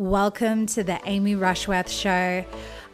Welcome 0.00 0.64
to 0.68 0.82
the 0.82 0.98
Amy 1.04 1.34
Rushworth 1.34 1.90
Show. 1.90 2.42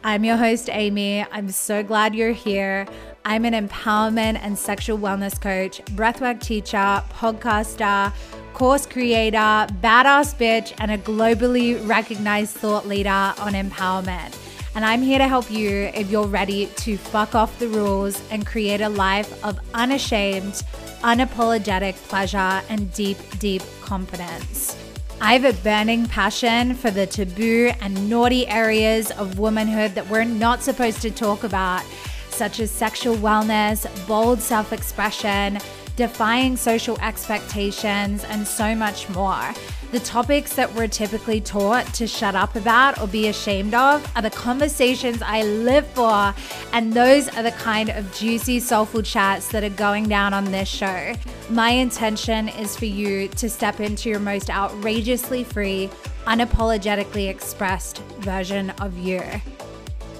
I'm 0.03 0.25
your 0.25 0.35
host, 0.35 0.69
Amy. 0.69 1.25
I'm 1.31 1.47
so 1.47 1.81
glad 1.81 2.13
you're 2.13 2.33
here. 2.33 2.85
I'm 3.23 3.45
an 3.45 3.53
empowerment 3.53 4.39
and 4.41 4.59
sexual 4.59 4.97
wellness 4.97 5.39
coach, 5.39 5.81
breathwork 5.95 6.41
teacher, 6.41 7.01
podcaster, 7.13 8.11
course 8.53 8.85
creator, 8.85 9.37
badass 9.37 10.35
bitch, 10.35 10.73
and 10.79 10.91
a 10.91 10.97
globally 10.97 11.79
recognized 11.87 12.57
thought 12.57 12.85
leader 12.85 13.09
on 13.09 13.53
empowerment. 13.53 14.37
And 14.75 14.83
I'm 14.83 15.01
here 15.01 15.19
to 15.19 15.29
help 15.29 15.49
you 15.49 15.89
if 15.95 16.11
you're 16.11 16.27
ready 16.27 16.65
to 16.65 16.97
fuck 16.97 17.35
off 17.35 17.57
the 17.57 17.69
rules 17.69 18.21
and 18.31 18.45
create 18.45 18.81
a 18.81 18.89
life 18.89 19.45
of 19.45 19.57
unashamed, 19.73 20.61
unapologetic 21.03 21.95
pleasure 22.09 22.61
and 22.67 22.91
deep, 22.91 23.17
deep 23.39 23.61
confidence. 23.79 24.75
I 25.19 25.33
have 25.33 25.45
a 25.45 25.53
burning 25.63 26.05
passion 26.05 26.75
for 26.75 26.91
the 26.91 27.07
taboo 27.07 27.71
and 27.81 28.07
naughty 28.07 28.47
areas 28.47 29.09
of 29.11 29.39
womanhood 29.39 29.95
that 29.95 30.07
we're 30.09 30.23
not 30.23 30.61
supposed 30.61 31.01
to 31.01 31.09
talk 31.09 31.43
about, 31.43 31.83
such 32.29 32.59
as 32.59 32.69
sexual 32.69 33.15
wellness, 33.15 33.87
bold 34.07 34.39
self 34.39 34.71
expression, 34.71 35.57
defying 35.95 36.55
social 36.55 36.99
expectations, 37.01 38.25
and 38.25 38.47
so 38.47 38.75
much 38.75 39.09
more. 39.09 39.53
The 39.89 40.01
topics 40.01 40.53
that 40.55 40.73
we're 40.75 40.89
typically 40.89 41.39
taught 41.39 41.85
to 41.93 42.07
shut 42.07 42.35
up 42.35 42.57
about 42.57 42.99
or 42.99 43.07
be 43.07 43.29
ashamed 43.29 43.73
of 43.73 44.05
are 44.17 44.21
the 44.21 44.29
conversations 44.29 45.21
I 45.21 45.43
live 45.43 45.87
for, 45.87 46.35
and 46.73 46.91
those 46.91 47.29
are 47.29 47.41
the 47.41 47.51
kind 47.51 47.89
of 47.89 48.13
juicy, 48.13 48.59
soulful 48.59 49.01
chats 49.01 49.47
that 49.49 49.63
are 49.63 49.69
going 49.69 50.09
down 50.09 50.33
on 50.33 50.43
this 50.51 50.67
show. 50.67 51.13
My 51.49 51.69
intention 51.69 52.49
is 52.49 52.75
for 52.75 52.83
you 52.83 53.29
to 53.29 53.49
step 53.49 53.79
into 53.79 54.09
your 54.09 54.19
most 54.19 54.49
outrageously 54.49 55.45
free, 55.45 55.89
unapologetically 56.25 57.29
expressed 57.29 57.99
version 58.19 58.71
of 58.81 58.97
you. 58.97 59.21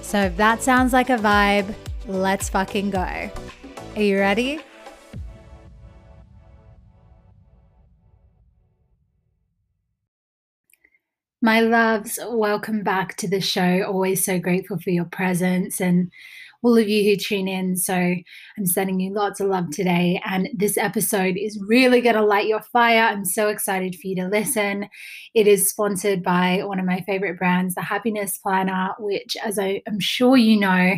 So 0.00 0.22
if 0.22 0.36
that 0.38 0.62
sounds 0.62 0.94
like 0.94 1.10
a 1.10 1.18
vibe, 1.18 1.74
let's 2.06 2.48
fucking 2.48 2.88
go. 2.88 3.30
Are 3.96 4.02
you 4.02 4.18
ready? 4.18 4.60
My 11.40 11.60
loves, 11.60 12.18
welcome 12.28 12.82
back 12.82 13.14
to 13.18 13.28
the 13.28 13.40
show. 13.40 13.84
Always 13.84 14.24
so 14.24 14.40
grateful 14.40 14.76
for 14.80 14.90
your 14.90 15.04
presence 15.04 15.80
and 15.80 16.10
all 16.64 16.76
of 16.76 16.88
you 16.88 17.04
who 17.04 17.16
tune 17.16 17.46
in. 17.46 17.76
So 17.76 17.94
I'm 17.94 18.66
sending 18.66 18.98
you 18.98 19.14
lots 19.14 19.38
of 19.38 19.46
love 19.46 19.70
today. 19.70 20.20
And 20.26 20.48
this 20.52 20.76
episode 20.76 21.36
is 21.36 21.62
really 21.68 22.00
going 22.00 22.16
to 22.16 22.24
light 22.24 22.48
your 22.48 22.62
fire. 22.62 23.02
I'm 23.02 23.24
so 23.24 23.46
excited 23.50 23.94
for 23.94 24.08
you 24.08 24.16
to 24.16 24.26
listen. 24.26 24.88
It 25.32 25.46
is 25.46 25.70
sponsored 25.70 26.24
by 26.24 26.62
one 26.64 26.80
of 26.80 26.86
my 26.86 27.02
favorite 27.02 27.38
brands, 27.38 27.76
the 27.76 27.82
Happiness 27.82 28.36
Planner, 28.38 28.94
which, 28.98 29.36
as 29.44 29.60
I 29.60 29.80
am 29.86 30.00
sure 30.00 30.36
you 30.36 30.58
know, 30.58 30.96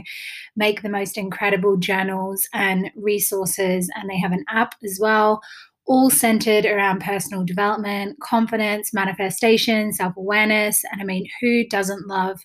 make 0.57 0.81
the 0.81 0.89
most 0.89 1.19
incredible 1.19 1.77
journals 1.77 2.49
and 2.55 2.91
resources. 2.97 3.91
And 3.95 4.09
they 4.09 4.19
have 4.19 4.33
an 4.33 4.47
app 4.49 4.75
as 4.83 4.99
well 4.99 5.43
all 5.87 6.11
centered 6.11 6.67
around 6.67 7.01
personal 7.01 7.45
development, 7.45 8.19
confidence, 8.21 8.93
manifestation, 8.95 9.93
self 9.93 10.17
awareness. 10.17 10.83
And 10.93 11.01
I 11.01 11.05
mean, 11.05 11.27
who 11.41 11.67
doesn't 11.67 12.07
love 12.07 12.41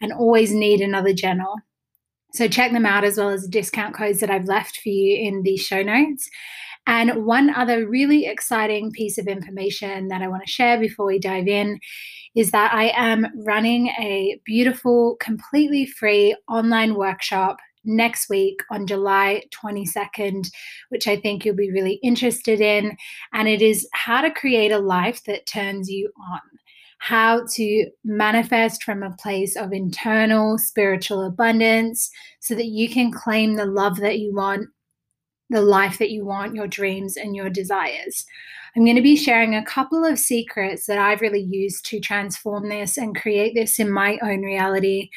and 0.00 0.12
always 0.12 0.52
need 0.52 0.80
another 0.80 1.12
journal? 1.12 1.54
So 2.32 2.48
check 2.48 2.72
them 2.72 2.86
out 2.86 3.04
as 3.04 3.16
well 3.16 3.30
as 3.30 3.46
discount 3.48 3.94
codes 3.94 4.20
that 4.20 4.30
I've 4.30 4.44
left 4.44 4.78
for 4.82 4.88
you 4.88 5.16
in 5.26 5.42
the 5.42 5.56
show 5.56 5.82
notes. 5.82 6.28
And 6.86 7.24
one 7.24 7.50
other 7.50 7.88
really 7.88 8.26
exciting 8.26 8.92
piece 8.92 9.18
of 9.18 9.26
information 9.26 10.08
that 10.08 10.22
I 10.22 10.28
want 10.28 10.44
to 10.46 10.52
share 10.52 10.78
before 10.78 11.06
we 11.06 11.18
dive 11.18 11.48
in 11.48 11.80
is 12.36 12.50
that 12.52 12.72
I 12.72 12.92
am 12.94 13.26
running 13.44 13.88
a 13.98 14.38
beautiful, 14.44 15.16
completely 15.18 15.86
free 15.86 16.36
online 16.48 16.94
workshop 16.94 17.56
next 17.86 18.28
week 18.28 18.60
on 18.70 18.86
July 18.86 19.44
22nd, 19.54 20.50
which 20.90 21.08
I 21.08 21.16
think 21.16 21.44
you'll 21.44 21.54
be 21.54 21.70
really 21.70 22.00
interested 22.02 22.60
in. 22.60 22.96
And 23.32 23.48
it 23.48 23.62
is 23.62 23.88
how 23.92 24.20
to 24.20 24.30
create 24.30 24.72
a 24.72 24.78
life 24.78 25.24
that 25.24 25.46
turns 25.46 25.88
you 25.88 26.10
on, 26.30 26.40
how 26.98 27.46
to 27.54 27.86
manifest 28.04 28.82
from 28.82 29.02
a 29.02 29.16
place 29.16 29.56
of 29.56 29.72
internal 29.72 30.58
spiritual 30.58 31.24
abundance 31.24 32.10
so 32.40 32.54
that 32.54 32.66
you 32.66 32.88
can 32.88 33.12
claim 33.12 33.54
the 33.54 33.66
love 33.66 33.96
that 33.96 34.18
you 34.18 34.34
want 34.34 34.68
the 35.50 35.62
life 35.62 35.98
that 35.98 36.10
you 36.10 36.24
want, 36.24 36.54
your 36.54 36.66
dreams, 36.66 37.16
and 37.16 37.36
your 37.36 37.50
desires. 37.50 38.24
I'm 38.76 38.84
going 38.84 38.96
to 38.96 39.02
be 39.02 39.16
sharing 39.16 39.54
a 39.54 39.64
couple 39.64 40.04
of 40.04 40.18
secrets 40.18 40.84
that 40.84 40.98
I've 40.98 41.22
really 41.22 41.40
used 41.40 41.86
to 41.86 41.98
transform 41.98 42.68
this 42.68 42.98
and 42.98 43.18
create 43.18 43.54
this 43.54 43.78
in 43.78 43.90
my 43.90 44.18
own 44.22 44.42
reality. 44.42 45.08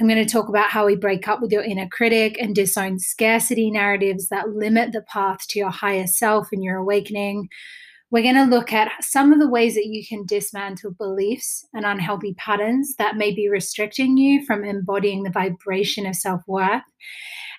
I'm 0.00 0.08
going 0.08 0.24
to 0.24 0.32
talk 0.32 0.48
about 0.48 0.70
how 0.70 0.86
we 0.86 0.96
break 0.96 1.28
up 1.28 1.42
with 1.42 1.52
your 1.52 1.62
inner 1.62 1.88
critic 1.88 2.38
and 2.40 2.54
disown 2.54 2.98
scarcity 2.98 3.70
narratives 3.70 4.28
that 4.28 4.50
limit 4.50 4.92
the 4.92 5.02
path 5.02 5.40
to 5.48 5.58
your 5.58 5.70
higher 5.70 6.06
self 6.06 6.48
and 6.52 6.64
your 6.64 6.78
awakening. 6.78 7.50
We're 8.10 8.22
going 8.22 8.34
to 8.34 8.44
look 8.44 8.72
at 8.72 8.90
some 9.04 9.30
of 9.30 9.40
the 9.40 9.48
ways 9.48 9.74
that 9.74 9.86
you 9.86 10.06
can 10.06 10.24
dismantle 10.24 10.92
beliefs 10.92 11.66
and 11.74 11.84
unhealthy 11.84 12.32
patterns 12.34 12.94
that 12.96 13.16
may 13.16 13.34
be 13.34 13.48
restricting 13.48 14.16
you 14.16 14.44
from 14.46 14.64
embodying 14.64 15.22
the 15.22 15.30
vibration 15.30 16.06
of 16.06 16.16
self 16.16 16.40
worth. 16.46 16.82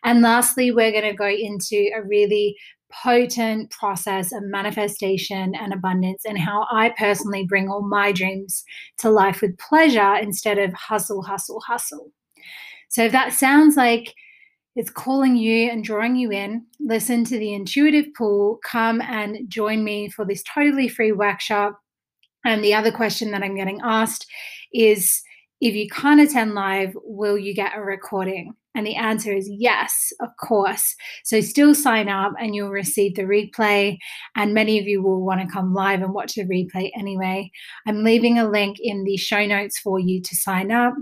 And 0.03 0.22
lastly, 0.22 0.72
we're 0.72 0.91
going 0.91 1.03
to 1.03 1.14
go 1.14 1.30
into 1.30 1.90
a 1.96 2.03
really 2.03 2.56
potent 2.91 3.72
process 3.72 4.31
of 4.31 4.44
manifestation 4.44 5.56
and 5.56 5.74
abundance, 5.74 6.24
and 6.25 6.38
how 6.38 6.68
I 6.72 6.94
personally 6.97 7.46
bring 7.46 7.68
all 7.69 7.81
my 7.81 8.12
dreams 8.12 8.64
to 9.00 9.09
life 9.09 9.41
with 9.41 9.58
pleasure 9.58 10.16
instead 10.16 10.59
of 10.59 10.74
hustle, 10.74 11.24
hustle, 11.24 11.62
hustle. 11.62 12.12
So 12.90 13.03
if 13.03 13.12
that 13.12 13.34
sounds 13.34 13.75
like 13.75 14.14
it's 14.75 14.90
calling 14.90 15.36
you 15.36 15.69
and 15.69 15.84
drawing 15.84 16.16
you 16.16 16.31
in, 16.31 16.66
listen 16.80 17.24
to 17.25 17.38
the 17.38 17.53
intuitive 17.53 18.08
pool. 18.18 18.59
come 18.64 19.02
and 19.02 19.38
join 19.47 19.84
me 19.84 20.09
for 20.09 20.25
this 20.25 20.44
totally 20.44 20.88
free 20.88 21.12
workshop. 21.12 21.80
And 22.46 22.64
the 22.64 22.74
other 22.74 22.91
question 22.91 23.31
that 23.31 23.44
I'm 23.44 23.56
getting 23.56 23.80
asked 23.84 24.28
is 24.74 25.22
if 25.62 25.75
you 25.75 25.88
can't 25.90 26.22
attend 26.22 26.56
live, 26.56 26.94
will 27.03 27.38
you 27.38 27.53
get 27.53 27.75
a 27.75 27.81
recording? 27.81 28.53
And 28.75 28.88
the 28.88 28.95
answer 28.95 29.31
is 29.31 29.50
yes, 29.51 30.11
of 30.19 30.29
course. 30.41 30.95
So 31.23 31.41
still 31.41 31.75
sign 31.75 32.09
up 32.09 32.34
and 32.39 32.56
you'll 32.56 32.72
receive 32.72 33.16
the 33.16 33.23
replay. 33.23 33.97
And 34.35 34.53
many 34.53 34.79
of 34.79 34.88
you 34.88 35.01
will 35.01 35.23
want 35.23 35.41
to 35.41 35.53
come 35.53 35.73
live 35.73 36.01
and 36.01 36.13
watch 36.13 36.35
the 36.35 36.45
replay 36.45 36.91
anyway. 36.97 37.51
I'm 37.88 38.03
leaving 38.03 38.39
a 38.39 38.50
link 38.50 38.78
in 38.81 39.03
the 39.03 39.17
show 39.17 39.45
notes 39.45 39.79
for 39.79 40.00
you 40.00 40.22
to 40.22 40.35
sign 40.35 40.72
up. 40.72 40.94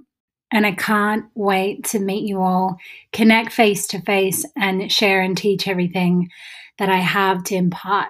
And 0.54 0.66
I 0.66 0.74
can't 0.74 1.26
wait 1.34 1.86
to 1.86 2.00
meet 2.00 2.28
you 2.28 2.42
all, 2.42 2.76
connect 3.14 3.54
face 3.54 3.88
to 3.88 4.02
face, 4.02 4.46
and 4.58 4.92
share 4.92 5.22
and 5.22 5.38
teach 5.38 5.66
everything 5.66 6.30
that 6.78 6.90
I 6.90 6.98
have 6.98 7.46
to 7.46 7.56
impart. 7.56 8.10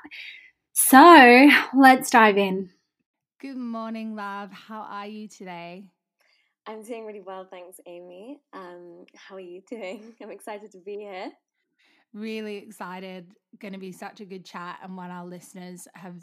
So 0.74 1.50
let's 1.78 2.10
dive 2.10 2.38
in. 2.38 2.72
Good 3.40 3.58
morning, 3.58 4.16
love. 4.16 4.52
How 4.52 4.82
are 4.82 5.06
you 5.06 5.28
today? 5.28 5.84
I'm 6.72 6.84
doing 6.84 7.06
really 7.06 7.20
well, 7.20 7.46
thanks, 7.52 7.82
Amy. 7.86 8.40
Um, 8.54 9.06
how 9.14 9.36
are 9.36 9.42
you 9.42 9.62
doing? 9.70 10.14
I'm 10.24 10.32
excited 10.32 10.72
to 10.72 10.78
be 10.78 10.96
here. 11.00 11.30
Really 12.14 12.56
excited. 12.56 13.28
Going 13.60 13.74
to 13.74 13.80
be 13.80 13.92
such 13.92 14.22
a 14.22 14.26
good 14.26 14.46
chat, 14.46 14.80
and 14.82 14.96
one 14.96 15.12
our 15.12 15.26
listeners 15.26 15.86
have 15.96 16.16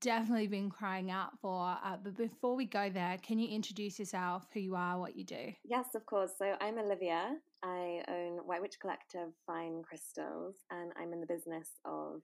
definitely 0.00 0.46
been 0.46 0.70
crying 0.70 1.10
out 1.10 1.38
for. 1.42 1.76
Uh, 1.84 1.98
but 2.02 2.16
before 2.16 2.56
we 2.56 2.64
go 2.64 2.88
there, 2.88 3.18
can 3.22 3.38
you 3.38 3.54
introduce 3.54 3.98
yourself, 3.98 4.46
who 4.54 4.60
you 4.60 4.74
are, 4.74 4.98
what 4.98 5.16
you 5.16 5.24
do? 5.24 5.52
Yes, 5.64 5.88
of 5.94 6.06
course. 6.06 6.30
So 6.38 6.54
I'm 6.62 6.78
Olivia. 6.78 7.36
I 7.62 8.02
own 8.08 8.38
White 8.46 8.62
Witch 8.62 8.80
Collective 8.80 9.28
Fine 9.46 9.82
Crystals, 9.82 10.54
and 10.70 10.92
I'm 10.98 11.12
in 11.12 11.20
the 11.20 11.26
business 11.26 11.68
of 11.84 12.22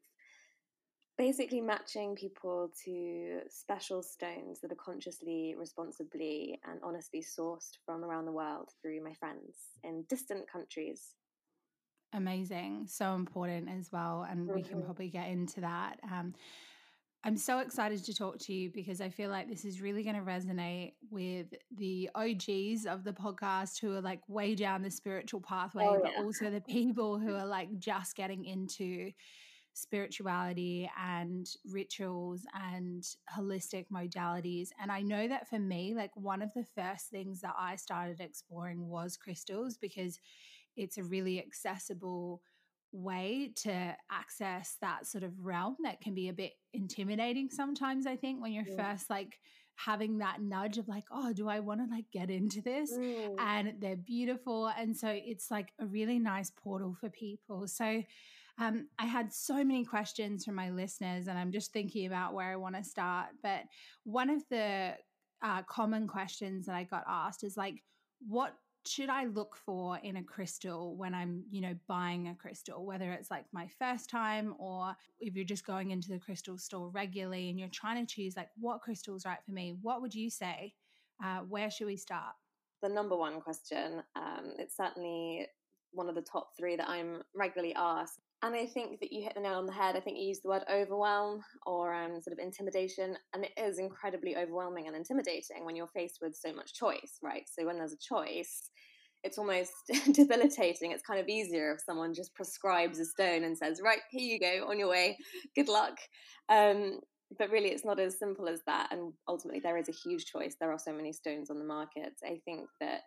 basically 1.19 1.61
matching 1.61 2.15
people 2.15 2.71
to 2.85 3.41
special 3.49 4.03
stones 4.03 4.61
that 4.61 4.71
are 4.71 4.77
consciously, 4.77 5.55
responsibly, 5.59 6.61
and 6.69 6.79
honestly 6.83 7.23
sourced 7.23 7.73
from 7.85 8.05
around 8.05 8.27
the 8.27 8.33
world 8.33 8.71
through 8.83 9.03
my 9.03 9.15
friends 9.15 9.57
in 9.83 10.05
distant 10.09 10.51
countries. 10.51 11.15
Amazing. 12.13 12.87
So 12.89 13.15
important 13.15 13.69
as 13.69 13.91
well. 13.93 14.27
And 14.29 14.41
mm-hmm. 14.41 14.55
we 14.55 14.63
can 14.63 14.77
mm-hmm. 14.79 14.85
probably 14.85 15.09
get 15.09 15.29
into 15.29 15.61
that. 15.63 15.99
Um, 16.05 16.35
I'm 17.25 17.37
so 17.37 17.59
excited 17.59 18.05
to 18.05 18.15
talk 18.15 18.39
to 18.41 18.53
you 18.53 18.71
because 18.71 19.01
I 19.01 19.09
feel 19.09 19.31
like 19.31 19.49
this 19.49 19.65
is 19.65 19.81
really 19.81 20.05
going 20.05 20.15
to 20.15 20.23
resonate 20.23 20.93
with 21.11 21.47
the 21.77 22.09
OGs 22.15 22.87
of 22.87 23.03
the 23.03 23.13
podcast 23.13 23.81
who 23.81 23.97
are 23.97 24.01
like 24.01 24.21
way 24.29 24.55
down 24.55 24.83
the 24.83 24.91
spiritual 24.91 25.41
pathway, 25.41 25.87
oh, 25.89 25.95
yeah. 25.95 26.11
but 26.17 26.25
also 26.25 26.51
the 26.51 26.61
people 26.61 27.19
who 27.19 27.35
are 27.35 27.47
like 27.47 27.79
just 27.79 28.15
getting 28.15 28.45
into 28.45 29.11
spirituality 29.77 30.91
and 30.99 31.49
rituals 31.71 32.47
and 32.55 33.07
holistic 33.37 33.87
modalities. 33.93 34.71
And 34.81 34.91
I 34.91 35.03
know 35.03 35.29
that 35.29 35.49
for 35.49 35.59
me, 35.59 35.95
like 35.95 36.11
one 36.15 36.41
of 36.41 36.51
the 36.55 36.65
first 36.65 37.11
things 37.11 37.43
that 37.43 37.55
I 37.59 37.77
started 37.77 38.21
exploring 38.21 38.89
was 38.89 39.19
crystals 39.19 39.77
because 39.77 40.19
it's 40.77 40.97
a 40.97 41.05
really 41.05 41.39
accessible 41.39 42.41
way 42.93 43.53
to 43.57 43.95
access 44.11 44.77
that 44.81 45.07
sort 45.07 45.25
of 45.25 45.45
realm 45.45 45.77
that 45.83 46.01
can 46.01 46.15
be 46.15 46.29
a 46.29 46.33
bit 46.33 46.53
intimidating 46.73 47.51
sometimes 47.51 48.07
i 48.07 48.17
think 48.17 48.41
when 48.41 48.53
you're 48.53 48.65
yeah. 48.67 48.93
first 48.93 49.11
like 49.11 49.39
having 49.77 50.19
that 50.19 50.41
nudge 50.41 50.79
of 50.79 50.89
like, 50.89 51.05
oh, 51.11 51.33
do 51.33 51.49
I 51.49 51.61
want 51.61 51.81
to 51.81 51.95
like 51.95 52.07
get 52.11 52.31
into 52.31 52.63
this? 52.63 52.93
Mm. 52.93 53.35
And 53.39 53.75
they're 53.79 53.97
beautiful. 53.97 54.69
And 54.69 54.97
so 54.97 55.09
it's 55.09 55.51
like 55.51 55.73
a 55.79 55.87
really 55.87 56.19
nice 56.19 56.51
portal 56.51 56.97
for 56.99 57.11
people. 57.11 57.69
So 57.69 58.03
um, 58.59 58.89
I 58.99 59.05
had 59.05 59.33
so 59.33 59.57
many 59.57 59.85
questions 59.85 60.45
from 60.45 60.55
my 60.55 60.71
listeners, 60.71 61.29
and 61.29 61.39
I'm 61.39 61.53
just 61.53 61.73
thinking 61.73 62.07
about 62.07 62.35
where 62.35 62.51
I 62.51 62.57
want 62.57 62.77
to 62.77 62.85
start. 62.85 63.29
But 63.43 63.63
one 64.05 64.31
of 64.31 64.43
the 64.51 64.95
uh, 65.43 65.63
common 65.63 66.07
questions 66.07 66.67
that 66.67 66.75
I 66.75 66.85
got 66.85 67.05
asked 67.07 67.45
is 67.45 67.57
like, 67.57 67.83
what 68.27 68.55
should 68.87 69.11
I 69.11 69.25
look 69.25 69.57
for 69.57 69.99
in 69.99 70.17
a 70.17 70.23
crystal 70.23 70.97
when 70.97 71.15
I'm, 71.15 71.45
you 71.51 71.61
know, 71.61 71.75
buying 71.89 72.29
a 72.29 72.35
crystal, 72.35 72.87
whether 72.87 73.11
it's 73.13 73.31
like 73.31 73.45
my 73.53 73.69
first 73.79 74.09
time 74.09 74.55
or 74.59 74.95
if 75.19 75.35
you're 75.35 75.45
just 75.45 75.67
going 75.67 75.91
into 75.91 76.09
the 76.09 76.19
crystal 76.19 76.57
store 76.57 76.89
regularly 76.91 77.51
and 77.51 77.59
you're 77.59 77.69
trying 77.69 78.05
to 78.05 78.15
choose 78.15 78.37
like 78.37 78.49
what 78.59 78.81
crystal's 78.81 79.27
right 79.27 79.39
for 79.45 79.53
me, 79.53 79.77
what 79.83 80.03
would 80.03 80.15
you 80.15 80.31
say? 80.31 80.73
Uh, 81.23 81.39
where 81.41 81.71
should 81.71 81.87
we 81.87 81.97
start? 81.97 82.35
The 82.83 82.89
number 82.89 83.17
one 83.17 83.41
question, 83.41 84.03
um, 84.15 84.53
it's 84.59 84.77
certainly 84.77 85.47
one 85.93 86.09
of 86.09 86.15
the 86.15 86.23
top 86.23 86.51
three 86.57 86.77
that 86.77 86.89
I'm 86.89 87.23
regularly 87.35 87.75
asked. 87.75 88.21
And 88.43 88.55
I 88.55 88.67
think 88.67 89.01
that 89.01 89.13
you 89.13 89.23
hit 89.23 89.35
the 89.35 89.41
nail 89.41 89.55
on 89.55 89.67
the 89.67 89.73
head. 89.73 89.97
I 89.97 90.01
think 90.01 90.19
you 90.19 90.27
used 90.27 90.43
the 90.45 90.51
word 90.51 90.65
overwhelm 90.71 91.41
or 91.65 91.95
um, 91.95 92.21
sort 92.21 92.33
of 92.33 92.39
intimidation. 92.39 93.17
And 93.33 93.45
it 93.45 93.53
is 93.57 93.79
incredibly 93.79 94.37
overwhelming 94.37 94.87
and 94.87 94.97
intimidating 94.97 95.65
when 95.65 95.75
you're 95.75 95.87
faced 95.89 96.19
with 96.21 96.37
so 96.37 96.53
much 96.53 96.75
choice, 96.75 97.19
right? 97.23 97.45
So 97.47 97.65
when 97.67 97.79
there's 97.79 97.95
a 97.95 98.15
choice, 98.15 98.71
it's 99.25 99.39
almost 99.39 99.73
debilitating. 100.13 100.93
It's 100.93 101.03
kind 101.03 101.19
of 101.19 101.29
easier 101.29 101.73
if 101.73 101.81
someone 101.81 102.13
just 102.15 102.35
prescribes 102.35 102.99
a 102.99 103.07
stone 103.07 103.45
and 103.45 103.57
says, 103.57 103.81
right, 103.83 104.01
here 104.11 104.35
you 104.35 104.39
go, 104.39 104.69
on 104.69 104.79
your 104.79 104.89
way, 104.89 105.17
good 105.55 105.69
luck. 105.69 105.97
Um, 106.49 107.01
but 107.39 107.51
really, 107.51 107.71
it's 107.71 107.85
not 107.85 107.99
as 107.99 108.19
simple 108.19 108.49
as 108.49 108.61
that. 108.67 108.89
And 108.93 109.13
ultimately, 109.27 109.61
there 109.61 109.79
is 109.79 109.89
a 109.89 109.93
huge 109.93 110.27
choice. 110.27 110.55
There 110.61 110.71
are 110.71 110.79
so 110.79 110.93
many 110.93 111.13
stones 111.13 111.51
on 111.51 111.59
the 111.59 111.65
market. 111.65 112.13
I 112.25 112.39
think 112.45 112.69
that 112.81 113.01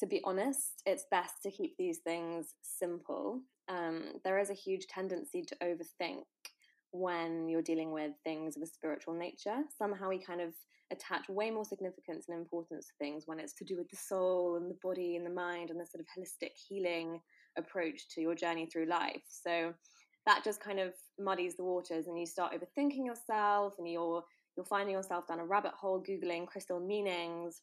to 0.00 0.06
be 0.06 0.20
honest, 0.24 0.82
it's 0.86 1.06
best 1.10 1.34
to 1.42 1.50
keep 1.50 1.76
these 1.76 1.98
things 1.98 2.54
simple. 2.62 3.40
Um, 3.68 4.14
there 4.24 4.38
is 4.38 4.50
a 4.50 4.54
huge 4.54 4.86
tendency 4.86 5.42
to 5.42 5.56
overthink 5.62 6.22
when 6.92 7.48
you're 7.48 7.62
dealing 7.62 7.92
with 7.92 8.12
things 8.24 8.56
of 8.56 8.62
a 8.62 8.66
spiritual 8.66 9.14
nature. 9.14 9.58
Somehow 9.76 10.08
we 10.08 10.18
kind 10.18 10.40
of 10.40 10.54
attach 10.90 11.28
way 11.28 11.50
more 11.50 11.64
significance 11.64 12.26
and 12.28 12.38
importance 12.38 12.86
to 12.86 12.92
things 12.98 13.24
when 13.26 13.38
it's 13.38 13.52
to 13.54 13.64
do 13.64 13.76
with 13.76 13.90
the 13.90 13.96
soul 13.96 14.56
and 14.56 14.70
the 14.70 14.78
body 14.82 15.16
and 15.16 15.26
the 15.26 15.30
mind 15.30 15.70
and 15.70 15.78
the 15.78 15.84
sort 15.84 16.00
of 16.00 16.06
holistic 16.06 16.52
healing 16.68 17.20
approach 17.58 18.08
to 18.14 18.20
your 18.20 18.34
journey 18.34 18.66
through 18.66 18.86
life. 18.86 19.22
So 19.28 19.74
that 20.26 20.44
just 20.44 20.60
kind 20.60 20.78
of 20.78 20.94
muddies 21.18 21.56
the 21.56 21.64
waters 21.64 22.06
and 22.06 22.18
you 22.18 22.26
start 22.26 22.52
overthinking 22.52 23.04
yourself 23.04 23.74
and 23.78 23.90
you're 23.90 24.22
you're 24.56 24.64
finding 24.64 24.94
yourself 24.94 25.26
down 25.28 25.38
a 25.38 25.44
rabbit 25.44 25.72
hole 25.78 26.02
googling 26.02 26.46
crystal 26.46 26.80
meanings 26.80 27.62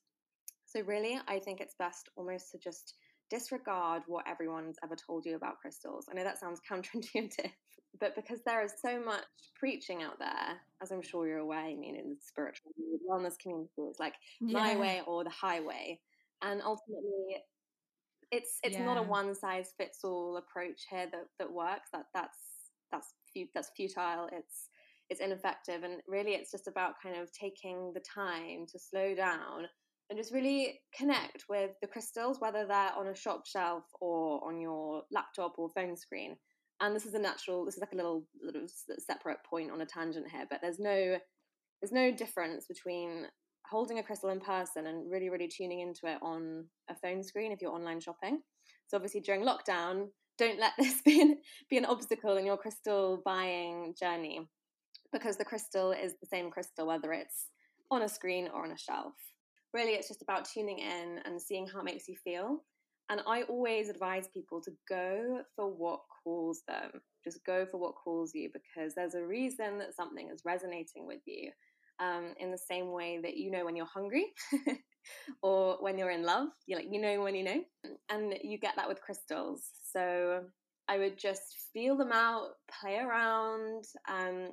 so, 0.76 0.82
really, 0.82 1.20
I 1.28 1.40
think 1.40 1.62
it's 1.62 1.76
best 1.80 2.10
almost 2.18 2.52
to 2.52 2.58
just 2.58 2.96
disregard 3.30 4.04
what 4.08 4.28
everyone's 4.28 4.78
ever 4.84 4.96
told 4.96 5.26
you 5.26 5.36
about 5.36 5.60
crystals. 5.60 6.08
I 6.10 6.16
know 6.16 6.24
that 6.24 6.40
sounds 6.40 6.60
counterintuitive, 6.70 7.52
but 8.00 8.16
because 8.16 8.42
there 8.46 8.64
is 8.64 8.74
so 8.82 9.00
much 9.00 9.24
preaching 9.58 10.04
out 10.04 10.20
there, 10.20 10.60
as 10.82 10.92
I'm 10.92 11.02
sure 11.02 11.28
you're 11.28 11.38
aware, 11.38 11.60
I 11.60 11.76
mean, 11.76 11.96
in 11.96 12.10
the 12.10 12.18
spiritual 12.20 12.72
wellness 13.10 13.40
community, 13.40 13.72
it's 13.78 14.00
like 14.00 14.16
yeah. 14.42 14.60
my 14.60 14.76
way 14.76 15.02
or 15.08 15.24
the 15.24 15.30
highway. 15.30 16.00
And 16.42 16.62
ultimately, 16.62 17.38
it's 18.32 18.60
it's 18.64 18.76
yeah. 18.76 18.84
not 18.84 18.98
a 18.98 19.04
one 19.04 19.34
size 19.34 19.70
fits 19.78 20.00
all 20.04 20.38
approach 20.38 20.82
here 20.90 21.08
that, 21.10 21.28
that 21.40 21.52
works. 21.52 21.90
That 21.94 22.08
that's 22.14 22.38
that's 22.92 23.14
that's 23.54 23.72
futile. 23.78 24.28
It's 24.34 24.70
it's 25.10 25.22
ineffective, 25.22 25.84
and 25.84 26.02
really, 26.08 26.32
it's 26.32 26.52
just 26.52 26.68
about 26.68 26.96
kind 27.02 27.16
of 27.16 27.32
taking 27.32 27.94
the 27.94 28.02
time 28.02 28.66
to 28.72 28.80
slow 28.80 29.16
down 29.16 29.68
and 30.10 30.20
just 30.20 30.34
really 30.34 30.80
connect 30.96 31.46
with 31.50 31.72
the 31.82 31.88
crystals, 31.88 32.40
whether 32.40 32.66
they're 32.66 32.94
on 32.96 33.08
a 33.08 33.16
shop 33.16 33.46
shelf 33.46 33.84
or 34.00 34.46
on 34.48 34.62
your 34.62 35.04
laptop 35.12 35.56
or 35.58 35.70
phone 35.70 35.98
screen. 35.98 36.36
And 36.82 36.96
this 36.96 37.06
is 37.06 37.14
a 37.14 37.20
natural. 37.20 37.66
This 37.66 37.76
is 37.76 37.82
like 37.82 37.94
a 37.94 37.96
little 37.96 38.26
little 38.42 38.68
separate 39.00 39.40
point 39.50 39.72
on 39.72 39.82
a 39.82 39.86
tangent 39.86 40.28
here, 40.30 40.46
but 40.50 40.60
there's 40.62 40.80
no 40.80 41.18
there's 41.82 41.92
no 41.92 42.12
difference 42.12 42.68
between 42.68 43.28
holding 43.70 43.98
a 43.98 44.04
crystal 44.04 44.30
in 44.30 44.40
person 44.40 44.86
and 44.86 45.10
really 45.10 45.30
really 45.30 45.48
tuning 45.48 45.80
into 45.80 46.06
it 46.06 46.20
on 46.22 46.66
a 46.90 46.96
phone 46.96 47.24
screen 47.24 47.52
if 47.52 47.62
you're 47.62 47.72
online 47.72 48.00
shopping. 48.00 48.42
So 48.88 48.98
obviously 48.98 49.22
during 49.22 49.44
lockdown, 49.44 50.10
don't 50.38 50.60
let 50.60 50.74
this 50.78 51.02
be 51.02 51.22
an, 51.22 51.38
be 51.70 51.78
an 51.78 51.86
obstacle 51.86 52.38
in 52.38 52.46
your 52.46 52.58
crystal 52.58 53.22
buying 53.26 53.96
journey 54.00 54.48
because 55.12 55.38
the 55.38 55.46
crystal 55.46 55.92
is 55.92 56.14
the 56.20 56.28
same 56.28 56.52
crystal 56.52 56.88
whether 56.88 57.14
it's 57.14 57.48
on 57.90 58.02
a 58.02 58.10
screen 58.10 58.50
or 58.54 58.66
on 58.66 58.72
a 58.72 58.78
shelf 58.78 59.14
really 59.76 59.92
it's 59.92 60.08
just 60.08 60.22
about 60.22 60.46
tuning 60.46 60.80
in 60.80 61.20
and 61.26 61.40
seeing 61.40 61.68
how 61.68 61.80
it 61.80 61.86
makes 61.86 62.08
you 62.08 62.16
feel. 62.24 62.64
And 63.10 63.22
I 63.28 63.44
always 63.44 63.90
advise 63.90 64.28
people 64.34 64.62
to 64.62 64.72
go 64.90 65.42
for 65.56 65.70
what 65.72 66.00
calls 66.24 66.64
them. 66.68 66.90
Just 67.24 67.46
go 67.46 67.68
for 67.70 67.78
what 67.78 67.94
calls 67.94 68.34
you 68.34 68.50
because 68.52 68.96
there's 68.96 69.14
a 69.14 69.22
reason 69.22 69.78
that 69.80 69.96
something 69.96 70.30
is 70.34 70.42
resonating 70.46 71.06
with 71.06 71.22
you. 71.26 71.52
Um, 72.00 72.34
in 72.40 72.52
the 72.52 72.58
same 72.58 72.92
way 72.92 73.20
that 73.24 73.38
you 73.38 73.52
know 73.52 73.64
when 73.64 73.78
you're 73.78 73.86
hungry 73.86 74.26
or 75.44 75.78
when 75.80 75.98
you're 75.98 76.10
in 76.10 76.24
love, 76.24 76.50
you're 76.68 76.80
like 76.80 76.90
you 76.92 77.00
know 77.00 77.22
when 77.22 77.36
you 77.36 77.44
know, 77.44 77.62
and 78.10 78.38
you 78.44 78.58
get 78.58 78.76
that 78.76 78.88
with 78.88 79.02
crystals. 79.02 79.70
So 79.94 80.44
I 80.90 80.98
would 80.98 81.18
just 81.18 81.70
feel 81.72 81.96
them 81.96 82.12
out, 82.12 82.50
play 82.82 82.98
around, 82.98 83.86
um, 84.10 84.50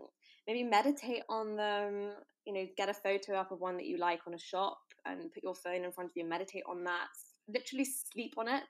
maybe 0.47 0.63
meditate 0.63 1.25
on 1.29 1.57
them. 1.57 2.13
You 2.47 2.55
know, 2.55 2.67
get 2.77 2.89
a 2.89 2.95
photo 2.95 3.35
up 3.35 3.51
of 3.51 3.61
one 3.61 3.77
that 3.77 3.87
you 3.87 3.99
like 3.99 4.21
on 4.27 4.35
a 4.35 4.39
shop 4.39 4.79
and 5.07 5.33
put 5.33 5.43
your 5.43 5.55
phone 5.55 5.85
in 5.85 5.93
front 5.93 6.11
of 6.11 6.17
you, 6.17 6.23
and 6.23 6.31
meditate 6.31 6.65
on 6.69 6.85
that, 6.85 7.09
literally 7.49 7.85
sleep 7.85 8.35
on 8.39 8.49
it. 8.49 8.63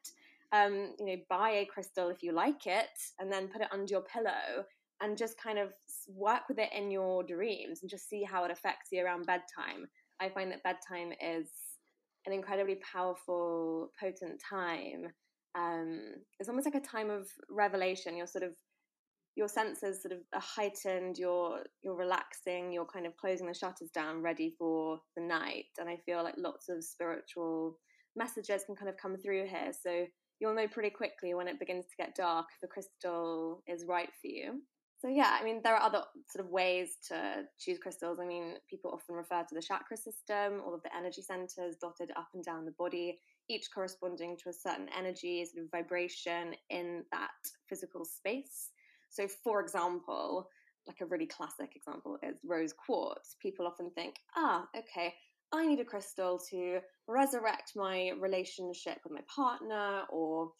Um, 0.52 0.94
you 0.99 1.06
know, 1.06 1.17
buy 1.31 1.50
a 1.50 1.64
crystal 1.64 2.11
if 2.11 2.23
you 2.23 2.32
like 2.32 2.67
it, 2.67 2.90
and 3.19 3.32
then 3.32 3.49
put 3.49 3.62
it 3.62 3.69
under 3.73 3.90
your 3.90 4.02
pillow 4.02 4.64
and 5.00 5.19
just 5.19 5.37
kind 5.37 5.58
of 5.58 5.73
work 6.08 6.43
with 6.49 6.58
it 6.58 6.70
in 6.76 6.90
your 6.90 7.25
dreams 7.25 7.81
and 7.82 7.90
just 7.90 8.08
see 8.08 8.23
how 8.23 8.44
it 8.44 8.50
affects 8.50 8.88
you 8.93 9.05
around 9.05 9.26
bedtime. 9.26 9.88
I 10.20 10.29
find 10.29 10.50
that 10.52 10.62
bedtime 10.62 11.12
is 11.20 11.49
an 12.26 12.32
incredibly 12.32 12.76
powerful, 12.76 13.90
potent 13.99 14.40
time. 14.49 15.06
Um, 15.56 16.00
it's 16.38 16.49
almost 16.49 16.67
like 16.67 16.76
a 16.76 16.87
time 16.87 17.11
of 17.11 17.26
revelation. 17.50 18.17
You're 18.17 18.29
sort 18.29 18.44
of 18.44 18.52
your 19.34 19.49
senses 19.49 20.02
sort 20.02 20.12
of 20.12 20.19
are 20.34 20.40
heightened 20.40 21.17
you're 21.17 21.61
you're 21.82 21.96
relaxing 21.96 22.70
you're 22.70 22.84
kind 22.84 23.06
of 23.06 23.17
closing 23.17 23.46
the 23.46 23.55
shutters 23.55 23.90
down 23.94 24.20
ready 24.23 24.55
for 24.58 25.00
the 25.17 25.23
night. 25.23 25.67
And 25.79 25.88
i 25.88 25.96
feel 26.05 26.23
like 26.23 26.34
lots 26.37 26.69
of 26.69 26.84
spiritual 26.84 27.79
messages 28.17 28.65
can 28.65 28.77
kind 28.77 28.91
of 28.91 28.96
come 29.01 29.17
through 29.17 29.46
here. 29.46 29.72
So 29.82 30.05
you'll 30.39 30.55
know 30.55 30.69
pretty 30.69 30.91
quickly 30.91 31.34
when 31.34 31.48
it 31.48 31.58
begins 31.58 31.86
to 31.86 31.96
get 31.96 32.15
dark 32.15 32.46
if 32.53 32.60
the 32.60 32.67
crystal 32.67 33.62
is 33.67 33.86
right 33.89 34.10
for 34.20 34.29
you. 34.29 34.60
So 35.01 35.08
yeah 35.08 35.36
i 35.41 35.44
mean 35.44 35.60
there 35.65 35.74
are 35.74 35.82
other 35.82 36.03
sort 36.31 36.44
of 36.44 36.51
ways 36.51 36.96
to 37.08 37.44
choose 37.58 37.79
crystals. 37.79 38.19
I 38.20 38.27
mean 38.27 38.56
people 38.69 38.91
often 38.93 39.15
refer 39.15 39.43
to 39.43 39.55
the 39.55 39.62
chakra 39.62 39.96
system 39.96 40.60
all 40.65 40.74
of 40.74 40.82
the 40.82 40.94
energy 40.94 41.22
centers 41.22 41.77
dotted 41.81 42.10
up 42.17 42.29
and 42.34 42.44
down 42.44 42.67
the 42.67 42.74
body 42.79 43.19
each 43.48 43.69
corresponding 43.74 44.36
to 44.43 44.51
a 44.51 44.53
certain 44.53 44.89
energy 44.96 45.44
sort 45.44 45.65
of 45.65 45.70
vibration 45.70 46.55
in 46.70 47.05
that 47.10 47.31
physical 47.69 48.05
space 48.05 48.71
so, 49.12 49.28
for 49.44 49.60
example, 49.60 50.48
like 50.86 51.00
a 51.02 51.06
really 51.06 51.26
classic 51.26 51.76
example 51.76 52.19
is 52.22 52.38
rose 52.44 52.72
quartz. 52.72 53.36
People 53.40 53.66
often 53.66 53.90
think, 53.90 54.16
ah, 54.36 54.66
okay, 54.76 55.14
I 55.52 55.66
need 55.66 55.81
a 55.81 55.84
crystal 55.84 56.40
to 56.50 56.81
resurrect 57.06 57.72
my 57.76 58.12
relationship 58.19 58.98
with 59.04 59.12
my 59.12 59.20
partner 59.34 60.02
or 60.10 60.50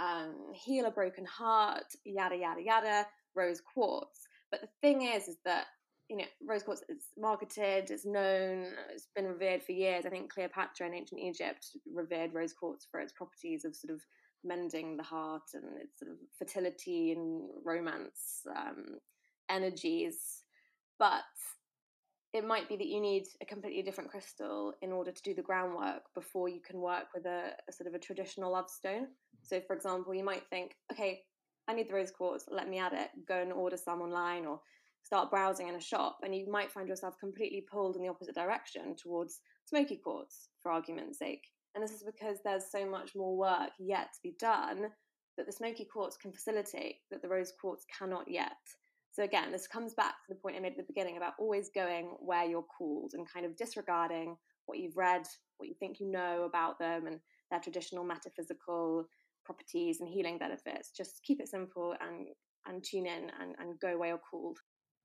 um, 0.00 0.34
heal 0.52 0.86
a 0.86 0.90
broken 0.90 1.24
heart, 1.24 1.84
yada, 2.04 2.36
yada, 2.36 2.62
yada, 2.62 3.06
rose 3.36 3.60
quartz. 3.60 4.26
But 4.50 4.60
the 4.60 4.68
thing 4.80 5.02
is, 5.02 5.28
is 5.28 5.36
that, 5.44 5.66
you 6.08 6.16
know, 6.16 6.24
rose 6.46 6.64
quartz 6.64 6.82
is 6.88 7.04
marketed, 7.16 7.90
it's 7.90 8.04
known, 8.04 8.66
it's 8.92 9.06
been 9.14 9.26
revered 9.26 9.62
for 9.62 9.72
years. 9.72 10.04
I 10.04 10.10
think 10.10 10.32
Cleopatra 10.32 10.88
in 10.88 10.94
ancient 10.94 11.20
Egypt 11.20 11.64
revered 11.94 12.34
rose 12.34 12.52
quartz 12.52 12.88
for 12.90 12.98
its 12.98 13.12
properties 13.12 13.64
of 13.64 13.76
sort 13.76 13.94
of 13.94 14.00
mending 14.44 14.96
the 14.96 15.02
heart 15.02 15.42
and 15.54 15.64
its 15.80 15.98
sort 15.98 16.12
of 16.12 16.18
fertility 16.38 17.12
and 17.12 17.48
romance 17.64 18.42
um, 18.56 18.98
energies. 19.50 20.44
But 20.98 21.22
it 22.32 22.46
might 22.46 22.68
be 22.68 22.76
that 22.76 22.86
you 22.86 23.00
need 23.00 23.24
a 23.42 23.44
completely 23.44 23.82
different 23.82 24.10
crystal 24.10 24.74
in 24.82 24.92
order 24.92 25.10
to 25.10 25.22
do 25.22 25.34
the 25.34 25.42
groundwork 25.42 26.02
before 26.14 26.48
you 26.48 26.60
can 26.60 26.80
work 26.80 27.06
with 27.14 27.26
a, 27.26 27.50
a 27.68 27.72
sort 27.72 27.88
of 27.88 27.94
a 27.94 27.98
traditional 27.98 28.52
love 28.52 28.70
stone. 28.70 29.08
So, 29.42 29.60
for 29.66 29.74
example, 29.74 30.14
you 30.14 30.24
might 30.24 30.46
think, 30.48 30.76
okay, 30.92 31.22
I 31.68 31.74
need 31.74 31.88
the 31.88 31.94
rose 31.94 32.10
quartz, 32.10 32.44
let 32.48 32.68
me 32.68 32.78
add 32.78 32.92
it, 32.92 33.10
go 33.26 33.40
and 33.40 33.52
order 33.52 33.76
some 33.76 34.00
online 34.00 34.46
or 34.46 34.60
start 35.02 35.30
browsing 35.30 35.68
in 35.68 35.74
a 35.74 35.80
shop, 35.80 36.18
and 36.22 36.34
you 36.34 36.50
might 36.50 36.70
find 36.70 36.88
yourself 36.88 37.14
completely 37.18 37.64
pulled 37.70 37.96
in 37.96 38.02
the 38.02 38.08
opposite 38.08 38.34
direction 38.34 38.94
towards 38.96 39.40
smoky 39.64 39.96
quartz, 39.96 40.48
for 40.62 40.70
argument's 40.70 41.18
sake. 41.18 41.42
And 41.74 41.82
this 41.84 41.92
is 41.92 42.02
because 42.02 42.38
there's 42.44 42.70
so 42.70 42.88
much 42.88 43.14
more 43.14 43.36
work 43.36 43.70
yet 43.78 44.08
to 44.14 44.20
be 44.22 44.34
done 44.38 44.88
that 45.36 45.46
the 45.46 45.52
smoky 45.52 45.84
quartz 45.84 46.16
can 46.16 46.32
facilitate 46.32 46.96
that 47.10 47.22
the 47.22 47.28
rose 47.28 47.52
quartz 47.60 47.84
cannot 47.96 48.26
yet. 48.28 48.56
So 49.12 49.24
again, 49.24 49.50
this 49.52 49.66
comes 49.66 49.94
back 49.94 50.14
to 50.14 50.28
the 50.28 50.34
point 50.36 50.56
I 50.56 50.60
made 50.60 50.72
at 50.72 50.78
the 50.78 50.84
beginning 50.84 51.16
about 51.16 51.34
always 51.38 51.70
going 51.74 52.16
where 52.20 52.44
you're 52.44 52.62
called 52.62 53.12
and 53.14 53.30
kind 53.30 53.44
of 53.44 53.56
disregarding 53.56 54.36
what 54.66 54.78
you've 54.78 54.96
read, 54.96 55.22
what 55.58 55.68
you 55.68 55.74
think 55.78 55.98
you 55.98 56.10
know 56.10 56.44
about 56.44 56.78
them 56.78 57.06
and 57.06 57.18
their 57.50 57.60
traditional 57.60 58.04
metaphysical 58.04 59.04
properties 59.44 60.00
and 60.00 60.08
healing 60.08 60.38
benefits. 60.38 60.90
Just 60.96 61.22
keep 61.24 61.40
it 61.40 61.48
simple 61.48 61.94
and 62.00 62.28
and 62.66 62.84
tune 62.84 63.06
in 63.06 63.30
and, 63.40 63.54
and 63.58 63.80
go 63.80 63.98
where 63.98 64.10
you're 64.10 64.20
called. 64.30 64.58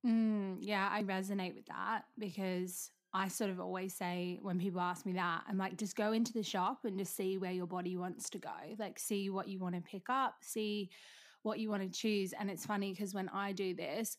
Mm, 0.05 0.57
yeah, 0.59 0.89
I 0.91 1.03
resonate 1.03 1.55
with 1.55 1.65
that 1.67 2.03
because 2.19 2.91
I 3.15 3.29
sort 3.29 3.49
of 3.49 3.61
always 3.61 3.95
say 3.95 4.39
when 4.41 4.59
people 4.59 4.81
ask 4.81 5.05
me 5.05 5.13
that, 5.13 5.43
I'm 5.47 5.57
like, 5.57 5.77
just 5.77 5.95
go 5.95 6.11
into 6.11 6.33
the 6.33 6.43
shop 6.43 6.79
and 6.83 6.99
just 6.99 7.15
see 7.15 7.37
where 7.37 7.53
your 7.53 7.65
body 7.65 7.95
wants 7.95 8.29
to 8.31 8.37
go. 8.37 8.49
Like, 8.77 8.99
see 8.99 9.29
what 9.29 9.47
you 9.47 9.57
want 9.57 9.73
to 9.75 9.81
pick 9.81 10.09
up, 10.09 10.35
see 10.41 10.89
what 11.41 11.57
you 11.57 11.69
want 11.69 11.81
to 11.81 11.89
choose. 11.89 12.33
And 12.37 12.49
it's 12.51 12.65
funny 12.65 12.91
because 12.91 13.13
when 13.13 13.29
I 13.29 13.53
do 13.53 13.73
this, 13.73 14.17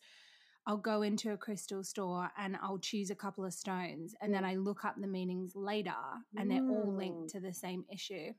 I'll 0.66 0.78
go 0.78 1.02
into 1.02 1.32
a 1.32 1.36
crystal 1.36 1.84
store 1.84 2.30
and 2.38 2.56
I'll 2.62 2.78
choose 2.78 3.10
a 3.10 3.14
couple 3.14 3.44
of 3.44 3.52
stones 3.52 4.14
and 4.22 4.32
then 4.32 4.44
mm. 4.44 4.46
I 4.46 4.54
look 4.56 4.86
up 4.86 4.94
the 4.98 5.06
meanings 5.06 5.52
later 5.54 5.92
and 6.34 6.50
they're 6.50 6.66
all 6.66 6.90
linked 6.90 7.26
mm. 7.26 7.32
to 7.32 7.40
the 7.40 7.52
same 7.52 7.84
issue 7.92 8.32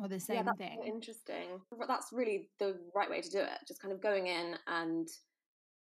or 0.00 0.08
the 0.08 0.20
same 0.20 0.36
yeah, 0.36 0.42
that's 0.42 0.58
thing. 0.58 0.82
Interesting. 0.86 1.58
That's 1.88 2.12
really 2.12 2.50
the 2.58 2.76
right 2.94 3.08
way 3.08 3.22
to 3.22 3.30
do 3.30 3.38
it. 3.38 3.58
Just 3.66 3.80
kind 3.80 3.92
of 3.92 4.02
going 4.02 4.26
in 4.26 4.56
and 4.66 5.08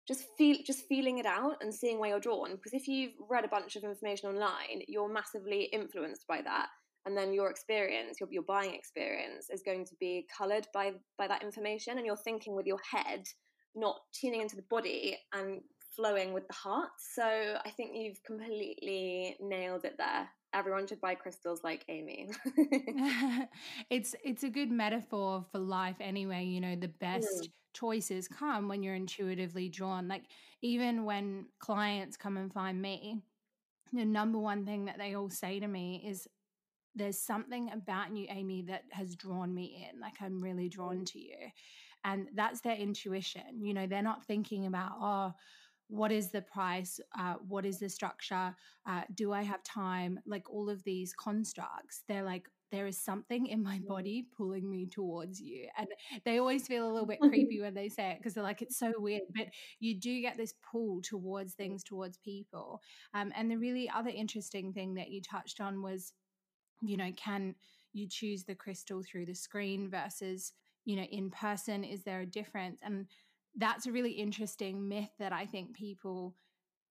just 0.07 0.25
feel 0.37 0.57
just 0.65 0.87
feeling 0.87 1.17
it 1.17 1.25
out 1.25 1.57
and 1.61 1.73
seeing 1.73 1.99
where 1.99 2.09
you're 2.09 2.19
drawn. 2.19 2.55
Because 2.55 2.73
if 2.73 2.87
you've 2.87 3.13
read 3.29 3.45
a 3.45 3.49
bunch 3.49 3.75
of 3.75 3.83
information 3.83 4.29
online 4.29 4.81
you're 4.87 5.11
massively 5.11 5.63
influenced 5.65 6.27
by 6.27 6.41
that. 6.41 6.67
And 7.05 7.15
then 7.15 7.33
your 7.33 7.49
experience 7.49 8.19
your, 8.19 8.29
your 8.31 8.43
buying 8.43 8.73
experience 8.73 9.49
is 9.49 9.61
going 9.63 9.85
to 9.85 9.95
be 9.99 10.27
colored 10.35 10.67
by 10.73 10.93
by 11.17 11.27
that 11.27 11.43
information. 11.43 11.97
And 11.97 12.05
you're 12.05 12.15
thinking 12.17 12.55
with 12.55 12.65
your 12.65 12.79
head 12.91 13.23
not 13.75 13.97
tuning 14.13 14.41
into 14.41 14.55
the 14.55 14.63
body 14.69 15.17
and 15.33 15.61
flowing 15.95 16.33
with 16.33 16.47
the 16.47 16.53
heart. 16.53 16.89
So 17.13 17.23
i 17.23 17.69
think 17.69 17.91
you've 17.93 18.23
completely 18.23 19.37
nailed 19.39 19.85
it 19.85 19.95
there. 19.97 20.29
Everyone 20.53 20.87
should 20.87 21.01
buy 21.01 21.15
crystals 21.15 21.61
like 21.63 21.83
Amy. 21.89 22.29
it's 23.89 24.15
it's 24.23 24.43
a 24.43 24.49
good 24.49 24.71
metaphor 24.71 25.45
for 25.51 25.59
life 25.59 25.97
anyway, 25.99 26.45
you 26.45 26.61
know, 26.61 26.75
the 26.75 26.87
best 26.87 27.27
mm. 27.43 27.49
Choices 27.75 28.27
come 28.27 28.67
when 28.67 28.81
you're 28.81 28.95
intuitively 28.95 29.69
drawn. 29.69 30.07
Like 30.07 30.23
even 30.61 31.05
when 31.05 31.45
clients 31.59 32.17
come 32.17 32.37
and 32.37 32.51
find 32.51 32.81
me, 32.81 33.21
the 33.93 34.05
number 34.05 34.39
one 34.39 34.65
thing 34.65 34.85
that 34.85 34.97
they 34.97 35.15
all 35.15 35.29
say 35.29 35.59
to 35.59 35.67
me 35.67 36.03
is 36.07 36.27
there's 36.95 37.19
something 37.19 37.69
about 37.71 38.15
you 38.15 38.25
Amy 38.29 38.63
that 38.63 38.83
has 38.91 39.15
drawn 39.15 39.53
me 39.53 39.87
in. 39.89 39.99
Like 39.99 40.15
I'm 40.21 40.41
really 40.41 40.69
drawn 40.69 41.01
mm. 41.01 41.05
to 41.07 41.19
you. 41.19 41.37
And 42.03 42.27
that's 42.35 42.61
their 42.61 42.75
intuition. 42.75 43.61
You 43.61 43.73
know, 43.73 43.87
they're 43.87 44.01
not 44.01 44.25
thinking 44.25 44.67
about, 44.67 44.91
oh, 44.99 45.33
what 45.87 46.11
is 46.11 46.29
the 46.29 46.41
price 46.41 46.99
uh, 47.17 47.35
what 47.47 47.65
is 47.65 47.79
the 47.79 47.89
structure 47.89 48.55
uh, 48.87 49.01
do 49.13 49.31
i 49.31 49.41
have 49.41 49.63
time 49.63 50.19
like 50.25 50.49
all 50.49 50.69
of 50.69 50.83
these 50.83 51.13
constructs 51.13 52.03
they're 52.07 52.23
like 52.23 52.49
there 52.71 52.87
is 52.87 52.97
something 52.97 53.47
in 53.47 53.63
my 53.63 53.79
body 53.87 54.25
pulling 54.35 54.69
me 54.69 54.85
towards 54.85 55.39
you 55.39 55.67
and 55.77 55.87
they 56.25 56.39
always 56.39 56.67
feel 56.67 56.89
a 56.89 56.91
little 56.91 57.07
bit 57.07 57.19
creepy 57.21 57.61
when 57.61 57.73
they 57.73 57.89
say 57.89 58.11
it 58.11 58.17
because 58.17 58.33
they're 58.33 58.43
like 58.43 58.61
it's 58.61 58.79
so 58.79 58.91
weird 58.97 59.21
but 59.35 59.47
you 59.79 59.99
do 59.99 60.21
get 60.21 60.37
this 60.37 60.53
pull 60.71 61.01
towards 61.01 61.53
things 61.53 61.83
towards 61.83 62.17
people 62.17 62.81
um, 63.13 63.31
and 63.35 63.49
the 63.49 63.57
really 63.57 63.89
other 63.89 64.09
interesting 64.09 64.73
thing 64.73 64.93
that 64.95 65.09
you 65.09 65.21
touched 65.21 65.61
on 65.61 65.81
was 65.81 66.13
you 66.81 66.97
know 66.97 67.11
can 67.15 67.55
you 67.95 68.07
choose 68.07 68.43
the 68.43 68.53
crystal 68.53 69.01
through 69.01 69.25
the 69.25 69.33
screen 69.33 69.89
versus 69.89 70.51
you 70.83 70.95
know 70.95 71.03
in 71.03 71.31
person? 71.31 71.83
Is 71.83 72.03
there 72.03 72.21
a 72.21 72.25
difference? 72.25 72.79
And 72.83 73.07
that's 73.55 73.87
a 73.87 73.91
really 73.91 74.11
interesting 74.11 74.87
myth 74.87 75.09
that 75.17 75.31
I 75.31 75.45
think 75.45 75.73
people 75.73 76.35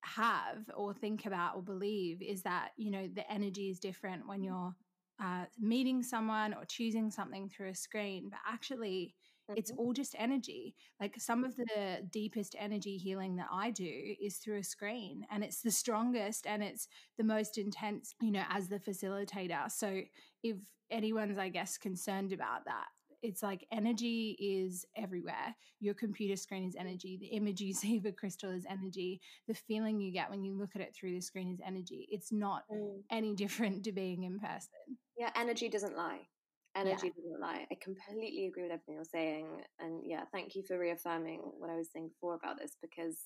have 0.02 0.71
or 0.75 0.93
think 0.93 1.26
about 1.26 1.57
or 1.57 1.62
believe 1.62 2.21
is 2.21 2.43
that 2.43 2.71
you 2.76 2.90
know 2.90 3.07
the 3.14 3.31
energy 3.31 3.71
is 3.71 3.78
different 3.78 4.26
when 4.26 4.43
you're 4.43 4.75
uh, 5.23 5.44
meeting 5.61 6.02
someone 6.02 6.54
or 6.54 6.64
choosing 6.64 7.11
something 7.11 7.49
through 7.49 7.68
a 7.68 7.75
screen 7.75 8.28
but 8.30 8.40
actually 8.50 9.14
mm-hmm. 9.49 9.59
it's 9.59 9.71
all 9.76 9.92
just 9.92 10.14
energy 10.18 10.75
like 11.00 11.14
some 11.18 11.44
of 11.44 11.54
the 11.56 11.99
deepest 12.11 12.56
energy 12.59 12.97
healing 12.97 13.37
that 13.37 13.49
i 13.52 13.71
do 13.71 14.14
is 14.21 14.37
through 14.37 14.59
a 14.59 14.64
screen 14.64 15.25
and 15.30 15.44
it's 15.44 15.61
the 15.62 15.71
strongest 15.71 16.47
and 16.47 16.62
it's 16.62 16.88
the 17.16 17.25
most 17.25 17.59
intense 17.59 18.14
you 18.21 18.30
know 18.30 18.44
as 18.50 18.68
the 18.68 18.78
facilitator 18.78 19.71
so 19.71 20.00
if 20.42 20.56
anyone's 20.90 21.38
i 21.38 21.49
guess 21.49 21.78
concerned 21.78 22.33
about 22.33 22.64
that 22.64 22.87
it's 23.25 23.43
like 23.43 23.66
energy 23.73 24.37
is 24.38 24.85
everywhere. 24.97 25.57
Your 25.81 25.95
computer 25.95 26.37
screen 26.37 26.69
is 26.69 26.76
energy. 26.78 27.16
The 27.16 27.28
image 27.28 27.61
you 27.61 27.73
see 27.75 27.97
of 27.97 28.04
a 28.04 28.12
crystal 28.12 28.50
is 28.50 28.66
energy. 28.69 29.21
The 29.49 29.54
feeling 29.54 29.99
you 29.99 30.12
get 30.12 30.31
when 30.31 30.45
you 30.45 30.57
look 30.57 30.71
at 30.75 30.83
it 30.83 30.95
through 30.95 31.12
the 31.12 31.21
screen 31.21 31.50
is 31.50 31.61
energy. 31.66 32.07
It's 32.11 32.31
not 32.31 32.64
mm. 32.71 33.00
any 33.11 33.35
different 33.35 33.83
to 33.85 33.93
being 33.93 34.25
in 34.25 34.38
person. 34.38 34.99
Yeah, 35.19 35.31
energy 35.37 35.69
doesn't 35.69 35.97
lie. 35.97 36.28
Energy 36.76 37.07
yeah. 37.07 37.23
doesn't 37.23 37.40
lie. 37.40 37.66
I 37.71 37.76
completely 37.81 38.47
agree 38.47 38.64
with 38.64 38.73
everything 38.73 38.97
you're 38.97 39.04
saying. 39.04 39.47
And 39.78 40.02
yeah, 40.04 40.25
thank 40.33 40.54
you 40.54 40.62
for 40.66 40.78
reaffirming 40.78 41.40
what 41.59 41.71
I 41.71 41.76
was 41.76 41.88
saying 41.93 42.09
before 42.09 42.35
about 42.35 42.59
this 42.59 42.76
because 42.83 43.16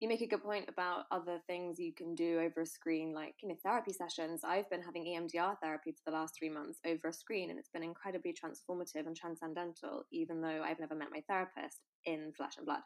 you 0.00 0.08
make 0.08 0.20
a 0.20 0.26
good 0.26 0.42
point 0.42 0.66
about 0.68 1.06
other 1.10 1.40
things 1.46 1.78
you 1.78 1.92
can 1.92 2.14
do 2.14 2.38
over 2.38 2.60
a 2.60 2.66
screen, 2.66 3.12
like 3.12 3.34
you 3.42 3.48
know 3.48 3.56
therapy 3.64 3.92
sessions. 3.92 4.42
I've 4.44 4.70
been 4.70 4.82
having 4.82 5.04
EMDR 5.04 5.56
therapy 5.60 5.90
for 5.90 6.02
the 6.06 6.16
last 6.16 6.34
three 6.38 6.48
months 6.48 6.78
over 6.86 7.08
a 7.08 7.12
screen, 7.12 7.50
and 7.50 7.58
it's 7.58 7.70
been 7.70 7.82
incredibly 7.82 8.32
transformative 8.32 9.06
and 9.06 9.16
transcendental. 9.16 10.04
Even 10.12 10.40
though 10.40 10.62
I've 10.64 10.78
never 10.78 10.94
met 10.94 11.08
my 11.12 11.22
therapist 11.28 11.80
in 12.04 12.32
flesh 12.36 12.56
and 12.58 12.66
blood, 12.66 12.82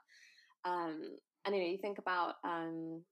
um, 0.64 1.02
and 1.44 1.54
you 1.54 1.62
know 1.62 1.68
you 1.68 1.78
think 1.78 1.98
about 1.98 2.36
um, 2.44 3.02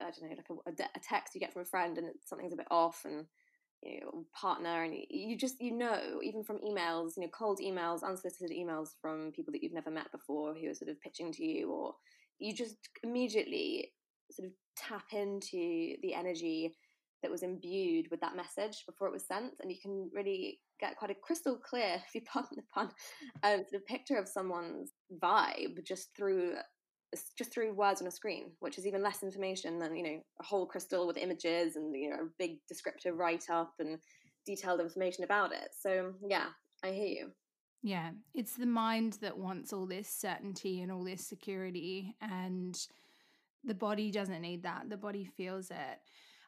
I 0.00 0.04
don't 0.04 0.22
know 0.22 0.36
like 0.36 0.78
a, 0.80 0.82
a, 0.82 1.00
text 1.00 1.34
you 1.34 1.40
get 1.40 1.52
from 1.52 1.62
a 1.62 1.66
friend 1.66 1.98
and 1.98 2.08
something's 2.24 2.54
a 2.54 2.56
bit 2.56 2.68
off, 2.70 3.02
and 3.04 3.26
you 3.82 4.00
know 4.00 4.24
partner, 4.34 4.82
and 4.82 4.94
you 5.10 5.36
just 5.36 5.60
you 5.60 5.76
know 5.76 6.20
even 6.22 6.42
from 6.42 6.58
emails, 6.58 7.18
you 7.18 7.24
know 7.24 7.28
cold 7.28 7.60
emails, 7.62 8.02
unsolicited 8.02 8.56
emails 8.56 8.90
from 9.02 9.30
people 9.32 9.52
that 9.52 9.62
you've 9.62 9.74
never 9.74 9.90
met 9.90 10.10
before 10.10 10.54
who 10.54 10.70
are 10.70 10.74
sort 10.74 10.90
of 10.90 10.98
pitching 11.02 11.32
to 11.32 11.44
you 11.44 11.70
or 11.70 11.94
you 12.42 12.54
just 12.54 12.76
immediately 13.02 13.92
sort 14.30 14.48
of 14.48 14.52
tap 14.76 15.04
into 15.12 15.94
the 16.02 16.14
energy 16.14 16.74
that 17.22 17.30
was 17.30 17.42
imbued 17.42 18.08
with 18.10 18.20
that 18.20 18.36
message 18.36 18.84
before 18.84 19.06
it 19.06 19.12
was 19.12 19.26
sent, 19.26 19.52
and 19.60 19.70
you 19.70 19.78
can 19.80 20.10
really 20.12 20.58
get 20.80 20.96
quite 20.96 21.10
a 21.10 21.14
crystal 21.14 21.56
clear, 21.56 22.02
if 22.06 22.14
you 22.14 22.20
pardon 22.22 22.56
the 22.56 22.62
pun, 22.74 22.90
um, 23.44 23.64
sort 23.68 23.80
of 23.80 23.86
picture 23.86 24.16
of 24.16 24.28
someone's 24.28 24.90
vibe 25.22 25.84
just 25.86 26.08
through 26.16 26.54
just 27.36 27.52
through 27.52 27.74
words 27.74 28.00
on 28.00 28.08
a 28.08 28.10
screen, 28.10 28.52
which 28.60 28.78
is 28.78 28.86
even 28.86 29.02
less 29.02 29.22
information 29.22 29.78
than 29.78 29.94
you 29.94 30.02
know 30.02 30.20
a 30.40 30.44
whole 30.44 30.66
crystal 30.66 31.06
with 31.06 31.18
images 31.18 31.76
and 31.76 31.94
you 31.94 32.10
know 32.10 32.16
a 32.16 32.28
big 32.38 32.56
descriptive 32.68 33.16
write 33.16 33.50
up 33.50 33.74
and 33.78 33.98
detailed 34.46 34.80
information 34.80 35.22
about 35.22 35.52
it. 35.52 35.68
So 35.78 36.14
yeah, 36.26 36.46
I 36.82 36.90
hear 36.90 37.06
you. 37.06 37.30
Yeah, 37.82 38.10
it's 38.34 38.54
the 38.54 38.66
mind 38.66 39.18
that 39.22 39.36
wants 39.36 39.72
all 39.72 39.86
this 39.86 40.08
certainty 40.08 40.82
and 40.82 40.92
all 40.92 41.02
this 41.02 41.26
security, 41.26 42.14
and 42.20 42.78
the 43.64 43.74
body 43.74 44.10
doesn't 44.10 44.40
need 44.40 44.62
that. 44.62 44.88
The 44.88 44.96
body 44.96 45.24
feels 45.24 45.70
it. 45.70 45.98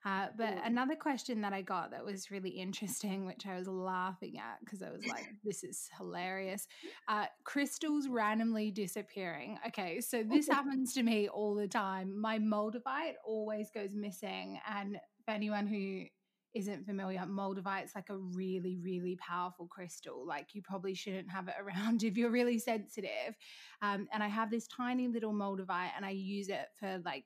Uh, 0.07 0.26
but 0.37 0.59
another 0.64 0.95
question 0.95 1.41
that 1.41 1.55
I 1.55 1.62
got 1.62 1.91
that 1.93 2.05
was 2.05 2.31
really 2.31 2.50
interesting, 2.50 3.25
which 3.25 3.47
I 3.47 3.57
was 3.57 3.67
laughing 3.67 4.38
at 4.38 4.61
because 4.61 4.83
I 4.83 4.91
was 4.91 5.07
like, 5.07 5.26
this 5.45 5.64
is 5.64 5.88
hilarious. 5.97 6.69
Uh, 7.09 7.25
crystals 7.45 8.07
randomly 8.09 8.71
disappearing. 8.71 9.59
Okay, 9.69 10.03
so 10.03 10.23
this 10.23 10.47
happens 10.47 10.93
to 10.95 11.03
me 11.03 11.29
all 11.29 11.55
the 11.55 11.67
time. 11.67 12.21
My 12.21 12.38
moldavite 12.38 13.14
always 13.26 13.71
goes 13.71 13.95
missing. 13.95 14.61
And 14.69 14.99
for 15.25 15.31
anyone 15.31 15.67
who 15.67 16.05
isn't 16.54 16.87
familiar, 16.87 17.20
moldavite's 17.26 17.94
like 17.94 18.11
a 18.11 18.16
really, 18.16 18.76
really 18.76 19.16
powerful 19.16 19.66
crystal. 19.66 20.26
Like 20.26 20.54
you 20.54 20.62
probably 20.62 20.94
shouldn't 20.94 21.30
have 21.30 21.49
it 21.49 21.54
around 21.61 22.02
if 22.02 22.16
you're 22.16 22.30
really 22.30 22.58
sensitive. 22.58 23.34
Um, 23.82 24.08
and 24.12 24.23
I 24.23 24.28
have 24.28 24.50
this 24.50 24.66
tiny 24.66 25.08
little 25.08 25.32
moldavite 25.32 25.90
and 25.96 26.04
I 26.04 26.11
use 26.11 26.49
it 26.49 26.66
for 26.78 27.00
like 27.04 27.25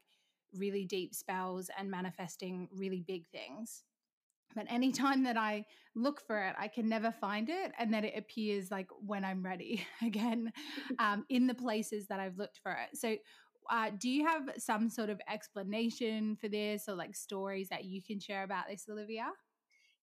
really 0.55 0.85
deep 0.85 1.15
spells 1.15 1.71
and 1.79 1.91
manifesting 1.91 2.69
really 2.73 3.05
big 3.07 3.27
things. 3.29 3.85
But 4.55 4.67
anytime 4.71 5.25
that 5.25 5.37
I 5.37 5.67
look 5.95 6.21
for 6.21 6.43
it, 6.43 6.55
I 6.59 6.69
can 6.69 6.89
never 6.89 7.13
find 7.13 7.51
it. 7.51 7.73
And 7.79 7.93
then 7.93 8.05
it 8.05 8.15
appears 8.17 8.71
like 8.71 8.89
when 9.05 9.25
I'm 9.25 9.43
ready 9.43 9.87
again 10.03 10.53
um, 10.99 11.25
in 11.29 11.47
the 11.47 11.55
places 11.55 12.07
that 12.09 12.21
I've 12.21 12.39
looked 12.39 12.61
for 12.63 12.73
it. 12.73 12.97
So 12.97 13.17
uh, 13.71 13.91
do 13.99 14.09
you 14.09 14.27
have 14.27 14.51
some 14.59 14.89
sort 14.89 15.11
of 15.11 15.21
explanation 15.31 16.37
for 16.41 16.49
this 16.49 16.85
or 16.89 16.95
like 16.95 17.15
stories 17.15 17.69
that 17.69 17.85
you 17.85 18.03
can 18.03 18.21
share 18.21 18.45
about 18.45 18.65
this, 18.69 18.87
Olivia? 18.91 19.31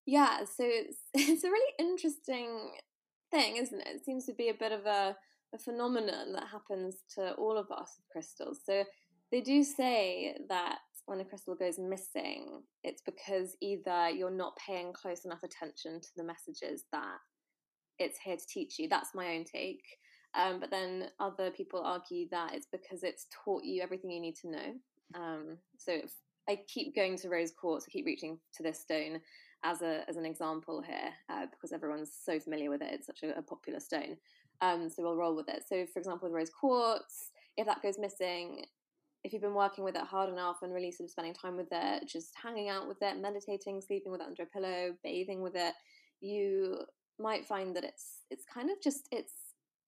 Yeah, 0.05 0.39
so 0.39 0.63
it's, 0.63 0.97
it's 1.13 1.43
a 1.43 1.49
really 1.49 1.73
interesting 1.79 2.71
thing, 3.31 3.57
isn't 3.57 3.79
it? 3.81 3.87
It 3.87 4.05
seems 4.05 4.25
to 4.25 4.33
be 4.33 4.49
a 4.49 4.53
bit 4.53 4.71
of 4.71 4.85
a, 4.85 5.15
a 5.53 5.57
phenomenon 5.57 6.33
that 6.33 6.47
happens 6.51 6.97
to 7.15 7.33
all 7.33 7.57
of 7.57 7.71
us 7.71 7.93
with 7.97 8.09
crystals. 8.11 8.59
So 8.65 8.83
they 9.31 9.41
do 9.41 9.63
say 9.63 10.37
that 10.49 10.79
when 11.05 11.19
a 11.19 11.25
crystal 11.25 11.55
goes 11.55 11.77
missing, 11.77 12.63
it's 12.83 13.01
because 13.05 13.55
either 13.61 14.09
you're 14.09 14.31
not 14.31 14.57
paying 14.57 14.93
close 14.93 15.25
enough 15.25 15.43
attention 15.43 16.01
to 16.01 16.07
the 16.15 16.23
messages 16.23 16.83
that 16.91 17.17
it's 17.99 18.19
here 18.23 18.37
to 18.37 18.47
teach 18.47 18.79
you. 18.79 18.89
That's 18.89 19.15
my 19.15 19.35
own 19.35 19.45
take. 19.45 19.83
Um, 20.37 20.59
but 20.59 20.71
then 20.71 21.09
other 21.19 21.49
people 21.51 21.81
argue 21.83 22.27
that 22.31 22.53
it's 22.53 22.67
because 22.71 23.03
it's 23.03 23.27
taught 23.43 23.63
you 23.63 23.81
everything 23.81 24.11
you 24.11 24.21
need 24.21 24.35
to 24.37 24.51
know. 24.51 24.73
Um, 25.15 25.57
so 25.77 26.01
I 26.49 26.59
keep 26.67 26.95
going 26.95 27.17
to 27.19 27.29
rose 27.29 27.51
quartz. 27.51 27.85
I 27.87 27.91
keep 27.91 28.05
reaching 28.05 28.39
to 28.55 28.63
this 28.63 28.79
stone 28.79 29.21
as 29.63 29.81
a 29.81 30.07
as 30.07 30.17
an 30.17 30.25
example 30.25 30.81
here 30.81 31.11
uh, 31.29 31.45
because 31.49 31.71
everyone's 31.71 32.11
so 32.23 32.39
familiar 32.39 32.69
with 32.69 32.81
it. 32.81 32.91
It's 32.91 33.07
such 33.07 33.23
a, 33.23 33.37
a 33.37 33.41
popular 33.41 33.79
stone. 33.79 34.17
Um, 34.61 34.89
so 34.89 35.03
we'll 35.03 35.15
roll 35.15 35.35
with 35.35 35.49
it. 35.49 35.63
So 35.67 35.85
for 35.91 35.99
example, 35.99 36.27
with 36.29 36.35
rose 36.35 36.49
quartz, 36.49 37.31
if 37.57 37.65
that 37.65 37.81
goes 37.81 37.97
missing, 37.97 38.65
if 39.23 39.33
you've 39.33 39.41
been 39.41 39.55
working 39.55 39.83
with 39.83 39.95
it 39.95 40.03
hard 40.03 40.29
enough 40.29 40.57
and 40.61 40.73
really 40.73 40.91
sort 40.91 41.05
of 41.05 41.11
spending 41.11 41.33
time 41.33 41.57
with 41.57 41.67
it, 41.71 42.07
just 42.07 42.33
hanging 42.41 42.69
out 42.69 42.87
with 42.87 42.97
it, 43.01 43.19
meditating, 43.19 43.81
sleeping 43.81 44.11
with 44.11 44.21
it 44.21 44.27
under 44.27 44.43
a 44.43 44.45
pillow, 44.45 44.93
bathing 45.03 45.41
with 45.41 45.55
it, 45.55 45.73
you 46.21 46.77
might 47.19 47.45
find 47.45 47.75
that 47.75 47.83
it's 47.83 48.21
it's 48.29 48.45
kind 48.53 48.69
of 48.69 48.81
just 48.83 49.07
it's 49.11 49.33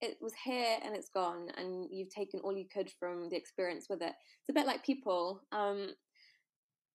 it 0.00 0.16
was 0.20 0.32
here 0.44 0.76
and 0.84 0.94
it's 0.94 1.08
gone 1.08 1.48
and 1.56 1.86
you've 1.90 2.10
taken 2.10 2.40
all 2.40 2.56
you 2.56 2.66
could 2.72 2.90
from 2.98 3.28
the 3.28 3.36
experience 3.36 3.86
with 3.88 4.00
it. 4.02 4.12
It's 4.40 4.50
a 4.50 4.52
bit 4.52 4.66
like 4.66 4.84
people. 4.84 5.42
Um, 5.52 5.88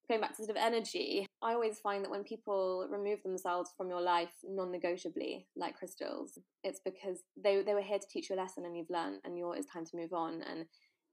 going 0.10 0.22
back 0.22 0.32
to 0.32 0.46
sort 0.46 0.50
of 0.50 0.64
energy, 0.64 1.26
I 1.42 1.54
always 1.54 1.80
find 1.80 2.04
that 2.04 2.12
when 2.12 2.24
people 2.24 2.88
remove 2.90 3.24
themselves 3.24 3.72
from 3.76 3.90
your 3.90 4.02
life 4.02 4.34
non-negotiably, 4.44 5.48
like 5.56 5.78
crystals, 5.78 6.38
it's 6.64 6.80
because 6.84 7.20
they 7.42 7.62
they 7.62 7.74
were 7.74 7.82
here 7.82 8.00
to 8.00 8.08
teach 8.10 8.30
you 8.30 8.36
a 8.36 8.38
lesson 8.38 8.66
and 8.66 8.78
you've 8.78 8.90
learned 8.90 9.20
and 9.24 9.38
you're, 9.38 9.56
it's 9.56 9.72
time 9.72 9.86
to 9.86 9.98
move 9.98 10.14
on. 10.14 10.42
And 10.42 10.66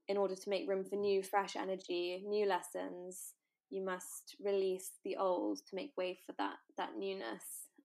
in 0.07 0.17
order 0.17 0.35
to 0.35 0.49
make 0.49 0.69
room 0.69 0.83
for 0.83 0.95
new, 0.95 1.23
fresh 1.23 1.55
energy, 1.55 2.23
new 2.27 2.45
lessons, 2.45 3.33
you 3.69 3.83
must 3.83 4.35
release 4.43 4.91
the 5.05 5.15
old 5.15 5.59
to 5.69 5.75
make 5.75 5.91
way 5.97 6.17
for 6.25 6.33
that 6.37 6.55
that 6.77 6.91
newness. 6.97 7.43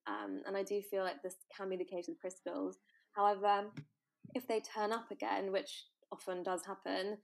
Um, 0.08 0.42
and 0.46 0.56
I 0.56 0.62
do 0.62 0.80
feel 0.82 1.02
like 1.02 1.22
this 1.22 1.36
can 1.56 1.68
be 1.68 1.76
the 1.76 1.84
case 1.84 2.06
with 2.08 2.20
crystals. 2.20 2.78
However, 3.12 3.64
if 4.34 4.46
they 4.46 4.60
turn 4.60 4.92
up 4.92 5.10
again, 5.10 5.52
which 5.52 5.84
often 6.12 6.42
does 6.42 6.64
happen, 6.64 7.18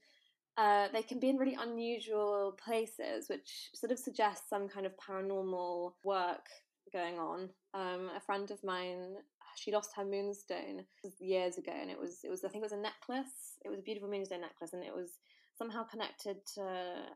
uh, 0.57 0.89
they 0.93 1.03
can 1.03 1.19
be 1.19 1.31
in 1.31 1.39
really 1.39 1.57
unusual 1.61 2.57
places, 2.63 3.29
which 3.29 3.71
sort 3.75 3.93
of 3.93 3.99
suggests 3.99 4.49
some 4.51 4.69
kind 4.69 4.87
of 4.87 4.93
paranormal 4.97 5.93
work 6.05 6.47
going 6.93 7.19
on. 7.19 7.49
Um, 7.75 8.11
a 8.15 8.21
friend 8.21 8.51
of 8.51 8.63
mine, 8.63 9.17
she 9.57 9.73
lost 9.73 9.91
her 9.97 10.05
moonstone 10.05 10.85
years 11.19 11.57
ago, 11.57 11.73
and 11.73 11.91
it 11.91 11.99
was 11.99 12.19
it 12.23 12.31
was 12.31 12.45
I 12.45 12.49
think 12.49 12.63
it 12.63 12.71
was 12.71 12.73
a 12.73 12.77
necklace. 12.77 13.57
It 13.65 13.71
was 13.71 13.79
a 13.79 13.83
beautiful 13.83 14.11
moonstone 14.11 14.43
necklace, 14.43 14.73
and 14.73 14.85
it 14.85 14.95
was 14.95 15.19
somehow 15.57 15.85
connected 15.85 16.37
to 16.55 16.63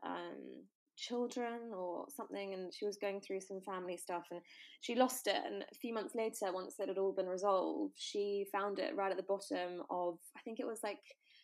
um, 0.03 0.63
children 0.97 1.71
or 1.75 2.05
something. 2.15 2.53
And 2.53 2.73
she 2.73 2.85
was 2.85 2.97
going 2.97 3.21
through 3.21 3.41
some 3.41 3.61
family 3.61 3.97
stuff, 3.97 4.25
and 4.31 4.41
she 4.81 4.95
lost 4.95 5.27
it. 5.27 5.41
And 5.45 5.63
a 5.63 5.75
few 5.75 5.93
months 5.93 6.15
later, 6.15 6.51
once 6.51 6.75
it 6.79 6.89
had 6.89 6.97
all 6.97 7.13
been 7.13 7.27
resolved, 7.27 7.93
she 7.95 8.45
found 8.51 8.79
it 8.79 8.95
right 8.95 9.11
at 9.11 9.17
the 9.17 9.23
bottom 9.23 9.83
of 9.89 10.17
I 10.35 10.41
think 10.41 10.59
it 10.59 10.67
was 10.67 10.79
like 10.83 10.99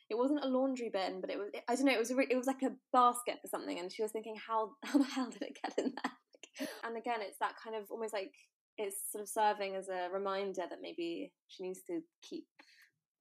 it 0.09 0.17
wasn't 0.17 0.43
a 0.43 0.47
laundry 0.47 0.89
bin, 0.89 1.21
but 1.21 1.29
it 1.29 1.37
was 1.37 1.49
I 1.67 1.75
don't 1.75 1.85
know. 1.85 1.93
It 1.93 1.99
was 1.99 2.11
a, 2.11 2.19
it 2.19 2.37
was 2.37 2.47
like 2.47 2.63
a 2.63 2.75
basket 2.91 3.39
for 3.41 3.47
something, 3.47 3.79
and 3.79 3.91
she 3.91 4.03
was 4.03 4.11
thinking, 4.11 4.35
how 4.35 4.71
how 4.83 4.97
the 4.97 5.05
hell 5.05 5.29
did 5.29 5.43
it 5.43 5.59
get 5.63 5.77
in 5.77 5.93
there? 6.03 6.67
and 6.83 6.97
again, 6.97 7.19
it's 7.21 7.39
that 7.39 7.53
kind 7.63 7.75
of 7.75 7.89
almost 7.89 8.13
like 8.13 8.33
it's 8.77 9.11
sort 9.11 9.21
of 9.21 9.29
serving 9.29 9.75
as 9.75 9.87
a 9.89 10.09
reminder 10.11 10.63
that 10.69 10.81
maybe 10.81 11.31
she 11.47 11.63
needs 11.63 11.81
to 11.87 12.01
keep 12.21 12.45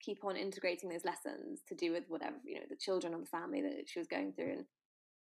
keep 0.03 0.25
on 0.25 0.37
integrating 0.37 0.89
those 0.89 1.05
lessons 1.05 1.61
to 1.69 1.75
do 1.75 1.93
with 1.93 2.05
whatever 2.09 2.37
you 2.45 2.57
know 2.57 2.67
the 2.69 2.77
children 2.77 3.15
or 3.15 3.21
the 3.21 3.27
family 3.27 3.63
that 3.63 3.85
she 3.87 4.01
was 4.01 4.09
going 4.09 4.33
through 4.33 4.51
and 4.51 4.65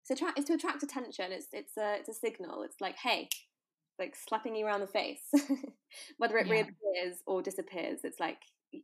it's, 0.03 0.11
attract, 0.11 0.37
it's 0.37 0.47
to 0.47 0.53
attract 0.53 0.83
attention 0.83 1.31
it's 1.31 1.47
it's 1.53 1.77
a 1.77 1.95
it's 1.95 2.09
a 2.09 2.13
signal 2.13 2.63
it's 2.63 2.81
like 2.81 2.95
hey 2.97 3.27
like 3.99 4.15
slapping 4.15 4.55
you 4.55 4.65
around 4.65 4.81
the 4.81 4.87
face 4.87 5.21
whether 6.17 6.37
it 6.37 6.47
yeah. 6.47 6.53
reappears 6.53 7.17
or 7.25 7.41
disappears 7.41 7.99
it's 8.03 8.19
like 8.19 8.39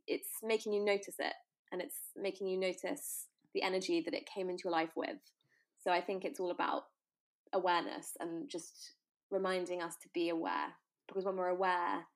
it's 0.06 0.28
making 0.42 0.72
you 0.72 0.84
notice 0.84 1.16
it 1.18 1.34
and 1.72 1.80
it's 1.80 1.96
making 2.16 2.46
you 2.46 2.58
notice 2.58 3.26
the 3.54 3.62
energy 3.62 4.00
that 4.04 4.14
it 4.14 4.28
came 4.32 4.48
into 4.48 4.64
your 4.64 4.72
life 4.72 4.90
with. 4.96 5.18
So 5.82 5.90
I 5.90 6.00
think 6.00 6.24
it's 6.24 6.40
all 6.40 6.50
about 6.50 6.84
awareness 7.52 8.16
and 8.20 8.48
just 8.48 8.92
reminding 9.30 9.82
us 9.82 9.94
to 10.02 10.08
be 10.14 10.28
aware 10.28 10.74
because 11.08 11.24
when 11.24 11.36
we're 11.36 11.48
aware, 11.48 12.06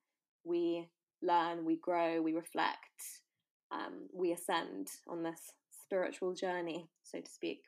we 0.43 0.87
learn, 1.21 1.65
we 1.65 1.77
grow, 1.77 2.21
we 2.21 2.33
reflect, 2.33 2.79
um, 3.71 4.07
we 4.13 4.31
ascend 4.31 4.87
on 5.07 5.23
this 5.23 5.39
spiritual 5.83 6.33
journey, 6.33 6.87
so 7.03 7.19
to 7.19 7.29
speak. 7.29 7.63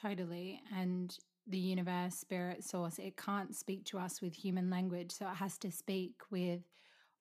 Totally. 0.00 0.60
And 0.74 1.16
the 1.46 1.58
universe, 1.58 2.14
spirit, 2.14 2.64
source, 2.64 2.98
it 2.98 3.16
can't 3.16 3.54
speak 3.54 3.84
to 3.86 3.98
us 3.98 4.20
with 4.20 4.34
human 4.34 4.70
language. 4.70 5.10
So 5.12 5.26
it 5.26 5.34
has 5.34 5.58
to 5.58 5.70
speak 5.70 6.14
with 6.30 6.60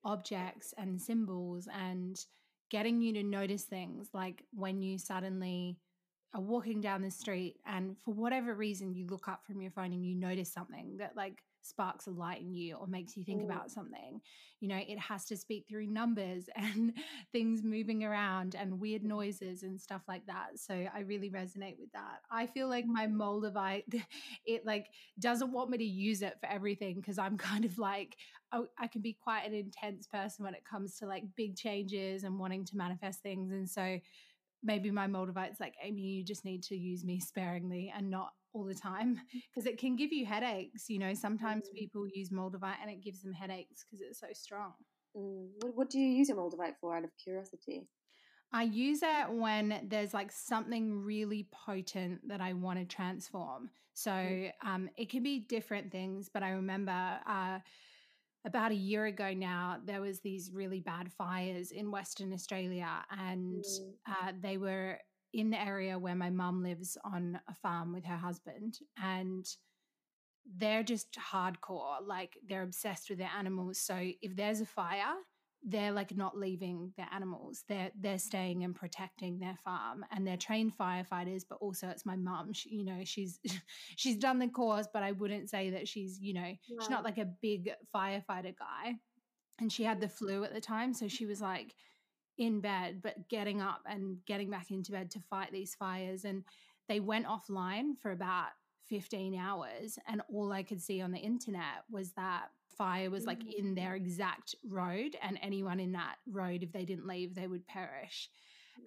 objects 0.04 0.74
and 0.78 1.02
symbols 1.02 1.68
and 1.74 2.18
getting 2.70 3.02
you 3.02 3.12
to 3.14 3.24
notice 3.24 3.64
things 3.64 4.10
like 4.14 4.44
when 4.54 4.82
you 4.82 4.98
suddenly 4.98 5.78
are 6.34 6.42
walking 6.42 6.80
down 6.80 7.02
the 7.02 7.12
street 7.12 7.58
and 7.66 7.98
for 7.98 8.14
whatever 8.14 8.54
reason 8.54 8.94
you 8.94 9.08
look 9.08 9.28
up 9.28 9.44
from 9.46 9.62
your 9.62 9.72
phone 9.72 9.92
and 9.92 10.06
you 10.06 10.16
notice 10.16 10.52
something 10.52 10.98
that 10.98 11.16
like 11.18 11.42
sparks 11.70 12.08
a 12.08 12.12
light 12.12 12.42
in 12.42 12.54
you 12.54 12.76
or 12.76 12.88
makes 12.88 13.16
you 13.16 13.24
think 13.24 13.42
mm. 13.42 13.46
about 13.46 13.72
something 13.72 14.20
you 14.60 14.68
know 14.68 14.78
it 14.88 15.00
has 15.00 15.26
to 15.26 15.38
speak 15.38 15.66
through 15.68 15.88
numbers 15.88 16.50
and 16.56 16.94
things 17.32 17.64
moving 17.64 18.04
around 18.04 18.56
and 18.56 18.80
weird 18.80 19.04
noises 19.04 19.64
and 19.64 19.80
stuff 19.80 20.02
like 20.08 20.26
that 20.26 20.48
so 20.56 20.86
i 20.94 21.00
really 21.00 21.30
resonate 21.30 21.78
with 21.80 21.92
that 21.94 22.22
i 22.32 22.46
feel 22.46 22.68
like 22.68 22.86
my 22.86 23.08
moldavite 23.08 23.84
it 24.46 24.66
like 24.66 24.88
doesn't 25.20 25.52
want 25.52 25.70
me 25.70 25.78
to 25.78 25.84
use 25.84 26.22
it 26.22 26.38
for 26.40 26.48
everything 26.50 26.96
because 26.96 27.18
i'm 27.18 27.38
kind 27.50 27.66
of 27.66 27.78
like 27.78 28.18
I, 28.52 28.62
I 28.80 28.88
can 28.88 29.02
be 29.02 29.14
quite 29.14 29.46
an 29.46 29.54
intense 29.54 30.08
person 30.08 30.44
when 30.44 30.56
it 30.56 30.66
comes 30.66 30.96
to 30.98 31.06
like 31.06 31.24
big 31.36 31.56
changes 31.56 32.24
and 32.24 32.40
wanting 32.40 32.66
to 32.66 32.78
manifest 32.78 33.22
things 33.22 33.52
and 33.52 33.70
so 33.70 34.00
maybe 34.62 34.92
my 34.92 35.08
moldavite's 35.08 35.60
like 35.60 35.76
amy 35.82 36.02
you 36.02 36.24
just 36.24 36.44
need 36.44 36.64
to 36.64 36.76
use 36.76 37.06
me 37.06 37.20
sparingly 37.20 37.94
and 37.96 38.10
not 38.10 38.34
all 38.54 38.66
the 38.66 38.76
time 38.76 39.20
because 39.54 39.68
mm. 39.68 39.74
it 39.74 39.80
can 39.80 39.96
give 39.96 40.12
you 40.12 40.26
headaches. 40.26 40.90
You 40.90 41.00
know, 41.00 41.14
sometimes 41.14 41.66
mm. 41.68 41.78
people 41.78 42.06
use 42.14 42.30
Moldavite 42.30 42.78
and 42.82 42.90
it 42.90 43.04
gives 43.04 43.22
them 43.22 43.34
headaches 43.34 43.86
because 43.86 44.02
it's 44.02 44.20
so 44.20 44.28
strong. 44.34 44.74
Mm. 45.18 45.48
What, 45.62 45.76
what, 45.76 45.90
do 45.90 46.00
you 46.00 46.10
use 46.10 46.30
your 46.30 46.38
Moldavite 46.38 46.76
for 46.80 46.96
out 46.96 47.04
of 47.04 47.12
curiosity? 47.22 47.88
I 48.52 48.64
use 48.64 49.02
it 49.04 49.32
when 49.32 49.88
there's 49.88 50.14
like 50.14 50.32
something 50.32 51.04
really 51.04 51.48
potent 51.52 52.28
that 52.28 52.42
I 52.42 52.54
want 52.54 52.80
to 52.80 52.86
transform. 52.86 53.70
So 53.94 54.12
mm. 54.12 54.52
um, 54.66 54.90
it 54.98 55.10
can 55.10 55.24
be 55.24 55.40
different 55.40 55.92
things, 55.92 56.30
but 56.34 56.42
I 56.42 56.52
remember 56.52 57.20
uh, 57.28 57.60
about 58.46 58.72
a 58.72 58.76
year 58.76 59.06
ago 59.06 59.34
now, 59.34 59.78
there 59.84 60.02
was 60.02 60.22
these 60.22 60.52
really 60.54 60.80
bad 60.80 61.12
fires 61.12 61.72
in 61.72 61.92
Western 61.92 62.34
Australia, 62.34 62.90
and 63.12 63.64
mm. 63.64 63.94
uh, 64.08 64.32
they 64.42 64.58
were 64.58 64.98
in 65.34 65.50
the 65.50 65.62
area 65.62 65.98
where 65.98 66.16
my 66.16 66.30
mum 66.30 66.64
lives 66.64 66.98
on 67.04 67.40
a 67.48 67.54
farm 67.54 67.94
with 67.94 68.06
her 68.06 68.18
husband 68.18 68.80
and 69.02 69.46
they're 70.58 70.84
just 70.84 71.18
hardcore 71.32 71.98
like 72.06 72.38
they're 72.48 72.64
obsessed 72.64 73.10
with 73.10 73.20
their 73.20 73.32
animals. 73.38 73.80
So 73.80 73.96
if 74.22 74.36
there's 74.36 74.62
a 74.62 74.66
fire 74.66 75.16
they're 75.64 75.92
like 75.92 76.16
not 76.16 76.38
leaving 76.38 76.94
their 76.96 77.08
animals. 77.14 77.64
They're 77.68 77.92
they're 78.00 78.20
staying 78.20 78.64
and 78.64 78.74
protecting 78.74 79.40
their 79.40 79.58
farm 79.64 80.06
and 80.12 80.26
they're 80.26 80.38
trained 80.38 80.78
firefighters 80.78 81.44
but 81.48 81.58
also 81.60 81.88
it's 81.90 82.06
my 82.06 82.16
mum. 82.16 82.54
She, 82.54 82.70
you 82.70 82.86
know 82.86 83.02
she's 83.04 83.40
she's 83.96 84.18
done 84.18 84.40
the 84.40 84.48
course 84.48 84.88
but 84.92 85.04
i 85.04 85.12
wouldn't 85.12 85.50
say 85.50 85.70
that 85.72 85.88
she's 85.88 86.20
you 86.22 86.34
know 86.34 86.54
she's 86.66 86.90
not 86.90 87.04
like 87.04 87.18
a 87.18 87.30
big 87.42 87.72
firefighter 87.94 88.56
guy. 88.58 88.96
And 89.62 89.72
she 89.72 89.84
had 89.84 90.00
the 90.00 90.08
flu 90.08 90.46
at 90.46 90.54
the 90.54 90.62
time 90.62 90.94
so 90.94 91.08
she 91.10 91.26
was 91.26 91.42
like 91.42 91.76
in 92.40 92.62
bed, 92.62 93.02
but 93.04 93.28
getting 93.30 93.62
up 93.62 93.82
and 93.86 94.18
getting 94.26 94.50
back 94.50 94.72
into 94.72 94.92
bed 94.92 95.12
to 95.12 95.20
fight 95.20 95.52
these 95.52 95.76
fires. 95.76 96.24
And 96.26 96.44
they 96.88 97.00
went 97.00 97.28
offline 97.28 97.98
for 98.02 98.12
about 98.12 98.48
15 98.88 99.36
hours. 99.36 100.00
And 100.08 100.22
all 100.34 100.52
I 100.52 100.64
could 100.64 100.82
see 100.82 101.02
on 101.02 101.12
the 101.12 101.20
internet 101.20 101.84
was 101.92 102.14
that 102.14 102.46
fire 102.78 103.12
was 103.12 103.26
like 103.26 103.44
in 103.46 103.76
their 103.76 103.92
mm. 103.92 103.98
exact 103.98 104.56
road. 104.68 105.16
And 105.22 105.38
anyone 105.44 105.80
in 105.80 105.92
that 105.92 106.16
road, 106.32 106.64
if 106.64 106.72
they 106.72 106.86
didn't 106.86 107.06
leave, 107.06 107.36
they 107.36 107.48
would 107.48 107.68
perish. 107.68 108.30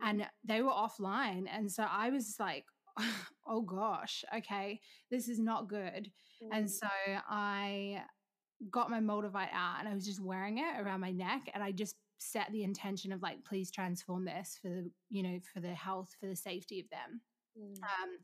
And 0.03 0.27
they 0.43 0.62
were 0.62 0.71
offline. 0.71 1.45
And 1.55 1.71
so 1.71 1.85
I 1.88 2.09
was 2.09 2.37
like, 2.41 2.65
oh 3.47 3.61
gosh, 3.61 4.25
okay, 4.35 4.81
this 5.11 5.29
is 5.29 5.38
not 5.38 5.69
good. 5.69 6.11
And 6.51 6.69
so 6.69 6.88
I 7.29 8.03
got 8.71 8.91
my 8.91 9.01
Moldavite 9.01 9.53
out 9.53 9.77
and 9.79 9.88
I 9.88 9.95
was 9.95 10.07
just 10.07 10.21
wearing 10.21 10.59
it 10.59 10.81
around 10.81 11.01
my 11.01 11.12
neck 11.12 11.51
and 11.55 11.62
I 11.62 11.73
just 11.73 11.97
set 12.23 12.51
the 12.53 12.65
intention 12.65 13.13
of 13.13 13.23
like 13.23 13.45
please 13.45 13.71
transform 13.71 14.25
this 14.25 14.59
for 14.61 14.69
the 14.69 14.91
you 15.11 15.23
know 15.23 15.39
for 15.53 15.61
the 15.61 15.75
health 15.75 16.15
for 16.21 16.27
the 16.27 16.37
safety 16.37 16.81
of 16.81 16.89
them 16.91 17.21
mm. 17.59 17.77
um, 17.83 18.19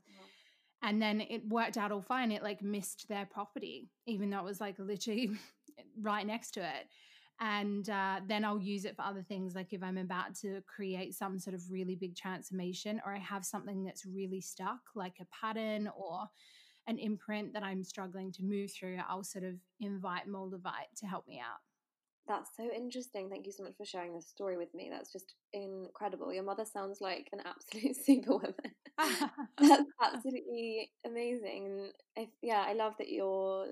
and 0.81 1.01
then 1.01 1.21
it 1.21 1.47
worked 1.47 1.77
out 1.77 1.91
all 1.91 2.01
fine 2.01 2.31
it 2.31 2.43
like 2.43 2.61
missed 2.61 3.07
their 3.09 3.25
property 3.25 3.89
even 4.05 4.29
though 4.29 4.39
it 4.39 4.45
was 4.45 4.61
like 4.61 4.75
literally 4.79 5.31
right 6.01 6.25
next 6.25 6.51
to 6.51 6.61
it 6.61 6.87
and 7.41 7.89
uh, 7.89 8.19
then 8.27 8.43
I'll 8.43 8.59
use 8.59 8.83
it 8.83 8.97
for 8.97 9.03
other 9.03 9.23
things, 9.23 9.55
like 9.55 9.71
if 9.71 9.81
I'm 9.81 9.97
about 9.97 10.35
to 10.41 10.61
create 10.67 11.15
some 11.15 11.39
sort 11.39 11.53
of 11.53 11.71
really 11.71 11.95
big 11.95 12.15
transformation, 12.15 13.01
or 13.05 13.15
I 13.15 13.19
have 13.19 13.45
something 13.45 13.85
that's 13.85 14.05
really 14.05 14.41
stuck, 14.41 14.79
like 14.93 15.15
a 15.21 15.27
pattern 15.33 15.89
or 15.97 16.27
an 16.87 16.97
imprint 16.97 17.53
that 17.53 17.63
I'm 17.63 17.83
struggling 17.83 18.33
to 18.33 18.43
move 18.43 18.71
through. 18.71 18.97
I'll 19.07 19.23
sort 19.23 19.45
of 19.45 19.55
invite 19.79 20.27
Moldavite 20.27 20.99
to 20.99 21.05
help 21.05 21.27
me 21.27 21.39
out. 21.39 21.59
That's 22.29 22.51
so 22.55 22.69
interesting. 22.75 23.27
Thank 23.29 23.47
you 23.47 23.51
so 23.51 23.63
much 23.63 23.73
for 23.75 23.85
sharing 23.85 24.13
this 24.15 24.29
story 24.29 24.55
with 24.57 24.71
me. 24.75 24.89
That's 24.91 25.11
just 25.11 25.33
incredible. 25.51 26.31
Your 26.31 26.43
mother 26.43 26.63
sounds 26.63 26.99
like 27.01 27.27
an 27.33 27.41
absolute 27.43 27.97
superwoman. 28.05 28.53
That's 29.59 29.83
absolutely 30.01 30.91
amazing. 31.05 31.91
I, 32.17 32.29
yeah, 32.43 32.63
I 32.67 32.73
love 32.73 32.93
that 32.99 33.09
you're 33.09 33.69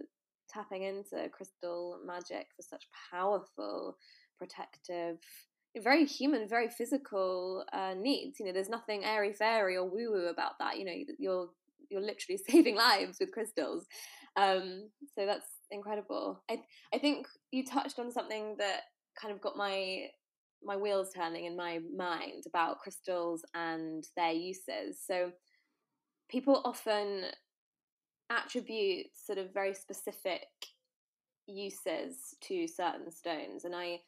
tapping 0.50 0.84
into 0.84 1.30
crystal 1.32 2.00
magic 2.04 2.48
for 2.56 2.64
such 2.64 2.86
powerful, 3.12 3.96
protective, 4.40 5.20
very 5.78 6.06
human, 6.06 6.50
very 6.50 6.70
physical 6.70 7.64
uh, 7.74 7.94
needs. 7.96 8.40
You 8.40 8.48
know, 8.48 8.54
there's 8.54 8.70
nothing 8.70 9.06
airy 9.06 9.34
fairy 9.34 9.78
or 9.78 9.86
woo 9.86 10.12
woo 10.14 10.28
about 10.30 10.54
that. 10.60 10.80
You 10.80 10.86
know, 10.86 10.94
you're 11.20 11.50
you're 11.92 12.02
literally 12.02 12.40
saving 12.50 12.76
lives 12.76 13.18
with 13.20 13.32
crystals. 13.32 13.86
Um, 14.36 14.90
so 15.16 15.26
that's 15.28 15.48
incredible. 15.72 16.44
I 16.50 16.62
I 16.94 16.98
think 16.98 17.28
you 17.52 17.66
touched 17.66 18.00
on 18.00 18.12
something 18.12 18.56
that 18.60 18.82
kind 19.20 19.34
of 19.34 19.42
got 19.42 19.58
my 19.58 20.08
my 20.64 20.76
wheels 20.76 21.12
turning 21.16 21.46
in 21.46 21.56
my 21.56 21.80
mind 21.96 22.44
about 22.48 22.80
crystals 22.80 23.44
and 23.54 24.04
their 24.16 24.32
uses. 24.32 25.00
So 25.06 25.32
people 26.30 26.62
often 26.66 27.26
attribute 28.30 29.08
sort 29.14 29.38
of 29.38 29.54
very 29.54 29.74
specific 29.74 30.48
uses 31.48 32.36
to 32.42 32.68
certain 32.68 33.10
stones 33.10 33.64
and 33.64 33.74
I 33.74 34.02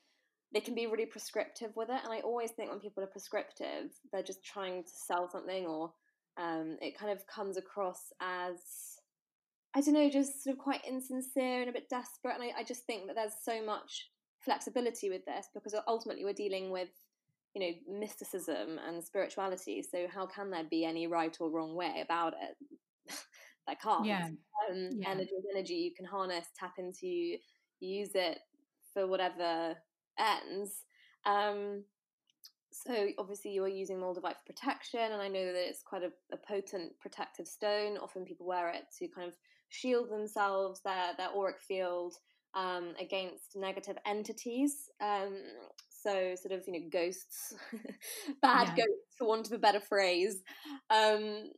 they 0.52 0.60
can 0.60 0.76
be 0.76 0.88
really 0.88 1.06
prescriptive 1.06 1.72
with 1.76 1.90
it 1.90 2.02
and 2.04 2.12
I 2.12 2.20
always 2.20 2.52
think 2.52 2.70
when 2.70 2.82
people 2.82 3.02
are 3.02 3.08
prescriptive 3.08 3.92
they're 4.12 4.22
just 4.24 4.44
trying 4.44 4.84
to 4.84 4.90
sell 4.94 5.30
something 5.32 5.66
or 5.66 5.94
um, 6.38 6.78
it 6.82 6.98
kind 6.98 7.12
of 7.12 7.26
comes 7.28 7.56
across 7.56 8.12
as 8.22 8.89
I 9.76 9.82
don't 9.82 9.94
know, 9.94 10.10
just 10.10 10.44
sort 10.44 10.56
of 10.56 10.60
quite 10.60 10.82
insincere 10.88 11.62
and 11.62 11.70
a 11.70 11.74
bit 11.74 11.90
desperate. 11.90 12.36
And 12.36 12.44
I, 12.44 12.62
I 12.62 12.64
just 12.64 12.86
think 12.86 13.08
that 13.08 13.16
there's 13.16 13.34
so 13.44 13.64
much 13.64 14.10
flexibility 14.40 15.10
with 15.10 15.26
this 15.26 15.48
because 15.54 15.76
ultimately 15.88 16.26
we're 16.26 16.34
dealing 16.34 16.72
with, 16.72 16.90
you 17.54 17.62
know, 17.62 18.00
mysticism 18.00 18.80
and 18.88 19.04
spirituality. 19.04 19.84
So 19.84 20.08
how 20.14 20.26
can 20.26 20.50
there 20.50 20.64
be 20.64 20.86
any 20.86 21.08
right 21.08 21.36
or 21.40 21.52
wrong 21.52 21.76
way 21.76 22.02
about 22.04 22.34
it? 22.34 22.58
there 23.68 23.76
can't. 23.82 24.06
Yeah. 24.06 24.28
Um, 24.70 24.90
yeah. 24.94 25.10
Energy 25.10 25.32
is 25.32 25.46
energy. 25.54 25.76
You 25.76 25.92
can 25.96 26.06
harness, 26.06 26.48
tap 26.60 26.76
into, 26.80 27.38
use 27.80 28.12
it 28.16 28.40
for 28.94 29.06
whatever 29.06 29.76
ends. 30.18 30.84
Um, 31.26 31.84
so 32.72 33.10
obviously 33.18 33.52
you 33.52 33.64
are 33.64 33.70
using 33.70 33.98
moldavite 33.98 34.38
for 34.38 34.46
protection, 34.54 35.12
and 35.12 35.22
I 35.22 35.28
know 35.28 35.46
that 35.46 35.68
it's 35.68 35.84
quite 35.84 36.04
a, 36.04 36.12
a, 36.32 36.38
potent 36.38 36.98
protective 37.00 37.48
stone. 37.48 37.98
Often 37.98 38.26
people 38.26 38.46
wear 38.46 38.70
it 38.70 38.84
to 39.00 39.08
kind 39.08 39.28
of 39.28 39.34
shield 39.70 40.10
themselves, 40.10 40.82
their 40.84 41.14
their 41.18 41.30
auric 41.36 41.60
field 41.60 42.14
um, 42.54 42.94
against 43.00 43.56
negative 43.56 43.98
entities. 44.06 44.90
Um, 45.02 45.36
so 45.90 46.36
sort 46.36 46.58
of 46.58 46.66
you 46.68 46.74
know 46.74 46.90
ghosts, 46.92 47.54
bad 48.42 48.70
yeah. 48.70 48.86
ghosts, 48.86 49.16
for 49.18 49.28
want 49.28 49.48
of 49.48 49.54
a 49.54 49.60
better 49.60 49.82
phrase. 49.82 50.42
Um, 50.90 51.52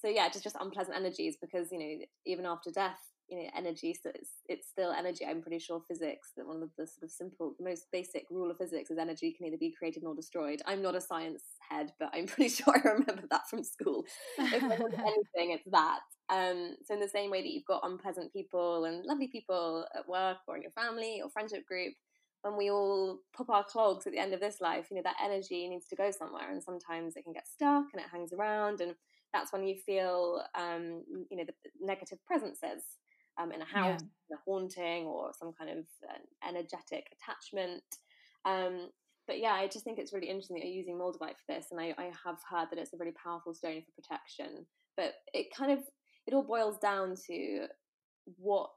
so 0.00 0.08
yeah, 0.08 0.28
just 0.28 0.44
just 0.44 0.56
unpleasant 0.60 0.96
energies 0.96 1.36
because 1.40 1.72
you 1.72 1.78
know 1.78 2.04
even 2.26 2.46
after 2.46 2.70
death, 2.70 3.00
you 3.28 3.36
know 3.38 3.48
energy 3.56 3.94
so 4.00 4.10
it's, 4.14 4.30
it's 4.48 4.68
still 4.68 4.92
energy 4.92 5.24
i'm 5.24 5.42
pretty 5.42 5.58
sure 5.58 5.82
physics 5.88 6.32
that 6.36 6.46
one 6.46 6.62
of 6.62 6.70
the 6.78 6.86
sort 6.86 7.02
of 7.02 7.10
simple 7.10 7.54
the 7.58 7.64
most 7.64 7.86
basic 7.92 8.24
rule 8.30 8.50
of 8.50 8.56
physics 8.56 8.90
is 8.90 8.98
energy 8.98 9.32
can 9.32 9.46
either 9.46 9.56
be 9.58 9.74
created 9.76 10.02
nor 10.02 10.14
destroyed 10.14 10.62
i'm 10.66 10.82
not 10.82 10.94
a 10.94 11.00
science 11.00 11.42
head 11.68 11.92
but 11.98 12.10
i'm 12.12 12.26
pretty 12.26 12.48
sure 12.48 12.74
i 12.76 12.88
remember 12.88 13.24
that 13.30 13.48
from 13.48 13.62
school 13.62 14.04
if 14.38 14.62
anything 14.62 15.52
it's 15.52 15.68
that 15.70 16.00
um, 16.28 16.76
so 16.84 16.94
in 16.94 17.00
the 17.00 17.08
same 17.08 17.30
way 17.30 17.42
that 17.42 17.50
you've 17.50 17.64
got 17.64 17.84
unpleasant 17.84 18.32
people 18.32 18.84
and 18.84 19.04
lovely 19.04 19.28
people 19.28 19.86
at 19.96 20.08
work 20.08 20.38
or 20.48 20.56
in 20.56 20.62
your 20.62 20.72
family 20.72 21.20
or 21.22 21.30
friendship 21.30 21.66
group 21.66 21.94
when 22.42 22.56
we 22.56 22.70
all 22.70 23.20
pop 23.36 23.48
our 23.50 23.64
clogs 23.64 24.06
at 24.06 24.12
the 24.12 24.18
end 24.18 24.34
of 24.34 24.40
this 24.40 24.60
life 24.60 24.86
you 24.90 24.96
know 24.96 25.02
that 25.02 25.16
energy 25.24 25.68
needs 25.68 25.86
to 25.86 25.96
go 25.96 26.10
somewhere 26.10 26.50
and 26.50 26.62
sometimes 26.62 27.16
it 27.16 27.24
can 27.24 27.32
get 27.32 27.46
stuck 27.46 27.84
and 27.92 28.02
it 28.02 28.10
hangs 28.12 28.32
around 28.32 28.80
and 28.80 28.94
that's 29.32 29.52
when 29.52 29.64
you 29.64 29.76
feel 29.84 30.42
um, 30.54 31.02
you 31.30 31.36
know 31.36 31.44
the 31.44 31.54
negative 31.80 32.18
presences 32.26 32.82
um, 33.38 33.52
in 33.52 33.62
a 33.62 33.64
house, 33.64 34.00
yeah. 34.30 34.36
a 34.36 34.40
haunting, 34.44 35.04
or 35.04 35.30
some 35.38 35.52
kind 35.52 35.70
of 35.70 35.84
uh, 36.08 36.48
energetic 36.48 37.06
attachment. 37.12 37.82
Um, 38.44 38.90
but 39.26 39.40
yeah, 39.40 39.52
I 39.52 39.66
just 39.66 39.84
think 39.84 39.98
it's 39.98 40.12
really 40.12 40.28
interesting 40.28 40.56
that 40.56 40.66
you're 40.66 40.76
using 40.76 40.96
moldavite 40.96 41.36
for 41.36 41.54
this, 41.54 41.66
and 41.70 41.80
I, 41.80 41.94
I 41.98 42.10
have 42.24 42.38
heard 42.48 42.68
that 42.70 42.78
it's 42.78 42.92
a 42.92 42.96
really 42.96 43.14
powerful 43.22 43.54
stone 43.54 43.82
for 43.82 44.00
protection. 44.00 44.66
But 44.96 45.14
it 45.34 45.54
kind 45.54 45.72
of 45.72 45.80
it 46.26 46.34
all 46.34 46.42
boils 46.42 46.78
down 46.78 47.14
to 47.26 47.66
what 48.38 48.70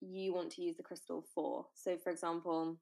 you 0.00 0.32
want 0.32 0.50
to 0.52 0.62
use 0.62 0.76
the 0.76 0.82
crystal 0.82 1.24
for. 1.34 1.66
So, 1.74 1.96
for 1.96 2.10
example, 2.10 2.78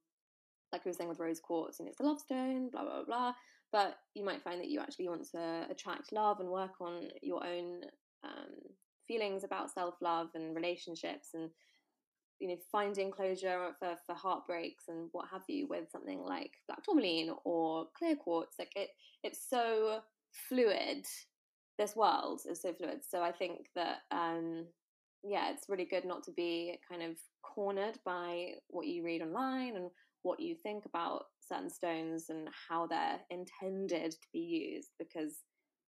like 0.72 0.84
we 0.84 0.90
were 0.90 0.94
saying 0.94 1.08
with 1.08 1.20
rose 1.20 1.40
quartz, 1.40 1.80
and 1.80 1.88
it's 1.88 2.00
a 2.00 2.02
love 2.02 2.20
stone, 2.20 2.70
blah 2.70 2.82
blah 2.82 3.04
blah. 3.04 3.32
But 3.72 3.96
you 4.14 4.24
might 4.24 4.42
find 4.42 4.60
that 4.60 4.68
you 4.68 4.80
actually 4.80 5.08
want 5.08 5.26
to 5.32 5.66
attract 5.70 6.12
love 6.12 6.40
and 6.40 6.48
work 6.48 6.80
on 6.80 7.08
your 7.22 7.44
own 7.44 7.82
um, 8.24 8.54
feelings 9.06 9.44
about 9.44 9.70
self 9.70 9.94
love 10.00 10.28
and 10.34 10.54
relationships 10.54 11.28
and 11.34 11.50
you 12.38 12.48
know 12.48 12.56
finding 12.70 13.10
closure 13.10 13.70
for, 13.78 13.96
for 14.06 14.14
heartbreaks 14.14 14.84
and 14.88 15.08
what 15.12 15.26
have 15.30 15.42
you 15.48 15.66
with 15.68 15.90
something 15.90 16.20
like 16.20 16.50
black 16.68 16.82
tourmaline 16.84 17.30
or 17.44 17.86
clear 17.96 18.14
quartz 18.14 18.56
like 18.58 18.72
it 18.76 18.88
it's 19.22 19.48
so 19.48 20.00
fluid 20.48 21.04
this 21.78 21.96
world 21.96 22.40
is 22.50 22.62
so 22.62 22.72
fluid 22.72 23.00
so 23.08 23.22
i 23.22 23.32
think 23.32 23.66
that 23.74 23.98
um 24.10 24.64
yeah 25.22 25.50
it's 25.50 25.68
really 25.68 25.84
good 25.84 26.04
not 26.04 26.22
to 26.22 26.32
be 26.32 26.78
kind 26.88 27.02
of 27.02 27.16
cornered 27.42 27.98
by 28.04 28.52
what 28.68 28.86
you 28.86 29.04
read 29.04 29.22
online 29.22 29.76
and 29.76 29.90
what 30.22 30.40
you 30.40 30.54
think 30.54 30.84
about 30.86 31.24
certain 31.40 31.70
stones 31.70 32.26
and 32.30 32.48
how 32.68 32.86
they're 32.86 33.20
intended 33.30 34.10
to 34.10 34.28
be 34.32 34.40
used 34.40 34.90
because 34.98 35.38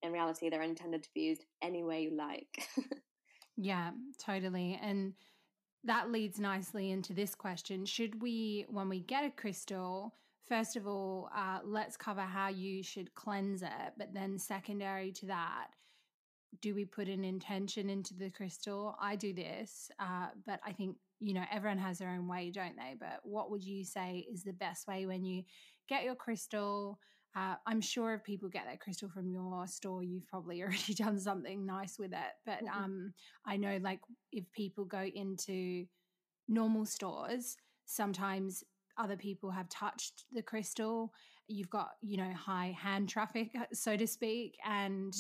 in 0.02 0.12
reality 0.12 0.48
they're 0.48 0.62
intended 0.62 1.02
to 1.02 1.08
be 1.14 1.22
used 1.22 1.44
any 1.62 1.82
way 1.82 2.02
you 2.02 2.16
like 2.16 2.68
Yeah, 3.58 3.90
totally. 4.18 4.78
And 4.80 5.14
that 5.84 6.12
leads 6.12 6.38
nicely 6.38 6.92
into 6.92 7.12
this 7.12 7.34
question. 7.34 7.84
Should 7.84 8.22
we, 8.22 8.64
when 8.70 8.88
we 8.88 9.00
get 9.00 9.24
a 9.24 9.30
crystal, 9.30 10.14
first 10.46 10.76
of 10.76 10.86
all, 10.86 11.28
uh, 11.36 11.58
let's 11.64 11.96
cover 11.96 12.20
how 12.20 12.48
you 12.48 12.84
should 12.84 13.14
cleanse 13.14 13.62
it. 13.62 13.92
But 13.98 14.14
then, 14.14 14.38
secondary 14.38 15.10
to 15.12 15.26
that, 15.26 15.68
do 16.60 16.74
we 16.74 16.84
put 16.84 17.08
an 17.08 17.24
intention 17.24 17.90
into 17.90 18.14
the 18.14 18.30
crystal? 18.30 18.96
I 19.00 19.16
do 19.16 19.32
this, 19.32 19.90
uh, 20.00 20.28
but 20.46 20.60
I 20.64 20.72
think, 20.72 20.96
you 21.20 21.34
know, 21.34 21.44
everyone 21.52 21.78
has 21.78 21.98
their 21.98 22.10
own 22.10 22.26
way, 22.26 22.50
don't 22.50 22.76
they? 22.76 22.94
But 22.98 23.20
what 23.22 23.50
would 23.50 23.62
you 23.62 23.84
say 23.84 24.26
is 24.32 24.42
the 24.42 24.52
best 24.52 24.86
way 24.86 25.06
when 25.06 25.24
you 25.24 25.42
get 25.88 26.04
your 26.04 26.14
crystal? 26.14 26.98
Uh, 27.36 27.54
I'm 27.66 27.80
sure 27.80 28.14
if 28.14 28.24
people 28.24 28.48
get 28.48 28.64
that 28.66 28.80
crystal 28.80 29.08
from 29.08 29.30
your 29.30 29.66
store, 29.66 30.02
you've 30.02 30.26
probably 30.26 30.62
already 30.62 30.94
done 30.94 31.18
something 31.18 31.66
nice 31.66 31.98
with 31.98 32.12
it. 32.12 32.32
But 32.44 32.64
mm-hmm. 32.64 32.84
um, 32.84 33.14
I 33.44 33.56
know, 33.56 33.78
like, 33.82 34.00
if 34.32 34.44
people 34.52 34.84
go 34.84 35.02
into 35.02 35.86
normal 36.48 36.86
stores, 36.86 37.56
sometimes 37.84 38.64
other 38.96 39.16
people 39.16 39.50
have 39.50 39.68
touched 39.68 40.24
the 40.32 40.42
crystal. 40.42 41.12
You've 41.48 41.70
got, 41.70 41.90
you 42.02 42.16
know, 42.16 42.32
high 42.32 42.76
hand 42.78 43.08
traffic, 43.08 43.50
so 43.72 43.96
to 43.96 44.06
speak. 44.06 44.56
And, 44.64 45.14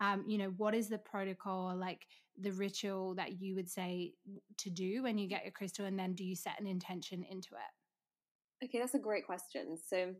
um, 0.00 0.24
you 0.26 0.38
know, 0.38 0.52
what 0.56 0.74
is 0.74 0.88
the 0.88 0.98
protocol, 0.98 1.76
like 1.76 2.06
the 2.40 2.52
ritual 2.52 3.14
that 3.16 3.40
you 3.40 3.54
would 3.54 3.68
say 3.68 4.14
to 4.58 4.70
do 4.70 5.02
when 5.02 5.18
you 5.18 5.28
get 5.28 5.42
your 5.42 5.52
crystal? 5.52 5.86
And 5.86 5.98
then 5.98 6.14
do 6.14 6.24
you 6.24 6.34
set 6.34 6.60
an 6.60 6.66
intention 6.66 7.24
into 7.28 7.50
it? 7.54 8.64
Okay, 8.64 8.78
that's 8.78 8.94
a 8.94 8.98
great 8.98 9.26
question. 9.26 9.76
So, 9.76 10.14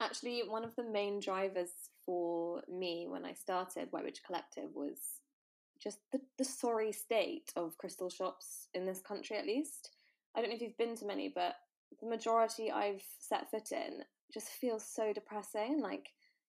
actually 0.00 0.42
one 0.48 0.64
of 0.64 0.74
the 0.74 0.82
main 0.82 1.20
drivers 1.20 1.70
for 2.04 2.62
me 2.68 3.06
when 3.08 3.24
I 3.24 3.32
started 3.32 3.88
White 3.90 4.04
Witch 4.04 4.22
Collective 4.26 4.70
was 4.74 4.98
just 5.80 5.98
the, 6.12 6.20
the 6.38 6.44
sorry 6.44 6.92
state 6.92 7.52
of 7.56 7.78
crystal 7.78 8.10
shops 8.10 8.68
in 8.74 8.86
this 8.86 9.00
country 9.00 9.36
at 9.36 9.46
least. 9.46 9.90
I 10.34 10.40
don't 10.40 10.50
know 10.50 10.56
if 10.56 10.62
you've 10.62 10.78
been 10.78 10.96
to 10.96 11.06
many, 11.06 11.32
but 11.34 11.54
the 12.00 12.08
majority 12.08 12.70
I've 12.70 13.02
set 13.18 13.50
foot 13.50 13.72
in 13.72 14.02
just 14.32 14.48
feels 14.48 14.84
so 14.84 15.12
depressing. 15.12 15.80
Like 15.80 16.08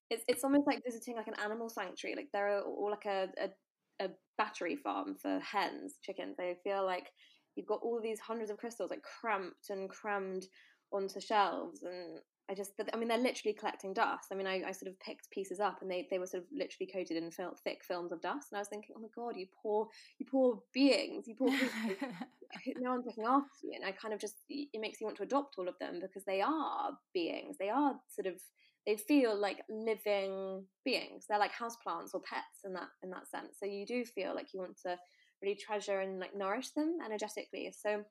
it's 0.09 0.23
it's 0.27 0.43
almost 0.43 0.67
like 0.67 0.83
visiting 0.83 1.15
like 1.15 1.27
an 1.27 1.39
animal 1.43 1.69
sanctuary. 1.69 2.15
Like 2.15 2.29
they're 2.33 2.61
all 2.61 2.89
like 2.91 3.05
a, 3.05 3.29
a, 3.41 4.05
a 4.05 4.09
battery 4.37 4.75
farm 4.75 5.15
for 5.15 5.39
hens, 5.39 5.95
chickens. 6.01 6.35
They 6.37 6.55
feel 6.63 6.85
like 6.85 7.11
you've 7.55 7.67
got 7.67 7.81
all 7.83 7.99
these 8.01 8.19
hundreds 8.19 8.49
of 8.49 8.57
crystals 8.57 8.89
like 8.89 9.03
cramped 9.03 9.69
and 9.69 9.89
crammed 9.89 10.45
onto 10.91 11.19
shelves 11.19 11.83
and 11.83 12.19
I 12.49 12.53
just, 12.53 12.71
I 12.93 12.97
mean, 12.97 13.07
they're 13.07 13.17
literally 13.17 13.53
collecting 13.53 13.93
dust. 13.93 14.27
I 14.31 14.35
mean, 14.35 14.47
I, 14.47 14.63
I 14.67 14.71
sort 14.73 14.91
of 14.91 14.99
picked 14.99 15.31
pieces 15.31 15.61
up, 15.61 15.81
and 15.81 15.89
they, 15.89 16.07
they 16.09 16.19
were 16.19 16.27
sort 16.27 16.43
of 16.43 16.49
literally 16.51 16.89
coated 16.91 17.15
in 17.15 17.31
fil- 17.31 17.57
thick 17.63 17.83
films 17.83 18.11
of 18.11 18.21
dust. 18.21 18.47
And 18.51 18.57
I 18.57 18.61
was 18.61 18.67
thinking, 18.67 18.95
oh 18.97 19.01
my 19.01 19.07
god, 19.15 19.37
you 19.37 19.47
poor, 19.61 19.87
you 20.19 20.25
poor 20.29 20.61
beings, 20.73 21.25
you 21.27 21.35
poor 21.35 21.49
no 22.77 22.91
one's 22.91 23.05
looking 23.05 23.25
after 23.25 23.47
you. 23.63 23.73
And 23.75 23.85
I 23.85 23.91
kind 23.91 24.13
of 24.13 24.19
just, 24.19 24.35
it 24.49 24.81
makes 24.81 24.99
you 24.99 25.07
want 25.07 25.17
to 25.17 25.23
adopt 25.23 25.55
all 25.57 25.69
of 25.69 25.79
them 25.79 25.99
because 26.01 26.25
they 26.25 26.41
are 26.41 26.91
beings. 27.13 27.55
They 27.57 27.69
are 27.69 27.95
sort 28.13 28.27
of, 28.27 28.41
they 28.85 28.97
feel 28.97 29.35
like 29.39 29.61
living 29.69 30.65
beings. 30.83 31.25
They're 31.27 31.39
like 31.39 31.53
houseplants 31.53 32.13
or 32.13 32.21
pets 32.21 32.65
in 32.65 32.73
that 32.73 32.89
in 33.01 33.09
that 33.11 33.29
sense. 33.29 33.55
So 33.57 33.65
you 33.65 33.85
do 33.85 34.03
feel 34.03 34.35
like 34.35 34.53
you 34.53 34.59
want 34.59 34.77
to 34.85 34.97
really 35.41 35.55
treasure 35.55 36.01
and 36.01 36.19
like 36.19 36.35
nourish 36.35 36.71
them 36.71 36.97
energetically. 37.03 37.73
So 37.77 38.03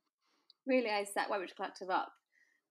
really, 0.67 0.89
I 0.91 1.05
set 1.05 1.29
White 1.29 1.41
Witch 1.41 1.55
Collective 1.55 1.91
up 1.91 2.13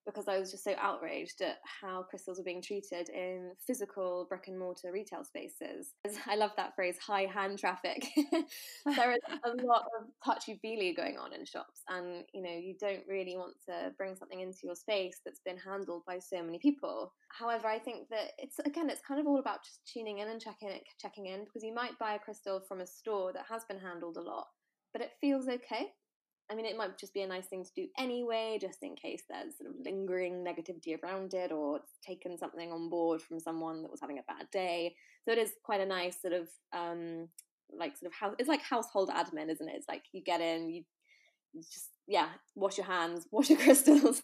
because 0.06 0.28
I 0.28 0.40
was 0.40 0.52
just 0.52 0.64
so 0.64 0.74
outraged 0.80 1.42
at 1.42 1.58
how 1.64 2.04
crystals 2.04 2.38
were 2.38 2.44
being 2.44 2.62
treated 2.62 3.10
in 3.10 3.52
physical 3.66 4.26
brick 4.28 4.48
and 4.48 4.58
mortar 4.58 4.92
retail 4.92 5.24
spaces. 5.24 5.94
I 6.28 6.36
love 6.36 6.52
that 6.58 6.76
phrase, 6.76 6.98
high 6.98 7.26
hand 7.26 7.60
traffic. 7.60 8.06
there 8.86 9.12
is 9.12 9.20
a 9.44 9.50
lot 9.66 9.86
of 10.00 10.08
touchy 10.24 10.60
feely 10.62 10.94
going 10.94 11.18
on 11.18 11.34
in 11.34 11.46
shops, 11.46 11.82
and 11.90 12.24
you 12.34 12.42
know, 12.42 12.56
you 12.56 12.76
don't 12.80 13.04
really 13.08 13.38
want 13.38 13.56
to 13.68 13.92
bring 13.98 14.16
something 14.16 14.40
into 14.40 14.60
your 14.64 14.76
space 14.76 15.20
that's 15.26 15.42
been 15.46 15.58
handled 15.58 16.04
by 16.08 16.20
so 16.20 16.42
many 16.44 16.60
people. 16.60 17.14
However, 17.30 17.68
I 17.68 17.80
think 17.80 18.10
that 18.10 18.32
it's 18.38 18.60
again, 18.60 18.90
it's 18.90 19.02
kind 19.08 19.20
of 19.20 19.28
all 19.28 19.40
about 19.40 19.64
just 19.64 19.80
tuning 19.92 20.20
in 20.20 20.30
and 20.30 20.42
checking 20.42 20.70
it, 20.70 20.84
checking 21.00 21.28
in 21.28 21.46
because 21.46 21.64
you 21.64 21.74
might 21.74 21.98
buy 22.00 22.14
a 22.16 22.20
crystal 22.20 22.62
from 22.68 22.82
a 22.82 22.88
store 22.88 23.32
that 23.34 23.46
has 23.50 23.64
been 23.66 23.80
handled 23.80 24.18
a 24.18 24.22
lot, 24.22 24.48
but 24.94 25.02
it 25.02 25.12
feels 25.22 25.48
okay 25.48 25.92
I 26.52 26.56
mean, 26.56 26.66
it 26.66 26.76
might 26.76 26.98
just 26.98 27.14
be 27.14 27.22
a 27.22 27.28
nice 27.28 27.46
thing 27.46 27.64
to 27.64 27.72
do 27.74 27.88
anyway, 27.98 28.58
just 28.60 28.84
in 28.84 28.96
case 28.96 29.24
there's 29.30 29.58
sort 29.58 29.70
of 29.70 29.76
lingering 29.86 30.44
negativity 30.44 31.02
around 31.02 31.34
it 31.34 31.52
or 31.52 31.78
it's 31.78 31.98
taken 32.06 32.38
something 32.38 32.74
on 32.74 32.90
board 32.90 33.22
from 33.22 33.40
someone 33.40 33.82
that 33.82 33.92
was 33.92 34.02
having 34.02 34.20
a 34.20 34.24
bad 34.28 34.48
day. 34.52 34.94
So 35.24 35.32
it 35.32 35.38
is 35.38 35.54
quite 35.64 35.80
a 35.80 35.86
nice 35.86 36.22
sort 36.22 36.34
of, 36.34 36.50
um, 36.74 37.30
like 37.74 37.96
sort 37.98 38.12
of 38.12 38.18
house, 38.18 38.36
it's 38.38 38.50
like 38.50 38.62
household 38.62 39.10
admin, 39.10 39.50
isn't 39.50 39.70
it? 39.70 39.76
It's 39.76 39.88
like 39.88 40.04
you 40.12 40.22
get 40.22 40.42
in, 40.42 40.70
you 40.70 40.84
just, 41.56 41.88
yeah, 42.06 42.28
wash 42.56 42.78
your 42.78 42.88
hands, 42.88 43.28
wash 43.32 43.50
your 43.50 43.60
crystals 43.60 44.22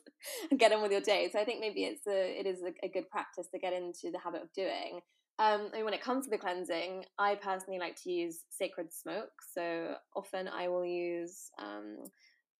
and 0.51 0.59
get 0.59 0.73
on 0.73 0.81
with 0.81 0.91
your 0.91 0.99
day. 0.99 1.29
So 1.31 1.39
I 1.39 1.45
think 1.45 1.61
maybe 1.61 1.85
it's 1.85 2.05
a, 2.07 2.39
it 2.39 2.45
is 2.45 2.61
a, 2.61 2.73
a 2.85 2.89
good 2.89 3.09
practice 3.09 3.47
to 3.53 3.59
get 3.59 3.71
into 3.71 4.11
the 4.11 4.19
habit 4.19 4.41
of 4.41 4.51
doing. 4.51 4.99
Um, 5.39 5.69
mean, 5.73 5.85
when 5.85 5.93
it 5.93 6.01
comes 6.01 6.25
to 6.25 6.31
the 6.31 6.37
cleansing, 6.37 7.05
I 7.19 7.35
personally 7.35 7.79
like 7.79 7.95
to 8.03 8.11
use 8.11 8.39
sacred 8.49 8.91
smoke. 8.91 9.31
So 9.53 9.95
often 10.15 10.47
I 10.47 10.67
will 10.67 10.85
use, 10.85 11.51
um, 11.59 11.97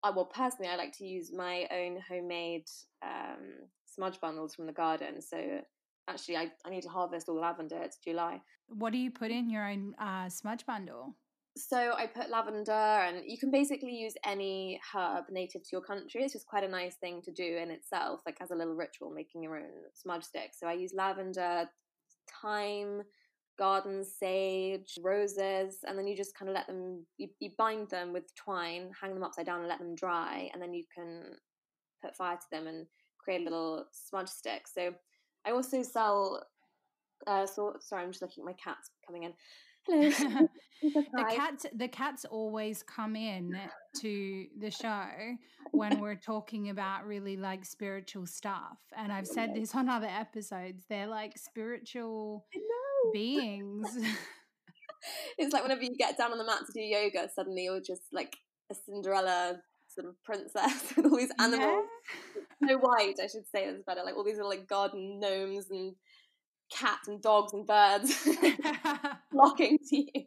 I, 0.04 0.12
well, 0.12 0.26
personally, 0.26 0.72
I 0.72 0.76
like 0.76 0.96
to 0.98 1.06
use 1.06 1.32
my 1.34 1.68
own 1.72 2.00
homemade 2.08 2.68
um, 3.04 3.68
smudge 3.86 4.22
bundles 4.22 4.54
from 4.54 4.68
the 4.68 4.74
garden. 4.74 5.22
So 5.22 5.62
actually, 6.08 6.38
I, 6.38 6.52
I 6.66 6.70
need 6.70 6.84
to 6.84 6.90
harvest 6.90 7.28
all 7.30 7.36
the 7.36 7.42
lavender. 7.42 7.82
It's 7.82 7.98
July. 7.98 8.42
What 8.68 8.92
do 8.92 9.00
you 9.00 9.10
put 9.10 9.32
in 9.32 9.50
your 9.50 9.68
own 9.68 9.96
uh, 10.00 10.30
smudge 10.30 10.66
bundle? 10.66 11.16
So 11.58 11.96
I 11.98 12.06
put 12.06 12.30
lavender, 12.30 12.72
and 12.72 13.24
you 13.26 13.40
can 13.40 13.50
basically 13.50 13.96
use 13.96 14.14
any 14.24 14.80
herb 14.94 15.24
native 15.32 15.64
to 15.64 15.70
your 15.72 15.82
country. 15.82 16.22
It's 16.22 16.34
just 16.34 16.46
quite 16.46 16.64
a 16.64 16.68
nice 16.68 16.98
thing 16.98 17.24
to 17.24 17.32
do 17.32 17.58
in 17.58 17.72
itself, 17.72 18.22
like 18.28 18.38
as 18.40 18.52
a 18.52 18.56
little 18.56 18.76
ritual, 18.76 19.10
making 19.10 19.42
your 19.42 19.58
own 19.58 19.72
smudge 19.96 20.26
stick. 20.26 20.52
So 20.54 20.68
I 20.68 20.74
use 20.74 20.94
lavender, 20.94 21.68
thyme, 22.42 23.02
garden 23.58 24.04
sage, 24.04 24.98
roses, 25.02 25.80
and 25.88 25.98
then 25.98 26.08
you 26.08 26.16
just 26.16 26.38
kind 26.38 26.50
of 26.50 26.56
let 26.56 26.68
them, 26.68 27.06
you, 27.18 27.28
you 27.40 27.52
bind 27.58 27.90
them 27.90 28.14
with 28.14 28.34
twine, 28.36 28.92
hang 29.00 29.14
them 29.14 29.24
upside 29.24 29.46
down 29.46 29.60
and 29.60 29.68
let 29.68 29.80
them 29.80 29.96
dry, 29.96 30.50
and 30.54 30.62
then 30.62 30.74
you 30.74 30.84
can 30.94 31.24
put 32.04 32.16
fire 32.16 32.36
to 32.36 32.46
them 32.52 32.68
and 32.68 32.86
create 33.18 33.42
a 33.42 33.44
little 33.44 33.86
smudge 33.92 34.30
stick. 34.30 34.68
So 34.68 34.94
I 35.46 35.52
also 35.52 35.82
sell, 35.82 36.44
uh, 37.26 37.46
so, 37.46 37.74
sorry, 37.80 38.04
I'm 38.04 38.12
just 38.12 38.22
looking 38.22 38.44
at 38.44 38.46
my 38.46 38.56
cats 38.64 38.92
coming 39.06 39.24
in. 39.24 39.34
Hello. 39.88 40.50
the 40.82 41.26
cats 41.36 41.66
the 41.76 41.88
cats 41.88 42.26
always 42.26 42.84
come 42.84 43.16
in 43.16 43.58
to 44.00 44.46
the 44.60 44.70
show 44.70 45.06
when 45.72 46.00
we're 46.02 46.16
talking 46.16 46.70
about 46.70 47.06
really 47.06 47.36
like 47.36 47.66
spiritual 47.66 48.26
stuff 48.26 48.78
and 48.96 49.12
i've 49.12 49.26
said 49.28 49.56
this 49.56 49.74
on 49.74 49.90
other 49.90 50.08
episodes 50.08 50.84
they're 50.90 51.08
like 51.08 51.38
spiritual 51.38 52.46
beings 53.12 53.88
it's 55.38 55.54
like 55.54 55.64
whenever 55.64 55.82
you 55.82 55.96
get 55.98 56.18
down 56.18 56.32
on 56.32 56.38
the 56.38 56.46
mat 56.46 56.60
to 56.66 56.74
do 56.74 56.82
yoga 56.82 57.28
suddenly 57.34 57.64
you're 57.64 57.80
just 57.80 58.04
like 58.12 58.38
a 58.72 58.76
cinderella 58.76 59.60
sort 59.88 60.08
of 60.08 60.24
princess 60.24 60.96
with 60.96 61.06
all 61.06 61.18
these 61.18 61.32
animals 61.40 61.86
yeah. 62.62 62.70
so 62.70 62.78
white 62.78 63.16
i 63.24 63.28
should 63.28 63.48
say 63.52 63.64
is 63.64 63.82
better 63.88 64.02
like 64.06 64.16
all 64.16 64.24
these 64.24 64.36
little 64.36 64.50
like 64.50 64.68
garden 64.68 65.20
gnomes 65.20 65.68
and 65.72 65.96
cats 66.70 67.08
and 67.08 67.22
dogs 67.22 67.54
and 67.54 67.66
birds 67.66 68.14
flocking 69.32 69.78
to 69.90 69.98
you. 69.98 70.24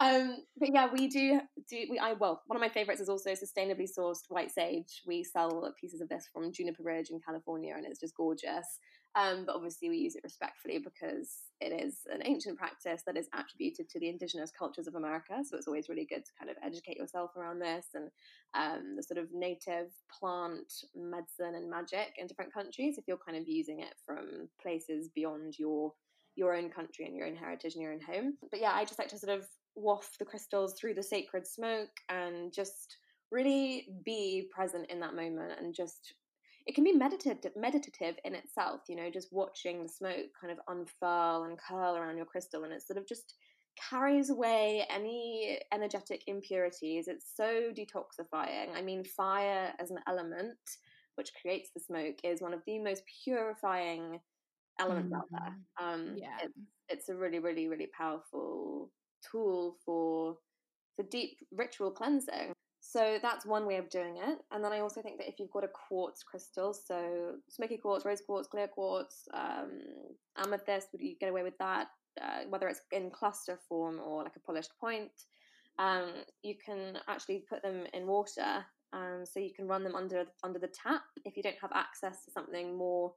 Um, 0.00 0.38
but 0.58 0.70
yeah, 0.72 0.88
we 0.92 1.08
do 1.08 1.40
do 1.68 1.86
we. 1.90 1.98
I 1.98 2.14
well, 2.14 2.42
one 2.46 2.56
of 2.56 2.60
my 2.60 2.68
favorites 2.68 3.00
is 3.00 3.08
also 3.08 3.30
sustainably 3.30 3.88
sourced 3.88 4.22
white 4.28 4.50
sage. 4.50 5.02
We 5.06 5.22
sell 5.22 5.72
pieces 5.80 6.00
of 6.00 6.08
this 6.08 6.28
from 6.32 6.52
Juniper 6.52 6.82
Ridge 6.82 7.10
in 7.10 7.20
California, 7.20 7.74
and 7.76 7.86
it's 7.86 8.00
just 8.00 8.16
gorgeous. 8.16 8.80
Um, 9.16 9.44
but 9.46 9.54
obviously, 9.54 9.88
we 9.88 9.98
use 9.98 10.16
it 10.16 10.24
respectfully 10.24 10.78
because 10.78 11.30
it 11.60 11.72
is 11.72 12.00
an 12.12 12.22
ancient 12.24 12.58
practice 12.58 13.02
that 13.06 13.16
is 13.16 13.28
attributed 13.32 13.88
to 13.90 14.00
the 14.00 14.08
indigenous 14.08 14.50
cultures 14.50 14.88
of 14.88 14.96
America. 14.96 15.34
So 15.44 15.56
it's 15.56 15.68
always 15.68 15.88
really 15.88 16.04
good 16.04 16.24
to 16.24 16.32
kind 16.38 16.50
of 16.50 16.56
educate 16.64 16.96
yourself 16.96 17.30
around 17.36 17.60
this 17.60 17.86
and 17.94 18.10
um, 18.54 18.96
the 18.96 19.02
sort 19.02 19.18
of 19.18 19.32
native 19.32 19.92
plant 20.18 20.72
medicine 20.96 21.54
and 21.54 21.70
magic 21.70 22.14
in 22.18 22.26
different 22.26 22.52
countries. 22.52 22.98
If 22.98 23.04
you're 23.06 23.16
kind 23.16 23.38
of 23.38 23.48
using 23.48 23.80
it 23.80 23.94
from 24.04 24.48
places 24.60 25.08
beyond 25.14 25.58
your 25.58 25.92
your 26.36 26.54
own 26.54 26.68
country 26.68 27.06
and 27.06 27.14
your 27.14 27.26
own 27.26 27.36
heritage 27.36 27.74
and 27.74 27.82
your 27.82 27.92
own 27.92 28.00
home. 28.00 28.34
But 28.50 28.60
yeah, 28.60 28.72
I 28.74 28.84
just 28.84 28.98
like 28.98 29.08
to 29.08 29.18
sort 29.18 29.38
of 29.38 29.46
waft 29.76 30.18
the 30.18 30.24
crystals 30.24 30.74
through 30.74 30.94
the 30.94 31.02
sacred 31.02 31.46
smoke 31.46 31.90
and 32.08 32.52
just 32.52 32.96
really 33.30 33.88
be 34.04 34.48
present 34.52 34.90
in 34.90 35.00
that 35.00 35.14
moment 35.14 35.52
and 35.58 35.74
just 35.74 36.14
it 36.66 36.74
can 36.74 36.84
be 36.84 36.92
meditative 36.92 37.52
meditative 37.56 38.16
in 38.24 38.34
itself 38.34 38.80
you 38.88 38.96
know 38.96 39.10
just 39.10 39.28
watching 39.32 39.82
the 39.82 39.88
smoke 39.88 40.26
kind 40.40 40.52
of 40.52 40.58
unfurl 40.68 41.44
and 41.44 41.58
curl 41.58 41.96
around 41.96 42.16
your 42.16 42.26
crystal 42.26 42.64
and 42.64 42.72
it 42.72 42.82
sort 42.82 42.98
of 42.98 43.06
just 43.06 43.34
carries 43.90 44.30
away 44.30 44.86
any 44.88 45.58
energetic 45.72 46.22
impurities 46.26 47.08
it's 47.08 47.32
so 47.34 47.70
detoxifying 47.76 48.74
i 48.74 48.80
mean 48.80 49.04
fire 49.04 49.72
as 49.80 49.90
an 49.90 49.98
element 50.08 50.56
which 51.16 51.32
creates 51.40 51.70
the 51.74 51.80
smoke 51.80 52.16
is 52.24 52.40
one 52.40 52.54
of 52.54 52.60
the 52.66 52.78
most 52.78 53.02
purifying 53.24 54.20
elements 54.80 55.12
mm-hmm. 55.12 55.16
out 55.16 55.28
there 55.30 55.86
mm-hmm. 55.86 56.10
um 56.10 56.16
yeah 56.16 56.36
it's, 56.42 56.58
it's 56.88 57.08
a 57.08 57.14
really 57.14 57.40
really 57.40 57.68
really 57.68 57.88
powerful 57.96 58.90
tool 59.30 59.76
for 59.84 60.36
for 60.96 61.04
deep 61.10 61.36
ritual 61.52 61.90
cleansing 61.90 62.53
so 62.86 63.18
that's 63.22 63.46
one 63.46 63.66
way 63.66 63.76
of 63.76 63.88
doing 63.88 64.18
it. 64.18 64.38
And 64.52 64.62
then 64.62 64.70
I 64.70 64.80
also 64.80 65.00
think 65.00 65.16
that 65.16 65.26
if 65.26 65.40
you've 65.40 65.50
got 65.50 65.64
a 65.64 65.68
quartz 65.68 66.22
crystal, 66.22 66.74
so 66.74 67.36
smoky 67.48 67.78
quartz, 67.78 68.04
rose 68.04 68.20
quartz, 68.20 68.46
clear 68.46 68.68
quartz, 68.68 69.26
um, 69.32 69.80
amethyst, 70.36 70.88
would 70.92 71.00
you 71.00 71.16
get 71.18 71.30
away 71.30 71.42
with 71.42 71.56
that? 71.58 71.86
Uh, 72.20 72.42
whether 72.50 72.68
it's 72.68 72.82
in 72.92 73.10
cluster 73.10 73.58
form 73.68 73.98
or 74.04 74.22
like 74.22 74.36
a 74.36 74.40
polished 74.40 74.72
point, 74.78 75.10
um, 75.78 76.10
you 76.42 76.56
can 76.62 76.98
actually 77.08 77.42
put 77.48 77.62
them 77.62 77.84
in 77.94 78.06
water. 78.06 78.66
Um, 78.92 79.24
so 79.24 79.40
you 79.40 79.54
can 79.56 79.66
run 79.66 79.82
them 79.82 79.96
under 79.96 80.26
under 80.44 80.58
the 80.58 80.68
tap 80.68 81.02
if 81.24 81.38
you 81.38 81.42
don't 81.42 81.56
have 81.62 81.72
access 81.74 82.22
to 82.26 82.30
something 82.30 82.76
more 82.76 83.14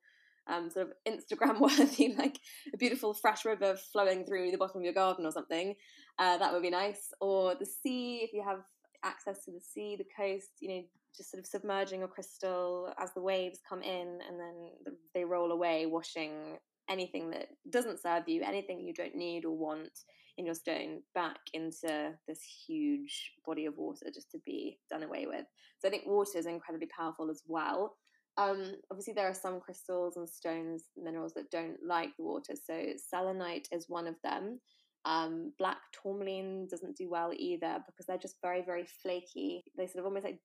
um, 0.47 0.69
sort 0.69 0.87
of 0.87 0.93
Instagram 1.13 1.59
worthy, 1.59 2.15
like 2.17 2.39
a 2.73 2.77
beautiful 2.77 3.13
fresh 3.13 3.43
river 3.43 3.75
flowing 3.91 4.25
through 4.25 4.51
the 4.51 4.57
bottom 4.57 4.79
of 4.79 4.85
your 4.85 4.93
garden 4.93 5.25
or 5.25 5.31
something. 5.31 5.75
Uh, 6.17 6.37
that 6.37 6.53
would 6.53 6.63
be 6.63 6.69
nice. 6.69 7.11
Or 7.19 7.53
the 7.53 7.65
sea, 7.65 8.21
if 8.23 8.31
you 8.33 8.43
have 8.47 8.61
access 9.03 9.45
to 9.45 9.51
the 9.51 9.59
sea, 9.59 9.95
the 9.95 10.05
coast, 10.15 10.49
you 10.59 10.69
know, 10.69 10.83
just 11.15 11.31
sort 11.31 11.39
of 11.39 11.47
submerging 11.47 12.03
a 12.03 12.07
crystal 12.07 12.93
as 12.99 13.13
the 13.13 13.21
waves 13.21 13.59
come 13.67 13.81
in 13.81 14.19
and 14.27 14.39
then 14.39 14.69
they 15.13 15.23
roll 15.23 15.51
away, 15.51 15.85
washing 15.85 16.57
anything 16.89 17.29
that 17.31 17.47
doesn't 17.69 18.01
serve 18.01 18.27
you, 18.27 18.43
anything 18.43 18.85
you 18.85 18.93
don't 18.93 19.15
need 19.15 19.45
or 19.45 19.55
want 19.55 19.91
in 20.37 20.45
your 20.45 20.55
stone 20.55 21.01
back 21.15 21.39
into 21.53 22.13
this 22.27 22.41
huge 22.67 23.31
body 23.45 23.65
of 23.65 23.75
water 23.77 24.05
just 24.13 24.31
to 24.31 24.37
be 24.45 24.77
done 24.89 25.03
away 25.03 25.25
with. 25.25 25.45
So 25.79 25.87
I 25.87 25.91
think 25.91 26.03
water 26.05 26.37
is 26.37 26.45
incredibly 26.45 26.87
powerful 26.95 27.29
as 27.29 27.41
well. 27.47 27.97
Um, 28.37 28.75
obviously, 28.91 29.13
there 29.13 29.27
are 29.27 29.33
some 29.33 29.59
crystals 29.59 30.15
and 30.15 30.29
stones, 30.29 30.83
minerals 30.95 31.33
that 31.33 31.49
don't 31.49 31.77
like 31.85 32.15
the 32.17 32.23
water. 32.23 32.53
So 32.55 32.91
selenite 33.09 33.67
is 33.71 33.89
one 33.89 34.05
of 34.05 34.15
them. 34.23 34.59
Um, 35.05 35.53
black 35.57 35.77
tourmaline 36.01 36.67
doesn't 36.69 36.97
do 36.97 37.09
well 37.09 37.31
either 37.35 37.79
because 37.85 38.05
they're 38.05 38.17
just 38.17 38.41
very, 38.41 38.61
very 38.61 38.85
flaky. 39.01 39.63
They 39.77 39.87
sort 39.87 39.99
of 39.99 40.05
almost 40.05 40.25
like 40.25 40.39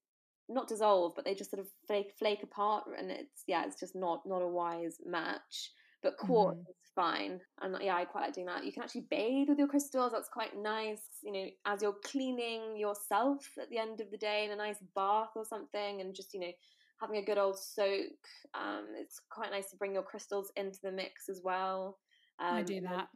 not 0.49 0.69
dissolve, 0.69 1.15
but 1.15 1.25
they 1.25 1.35
just 1.35 1.51
sort 1.51 1.61
of 1.61 1.69
flake 1.87 2.13
flake 2.19 2.43
apart, 2.43 2.85
and 2.99 3.11
it's 3.11 3.43
yeah, 3.47 3.65
it's 3.67 3.81
just 3.81 3.95
not 3.95 4.23
not 4.27 4.43
a 4.43 4.49
wise 4.49 4.99
match. 5.05 5.71
But 6.03 6.17
quartz 6.17 6.59
mm-hmm. 6.59 6.71
is 6.71 6.91
fine, 6.97 7.41
and 7.61 7.77
yeah, 7.81 7.95
I 7.95 8.05
quite 8.05 8.23
like 8.23 8.35
doing 8.35 8.47
that. 8.47 8.65
You 8.65 8.73
can 8.73 8.83
actually 8.83 9.07
bathe 9.09 9.49
with 9.49 9.59
your 9.59 9.69
crystals. 9.69 10.11
That's 10.13 10.29
quite 10.29 10.57
nice. 10.57 11.03
You 11.23 11.33
know, 11.33 11.47
as 11.65 11.81
you're 11.81 11.97
cleaning 12.05 12.77
yourself 12.77 13.49
at 13.61 13.71
the 13.71 13.79
end 13.79 14.01
of 14.01 14.11
the 14.11 14.17
day 14.17 14.45
in 14.45 14.51
a 14.51 14.57
nice 14.57 14.79
bath 14.97 15.31
or 15.37 15.45
something, 15.45 16.01
and 16.01 16.15
just 16.15 16.35
you 16.35 16.41
know 16.41 16.53
having 17.01 17.17
a 17.19 17.25
good 17.25 17.39
old 17.39 17.59
soak. 17.59 18.11
Um, 18.55 18.87
it's 18.99 19.21
quite 19.31 19.51
nice 19.51 19.71
to 19.71 19.77
bring 19.77 19.95
your 19.95 20.03
crystals 20.03 20.53
into 20.57 20.79
the 20.83 20.93
mix 20.93 21.29
as 21.29 21.41
well. 21.45 21.99
Um, 22.43 22.57
I 22.57 22.63
do 22.63 22.81
that. 22.83 23.09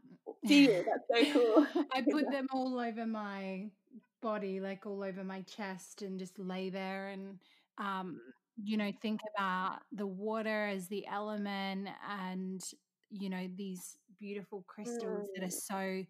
Do 0.47 0.55
you? 0.55 0.85
That's 0.87 1.33
so 1.33 1.33
cool. 1.75 1.85
I 1.93 2.03
put 2.03 2.31
them 2.31 2.47
all 2.53 2.79
over 2.79 3.07
my 3.07 3.71
body, 4.23 4.61
like 4.61 4.87
all 4.87 5.03
over 5.03 5.25
my 5.25 5.43
chest, 5.43 6.03
and 6.03 6.19
just 6.19 6.39
lay 6.39 6.71
there 6.71 7.09
and, 7.09 7.39
um, 7.79 8.21
you 8.63 8.77
know, 8.77 8.93
think 9.03 9.21
about 9.37 9.81
the 9.93 10.07
water 10.07 10.67
as 10.67 10.89
the 10.89 11.07
element 11.07 11.89
and, 12.09 12.63
you 13.11 13.29
know, 13.29 13.49
these 13.57 13.99
beautiful 14.19 14.65
crystals 14.67 15.29
mm. 15.29 15.35
that 15.35 15.45
are 15.45 15.49
mm. 15.49 15.53
so 15.53 16.05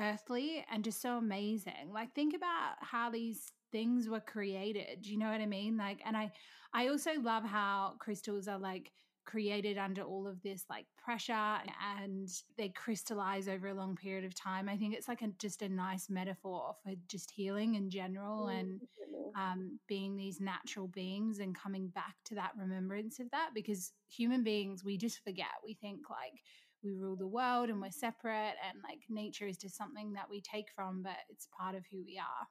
earthly 0.00 0.64
and 0.70 0.84
just 0.84 1.00
so 1.00 1.18
amazing. 1.18 1.92
Like 1.92 2.14
think 2.14 2.34
about 2.34 2.76
how 2.80 3.10
these 3.10 3.52
things 3.72 4.08
were 4.08 4.20
created. 4.20 5.02
Do 5.02 5.10
you 5.10 5.18
know 5.18 5.30
what 5.30 5.40
I 5.40 5.46
mean? 5.46 5.76
Like 5.76 6.00
and 6.04 6.16
I 6.16 6.32
I 6.72 6.88
also 6.88 7.12
love 7.20 7.44
how 7.44 7.94
crystals 7.98 8.48
are 8.48 8.58
like 8.58 8.92
created 9.26 9.76
under 9.76 10.02
all 10.02 10.26
of 10.26 10.40
this 10.42 10.64
like 10.70 10.86
pressure 10.96 11.58
and 11.98 12.28
they 12.56 12.68
crystallize 12.70 13.48
over 13.48 13.68
a 13.68 13.74
long 13.74 13.96
period 13.96 14.24
of 14.24 14.34
time. 14.34 14.68
I 14.68 14.76
think 14.76 14.94
it's 14.94 15.08
like 15.08 15.22
a, 15.22 15.28
just 15.38 15.62
a 15.62 15.68
nice 15.68 16.08
metaphor 16.08 16.74
for 16.82 16.92
just 17.08 17.30
healing 17.30 17.74
in 17.74 17.90
general 17.90 18.46
mm, 18.46 18.58
and 18.58 18.80
um, 19.36 19.78
being 19.86 20.16
these 20.16 20.40
natural 20.40 20.88
beings 20.88 21.40
and 21.40 21.54
coming 21.54 21.88
back 21.88 22.14
to 22.24 22.34
that 22.36 22.52
remembrance 22.58 23.20
of 23.20 23.30
that 23.32 23.50
because 23.54 23.92
human 24.08 24.42
beings, 24.42 24.84
we 24.84 24.96
just 24.96 25.22
forget. 25.22 25.46
We 25.64 25.74
think 25.74 26.08
like 26.08 26.40
we 26.82 26.92
rule 26.92 27.16
the 27.16 27.26
world 27.26 27.68
and 27.68 27.80
we're 27.80 27.90
separate 27.90 28.54
and 28.66 28.78
like 28.82 29.00
nature 29.10 29.46
is 29.46 29.58
just 29.58 29.76
something 29.76 30.12
that 30.14 30.30
we 30.30 30.40
take 30.40 30.68
from, 30.74 31.02
but 31.02 31.16
it's 31.28 31.48
part 31.58 31.74
of 31.74 31.84
who 31.90 32.02
we 32.04 32.18
are. 32.18 32.46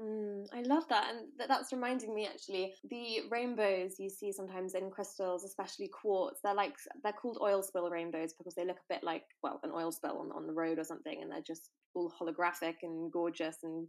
Mm, 0.00 0.46
I 0.52 0.62
love 0.62 0.88
that, 0.88 1.08
and 1.10 1.28
th- 1.38 1.48
that's 1.48 1.72
reminding 1.72 2.14
me 2.14 2.26
actually 2.26 2.74
the 2.90 3.20
rainbows 3.30 3.94
you 4.00 4.10
see 4.10 4.32
sometimes 4.32 4.74
in 4.74 4.90
crystals, 4.90 5.44
especially 5.44 5.86
quartz. 5.86 6.40
They're 6.42 6.52
like 6.54 6.74
they're 7.04 7.12
called 7.12 7.38
oil 7.40 7.62
spill 7.62 7.88
rainbows 7.88 8.34
because 8.36 8.56
they 8.56 8.64
look 8.66 8.78
a 8.78 8.92
bit 8.94 9.04
like 9.04 9.22
well 9.44 9.60
an 9.62 9.70
oil 9.72 9.92
spill 9.92 10.18
on 10.18 10.32
on 10.32 10.48
the 10.48 10.52
road 10.52 10.80
or 10.80 10.84
something, 10.84 11.22
and 11.22 11.30
they're 11.30 11.42
just 11.46 11.70
all 11.94 12.12
holographic 12.20 12.74
and 12.82 13.12
gorgeous 13.12 13.58
and 13.62 13.86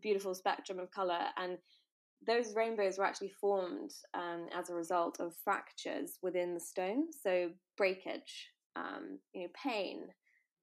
beautiful 0.00 0.34
spectrum 0.34 0.78
of 0.78 0.90
color. 0.90 1.20
And 1.36 1.58
those 2.26 2.54
rainbows 2.54 2.96
were 2.96 3.04
actually 3.04 3.32
formed 3.40 3.90
um, 4.14 4.48
as 4.54 4.70
a 4.70 4.74
result 4.74 5.20
of 5.20 5.34
fractures 5.44 6.18
within 6.22 6.54
the 6.54 6.60
stone, 6.60 7.08
so 7.22 7.50
breakage, 7.76 8.48
um, 8.74 9.18
you 9.34 9.42
know, 9.42 9.48
pain, 9.62 10.04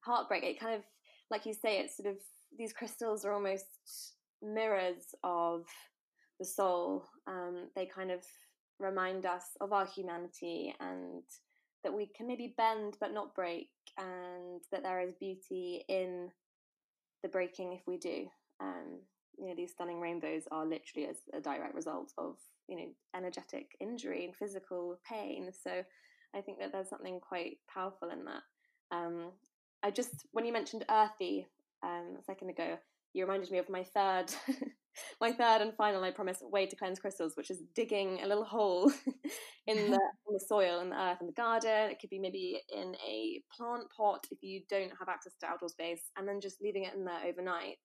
heartbreak. 0.02 0.44
It 0.44 0.60
kind 0.60 0.76
of 0.76 0.82
like 1.30 1.46
you 1.46 1.54
say, 1.54 1.78
it's 1.80 1.96
sort 1.96 2.10
of 2.10 2.18
these 2.58 2.74
crystals 2.74 3.24
are 3.24 3.34
almost 3.34 3.66
mirrors 4.42 5.16
of 5.24 5.66
the 6.40 6.46
soul. 6.46 7.06
Um, 7.28 7.70
they 7.76 7.86
kind 7.86 8.12
of 8.12 8.24
remind 8.80 9.26
us 9.26 9.44
of 9.62 9.74
our 9.74 9.86
humanity 9.86 10.74
and 10.80 11.24
that 11.84 11.94
we 11.94 12.08
can 12.08 12.28
maybe 12.28 12.54
bend 12.58 12.98
but 13.00 13.14
not 13.14 13.36
break, 13.36 13.70
and 13.98 14.62
that 14.72 14.84
there 14.84 15.02
is 15.02 15.14
beauty 15.20 15.84
in 15.88 16.30
the 17.24 17.30
breaking 17.30 17.74
if 17.74 17.82
we 17.88 17.98
do. 17.98 18.28
Um, 18.60 19.00
you 19.38 19.48
know, 19.48 19.56
these 19.56 19.72
stunning 19.72 20.02
rainbows 20.02 20.44
are 20.52 20.66
literally 20.66 21.08
as 21.08 21.18
a 21.34 21.40
direct 21.40 21.76
result 21.76 22.12
of 22.18 22.36
you 22.68 22.76
know 22.76 22.88
energetic 23.16 23.78
injury 23.80 24.26
and 24.26 24.36
physical 24.36 25.00
pain. 25.08 25.52
So 25.54 25.84
I 26.36 26.42
think 26.42 26.60
that 26.60 26.72
there's 26.72 26.90
something 26.90 27.20
quite 27.20 27.58
powerful 27.74 28.10
in 28.10 28.26
that. 28.26 28.44
Um, 28.92 29.32
I 29.84 29.92
just 29.92 30.26
when 30.32 30.46
you 30.46 30.54
mentioned 30.54 30.86
earthy 30.90 31.48
um, 31.84 32.18
a 32.20 32.24
second 32.24 32.50
ago, 32.50 32.78
you 33.14 33.24
reminded 33.24 33.52
me 33.52 33.58
of 33.58 33.70
my 33.70 33.84
third 33.84 34.34
my 35.22 35.32
third 35.32 35.62
and 35.62 35.74
final 35.76 36.04
I 36.04 36.12
promise 36.12 36.40
way 36.42 36.66
to 36.66 36.76
cleanse 36.76 37.00
crystals, 37.00 37.34
which 37.36 37.50
is 37.50 37.64
digging 37.76 38.20
a 38.24 38.28
little 38.28 38.44
hole 38.46 38.92
in 39.68 39.78
the 39.92 40.00
in 40.28 40.34
the 40.34 40.46
soil 40.48 40.80
in 40.80 40.90
the 40.90 41.00
earth 41.00 41.18
in 41.22 41.28
the 41.28 41.34
garden. 41.34 41.92
It 41.92 42.00
could 42.00 42.10
be 42.10 42.20
maybe 42.20 42.62
in 42.74 42.96
a 43.08 43.42
plant 43.56 43.86
pot 43.96 44.26
if 44.32 44.40
you 44.42 44.62
don't 44.70 44.92
have 44.98 45.10
access 45.10 45.36
to 45.42 45.48
outdoor 45.48 45.70
space, 45.70 46.12
and 46.18 46.28
then 46.28 46.42
just 46.42 46.62
leaving 46.62 46.84
it 46.84 46.94
in 46.94 47.06
there 47.06 47.26
overnight. 47.28 47.78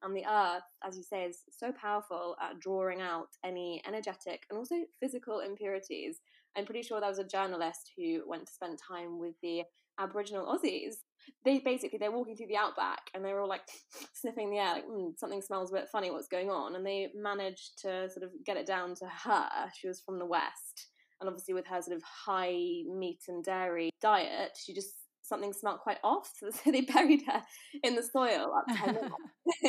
And 0.00 0.14
the 0.16 0.26
earth, 0.26 0.62
as 0.86 0.96
you 0.96 1.02
say, 1.02 1.24
is 1.24 1.40
so 1.50 1.72
powerful 1.72 2.36
at 2.40 2.60
drawing 2.60 3.00
out 3.00 3.30
any 3.44 3.82
energetic 3.86 4.44
and 4.48 4.56
also 4.56 4.76
physical 5.00 5.40
impurities. 5.40 6.20
I'm 6.56 6.66
pretty 6.66 6.82
sure 6.82 7.00
there 7.00 7.08
was 7.08 7.18
a 7.18 7.24
journalist 7.24 7.90
who 7.96 8.22
went 8.24 8.46
to 8.46 8.52
spend 8.52 8.78
time 8.78 9.18
with 9.18 9.34
the 9.42 9.64
Aboriginal 9.98 10.46
Aussies 10.46 10.98
they 11.44 11.58
basically 11.58 11.98
they're 11.98 12.12
walking 12.12 12.36
through 12.36 12.46
the 12.46 12.56
outback 12.56 13.10
and 13.14 13.24
they're 13.24 13.40
all 13.40 13.48
like 13.48 13.62
sniffing 14.14 14.50
the 14.50 14.58
air 14.58 14.74
like 14.74 14.86
mm, 14.86 15.18
something 15.18 15.42
smells 15.42 15.70
a 15.70 15.74
bit 15.74 15.88
funny. 15.90 16.10
What's 16.10 16.28
going 16.28 16.50
on? 16.50 16.76
And 16.76 16.84
they 16.84 17.10
managed 17.14 17.78
to 17.82 18.08
sort 18.10 18.24
of 18.24 18.30
get 18.44 18.56
it 18.56 18.66
down 18.66 18.94
to 18.96 19.06
her. 19.06 19.48
She 19.78 19.88
was 19.88 20.00
from 20.00 20.18
the 20.18 20.26
west 20.26 20.88
and 21.20 21.28
obviously 21.28 21.54
with 21.54 21.66
her 21.66 21.82
sort 21.82 21.96
of 21.96 22.02
high 22.02 22.82
meat 22.86 23.22
and 23.28 23.42
dairy 23.44 23.90
diet 24.00 24.56
she 24.56 24.72
just 24.72 24.94
something 25.28 25.52
smelled 25.52 25.80
quite 25.80 25.98
off. 26.02 26.32
So 26.52 26.72
they 26.72 26.80
buried 26.80 27.22
her 27.26 27.42
in 27.82 27.94
the 27.94 28.02
soil 28.02 28.52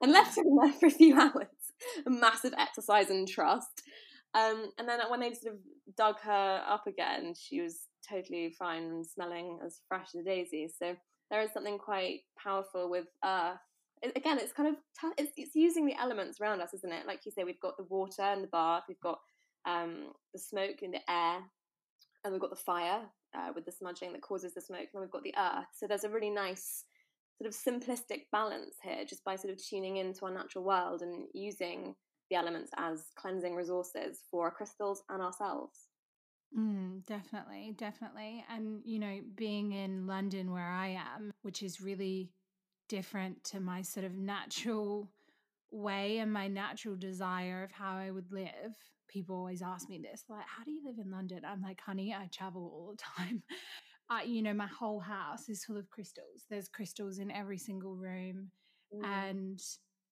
and 0.00 0.12
left 0.12 0.36
her 0.36 0.42
in 0.42 0.56
there 0.56 0.72
for 0.72 0.86
a 0.86 0.90
few 0.90 1.18
hours. 1.18 1.46
A 2.06 2.10
massive 2.10 2.54
exercise 2.56 3.10
and 3.10 3.26
trust. 3.26 3.82
Um, 4.34 4.70
and 4.78 4.88
then 4.88 5.00
when 5.10 5.20
they 5.20 5.34
sort 5.34 5.54
of 5.54 5.60
dug 5.96 6.20
her 6.20 6.62
up 6.66 6.86
again 6.86 7.34
she 7.38 7.60
was 7.60 7.80
totally 8.08 8.54
fine 8.58 8.84
and 8.84 9.06
smelling 9.06 9.58
as 9.64 9.80
fresh 9.88 10.08
as 10.14 10.20
a 10.20 10.24
daisy. 10.24 10.68
So 10.68 10.96
there 11.30 11.42
is 11.42 11.52
something 11.52 11.78
quite 11.78 12.20
powerful 12.42 12.90
with 12.90 13.06
earth. 13.24 13.58
It, 14.02 14.12
again, 14.16 14.38
it's 14.38 14.52
kind 14.52 14.68
of 14.68 14.76
it's, 15.16 15.32
it's 15.36 15.54
using 15.54 15.86
the 15.86 15.98
elements 16.00 16.40
around 16.40 16.60
us, 16.60 16.74
isn't 16.74 16.92
it? 16.92 17.06
Like 17.06 17.20
you 17.24 17.32
say, 17.32 17.44
we've 17.44 17.60
got 17.60 17.76
the 17.76 17.84
water 17.84 18.22
and 18.22 18.42
the 18.42 18.48
bath, 18.48 18.84
we've 18.88 19.00
got 19.00 19.18
um, 19.64 20.12
the 20.32 20.40
smoke 20.40 20.82
in 20.82 20.90
the 20.90 21.10
air, 21.10 21.38
and 22.24 22.32
we've 22.32 22.40
got 22.40 22.50
the 22.50 22.56
fire 22.56 23.00
uh, 23.34 23.50
with 23.54 23.64
the 23.64 23.72
smudging 23.72 24.12
that 24.12 24.22
causes 24.22 24.54
the 24.54 24.60
smoke, 24.60 24.88
and 24.92 25.00
we've 25.00 25.10
got 25.10 25.22
the 25.22 25.34
earth. 25.38 25.66
So 25.78 25.86
there's 25.86 26.04
a 26.04 26.10
really 26.10 26.30
nice 26.30 26.84
sort 27.40 27.48
of 27.48 27.56
simplistic 27.56 28.24
balance 28.30 28.76
here, 28.82 29.04
just 29.08 29.24
by 29.24 29.36
sort 29.36 29.52
of 29.52 29.64
tuning 29.64 29.96
into 29.96 30.24
our 30.26 30.34
natural 30.34 30.64
world 30.64 31.02
and 31.02 31.26
using 31.32 31.94
the 32.30 32.36
elements 32.36 32.70
as 32.76 33.04
cleansing 33.16 33.54
resources 33.54 34.20
for 34.30 34.44
our 34.44 34.50
crystals 34.50 35.02
and 35.08 35.22
ourselves. 35.22 35.88
Mm, 36.56 37.04
definitely, 37.06 37.74
definitely. 37.76 38.44
And, 38.50 38.82
you 38.84 38.98
know, 38.98 39.20
being 39.34 39.72
in 39.72 40.06
London 40.06 40.52
where 40.52 40.68
I 40.68 40.98
am, 41.16 41.32
which 41.42 41.62
is 41.62 41.80
really 41.80 42.30
different 42.88 43.42
to 43.44 43.60
my 43.60 43.82
sort 43.82 44.04
of 44.04 44.14
natural 44.14 45.10
way 45.70 46.18
and 46.18 46.32
my 46.32 46.48
natural 46.48 46.94
desire 46.96 47.64
of 47.64 47.72
how 47.72 47.96
I 47.96 48.10
would 48.10 48.30
live. 48.30 48.76
People 49.08 49.36
always 49.36 49.62
ask 49.62 49.88
me 49.88 49.98
this, 49.98 50.24
like, 50.28 50.44
how 50.46 50.64
do 50.64 50.70
you 50.70 50.82
live 50.84 50.98
in 50.98 51.10
London? 51.10 51.42
I'm 51.46 51.62
like, 51.62 51.80
honey, 51.80 52.14
I 52.14 52.28
travel 52.32 52.62
all 52.62 52.94
the 52.94 53.02
time. 53.24 53.42
Uh, 54.10 54.22
you 54.24 54.42
know, 54.42 54.52
my 54.52 54.66
whole 54.66 55.00
house 55.00 55.48
is 55.48 55.64
full 55.64 55.78
of 55.78 55.88
crystals. 55.88 56.44
There's 56.50 56.68
crystals 56.68 57.18
in 57.18 57.30
every 57.30 57.58
single 57.58 57.96
room. 57.96 58.50
Mm. 58.94 59.04
And 59.06 59.62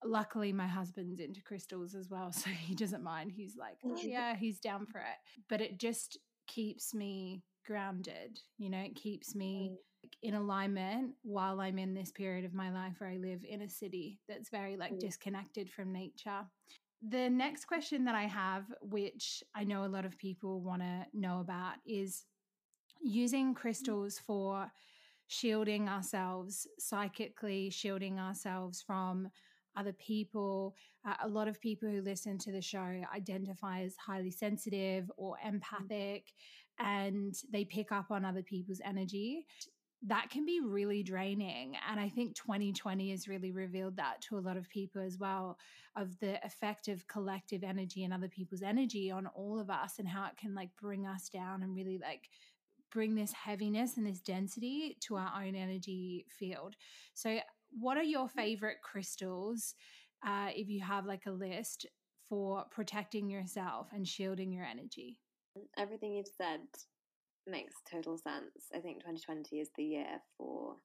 luckily 0.04 0.52
my 0.52 0.66
husband's 0.66 1.20
into 1.20 1.42
crystals 1.42 1.94
as 1.94 2.08
well 2.10 2.32
so 2.32 2.50
he 2.50 2.74
doesn't 2.74 3.02
mind 3.02 3.30
he's 3.30 3.56
like 3.56 3.78
oh, 3.84 3.96
yeah 4.02 4.34
he's 4.34 4.58
down 4.58 4.86
for 4.86 4.98
it 4.98 5.18
but 5.48 5.60
it 5.60 5.78
just 5.78 6.18
keeps 6.50 6.92
me 6.92 7.42
grounded. 7.66 8.40
You 8.58 8.70
know, 8.70 8.80
it 8.80 8.96
keeps 8.96 9.34
me 9.34 9.72
in 10.22 10.34
alignment 10.34 11.12
while 11.22 11.60
I'm 11.60 11.78
in 11.78 11.94
this 11.94 12.10
period 12.10 12.44
of 12.44 12.54
my 12.54 12.72
life 12.72 12.94
where 12.98 13.10
I 13.10 13.16
live 13.16 13.44
in 13.48 13.62
a 13.62 13.68
city 13.68 14.18
that's 14.28 14.50
very 14.50 14.76
like 14.76 14.98
disconnected 14.98 15.70
from 15.70 15.92
nature. 15.92 16.40
The 17.08 17.30
next 17.30 17.66
question 17.66 18.04
that 18.06 18.14
I 18.14 18.24
have, 18.24 18.64
which 18.82 19.42
I 19.54 19.64
know 19.64 19.84
a 19.84 19.94
lot 19.94 20.04
of 20.04 20.18
people 20.18 20.60
want 20.60 20.82
to 20.82 21.06
know 21.14 21.40
about, 21.40 21.74
is 21.86 22.24
using 23.00 23.54
mm. 23.54 23.56
crystals 23.56 24.18
for 24.18 24.70
shielding 25.28 25.88
ourselves 25.88 26.66
psychically, 26.78 27.70
shielding 27.70 28.18
ourselves 28.18 28.82
from 28.82 29.28
other 29.76 29.92
people. 29.92 30.74
Uh, 31.06 31.14
a 31.22 31.28
lot 31.28 31.48
of 31.48 31.60
people 31.60 31.88
who 31.88 32.02
listen 32.02 32.38
to 32.38 32.52
the 32.52 32.60
show 32.60 33.02
identify 33.14 33.82
as 33.82 33.96
highly 33.96 34.30
sensitive 34.30 35.10
or 35.16 35.36
mm. 35.44 35.48
empathic 35.48 36.32
and 36.78 37.34
they 37.52 37.64
pick 37.64 37.92
up 37.92 38.10
on 38.10 38.24
other 38.24 38.42
people's 38.42 38.80
energy. 38.84 39.46
That 40.02 40.30
can 40.30 40.46
be 40.46 40.60
really 40.64 41.02
draining. 41.02 41.76
And 41.88 42.00
I 42.00 42.08
think 42.08 42.34
2020 42.34 43.10
has 43.10 43.28
really 43.28 43.52
revealed 43.52 43.96
that 43.96 44.22
to 44.22 44.38
a 44.38 44.40
lot 44.40 44.56
of 44.56 44.68
people 44.70 45.02
as 45.02 45.18
well 45.18 45.58
of 45.94 46.18
the 46.20 46.44
effect 46.44 46.88
of 46.88 47.06
collective 47.06 47.62
energy 47.62 48.04
and 48.04 48.14
other 48.14 48.28
people's 48.28 48.62
energy 48.62 49.10
on 49.10 49.26
all 49.26 49.60
of 49.60 49.68
us 49.68 49.98
and 49.98 50.08
how 50.08 50.24
it 50.24 50.38
can 50.38 50.54
like 50.54 50.70
bring 50.80 51.06
us 51.06 51.28
down 51.28 51.62
and 51.62 51.76
really 51.76 51.98
like 51.98 52.30
bring 52.90 53.14
this 53.14 53.32
heaviness 53.32 53.98
and 53.98 54.06
this 54.06 54.20
density 54.20 54.96
to 55.00 55.16
our 55.16 55.32
own 55.44 55.54
energy 55.54 56.24
field. 56.28 56.76
So 57.14 57.38
what 57.78 57.96
are 57.96 58.02
your 58.02 58.28
favorite 58.28 58.78
crystals 58.82 59.74
uh, 60.26 60.48
if 60.54 60.68
you 60.68 60.80
have 60.80 61.06
like 61.06 61.26
a 61.26 61.30
list 61.30 61.86
for 62.28 62.64
protecting 62.70 63.28
yourself 63.28 63.88
and 63.92 64.06
shielding 64.06 64.52
your 64.52 64.64
energy? 64.64 65.18
Everything 65.76 66.14
you've 66.14 66.28
said 66.38 66.60
makes 67.46 67.74
total 67.90 68.16
sense. 68.16 68.68
I 68.74 68.78
think 68.78 68.98
2020 69.00 69.58
is 69.58 69.70
the 69.76 69.84
year 69.84 70.20
for 70.36 70.76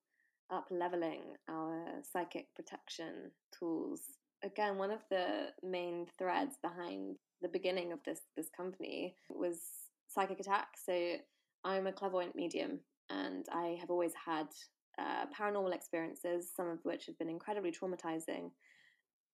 up 0.49 0.67
leveling 0.69 1.21
our 1.49 1.85
psychic 2.11 2.47
protection 2.55 3.31
tools. 3.57 4.01
Again 4.43 4.77
one 4.77 4.91
of 4.91 5.01
the 5.09 5.47
main 5.63 6.07
threads 6.17 6.57
behind 6.61 7.17
the 7.41 7.47
beginning 7.47 7.91
of 7.91 7.99
this 8.05 8.21
this 8.35 8.49
company 8.55 9.15
was 9.29 9.59
psychic 10.07 10.39
attack. 10.39 10.69
So 10.83 11.15
i'm 11.63 11.87
a 11.87 11.91
clairvoyant 11.91 12.35
medium 12.35 12.79
and 13.09 13.47
i 13.51 13.75
have 13.79 13.89
always 13.89 14.13
had 14.25 14.47
uh, 14.97 15.25
paranormal 15.37 15.73
experiences, 15.73 16.49
some 16.55 16.69
of 16.69 16.79
which 16.83 17.05
have 17.05 17.17
been 17.17 17.29
incredibly 17.29 17.71
traumatizing, 17.71 18.51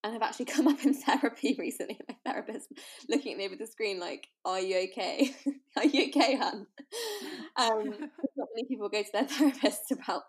and 0.03 0.13
have 0.13 0.21
actually 0.21 0.45
come 0.55 0.67
up 0.67 0.83
in 0.83 0.93
therapy 0.93 1.55
recently. 1.59 1.99
My 2.07 2.15
therapist 2.25 2.71
looking 3.09 3.33
at 3.33 3.37
me 3.37 3.47
with 3.47 3.59
the 3.59 3.67
screen 3.67 3.99
like, 3.99 4.27
"Are 4.45 4.59
you 4.59 4.89
okay? 4.89 5.35
Are 5.77 5.85
you 5.85 6.07
okay, 6.07 6.35
hun?" 6.35 6.67
Um, 7.55 7.89
not 8.35 8.47
many 8.55 8.67
people 8.67 8.89
go 8.89 9.01
to 9.01 9.11
their 9.11 9.27
therapist 9.27 9.91
about 9.91 10.23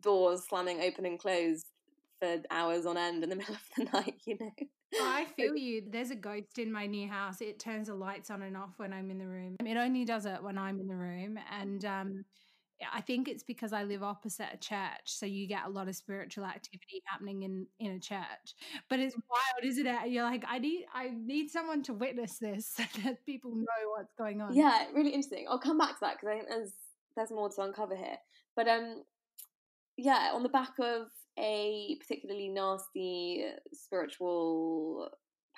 doors 0.00 0.42
slamming 0.48 0.80
open 0.80 1.06
and 1.06 1.18
closed 1.18 1.66
for 2.20 2.36
hours 2.50 2.86
on 2.86 2.96
end 2.96 3.22
in 3.22 3.30
the 3.30 3.36
middle 3.36 3.54
of 3.54 3.62
the 3.76 3.84
night, 3.92 4.20
you 4.26 4.36
know. 4.40 4.50
I 5.00 5.26
feel 5.36 5.56
you. 5.56 5.82
There's 5.86 6.10
a 6.10 6.16
ghost 6.16 6.58
in 6.58 6.72
my 6.72 6.86
new 6.86 7.08
house. 7.08 7.40
It 7.40 7.58
turns 7.58 7.88
the 7.88 7.94
lights 7.94 8.30
on 8.30 8.42
and 8.42 8.56
off 8.56 8.74
when 8.78 8.92
I'm 8.92 9.10
in 9.10 9.18
the 9.18 9.26
room. 9.26 9.56
It 9.64 9.76
only 9.76 10.04
does 10.04 10.26
it 10.26 10.42
when 10.42 10.56
I'm 10.56 10.80
in 10.80 10.86
the 10.86 10.96
room. 10.96 11.38
And 11.50 11.84
um, 11.84 12.24
I 12.92 13.00
think 13.00 13.28
it's 13.28 13.42
because 13.42 13.72
I 13.72 13.84
live 13.84 14.02
opposite 14.02 14.48
a 14.52 14.56
church, 14.56 15.06
so 15.06 15.24
you 15.26 15.46
get 15.46 15.66
a 15.66 15.70
lot 15.70 15.88
of 15.88 15.96
spiritual 15.96 16.44
activity 16.44 17.02
happening 17.06 17.42
in 17.42 17.66
in 17.78 17.92
a 17.92 18.00
church. 18.00 18.54
But 18.90 19.00
it's 19.00 19.14
wild, 19.14 19.64
isn't 19.64 19.86
it? 19.86 20.10
You're 20.10 20.24
like, 20.24 20.44
I 20.46 20.58
need 20.58 20.84
I 20.92 21.10
need 21.14 21.50
someone 21.50 21.82
to 21.84 21.94
witness 21.94 22.38
this 22.38 22.66
so 22.76 22.82
that 23.04 23.24
people 23.24 23.54
know 23.54 23.90
what's 23.96 24.12
going 24.18 24.40
on. 24.40 24.54
Yeah, 24.54 24.84
really 24.94 25.10
interesting. 25.10 25.46
I'll 25.48 25.58
come 25.58 25.78
back 25.78 25.94
to 25.94 26.00
that 26.02 26.16
because 26.20 26.28
I 26.28 26.38
think 26.38 26.48
there's 26.48 26.72
there's 27.16 27.30
more 27.30 27.48
to 27.48 27.62
uncover 27.62 27.96
here. 27.96 28.18
But 28.54 28.68
um, 28.68 29.02
yeah, 29.96 30.30
on 30.34 30.42
the 30.42 30.48
back 30.48 30.72
of 30.78 31.08
a 31.38 31.96
particularly 32.00 32.48
nasty 32.48 33.46
spiritual 33.72 35.10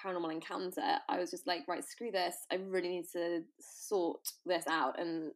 paranormal 0.03 0.33
encounter, 0.33 0.99
I 1.09 1.19
was 1.19 1.31
just 1.31 1.47
like, 1.47 1.67
right, 1.67 1.85
screw 1.85 2.11
this. 2.11 2.37
I 2.53 2.57
really 2.57 2.89
need 2.89 3.07
to 3.13 3.43
sort 3.61 4.21
this 4.47 4.65
out 4.69 5.01
and 5.01 5.33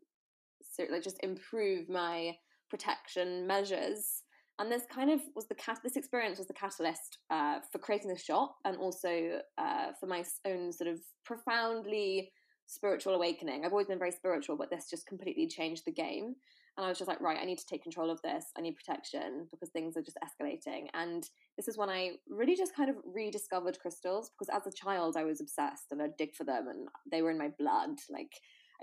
like 0.79 1.03
just 1.03 1.23
improve 1.23 1.89
my 1.89 2.33
protection 2.70 3.47
measures. 3.47 4.23
And 4.59 4.70
this 4.70 4.85
kind 4.93 5.11
of 5.11 5.20
was 5.35 5.49
the 5.49 5.55
cat. 5.55 5.81
This 5.83 5.97
experience 5.97 6.39
was 6.39 6.47
the 6.47 6.55
catalyst 6.55 7.18
uh, 7.31 7.61
for 7.70 7.79
creating 7.79 8.09
the 8.09 8.18
shop, 8.18 8.57
and 8.64 8.77
also 8.77 9.41
uh, 9.59 9.89
for 9.99 10.07
my 10.07 10.25
own 10.47 10.73
sort 10.73 10.89
of 10.89 11.01
profoundly 11.25 12.31
spiritual 12.66 13.14
awakening. 13.14 13.64
I've 13.64 13.73
always 13.73 13.87
been 13.87 13.99
very 13.99 14.12
spiritual, 14.12 14.57
but 14.57 14.70
this 14.70 14.89
just 14.89 15.07
completely 15.07 15.47
changed 15.47 15.83
the 15.85 15.93
game. 15.93 16.35
And 16.77 16.87
I 16.87 16.89
was 16.89 16.97
just 16.97 17.09
like, 17.09 17.20
right, 17.20 17.39
I 17.41 17.45
need 17.45 17.59
to 17.59 17.66
take 17.66 17.83
control 17.83 18.11
of 18.11 18.23
this. 18.23 18.47
I 18.57 18.62
need 18.62 18.77
protection 18.77 19.47
because 19.51 19.68
things 19.70 19.95
are 19.97 20.03
just 20.03 20.16
escalating. 20.25 20.87
And 20.95 21.29
this 21.57 21.68
is 21.68 21.77
when 21.77 21.91
I 21.91 22.12
really 22.29 22.57
just 22.57 22.75
kind 22.75 22.89
of 22.89 22.97
rediscovered 23.05 23.79
crystals 23.79 24.31
because 24.31 24.49
as 24.49 24.66
a 24.66 24.75
child, 24.75 25.16
I 25.18 25.25
was 25.25 25.41
obsessed 25.41 25.87
and 25.91 26.01
I'd 26.01 26.16
dig 26.16 26.35
for 26.35 26.45
them 26.45 26.68
and 26.68 26.89
they 27.11 27.20
were 27.20 27.31
in 27.31 27.39
my 27.39 27.51
blood. 27.59 27.99
Like, 28.09 28.33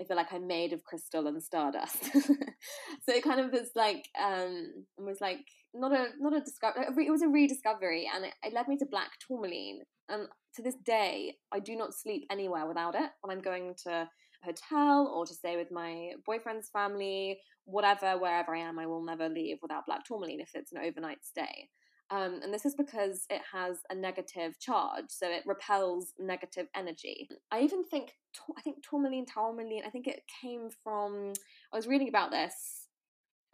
I 0.00 0.04
feel 0.04 0.16
like 0.16 0.32
I'm 0.32 0.46
made 0.46 0.72
of 0.72 0.84
crystal 0.84 1.26
and 1.26 1.42
stardust. 1.42 2.04
so 2.12 3.08
it 3.08 3.22
kind 3.22 3.40
of 3.40 3.52
was 3.52 3.70
like 3.74 4.08
um 4.20 4.86
was 4.98 5.20
like 5.20 5.44
not 5.74 5.92
a 5.92 6.08
not 6.18 6.36
a 6.36 6.40
discovery. 6.40 7.06
It 7.06 7.10
was 7.10 7.22
a 7.22 7.28
rediscovery, 7.28 8.08
and 8.12 8.24
it, 8.24 8.34
it 8.42 8.52
led 8.52 8.68
me 8.68 8.76
to 8.78 8.86
black 8.86 9.10
tourmaline. 9.26 9.80
And 10.08 10.26
to 10.56 10.62
this 10.62 10.76
day, 10.84 11.36
I 11.52 11.60
do 11.60 11.76
not 11.76 11.94
sleep 11.94 12.26
anywhere 12.30 12.66
without 12.66 12.94
it. 12.94 13.10
When 13.20 13.36
I'm 13.36 13.42
going 13.42 13.74
to 13.84 13.90
a 13.90 14.10
hotel 14.44 15.12
or 15.14 15.26
to 15.26 15.34
stay 15.34 15.56
with 15.56 15.70
my 15.70 16.12
boyfriend's 16.26 16.70
family, 16.70 17.38
whatever, 17.64 18.18
wherever 18.18 18.54
I 18.54 18.60
am, 18.60 18.78
I 18.78 18.86
will 18.86 19.04
never 19.04 19.28
leave 19.28 19.58
without 19.62 19.86
black 19.86 20.04
tourmaline 20.04 20.40
if 20.40 20.50
it's 20.54 20.72
an 20.72 20.78
overnight 20.78 21.18
stay. 21.22 21.68
Um, 22.10 22.40
and 22.42 22.52
this 22.52 22.66
is 22.66 22.74
because 22.74 23.24
it 23.30 23.40
has 23.52 23.78
a 23.88 23.94
negative 23.94 24.58
charge, 24.58 25.04
so 25.08 25.28
it 25.28 25.44
repels 25.46 26.12
negative 26.18 26.66
energy. 26.74 27.28
I 27.52 27.60
even 27.60 27.84
think, 27.84 28.14
I 28.58 28.62
think 28.62 28.78
tourmaline, 28.88 29.26
tourmaline, 29.26 29.82
I 29.86 29.90
think 29.90 30.08
it 30.08 30.22
came 30.42 30.70
from, 30.82 31.32
I 31.72 31.76
was 31.76 31.86
reading 31.86 32.08
about 32.08 32.32
this 32.32 32.88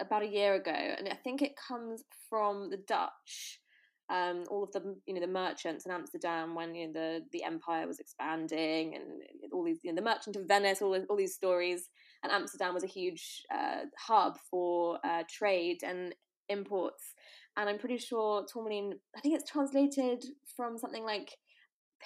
about 0.01 0.23
a 0.23 0.29
year 0.29 0.55
ago, 0.55 0.71
and 0.71 1.09
I 1.09 1.17
think 1.17 1.43
it 1.43 1.55
comes 1.57 2.05
from 2.29 2.71
the 2.71 2.79
Dutch. 2.79 3.61
Um, 4.09 4.45
all 4.49 4.63
of 4.63 4.71
the 4.71 4.97
you 5.05 5.15
know 5.15 5.21
the 5.21 5.27
merchants 5.27 5.85
in 5.85 5.91
Amsterdam 5.91 6.55
when 6.55 6.77
you 6.77 6.87
know, 6.87 6.93
the 6.93 7.21
the 7.33 7.43
empire 7.43 7.89
was 7.89 7.99
expanding 7.99 8.95
and 8.95 9.05
all 9.53 9.65
these 9.65 9.81
you 9.83 9.91
know 9.91 9.97
the 9.97 10.09
merchant 10.09 10.37
of 10.37 10.47
Venice 10.47 10.81
all 10.81 10.97
all 11.09 11.17
these 11.17 11.35
stories 11.35 11.89
and 12.23 12.31
Amsterdam 12.31 12.73
was 12.73 12.85
a 12.85 12.87
huge 12.87 13.43
uh, 13.53 13.87
hub 13.99 14.39
for 14.49 15.01
uh, 15.05 15.25
trade 15.29 15.79
and 15.83 16.15
imports 16.49 17.15
and 17.57 17.69
I'm 17.69 17.79
pretty 17.79 17.99
sure 17.99 18.45
tourmaline. 18.53 18.95
I 19.17 19.21
think 19.21 19.35
it's 19.35 19.51
translated 19.51 20.25
from 20.57 20.79
something 20.79 21.05
like 21.05 21.31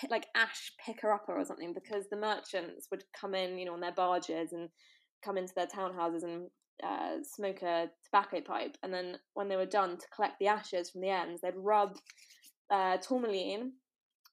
like 0.08 0.26
ash 0.36 0.72
picker 0.84 1.12
upper 1.12 1.36
or 1.36 1.44
something 1.44 1.74
because 1.74 2.04
the 2.08 2.16
merchants 2.16 2.86
would 2.90 3.04
come 3.18 3.34
in, 3.34 3.58
you 3.58 3.66
know, 3.66 3.74
on 3.74 3.80
their 3.80 3.92
barges 3.92 4.52
and 4.52 4.68
come 5.24 5.36
into 5.36 5.52
their 5.54 5.66
townhouses 5.66 6.22
and 6.22 6.48
uh, 6.82 7.22
smoke 7.22 7.62
a 7.62 7.90
tobacco 8.04 8.40
pipe, 8.40 8.76
and 8.82 8.92
then 8.92 9.16
when 9.34 9.48
they 9.48 9.56
were 9.56 9.66
done 9.66 9.98
to 9.98 10.06
collect 10.14 10.38
the 10.38 10.46
ashes 10.46 10.90
from 10.90 11.02
the 11.02 11.10
ends, 11.10 11.40
they'd 11.42 11.54
rub 11.56 11.96
uh, 12.70 12.96
tourmaline. 12.98 13.72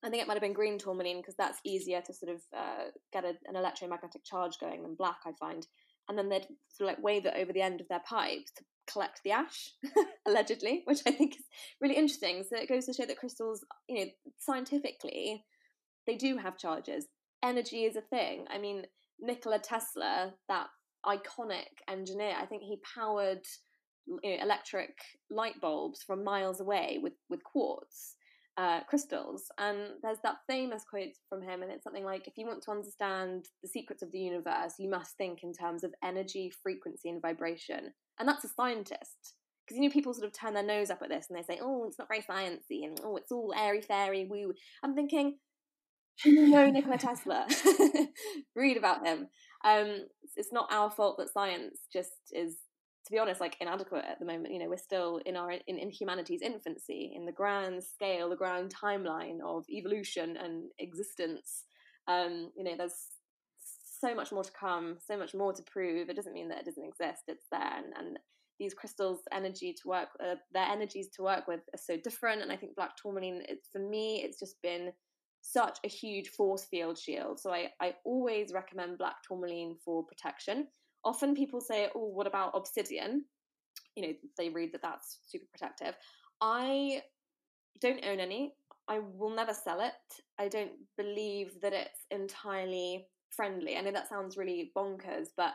I 0.04 0.10
think 0.10 0.22
it 0.22 0.28
might 0.28 0.36
have 0.36 0.44
been 0.44 0.54
green 0.54 0.78
tourmaline 0.78 1.18
because 1.18 1.36
that's 1.38 1.60
easier 1.66 2.02
to 2.02 2.14
sort 2.14 2.36
of 2.36 2.42
uh, 2.56 2.84
get 3.12 3.26
a, 3.26 3.34
an 3.48 3.56
electromagnetic 3.56 4.24
charge 4.24 4.60
going 4.62 4.84
than 4.84 4.96
black, 4.96 5.18
I 5.26 5.32
find. 5.40 5.66
And 6.08 6.18
then 6.18 6.30
they'd 6.30 6.48
sort 6.70 6.90
of 6.90 6.96
like 6.96 7.04
wave 7.04 7.26
it 7.26 7.34
over 7.36 7.52
the 7.52 7.62
end 7.62 7.82
of 7.82 7.88
their 7.90 8.02
pipes 8.08 8.52
to 8.58 8.64
collect 8.92 9.22
the 9.24 9.32
ash, 9.32 9.72
allegedly, 10.28 10.82
which 10.86 11.02
I 11.06 11.12
think 11.12 11.36
is 11.36 11.44
really 11.82 11.96
interesting. 11.96 12.44
So 12.50 12.58
it 12.58 12.70
goes 12.70 12.86
to 12.86 12.94
show 12.94 13.06
that 13.06 13.18
crystals, 13.18 13.66
you 13.88 14.06
know, 14.06 14.12
scientifically, 14.40 15.44
they 16.06 16.16
do 16.16 16.38
have 16.38 16.58
charges. 16.58 17.06
Energy 17.44 17.84
is 17.84 17.96
a 17.96 18.02
thing. 18.02 18.46
I 18.50 18.58
mean, 18.58 18.84
Nikola 19.20 19.60
Tesla, 19.60 20.34
that 20.48 20.68
iconic 21.06 21.82
engineer, 21.90 22.36
I 22.40 22.46
think 22.46 22.64
he 22.64 22.80
powered 22.96 23.46
you 24.08 24.20
know, 24.24 24.44
electric 24.44 24.98
light 25.30 25.60
bulbs 25.62 26.02
from 26.04 26.24
miles 26.24 26.60
away 26.60 27.00
with, 27.02 27.14
with 27.30 27.44
quartz. 27.44 28.16
Uh, 28.58 28.82
crystals. 28.90 29.44
And 29.60 29.78
there's 30.02 30.18
that 30.24 30.38
famous 30.50 30.84
quote 30.90 31.16
from 31.30 31.44
him, 31.44 31.62
and 31.62 31.72
it's 31.72 31.84
something 31.84 32.04
like 32.04 32.28
if 32.28 32.34
you 32.38 32.48
want 32.48 32.64
to 32.64 32.72
understand 32.72 33.46
the 33.62 33.70
secrets 33.70 34.02
of 34.02 34.12
the 34.12 34.18
universe, 34.18 34.74
you 34.80 34.90
must 34.90 35.16
think 35.16 35.44
in 35.44 35.54
terms 35.54 35.84
of 35.84 35.94
energy, 36.04 36.52
frequency, 36.64 37.10
and 37.10 37.22
vibration 37.22 37.92
and 38.20 38.28
that's 38.28 38.44
a 38.44 38.50
scientist. 38.50 39.36
Because 39.66 39.78
you 39.78 39.84
know, 39.84 39.94
people 39.94 40.14
sort 40.14 40.26
of 40.28 40.34
turn 40.34 40.54
their 40.54 40.64
nose 40.64 40.90
up 40.90 41.02
at 41.02 41.10
this 41.10 41.28
and 41.30 41.38
they 41.38 41.44
say, 41.44 41.60
"Oh, 41.62 41.86
it's 41.88 42.00
not 42.00 42.08
very 42.08 42.22
sciencey," 42.22 42.86
and 42.86 43.00
"Oh, 43.04 43.18
it's 43.18 43.32
all 43.32 43.54
airy 43.56 43.82
fairy 43.82 44.26
woo." 44.26 44.54
I'm 44.82 44.96
thinking, 44.96 45.38
know 46.26 46.70
Nikola 46.70 46.98
Tesla? 46.98 47.46
Read 48.56 48.78
about 48.78 49.06
him. 49.06 49.28
Um, 49.66 50.06
it's 50.36 50.54
not 50.54 50.72
our 50.72 50.90
fault 50.90 51.18
that 51.18 51.34
science 51.34 51.80
just 51.92 52.12
is, 52.32 52.56
to 53.08 53.12
be 53.14 53.20
honest, 53.20 53.40
like 53.40 53.56
inadequate 53.62 54.04
at 54.06 54.20
the 54.20 54.26
moment. 54.26 54.54
You 54.54 54.60
know, 54.60 54.68
we're 54.68 54.78
still 54.78 55.22
in 55.26 55.38
our 55.38 55.52
in, 55.52 55.78
in 55.78 55.90
humanity's 55.90 56.42
infancy, 56.42 57.14
in 57.16 57.26
the 57.26 57.32
grand 57.32 57.82
scale, 57.82 58.30
the 58.30 58.36
grand 58.36 58.76
timeline 58.76 59.40
of 59.42 59.64
evolution 59.70 60.36
and 60.36 60.66
existence. 60.78 61.64
Um, 62.10 62.52
you 62.58 62.66
know, 62.66 62.76
there's 62.78 63.08
so 64.02 64.14
much 64.14 64.34
more 64.34 64.44
to 64.44 64.52
come, 64.52 64.98
so 65.00 65.18
much 65.18 65.34
more 65.34 65.54
to 65.54 65.64
prove. 65.64 66.10
It 66.10 66.18
doesn't 66.18 66.34
mean 66.34 66.50
that 66.50 66.60
it 66.60 66.66
doesn't 66.66 66.84
exist. 66.84 67.24
It's 67.30 67.46
there, 67.50 67.78
and, 67.78 67.94
and 67.98 68.20
these 68.60 68.74
crystals' 68.74 69.22
energy 69.32 69.74
to 69.82 69.88
work, 69.88 70.10
uh, 70.22 70.36
their 70.52 70.66
energies 70.66 71.08
to 71.16 71.24
work 71.24 71.48
with 71.48 71.62
are 71.74 71.80
so 71.80 71.96
different. 71.96 72.42
And 72.42 72.52
I 72.52 72.58
think 72.58 72.76
black 72.76 72.98
tourmaline, 73.02 73.44
it's 73.48 73.70
for 73.72 73.80
me, 73.80 74.22
it's 74.22 74.38
just 74.38 74.62
been 74.62 74.92
such 75.42 75.78
a 75.86 75.88
huge 75.88 76.28
force 76.30 76.66
field 76.66 76.98
shield. 76.98 77.40
So 77.40 77.52
I, 77.54 77.70
I 77.80 77.96
always 78.04 78.52
recommend 78.54 78.98
black 78.98 79.16
tourmaline 79.26 79.78
for 79.86 80.04
protection. 80.04 80.68
Often 81.08 81.36
people 81.36 81.62
say, 81.62 81.90
"Oh, 81.96 82.08
what 82.08 82.28
about 82.28 82.52
obsidian?" 82.54 83.26
You 83.96 84.04
know, 84.04 84.14
they 84.38 84.50
read 84.50 84.74
that 84.74 84.82
that's 84.82 85.20
super 85.26 85.46
protective. 85.52 85.96
I 86.42 87.02
don't 87.80 88.06
own 88.06 88.20
any. 88.20 88.54
I 88.90 89.00
will 89.00 89.34
never 89.34 89.54
sell 89.54 89.80
it. 89.80 89.94
I 90.38 90.50
don't 90.50 90.74
believe 90.98 91.62
that 91.62 91.72
it's 91.72 92.06
entirely 92.12 93.08
friendly. 93.30 93.78
I 93.78 93.82
know 93.82 93.92
that 93.92 94.10
sounds 94.10 94.36
really 94.36 94.74
bonkers, 94.76 95.30
but 95.38 95.54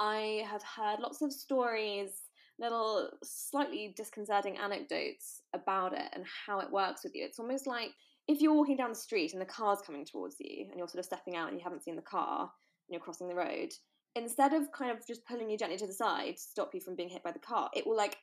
I 0.00 0.44
have 0.50 0.64
heard 0.64 0.98
lots 0.98 1.22
of 1.22 1.32
stories, 1.32 2.10
little 2.58 3.08
slightly 3.22 3.94
disconcerting 3.96 4.58
anecdotes 4.58 5.42
about 5.54 5.92
it 5.92 6.08
and 6.12 6.24
how 6.26 6.58
it 6.58 6.72
works 6.72 7.04
with 7.04 7.14
you. 7.14 7.24
It's 7.24 7.38
almost 7.38 7.68
like 7.68 7.90
if 8.26 8.40
you're 8.40 8.54
walking 8.54 8.76
down 8.76 8.90
the 8.90 8.96
street 8.96 9.32
and 9.32 9.40
the 9.40 9.46
car's 9.46 9.80
coming 9.80 10.04
towards 10.04 10.36
you 10.40 10.66
and 10.68 10.76
you're 10.76 10.88
sort 10.88 10.98
of 11.00 11.04
stepping 11.04 11.36
out 11.36 11.48
and 11.48 11.56
you 11.56 11.62
haven't 11.62 11.84
seen 11.84 11.96
the 11.96 12.02
car 12.02 12.40
and 12.40 12.90
you're 12.90 13.00
crossing 13.00 13.28
the 13.28 13.34
road, 13.34 13.70
instead 14.14 14.52
of 14.52 14.72
kind 14.72 14.90
of 14.90 15.06
just 15.06 15.26
pulling 15.26 15.50
you 15.50 15.58
gently 15.58 15.78
to 15.78 15.86
the 15.86 15.92
side 15.92 16.36
to 16.36 16.42
stop 16.42 16.74
you 16.74 16.80
from 16.80 16.96
being 16.96 17.08
hit 17.08 17.22
by 17.22 17.32
the 17.32 17.38
car, 17.38 17.70
it 17.74 17.86
will 17.86 17.96
like 17.96 18.16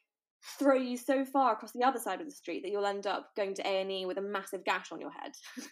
throw 0.59 0.75
you 0.75 0.97
so 0.97 1.25
far 1.25 1.53
across 1.53 1.71
the 1.71 1.83
other 1.83 1.99
side 1.99 2.21
of 2.21 2.27
the 2.27 2.33
street 2.33 2.61
that 2.63 2.71
you'll 2.71 2.85
end 2.85 3.07
up 3.07 3.29
going 3.35 3.53
to 3.55 3.67
A&E 3.67 4.05
with 4.05 4.17
a 4.17 4.21
massive 4.21 4.63
gash 4.63 4.91
on 4.91 5.01
your 5.01 5.11
head. 5.11 5.31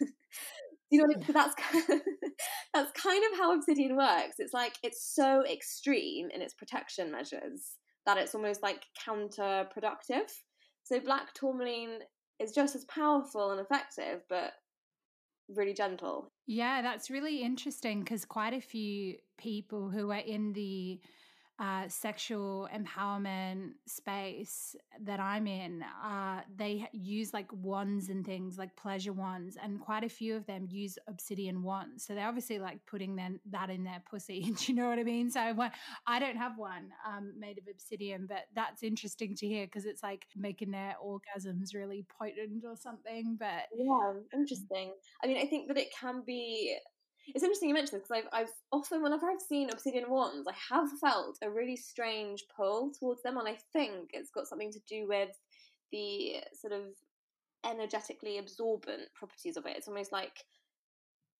you 0.90 0.98
know 0.98 1.04
I 1.04 1.18
mean? 1.18 1.26
That's 1.32 1.54
kind 1.54 1.84
of, 1.90 2.00
that's 2.74 2.92
kind 3.00 3.24
of 3.32 3.38
how 3.38 3.54
obsidian 3.54 3.96
works. 3.96 4.36
It's 4.38 4.54
like 4.54 4.74
it's 4.82 5.14
so 5.14 5.44
extreme 5.46 6.28
in 6.34 6.42
its 6.42 6.54
protection 6.54 7.10
measures 7.10 7.72
that 8.06 8.18
it's 8.18 8.34
almost 8.34 8.62
like 8.62 8.84
counterproductive. 9.06 10.30
So 10.82 11.00
black 11.00 11.32
tourmaline 11.34 12.00
is 12.40 12.52
just 12.52 12.74
as 12.74 12.84
powerful 12.86 13.52
and 13.52 13.60
effective, 13.60 14.22
but 14.28 14.52
really 15.48 15.74
gentle. 15.74 16.32
Yeah, 16.46 16.82
that's 16.82 17.10
really 17.10 17.42
interesting 17.42 18.00
because 18.00 18.24
quite 18.24 18.52
a 18.52 18.60
few 18.60 19.16
people 19.38 19.88
who 19.90 20.10
are 20.10 20.18
in 20.18 20.52
the 20.52 21.00
uh, 21.58 21.88
sexual 21.88 22.68
empowerment 22.74 23.70
space 23.86 24.74
that 25.02 25.20
I'm 25.20 25.46
in, 25.46 25.84
uh, 26.04 26.40
they 26.56 26.88
use 26.92 27.32
like 27.32 27.48
wands 27.52 28.08
and 28.08 28.26
things 28.26 28.58
like 28.58 28.74
pleasure 28.76 29.12
wands, 29.12 29.56
and 29.62 29.80
quite 29.80 30.02
a 30.02 30.08
few 30.08 30.36
of 30.36 30.46
them 30.46 30.66
use 30.68 30.98
obsidian 31.06 31.62
wands. 31.62 32.04
So 32.04 32.14
they're 32.14 32.26
obviously 32.26 32.58
like 32.58 32.84
putting 32.86 33.14
then 33.14 33.38
that 33.50 33.70
in 33.70 33.84
their 33.84 34.02
pussy. 34.10 34.42
Do 34.58 34.72
you 34.72 34.74
know 34.74 34.88
what 34.88 34.98
I 34.98 35.04
mean? 35.04 35.30
So 35.30 35.40
I 36.06 36.18
don't 36.18 36.36
have 36.36 36.58
one 36.58 36.90
um, 37.08 37.32
made 37.38 37.58
of 37.58 37.64
obsidian, 37.70 38.26
but 38.28 38.46
that's 38.54 38.82
interesting 38.82 39.36
to 39.36 39.46
hear 39.46 39.66
because 39.66 39.84
it's 39.84 40.02
like 40.02 40.26
making 40.36 40.72
their 40.72 40.96
orgasms 41.04 41.74
really 41.74 42.04
potent 42.18 42.64
or 42.64 42.76
something. 42.76 43.36
But 43.38 43.68
yeah, 43.76 44.12
interesting. 44.34 44.92
I 45.22 45.28
mean, 45.28 45.38
I 45.38 45.46
think 45.46 45.68
that 45.68 45.78
it 45.78 45.88
can 45.98 46.22
be 46.26 46.76
it's 47.26 47.42
interesting 47.42 47.68
you 47.68 47.74
mention 47.74 47.98
this 47.98 48.08
because 48.08 48.24
I've, 48.32 48.42
I've 48.42 48.52
often, 48.72 49.02
whenever 49.02 49.26
I've 49.30 49.40
seen 49.40 49.70
obsidian 49.70 50.10
wands, 50.10 50.46
I 50.46 50.74
have 50.74 50.88
felt 51.00 51.38
a 51.42 51.50
really 51.50 51.76
strange 51.76 52.44
pull 52.54 52.90
towards 52.98 53.22
them, 53.22 53.38
and 53.38 53.48
I 53.48 53.56
think 53.72 54.10
it's 54.12 54.30
got 54.30 54.46
something 54.46 54.72
to 54.72 54.80
do 54.88 55.06
with 55.08 55.30
the 55.90 56.36
sort 56.52 56.72
of 56.72 56.82
energetically 57.64 58.38
absorbent 58.38 59.02
properties 59.14 59.56
of 59.56 59.66
it. 59.66 59.76
It's 59.76 59.88
almost 59.88 60.12
like, 60.12 60.44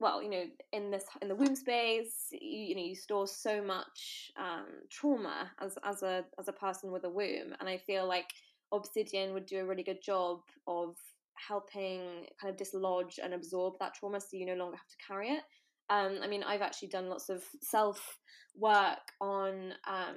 well, 0.01 0.23
you 0.23 0.31
know, 0.31 0.45
in 0.73 0.91
this 0.91 1.05
in 1.21 1.29
the 1.29 1.35
womb 1.35 1.57
space, 1.57 2.29
you, 2.33 2.41
you 2.41 2.75
know, 2.75 2.83
you 2.83 2.95
store 2.95 3.27
so 3.27 3.63
much 3.63 4.33
um, 4.37 4.67
trauma 4.91 5.51
as 5.61 5.79
as 5.85 6.03
a 6.03 6.25
as 6.39 6.49
a 6.49 6.53
person 6.53 6.93
with 6.93 7.05
a 7.05 7.11
womb, 7.11 7.55
and 7.61 7.69
I 7.69 7.77
feel 7.79 8.07
like 8.09 8.31
obsidian 8.73 9.35
would 9.35 9.47
do 9.47 9.61
a 9.61 9.65
really 9.65 9.83
good 9.83 10.03
job 10.03 10.41
of 10.67 10.97
helping 11.35 12.27
kind 12.41 12.51
of 12.51 12.57
dislodge 12.57 13.19
and 13.23 13.35
absorb 13.35 13.75
that 13.79 13.95
trauma 13.95 14.21
so 14.21 14.29
you 14.33 14.47
no 14.47 14.55
longer 14.55 14.77
have 14.77 14.87
to 14.87 14.97
carry 15.07 15.29
it 15.29 15.43
um, 15.91 16.19
I 16.23 16.27
mean, 16.27 16.43
I've 16.43 16.63
actually 16.63 16.89
done 16.89 17.09
lots 17.09 17.29
of 17.29 17.43
self 17.61 18.19
work 18.57 19.13
on 19.21 19.75
um, 19.87 20.17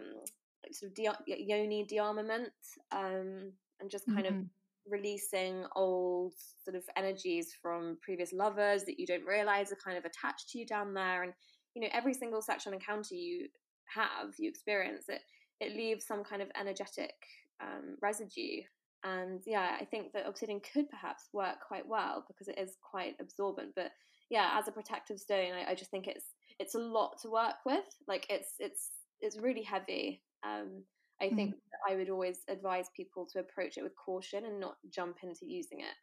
sort 0.71 0.91
of 0.91 0.95
de- 0.95 1.43
yoni 1.43 1.85
dearmament 1.89 2.51
um, 2.91 3.51
and 3.79 3.89
just 3.89 4.05
kind 4.07 4.25
mm-hmm. 4.25 4.39
of 4.39 4.45
releasing 4.89 5.65
old 5.75 6.33
sort 6.63 6.75
of 6.75 6.83
energies 6.95 7.53
from 7.61 7.97
previous 8.01 8.31
lovers 8.31 8.83
that 8.85 8.99
you 8.99 9.05
don't 9.05 9.25
realize 9.25 9.71
are 9.71 9.77
kind 9.83 9.97
of 9.97 10.05
attached 10.05 10.49
to 10.49 10.59
you 10.59 10.65
down 10.65 10.93
there. 10.93 11.23
And, 11.23 11.33
you 11.73 11.81
know, 11.81 11.89
every 11.91 12.13
single 12.13 12.41
sexual 12.41 12.73
encounter 12.73 13.15
you 13.15 13.47
have, 13.93 14.33
you 14.37 14.49
experience 14.49 15.05
it, 15.09 15.21
it 15.59 15.75
leaves 15.75 16.05
some 16.05 16.23
kind 16.23 16.41
of 16.41 16.49
energetic 16.59 17.13
um, 17.61 17.97
residue. 18.01 18.61
And 19.03 19.41
yeah, 19.45 19.77
I 19.79 19.85
think 19.85 20.13
that 20.13 20.27
obsidian 20.27 20.61
could 20.73 20.89
perhaps 20.89 21.29
work 21.33 21.57
quite 21.67 21.87
well 21.87 22.25
because 22.27 22.47
it 22.47 22.57
is 22.57 22.77
quite 22.81 23.15
absorbent. 23.19 23.73
But 23.75 23.91
yeah, 24.29 24.51
as 24.57 24.67
a 24.67 24.71
protective 24.71 25.19
stone, 25.19 25.53
I, 25.53 25.71
I 25.71 25.75
just 25.75 25.91
think 25.91 26.07
it's 26.07 26.25
it's 26.59 26.75
a 26.75 26.79
lot 26.79 27.21
to 27.21 27.29
work 27.29 27.65
with. 27.65 27.85
Like 28.07 28.25
it's 28.29 28.53
it's 28.59 28.89
it's 29.21 29.37
really 29.39 29.63
heavy. 29.63 30.21
Um, 30.43 30.83
I 31.21 31.25
mm-hmm. 31.25 31.35
think 31.35 31.55
I 31.89 31.95
would 31.95 32.09
always 32.09 32.39
advise 32.47 32.87
people 32.95 33.27
to 33.33 33.39
approach 33.39 33.77
it 33.77 33.83
with 33.83 33.95
caution 33.95 34.45
and 34.45 34.59
not 34.59 34.77
jump 34.91 35.17
into 35.23 35.45
using 35.45 35.79
it. 35.79 35.95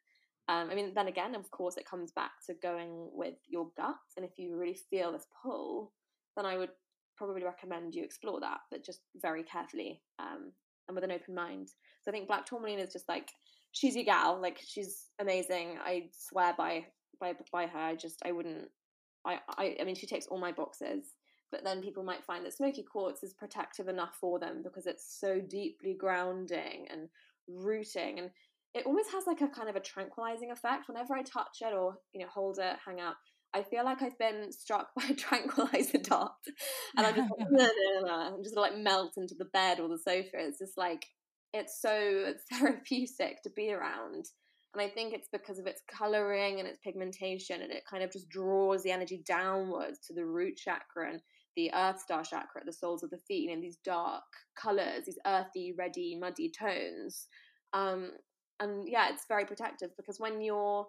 Um, 0.48 0.68
I 0.70 0.74
mean, 0.74 0.92
then 0.94 1.08
again, 1.08 1.34
of 1.34 1.50
course, 1.50 1.76
it 1.76 1.88
comes 1.88 2.12
back 2.12 2.32
to 2.46 2.54
going 2.54 3.08
with 3.12 3.36
your 3.48 3.68
gut. 3.76 3.94
And 4.16 4.24
if 4.26 4.32
you 4.38 4.56
really 4.56 4.78
feel 4.90 5.12
this 5.12 5.26
pull, 5.42 5.92
then 6.36 6.44
I 6.44 6.58
would 6.58 6.70
probably 7.16 7.44
recommend 7.44 7.94
you 7.94 8.04
explore 8.04 8.40
that, 8.40 8.58
but 8.70 8.84
just 8.84 9.00
very 9.22 9.42
carefully 9.42 10.02
um, 10.18 10.52
and 10.88 10.94
with 10.94 11.04
an 11.04 11.12
open 11.12 11.34
mind. 11.34 11.68
So 12.02 12.10
I 12.10 12.12
think 12.12 12.26
Black 12.26 12.44
Tourmaline 12.44 12.78
is 12.78 12.92
just 12.92 13.08
like, 13.08 13.30
she's 13.72 13.94
your 13.94 14.04
gal. 14.04 14.38
Like, 14.40 14.60
she's 14.62 15.06
amazing. 15.18 15.78
I 15.82 16.10
swear 16.12 16.54
by 16.58 16.86
by 17.20 17.34
by 17.52 17.66
her. 17.66 17.78
I 17.78 17.94
just 17.94 18.20
I 18.24 18.32
wouldn't. 18.32 18.68
I 19.24 19.38
I 19.56 19.76
I 19.80 19.84
mean, 19.84 19.94
she 19.94 20.06
takes 20.06 20.26
all 20.26 20.38
my 20.38 20.52
boxes. 20.52 21.14
But 21.50 21.62
then 21.62 21.82
people 21.82 22.02
might 22.02 22.24
find 22.24 22.44
that 22.44 22.54
smoky 22.54 22.82
quartz 22.82 23.22
is 23.22 23.32
protective 23.32 23.86
enough 23.86 24.16
for 24.20 24.40
them 24.40 24.60
because 24.64 24.86
it's 24.86 25.20
so 25.20 25.40
deeply 25.40 25.94
grounding 25.94 26.88
and 26.90 27.08
rooting, 27.46 28.18
and 28.18 28.30
it 28.74 28.86
almost 28.86 29.12
has 29.12 29.24
like 29.26 29.40
a 29.40 29.46
kind 29.46 29.68
of 29.68 29.76
a 29.76 29.80
tranquilizing 29.80 30.50
effect. 30.50 30.88
Whenever 30.88 31.14
I 31.14 31.22
touch 31.22 31.58
it 31.60 31.72
or 31.72 31.98
you 32.12 32.20
know 32.20 32.26
hold 32.32 32.58
it, 32.58 32.76
hang 32.84 33.00
out, 33.00 33.14
I 33.54 33.62
feel 33.62 33.84
like 33.84 34.02
I've 34.02 34.18
been 34.18 34.50
struck 34.50 34.88
by 34.96 35.04
a 35.10 35.14
tranquilizer 35.14 35.98
dart, 36.02 36.32
and 36.96 37.06
I 37.06 37.12
just 37.12 37.30
like, 37.50 37.70
I'm 38.10 38.42
just 38.42 38.56
like 38.56 38.76
melt 38.76 39.12
into 39.16 39.36
the 39.38 39.46
bed 39.46 39.78
or 39.78 39.88
the 39.88 39.98
sofa. 39.98 40.30
It's 40.34 40.58
just 40.58 40.76
like 40.76 41.06
it's 41.52 41.80
so 41.80 42.34
therapeutic 42.52 43.42
to 43.44 43.50
be 43.54 43.72
around. 43.72 44.26
And 44.74 44.82
I 44.82 44.88
think 44.88 45.14
it's 45.14 45.28
because 45.32 45.58
of 45.58 45.66
its 45.66 45.82
coloring 45.88 46.58
and 46.58 46.68
its 46.68 46.78
pigmentation, 46.82 47.62
and 47.62 47.70
it 47.70 47.84
kind 47.88 48.02
of 48.02 48.12
just 48.12 48.28
draws 48.28 48.82
the 48.82 48.90
energy 48.90 49.22
downwards 49.26 50.00
to 50.06 50.14
the 50.14 50.26
root 50.26 50.56
chakra 50.56 51.10
and 51.10 51.22
the 51.56 51.72
earth 51.72 52.00
star 52.00 52.24
chakra 52.24 52.62
the 52.66 52.72
soles 52.72 53.04
of 53.04 53.10
the 53.10 53.18
feet, 53.28 53.50
in 53.50 53.60
these 53.60 53.78
dark 53.84 54.24
colors, 54.60 55.04
these 55.06 55.18
earthy, 55.26 55.74
reddy, 55.78 56.18
muddy 56.20 56.50
tones. 56.50 57.28
Um, 57.72 58.10
and 58.60 58.88
yeah, 58.88 59.08
it's 59.10 59.26
very 59.28 59.44
protective 59.44 59.90
because 59.96 60.18
when 60.18 60.40
you're 60.40 60.86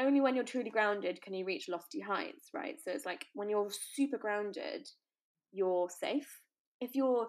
only 0.00 0.20
when 0.20 0.34
you're 0.34 0.44
truly 0.44 0.70
grounded 0.70 1.22
can 1.22 1.34
you 1.34 1.44
reach 1.44 1.68
lofty 1.68 2.00
heights, 2.00 2.48
right? 2.52 2.76
So 2.82 2.90
it's 2.90 3.06
like 3.06 3.26
when 3.34 3.48
you're 3.48 3.70
super 3.94 4.18
grounded, 4.18 4.88
you're 5.52 5.88
safe. 5.90 6.40
If 6.80 6.94
you're 6.94 7.28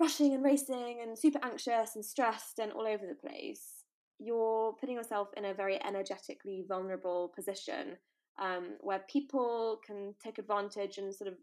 rushing 0.00 0.34
and 0.34 0.42
racing 0.42 1.00
and 1.02 1.18
super 1.18 1.38
anxious 1.42 1.94
and 1.94 2.04
stressed 2.04 2.58
and 2.58 2.72
all 2.72 2.86
over 2.86 3.06
the 3.06 3.14
place, 3.14 3.81
you're 4.22 4.74
putting 4.80 4.96
yourself 4.96 5.28
in 5.36 5.46
a 5.46 5.54
very 5.54 5.82
energetically 5.84 6.64
vulnerable 6.68 7.32
position 7.34 7.96
um, 8.40 8.76
where 8.80 9.04
people 9.10 9.80
can 9.86 10.14
take 10.22 10.38
advantage 10.38 10.98
and 10.98 11.14
sort 11.14 11.28
of 11.28 11.34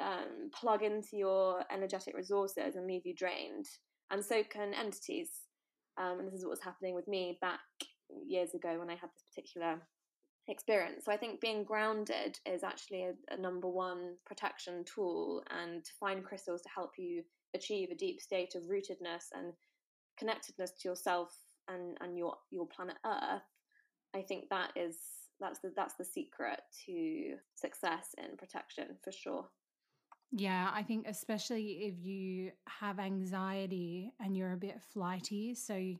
um, 0.00 0.50
plug 0.52 0.82
into 0.82 1.16
your 1.16 1.64
energetic 1.70 2.16
resources 2.16 2.76
and 2.76 2.86
leave 2.86 3.06
you 3.06 3.14
drained. 3.14 3.66
And 4.10 4.24
so 4.24 4.42
can 4.44 4.74
entities. 4.74 5.30
Um, 5.98 6.18
and 6.18 6.28
this 6.28 6.34
is 6.34 6.44
what 6.44 6.50
was 6.50 6.62
happening 6.62 6.94
with 6.94 7.08
me 7.08 7.38
back 7.40 7.60
years 8.26 8.54
ago 8.54 8.78
when 8.78 8.90
I 8.90 8.94
had 8.94 9.10
this 9.14 9.24
particular 9.34 9.80
experience. 10.48 11.04
So 11.04 11.12
I 11.12 11.16
think 11.16 11.40
being 11.40 11.64
grounded 11.64 12.38
is 12.44 12.62
actually 12.62 13.04
a, 13.04 13.14
a 13.30 13.36
number 13.36 13.68
one 13.68 14.14
protection 14.24 14.84
tool, 14.84 15.42
and 15.50 15.84
to 15.84 15.90
find 15.98 16.24
crystals 16.24 16.62
to 16.62 16.68
help 16.74 16.92
you 16.98 17.22
achieve 17.54 17.90
a 17.90 17.96
deep 17.96 18.20
state 18.20 18.54
of 18.54 18.64
rootedness 18.64 19.24
and 19.34 19.52
connectedness 20.18 20.72
to 20.80 20.88
yourself 20.88 21.34
and 21.68 21.96
and 22.00 22.18
your 22.18 22.34
your 22.50 22.66
planet 22.66 22.96
Earth, 23.04 23.42
I 24.14 24.22
think 24.22 24.48
that 24.50 24.70
is 24.76 24.96
that's 25.40 25.58
the 25.60 25.72
that's 25.76 25.94
the 25.94 26.04
secret 26.04 26.60
to 26.86 27.34
success 27.54 28.14
in 28.18 28.36
protection 28.36 28.96
for 29.02 29.12
sure. 29.12 29.46
Yeah, 30.32 30.70
I 30.74 30.82
think 30.82 31.06
especially 31.08 31.86
if 31.86 32.04
you 32.04 32.50
have 32.68 32.98
anxiety 32.98 34.12
and 34.20 34.36
you're 34.36 34.52
a 34.52 34.56
bit 34.56 34.80
flighty, 34.92 35.54
so 35.54 35.94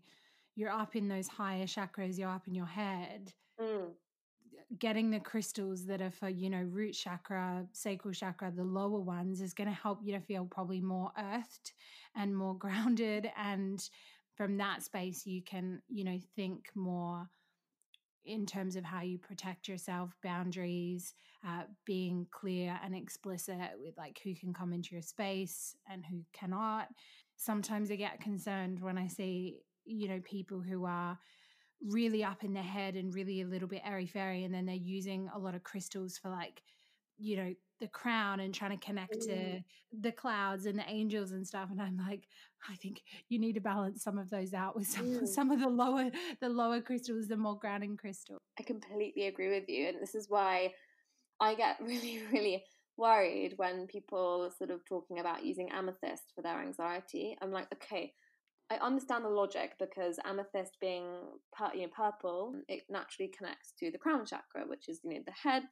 you're 0.57 0.71
up 0.71 0.97
in 0.97 1.09
those 1.09 1.29
higher 1.29 1.67
chakras, 1.67 2.19
you're 2.19 2.31
up 2.31 2.49
in 2.49 2.55
your 2.55 2.67
head. 2.67 3.33
Mm. 3.61 3.91
Getting 4.81 5.11
the 5.11 5.21
crystals 5.21 5.87
that 5.87 6.01
are 6.01 6.11
for, 6.11 6.29
you 6.29 6.51
know, 6.51 6.63
root 6.63 6.93
chakra, 6.93 7.67
sacral 7.73 8.13
chakra, 8.13 8.51
the 8.51 8.65
lower 8.65 8.99
ones 8.99 9.41
is 9.41 9.55
going 9.55 9.69
to 9.69 9.75
help 9.75 10.01
you 10.03 10.13
to 10.15 10.21
feel 10.21 10.45
probably 10.45 10.81
more 10.81 11.13
earthed 11.17 11.73
and 12.17 12.37
more 12.37 12.55
grounded 12.59 13.31
and 13.37 13.89
from 14.37 14.57
that 14.59 14.83
space 14.83 15.27
you 15.27 15.43
can 15.43 15.81
you 15.89 16.05
know 16.05 16.19
think 16.35 16.69
more 16.75 17.29
in 18.25 18.45
terms 18.45 18.75
of 18.77 18.85
how 18.85 19.01
you 19.01 19.19
protect 19.19 19.69
yourself 19.69 20.11
boundaries 20.23 21.15
uh, 21.47 21.63
being 21.85 22.27
clear 22.33 22.79
and 22.85 22.95
explicit 22.95 23.71
with 23.79 23.97
like 23.97 24.21
who 24.25 24.35
can 24.35 24.53
come 24.53 24.73
into 24.73 24.95
your 24.95 25.03
space 25.03 25.77
and 25.91 26.05
who 26.05 26.21
cannot 26.33 26.89
sometimes 27.37 27.91
i 27.91 27.97
get 27.97 28.21
concerned 28.21 28.81
when 28.81 28.99
i 28.99 29.07
see 29.07 29.59
you 29.85 30.09
know 30.09 30.21
people 30.25 30.61
who 30.61 30.85
are 30.85 31.19
really 31.83 32.25
up 32.25 32.43
in 32.43 32.53
their 32.53 32.63
head 32.63 32.95
and 32.95 33.15
really 33.15 33.43
a 33.43 33.47
little 33.47 33.69
bit 33.69 33.83
airy 33.85 34.07
fairy 34.07 34.45
and 34.45 34.55
then 34.55 34.67
they're 34.67 34.75
using 34.75 35.29
a 35.35 35.39
lot 35.39 35.55
of 35.55 35.63
crystals 35.63 36.19
for 36.19 36.31
like 36.31 36.63
you 37.19 37.37
know 37.37 37.55
the 37.81 37.89
crown 37.89 38.41
and 38.41 38.55
trying 38.55 38.77
to 38.77 38.85
connect 38.85 39.17
mm. 39.19 39.27
to 39.27 39.61
the 40.01 40.13
clouds 40.13 40.67
and 40.67 40.79
the 40.79 40.89
angels 40.89 41.33
and 41.33 41.47
stuff 41.47 41.69
and 41.71 41.81
i'm 41.81 41.99
like 42.09 42.27
i 42.71 42.75
think 42.77 43.03
you 43.29 43.39
need 43.39 43.55
to 43.55 43.61
balance 43.61 44.03
some 44.03 44.19
of 44.19 44.31
those 44.31 44.55
out 44.55 44.77
with 44.77 44.87
some 44.97 45.07
mm. 45.07 45.27
some 45.27 45.51
of 45.51 45.61
the 45.61 45.69
lower 45.69 46.11
the 46.41 46.49
lower 46.49 46.81
crystals 46.81 47.29
the 47.29 47.37
more 47.37 47.59
grounding 47.59 47.97
crystal 47.97 48.39
i 48.59 48.63
completely 48.63 49.27
agree 49.27 49.49
with 49.49 49.69
you 49.69 49.89
and 49.89 50.01
this 50.01 50.15
is 50.15 50.27
why 50.29 50.73
i 51.41 51.55
get 51.55 51.77
really 51.81 52.21
really 52.33 52.63
worried 52.97 53.53
when 53.57 53.87
people 53.87 54.51
sort 54.57 54.71
of 54.71 54.81
talking 54.89 55.19
about 55.19 55.45
using 55.45 55.71
amethyst 55.71 56.33
for 56.35 56.43
their 56.43 56.61
anxiety 56.63 57.37
i'm 57.43 57.53
like 57.53 57.69
okay 57.73 58.13
I 58.69 58.77
understand 58.85 59.25
the 59.25 59.29
logic 59.29 59.75
because 59.79 60.19
amethyst 60.25 60.77
being 60.81 61.05
you 61.73 61.83
know, 61.83 61.89
purple, 61.97 62.55
it 62.69 62.83
naturally 62.91 63.31
connects 63.37 63.73
to 63.79 63.93
the 63.93 63.99
crown 63.99 64.27
chakra, 64.27 64.67
which 64.67 64.89
is 64.89 65.01
you 65.05 65.15
know 65.15 65.21
the 65.25 65.33
head 65.33 65.63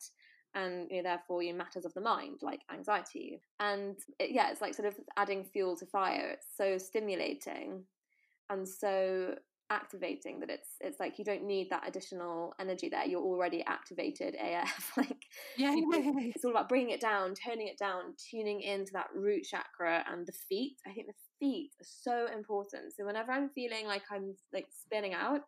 and 0.55 0.88
you 0.90 1.02
know, 1.02 1.11
therefore 1.11 1.42
you 1.42 1.52
know, 1.52 1.59
matters 1.59 1.84
of 1.84 1.94
the 1.94 2.00
mind 2.00 2.40
like 2.42 2.61
anxiety. 2.72 3.40
And 3.61 3.96
it, 4.18 4.30
yeah 4.30 4.50
it's 4.50 4.61
like 4.61 4.74
sort 4.74 4.88
of 4.88 4.94
adding 5.16 5.44
fuel 5.44 5.76
to 5.76 5.86
fire. 5.86 6.30
It's 6.32 6.48
so 6.57 6.78
stimulating 6.78 7.84
and 8.50 8.68
so 8.68 9.34
activating 9.70 10.38
that 10.40 10.50
it's 10.50 10.68
it's 10.80 11.00
like 11.00 11.18
you 11.18 11.24
don't 11.24 11.44
need 11.44 11.70
that 11.70 11.88
additional 11.88 12.55
energy 12.61 12.88
there. 12.88 13.07
You're 13.07 13.22
already 13.22 13.64
activated 13.64 14.34
af 14.34 14.92
like 14.96 15.24
yeah, 15.57 15.74
it's 15.74 16.44
all 16.44 16.50
about 16.50 16.68
bringing 16.68 16.90
it 16.90 17.00
down 17.00 17.34
turning 17.34 17.68
it 17.68 17.78
down 17.78 18.14
tuning 18.30 18.61
into 18.61 18.92
that 18.92 19.09
root 19.14 19.44
chakra 19.44 20.05
and 20.11 20.26
the 20.26 20.32
feet. 20.48 20.76
I 20.86 20.92
think 20.92 21.07
the 21.07 21.14
feet 21.40 21.70
are 21.80 21.84
so 21.84 22.26
important. 22.32 22.92
So 22.96 23.05
whenever 23.05 23.32
i'm 23.32 23.48
feeling 23.55 23.86
like 23.86 24.02
i'm 24.11 24.34
like 24.52 24.66
spinning 24.70 25.14
out 25.14 25.40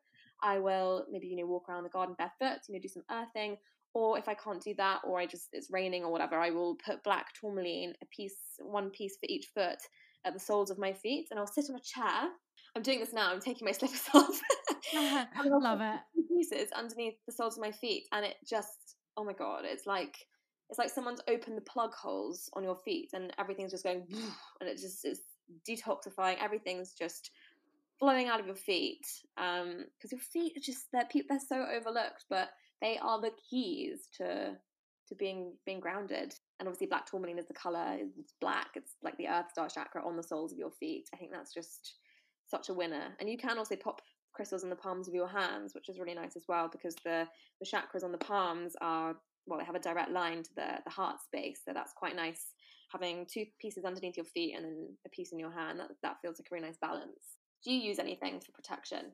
i 0.42 0.59
will 0.59 1.07
maybe 1.11 1.26
you 1.26 1.36
know 1.36 1.46
walk 1.46 1.68
around 1.68 1.84
the 1.84 1.90
garden 1.90 2.14
barefoot 2.18 2.61
you 2.68 2.74
know 2.74 2.80
do 2.80 2.88
some 2.88 3.02
earthing 3.11 3.57
or 3.97 4.18
if 4.18 4.28
I 4.28 4.34
can't 4.34 4.62
do 4.62 4.74
that, 4.76 5.01
or 5.05 5.18
I 5.18 5.24
just 5.24 5.49
it's 5.53 5.70
raining 5.70 6.05
or 6.05 6.12
whatever, 6.12 6.38
I 6.38 6.51
will 6.51 6.74
put 6.74 7.03
black 7.03 7.28
tourmaline, 7.40 7.94
a 8.03 8.07
piece, 8.14 8.36
one 8.59 8.90
piece 8.90 9.16
for 9.18 9.26
each 9.26 9.47
foot, 9.55 9.78
at 10.26 10.34
the 10.34 10.38
soles 10.38 10.70
of 10.70 10.76
my 10.78 10.92
feet, 10.92 11.28
and 11.30 11.40
I'll 11.40 11.47
sit 11.47 11.70
on 11.70 11.76
a 11.76 11.80
chair. 11.80 12.28
I'm 12.76 12.82
doing 12.82 13.01
this 13.01 13.14
now. 13.14 13.32
I'm 13.32 13.40
taking 13.40 13.64
my 13.64 13.72
slippers 13.78 14.03
off. 14.12 14.38
I 14.94 15.26
love 15.44 15.80
it. 15.80 16.01
Pieces 16.28 16.70
underneath 16.76 17.14
the 17.26 17.32
soles 17.32 17.57
of 17.57 17.62
my 17.62 17.72
feet, 17.72 18.05
and 18.12 18.26
it 18.26 18.34
just 18.47 18.97
oh 19.16 19.24
my 19.24 19.32
god, 19.32 19.64
it's 19.64 19.86
like 19.86 20.14
it's 20.68 20.78
like 20.78 20.90
someone's 20.90 21.22
opened 21.26 21.57
the 21.57 21.62
plug 21.62 21.94
holes 21.94 22.51
on 22.53 22.64
your 22.64 22.76
feet, 22.84 23.09
and 23.14 23.32
everything's 23.38 23.72
just 23.72 23.84
going, 23.84 24.05
and 24.61 24.68
it 24.68 24.78
just 24.78 25.07
is 25.07 25.20
detoxifying. 25.66 26.36
Everything's 26.38 26.92
just 26.92 27.30
flowing 27.99 28.28
out 28.28 28.40
of 28.40 28.47
your 28.47 28.57
feet 28.57 29.07
because 29.36 29.62
um, 29.62 29.86
your 30.11 30.20
feet 30.20 30.57
are 30.57 30.61
just 30.61 30.86
they're 30.92 31.09
they're 31.28 31.40
so 31.40 31.66
overlooked, 31.74 32.24
but 32.28 32.51
they 32.80 32.99
are 32.99 33.20
the 33.20 33.32
keys 33.51 34.09
to 34.18 34.57
to 35.09 35.14
being 35.14 35.55
being 35.64 35.80
grounded. 35.80 36.34
And 36.59 36.68
obviously, 36.68 36.86
black 36.86 37.07
tourmaline 37.07 37.38
is 37.38 37.47
the 37.47 37.55
color. 37.55 37.99
It's 38.18 38.34
black. 38.40 38.68
It's 38.74 38.92
like 39.03 39.16
the 39.16 39.28
earth 39.28 39.51
star 39.51 39.68
chakra 39.68 40.07
on 40.07 40.16
the 40.16 40.22
soles 40.22 40.53
of 40.53 40.59
your 40.59 40.70
feet. 40.70 41.09
I 41.14 41.16
think 41.16 41.32
that's 41.32 41.55
just 41.55 41.94
such 42.49 42.68
a 42.68 42.74
winner. 42.74 43.14
And 43.20 43.28
you 43.28 43.38
can 43.38 43.59
also 43.59 43.76
pop 43.76 44.01
crystals 44.32 44.64
in 44.64 44.70
the 44.70 44.76
palms 44.76 45.09
of 45.09 45.14
your 45.14 45.28
hands, 45.28 45.74
which 45.74 45.88
is 45.88 45.99
really 45.99 46.14
nice 46.14 46.36
as 46.36 46.44
well 46.49 46.68
because 46.70 46.94
the 47.05 47.26
the 47.61 47.66
chakras 47.66 48.05
on 48.05 48.12
the 48.12 48.18
palms 48.18 48.74
are 48.80 49.16
well, 49.47 49.61
they 49.61 49.64
have 49.64 49.76
a 49.76 49.80
direct 49.80 50.11
line 50.11 50.42
to 50.42 50.51
the 50.55 50.78
the 50.84 50.90
heart 50.90 51.16
space. 51.22 51.61
So 51.64 51.72
that's 51.72 51.92
quite 51.92 52.16
nice 52.16 52.53
having 52.92 53.26
two 53.26 53.44
pieces 53.61 53.84
underneath 53.84 54.16
your 54.16 54.26
feet 54.26 54.55
and 54.55 54.64
then 54.64 54.97
a 55.05 55.09
piece 55.11 55.32
in 55.32 55.38
your 55.38 55.53
hand. 55.53 55.80
That 55.80 55.90
that 56.03 56.16
feels 56.22 56.38
like 56.38 56.49
a 56.51 56.55
really 56.55 56.66
nice 56.66 56.78
balance. 56.80 57.36
Do 57.66 57.72
you 57.72 57.80
use 57.80 57.98
anything 57.98 58.38
for 58.38 58.52
protection? 58.52 59.06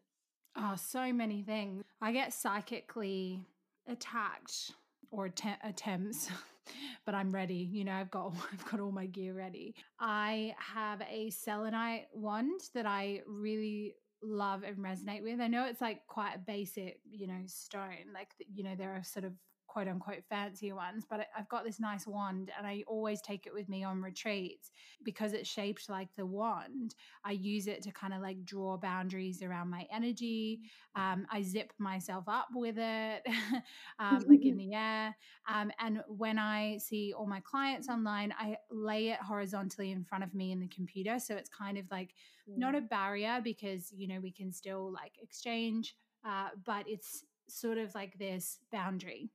Oh, 0.57 0.75
so 0.77 1.11
many 1.11 1.43
things. 1.43 1.83
I 2.03 2.13
get 2.13 2.35
psychically 2.35 3.41
attacked 3.89 4.73
or 5.11 5.27
att- 5.27 5.59
attempts 5.65 6.29
but 7.05 7.15
i'm 7.15 7.33
ready 7.33 7.69
you 7.73 7.85
know 7.85 7.93
i've 7.93 8.11
got 8.11 8.33
i've 8.53 8.65
got 8.71 8.79
all 8.79 8.93
my 8.93 9.07
gear 9.07 9.35
ready 9.35 9.75
i 9.99 10.55
have 10.59 11.03
a 11.11 11.31
selenite 11.31 12.07
wand 12.15 12.61
that 12.75 12.87
i 12.87 13.21
really 13.27 13.95
love 14.23 14.63
and 14.63 14.77
resonate 14.77 15.23
with 15.23 15.41
i 15.41 15.49
know 15.49 15.67
it's 15.67 15.81
like 15.81 16.07
quite 16.07 16.37
a 16.37 16.39
basic 16.39 17.01
you 17.11 17.27
know 17.27 17.41
stone 17.47 18.13
like 18.15 18.29
you 18.55 18.63
know 18.63 18.77
there 18.77 18.93
are 18.93 19.03
sort 19.03 19.25
of 19.25 19.33
quote 19.73 19.89
unquote 19.89 20.23
fancy 20.29 20.71
ones, 20.71 21.07
but 21.09 21.29
I've 21.37 21.49
got 21.49 21.65
this 21.65 21.81
nice 21.81 22.07
wand 22.07 22.51
and 22.59 22.67
I 22.67 22.85
always 22.87 23.23
take 23.23 23.47
it 23.47 23.55
with 23.55 23.71
me 23.71 23.83
on 23.85 24.03
retreats 24.03 24.71
because 25.03 25.33
it's 25.33 25.49
shaped 25.49 25.89
like 25.89 26.09
the 26.15 26.27
wand. 26.27 26.95
I 27.25 27.33
use 27.33 27.67
it 27.69 27.83
to 27.85 27.91
kind 27.91 28.13
of 28.13 28.21
like 28.21 28.45
draw 28.45 28.77
boundaries 28.77 29.43
around 29.43 29.71
my 29.71 29.87
energy. 29.91 30.61
Um, 30.95 31.27
I 31.33 31.41
zip 31.41 31.73
myself 31.79 32.25
up 32.29 32.49
with 32.53 32.77
it, 32.77 33.27
um, 33.99 34.23
like 34.29 34.45
in 34.45 34.57
the 34.59 34.75
air. 34.75 35.17
Um, 35.49 35.73
and 35.81 36.03
when 36.07 36.39
I 36.39 36.77
see 36.77 37.15
all 37.17 37.27
my 37.27 37.41
clients 37.41 37.89
online, 37.89 38.35
I 38.39 38.59
lay 38.71 39.09
it 39.09 39.21
horizontally 39.21 39.91
in 39.91 40.05
front 40.05 40.23
of 40.23 40.35
me 40.35 40.53
in 40.53 40.61
the 40.61 40.69
computer. 40.69 41.19
So 41.19 41.35
it's 41.35 41.49
kind 41.49 41.79
of 41.79 41.87
like 41.91 42.11
mm. 42.47 42.59
not 42.59 42.75
a 42.75 42.83
barrier 42.83 43.41
because, 43.43 43.91
you 43.91 44.07
know, 44.07 44.21
we 44.21 44.33
can 44.33 44.53
still 44.53 44.93
like 44.93 45.13
exchange, 45.23 45.97
uh, 46.27 46.51
but 46.67 46.85
it's 46.87 47.25
sort 47.49 47.79
of 47.79 47.95
like 47.95 48.19
this 48.19 48.59
boundary 48.71 49.31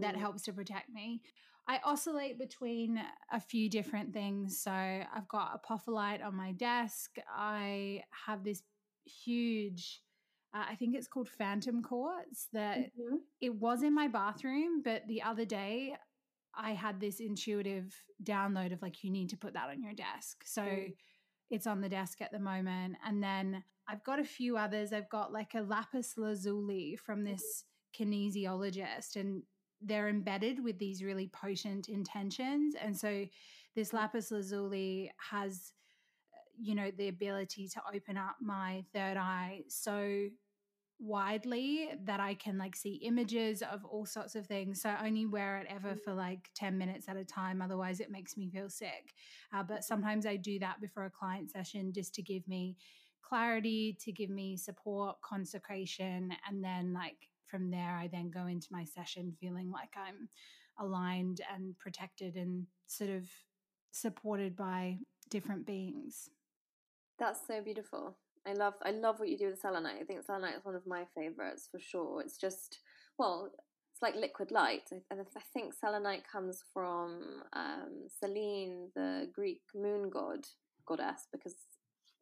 that 0.00 0.14
mm. 0.14 0.18
helps 0.18 0.42
to 0.42 0.52
protect 0.52 0.88
me. 0.92 1.20
I 1.66 1.80
oscillate 1.84 2.38
between 2.38 3.00
a 3.32 3.40
few 3.40 3.70
different 3.70 4.12
things. 4.12 4.60
So 4.60 4.70
I've 4.70 5.28
got 5.28 5.62
apophyllite 5.62 6.24
on 6.24 6.36
my 6.36 6.52
desk. 6.52 7.16
I 7.34 8.02
have 8.26 8.44
this 8.44 8.62
huge, 9.06 10.02
uh, 10.54 10.64
I 10.70 10.74
think 10.74 10.94
it's 10.94 11.08
called 11.08 11.28
phantom 11.28 11.82
quartz 11.82 12.48
that 12.52 12.78
mm-hmm. 12.78 13.16
it 13.40 13.54
was 13.54 13.82
in 13.82 13.94
my 13.94 14.08
bathroom, 14.08 14.82
but 14.84 15.02
the 15.08 15.22
other 15.22 15.46
day 15.46 15.96
I 16.54 16.72
had 16.72 17.00
this 17.00 17.18
intuitive 17.18 17.94
download 18.22 18.72
of 18.72 18.82
like, 18.82 19.02
you 19.02 19.10
need 19.10 19.30
to 19.30 19.36
put 19.36 19.54
that 19.54 19.70
on 19.70 19.82
your 19.82 19.94
desk. 19.94 20.42
So 20.44 20.62
mm. 20.62 20.92
it's 21.50 21.66
on 21.66 21.80
the 21.80 21.88
desk 21.88 22.20
at 22.20 22.30
the 22.30 22.38
moment. 22.38 22.96
And 23.06 23.22
then 23.22 23.64
I've 23.88 24.04
got 24.04 24.20
a 24.20 24.24
few 24.24 24.58
others. 24.58 24.92
I've 24.92 25.08
got 25.08 25.32
like 25.32 25.54
a 25.54 25.62
lapis 25.62 26.18
lazuli 26.18 26.96
from 26.96 27.20
mm-hmm. 27.20 27.32
this 27.32 27.64
kinesiologist 27.98 29.16
and 29.16 29.42
they're 29.84 30.08
embedded 30.08 30.62
with 30.62 30.78
these 30.78 31.02
really 31.02 31.28
potent 31.28 31.88
intentions. 31.88 32.74
And 32.80 32.96
so 32.96 33.26
this 33.74 33.90
mm. 33.90 33.94
lapis 33.94 34.30
lazuli 34.30 35.10
has, 35.30 35.72
you 36.58 36.74
know, 36.74 36.90
the 36.96 37.08
ability 37.08 37.68
to 37.68 37.82
open 37.94 38.16
up 38.16 38.36
my 38.40 38.84
third 38.92 39.16
eye 39.16 39.62
so 39.68 40.28
widely 41.00 41.90
that 42.04 42.20
I 42.20 42.34
can 42.34 42.56
like 42.56 42.76
see 42.76 42.94
images 43.04 43.62
of 43.62 43.84
all 43.84 44.06
sorts 44.06 44.36
of 44.36 44.46
things. 44.46 44.80
So 44.80 44.90
I 44.90 45.06
only 45.06 45.26
wear 45.26 45.58
it 45.58 45.66
ever 45.68 45.94
mm. 45.94 46.00
for 46.00 46.14
like 46.14 46.50
10 46.54 46.78
minutes 46.78 47.08
at 47.08 47.16
a 47.16 47.24
time. 47.24 47.60
Otherwise, 47.60 48.00
it 48.00 48.10
makes 48.10 48.36
me 48.36 48.48
feel 48.50 48.70
sick. 48.70 49.14
Uh, 49.52 49.62
but 49.62 49.74
mm-hmm. 49.74 49.82
sometimes 49.82 50.26
I 50.26 50.36
do 50.36 50.58
that 50.60 50.80
before 50.80 51.04
a 51.04 51.10
client 51.10 51.50
session 51.50 51.92
just 51.92 52.14
to 52.14 52.22
give 52.22 52.46
me 52.48 52.76
clarity, 53.22 53.96
to 54.00 54.12
give 54.12 54.30
me 54.30 54.56
support, 54.56 55.20
consecration, 55.22 56.32
and 56.48 56.62
then 56.62 56.92
like 56.92 57.28
from 57.48 57.70
there, 57.70 57.96
I 57.96 58.08
then 58.08 58.30
go 58.30 58.46
into 58.46 58.68
my 58.70 58.84
session 58.84 59.36
feeling 59.40 59.70
like 59.70 59.90
I'm 59.96 60.28
aligned 60.78 61.40
and 61.54 61.78
protected 61.78 62.36
and 62.36 62.66
sort 62.86 63.10
of 63.10 63.24
supported 63.92 64.56
by 64.56 64.98
different 65.30 65.66
beings. 65.66 66.30
That's 67.18 67.40
so 67.46 67.62
beautiful. 67.62 68.16
I 68.46 68.52
love 68.52 68.74
I 68.82 68.90
love 68.90 69.20
what 69.20 69.28
you 69.28 69.38
do 69.38 69.46
with 69.46 69.60
selenite. 69.60 70.00
I 70.00 70.04
think 70.04 70.22
selenite 70.24 70.56
is 70.56 70.64
one 70.64 70.74
of 70.74 70.86
my 70.86 71.04
favorites 71.16 71.68
for 71.70 71.78
sure. 71.78 72.20
It's 72.20 72.36
just 72.36 72.80
well, 73.18 73.50
it's 73.92 74.02
like 74.02 74.16
liquid 74.16 74.50
light. 74.50 74.90
I, 74.92 75.14
I 75.14 75.40
think 75.52 75.72
selenite 75.72 76.24
comes 76.30 76.62
from 76.72 77.42
um, 77.52 78.08
Selene, 78.20 78.90
the 78.94 79.30
Greek 79.32 79.62
moon 79.74 80.10
god 80.10 80.44
goddess, 80.86 81.28
because 81.32 81.54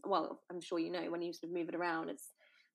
well, 0.05 0.41
I'm 0.51 0.61
sure 0.61 0.79
you 0.79 0.91
know 0.91 1.11
when 1.11 1.23
you 1.23 1.33
sort 1.33 1.51
of 1.51 1.57
move 1.57 1.69
it 1.69 1.75
around, 1.75 2.11
it's 2.11 2.29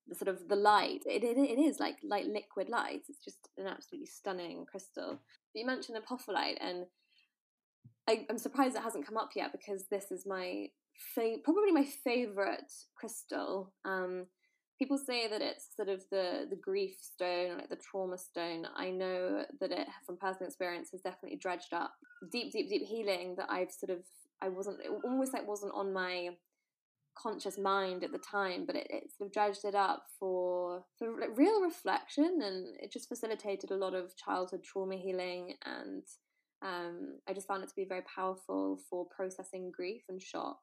the 0.08 0.14
sort 0.14 0.28
of 0.28 0.48
the 0.48 0.56
light. 0.56 1.02
It, 1.06 1.22
it, 1.22 1.36
it 1.36 1.58
is 1.60 1.78
like 1.78 1.98
like 2.02 2.26
liquid 2.26 2.68
light. 2.68 3.02
It's 3.08 3.24
just 3.24 3.48
an 3.58 3.66
absolutely 3.66 4.06
stunning 4.06 4.64
crystal. 4.66 5.18
You 5.54 5.66
mentioned 5.66 5.98
apophyllite, 5.98 6.58
and 6.60 6.86
I, 8.08 8.26
am 8.30 8.38
surprised 8.38 8.76
it 8.76 8.82
hasn't 8.82 9.06
come 9.06 9.16
up 9.16 9.30
yet 9.36 9.52
because 9.52 9.84
this 9.90 10.10
is 10.10 10.26
my 10.26 10.68
fa- 11.14 11.36
probably 11.44 11.72
my 11.72 11.84
favorite 11.84 12.72
crystal. 12.96 13.72
Um, 13.84 14.26
people 14.78 14.98
say 14.98 15.28
that 15.28 15.42
it's 15.42 15.68
sort 15.76 15.88
of 15.88 16.02
the 16.10 16.46
the 16.48 16.56
grief 16.56 16.96
stone, 17.00 17.58
like 17.58 17.68
the 17.68 17.76
trauma 17.76 18.18
stone. 18.18 18.66
I 18.76 18.90
know 18.90 19.44
that 19.60 19.72
it, 19.72 19.88
from 20.06 20.16
personal 20.16 20.48
experience, 20.48 20.90
has 20.92 21.02
definitely 21.02 21.38
dredged 21.38 21.74
up 21.74 21.92
deep, 22.32 22.52
deep, 22.52 22.68
deep 22.68 22.86
healing 22.86 23.34
that 23.36 23.50
I've 23.50 23.72
sort 23.72 23.90
of 23.90 24.04
I 24.40 24.48
wasn't 24.48 24.78
almost 25.04 25.32
like 25.32 25.46
wasn't 25.46 25.74
on 25.74 25.92
my 25.92 26.30
conscious 27.20 27.58
mind 27.58 28.04
at 28.04 28.12
the 28.12 28.18
time, 28.18 28.64
but 28.66 28.76
it, 28.76 28.86
it 28.90 29.10
sort 29.16 29.28
of 29.28 29.32
dredged 29.32 29.64
it 29.64 29.74
up 29.74 30.04
for 30.18 30.84
for 30.98 31.12
real 31.34 31.62
reflection, 31.62 32.40
and 32.42 32.76
it 32.80 32.92
just 32.92 33.08
facilitated 33.08 33.70
a 33.70 33.76
lot 33.76 33.94
of 33.94 34.16
childhood 34.16 34.62
trauma 34.62 34.96
healing. 34.96 35.54
And 35.64 36.02
um, 36.62 37.18
I 37.28 37.32
just 37.32 37.48
found 37.48 37.62
it 37.62 37.68
to 37.68 37.76
be 37.76 37.84
very 37.84 38.02
powerful 38.02 38.78
for 38.88 39.06
processing 39.06 39.70
grief 39.74 40.02
and 40.08 40.20
shock. 40.20 40.60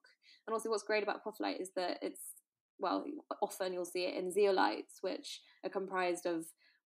And 0.47 0.53
also, 0.53 0.69
what's 0.69 0.83
great 0.83 1.03
about 1.03 1.23
apophyllite 1.23 1.61
is 1.61 1.71
that 1.75 1.99
it's 2.01 2.21
well, 2.79 3.05
often 3.41 3.73
you'll 3.73 3.85
see 3.85 4.03
it 4.03 4.15
in 4.15 4.31
zeolites, 4.31 5.01
which 5.01 5.41
are 5.63 5.69
comprised 5.69 6.25
of 6.25 6.45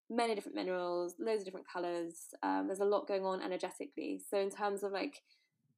many 0.09 0.35
different 0.35 0.55
minerals, 0.55 1.15
loads 1.19 1.41
of 1.41 1.45
different 1.45 1.67
colors. 1.71 2.15
Um, 2.43 2.67
there's 2.67 2.79
a 2.79 2.85
lot 2.85 3.07
going 3.07 3.25
on 3.25 3.41
energetically. 3.41 4.21
So 4.29 4.37
in 4.37 4.49
terms 4.49 4.83
of 4.83 4.91
like 4.91 5.21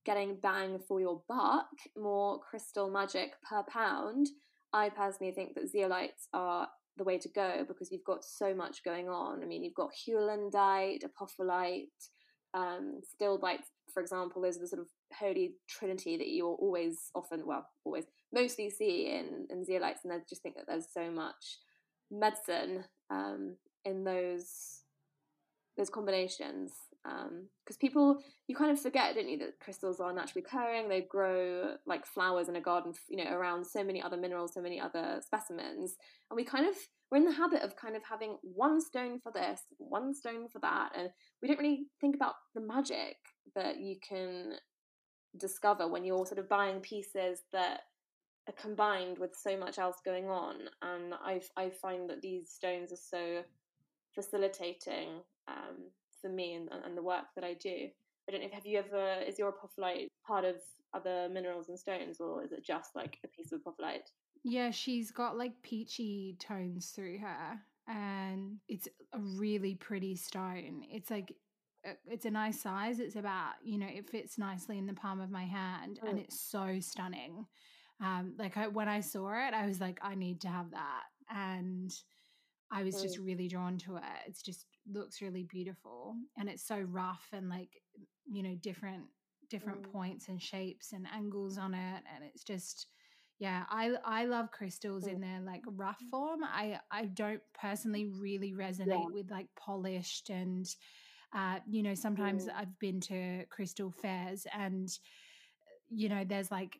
getting 0.05 0.37
bang 0.41 0.79
for 0.87 0.99
your 0.99 1.21
buck, 1.27 1.67
more 1.97 2.39
crystal 2.39 2.89
magic 2.89 3.33
per 3.47 3.63
pound, 3.63 4.27
I 4.73 4.89
personally 4.89 5.33
think 5.33 5.55
that 5.55 5.71
zeolites 5.73 6.27
are 6.33 6.67
the 6.97 7.03
way 7.03 7.17
to 7.17 7.29
go 7.29 7.65
because 7.67 7.91
you've 7.91 8.03
got 8.03 8.23
so 8.23 8.53
much 8.53 8.83
going 8.83 9.09
on. 9.09 9.43
I 9.43 9.45
mean, 9.45 9.63
you've 9.63 9.73
got 9.73 9.91
heulandite, 9.91 11.03
apophyllite, 11.03 11.87
um, 12.53 13.01
stilbite, 13.01 13.63
for 13.93 14.01
example. 14.01 14.41
Those 14.41 14.57
are 14.57 14.61
the 14.61 14.67
sort 14.67 14.81
of 14.81 14.87
holy 15.17 15.55
trinity 15.69 16.17
that 16.17 16.27
you'll 16.27 16.57
always, 16.59 17.09
often, 17.15 17.45
well, 17.45 17.67
always, 17.85 18.05
mostly 18.33 18.69
see 18.69 19.07
in, 19.07 19.47
in 19.49 19.65
zeolites. 19.65 20.03
And 20.03 20.13
I 20.13 20.17
just 20.29 20.41
think 20.41 20.55
that 20.55 20.65
there's 20.67 20.87
so 20.93 21.09
much 21.11 21.59
medicine 22.09 22.85
um, 23.09 23.55
in 23.85 24.03
those 24.03 24.79
those 25.77 25.89
combinations. 25.89 26.71
Because 27.03 27.75
um, 27.75 27.79
people 27.79 28.21
you 28.47 28.55
kind 28.55 28.71
of 28.71 28.79
forget 28.79 29.15
don't 29.15 29.29
you 29.29 29.37
that 29.37 29.59
crystals 29.59 29.99
are 29.99 30.13
naturally 30.13 30.43
occurring 30.45 30.87
they 30.87 31.01
grow 31.01 31.75
like 31.87 32.05
flowers 32.05 32.47
in 32.47 32.55
a 32.55 32.61
garden 32.61 32.93
you 33.09 33.17
know 33.17 33.31
around 33.31 33.65
so 33.65 33.83
many 33.83 34.01
other 34.01 34.17
minerals 34.17 34.53
so 34.53 34.61
many 34.61 34.79
other 34.79 35.19
specimens 35.23 35.95
and 36.29 36.35
we 36.35 36.43
kind 36.43 36.67
of 36.67 36.75
we're 37.09 37.17
in 37.17 37.25
the 37.25 37.31
habit 37.31 37.61
of 37.63 37.75
kind 37.75 37.95
of 37.95 38.03
having 38.03 38.37
one 38.43 38.79
stone 38.79 39.19
for 39.19 39.31
this 39.31 39.61
one 39.77 40.13
stone 40.13 40.47
for 40.47 40.59
that 40.59 40.91
and 40.95 41.09
we 41.41 41.47
don't 41.47 41.59
really 41.59 41.87
think 41.99 42.15
about 42.15 42.35
the 42.53 42.61
magic 42.61 43.17
that 43.55 43.79
you 43.79 43.95
can 44.07 44.53
discover 45.37 45.87
when 45.87 46.05
you're 46.05 46.25
sort 46.25 46.39
of 46.39 46.49
buying 46.49 46.79
pieces 46.81 47.41
that 47.51 47.81
are 48.47 48.53
combined 48.61 49.17
with 49.17 49.35
so 49.35 49.57
much 49.57 49.79
else 49.79 49.97
going 50.05 50.29
on 50.29 50.55
and 50.83 51.13
i 51.23 51.41
i 51.57 51.69
find 51.69 52.09
that 52.09 52.21
these 52.21 52.49
stones 52.49 52.91
are 52.91 52.95
so 52.95 53.43
facilitating 54.13 55.21
um, 55.47 55.89
for 56.21 56.29
me 56.29 56.55
and, 56.55 56.69
and 56.85 56.97
the 56.97 57.03
work 57.03 57.25
that 57.35 57.43
I 57.43 57.53
do. 57.53 57.89
I 58.27 58.31
don't 58.31 58.41
know 58.41 58.47
if 58.47 58.53
have 58.53 58.65
you 58.65 58.79
ever 58.79 59.21
is 59.27 59.39
your 59.39 59.51
apophyllite 59.51 60.09
part 60.25 60.45
of 60.45 60.55
other 60.93 61.29
minerals 61.31 61.69
and 61.69 61.79
stones 61.79 62.19
or 62.19 62.43
is 62.43 62.51
it 62.51 62.63
just 62.63 62.95
like 62.95 63.17
a 63.23 63.27
piece 63.27 63.51
of 63.51 63.61
apophyllite? 63.61 64.09
Yeah, 64.43 64.71
she's 64.71 65.11
got 65.11 65.37
like 65.37 65.53
peachy 65.63 66.35
tones 66.39 66.91
through 66.95 67.19
her 67.19 67.59
and 67.87 68.57
it's 68.67 68.87
a 69.13 69.19
really 69.19 69.75
pretty 69.75 70.15
stone. 70.15 70.83
It's 70.89 71.09
like 71.09 71.33
it's 72.07 72.25
a 72.25 72.31
nice 72.31 72.61
size. 72.61 72.99
It's 72.99 73.15
about, 73.15 73.53
you 73.63 73.79
know, 73.79 73.87
it 73.87 74.07
fits 74.07 74.37
nicely 74.37 74.77
in 74.77 74.85
the 74.85 74.93
palm 74.93 75.19
of 75.19 75.31
my 75.31 75.45
hand 75.45 75.99
mm. 76.03 76.09
and 76.09 76.19
it's 76.19 76.39
so 76.39 76.79
stunning. 76.79 77.45
Um 78.03 78.33
like 78.37 78.57
I, 78.57 78.67
when 78.67 78.87
I 78.87 79.01
saw 79.01 79.31
it, 79.47 79.53
I 79.53 79.67
was 79.67 79.81
like 79.81 79.99
I 80.01 80.15
need 80.15 80.41
to 80.41 80.47
have 80.47 80.71
that 80.71 81.03
and 81.29 81.91
I 82.71 82.83
was 82.83 82.95
mm. 82.95 83.01
just 83.01 83.17
really 83.17 83.47
drawn 83.47 83.77
to 83.79 83.97
it. 83.97 84.03
It's 84.27 84.41
just 84.41 84.65
looks 84.89 85.21
really 85.21 85.43
beautiful 85.43 86.15
and 86.37 86.49
it's 86.49 86.65
so 86.65 86.79
rough 86.79 87.27
and 87.33 87.49
like 87.49 87.81
you 88.25 88.43
know 88.43 88.55
different 88.61 89.03
different 89.49 89.83
mm. 89.83 89.91
points 89.91 90.27
and 90.29 90.41
shapes 90.41 90.93
and 90.93 91.05
angles 91.13 91.57
on 91.57 91.73
it 91.73 92.03
and 92.13 92.23
it's 92.23 92.43
just 92.43 92.87
yeah 93.39 93.63
i 93.69 93.91
i 94.05 94.25
love 94.25 94.51
crystals 94.51 95.05
mm. 95.05 95.13
in 95.13 95.21
their 95.21 95.41
like 95.41 95.61
rough 95.67 95.99
form 96.09 96.39
i 96.43 96.79
i 96.91 97.05
don't 97.05 97.41
personally 97.59 98.05
really 98.05 98.53
resonate 98.53 98.87
yeah. 98.87 99.05
with 99.13 99.29
like 99.29 99.47
polished 99.57 100.29
and 100.29 100.67
uh 101.35 101.57
you 101.67 101.83
know 101.83 101.93
sometimes 101.93 102.45
mm. 102.45 102.51
i've 102.55 102.79
been 102.79 102.99
to 102.99 103.45
crystal 103.49 103.91
fairs 103.91 104.47
and 104.57 104.89
you 105.89 106.07
know 106.07 106.23
there's 106.23 106.49
like 106.49 106.79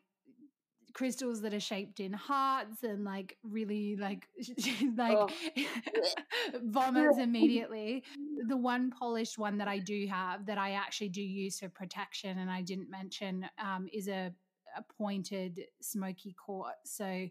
crystals 0.92 1.40
that 1.42 1.54
are 1.54 1.60
shaped 1.60 2.00
in 2.00 2.12
hearts 2.12 2.82
and 2.82 3.04
like 3.04 3.36
really 3.42 3.96
like 3.96 4.28
like 4.96 5.16
oh. 5.16 5.28
vomits 6.64 7.18
immediately 7.18 8.02
the 8.48 8.56
one 8.56 8.90
polished 8.90 9.38
one 9.38 9.58
that 9.58 9.68
i 9.68 9.78
do 9.78 10.06
have 10.06 10.44
that 10.46 10.58
i 10.58 10.72
actually 10.72 11.08
do 11.08 11.22
use 11.22 11.58
for 11.58 11.68
protection 11.68 12.38
and 12.38 12.50
i 12.50 12.60
didn't 12.60 12.90
mention 12.90 13.46
um, 13.58 13.88
is 13.92 14.08
a, 14.08 14.32
a 14.76 14.82
pointed 14.98 15.60
smoky 15.80 16.34
quartz 16.34 16.96
so 16.96 17.26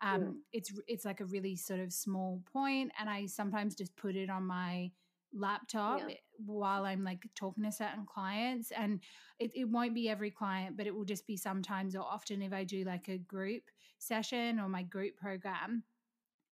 um, 0.00 0.22
yeah. 0.22 0.28
it's 0.52 0.72
it's 0.86 1.04
like 1.04 1.20
a 1.20 1.24
really 1.24 1.56
sort 1.56 1.80
of 1.80 1.92
small 1.92 2.42
point 2.52 2.92
and 3.00 3.08
i 3.08 3.26
sometimes 3.26 3.74
just 3.74 3.96
put 3.96 4.16
it 4.16 4.30
on 4.30 4.46
my 4.46 4.90
laptop 5.34 6.00
yeah. 6.08 6.14
while 6.44 6.84
I'm 6.84 7.04
like 7.04 7.22
talking 7.34 7.64
to 7.64 7.72
certain 7.72 8.06
clients. 8.06 8.70
And 8.70 9.00
it, 9.38 9.50
it 9.54 9.68
won't 9.68 9.94
be 9.94 10.08
every 10.08 10.30
client, 10.30 10.76
but 10.76 10.86
it 10.86 10.94
will 10.94 11.04
just 11.04 11.26
be 11.26 11.36
sometimes 11.36 11.94
or 11.94 12.02
often 12.02 12.42
if 12.42 12.52
I 12.52 12.64
do 12.64 12.84
like 12.84 13.08
a 13.08 13.18
group 13.18 13.62
session 13.98 14.58
or 14.58 14.68
my 14.68 14.82
group 14.82 15.16
program, 15.16 15.82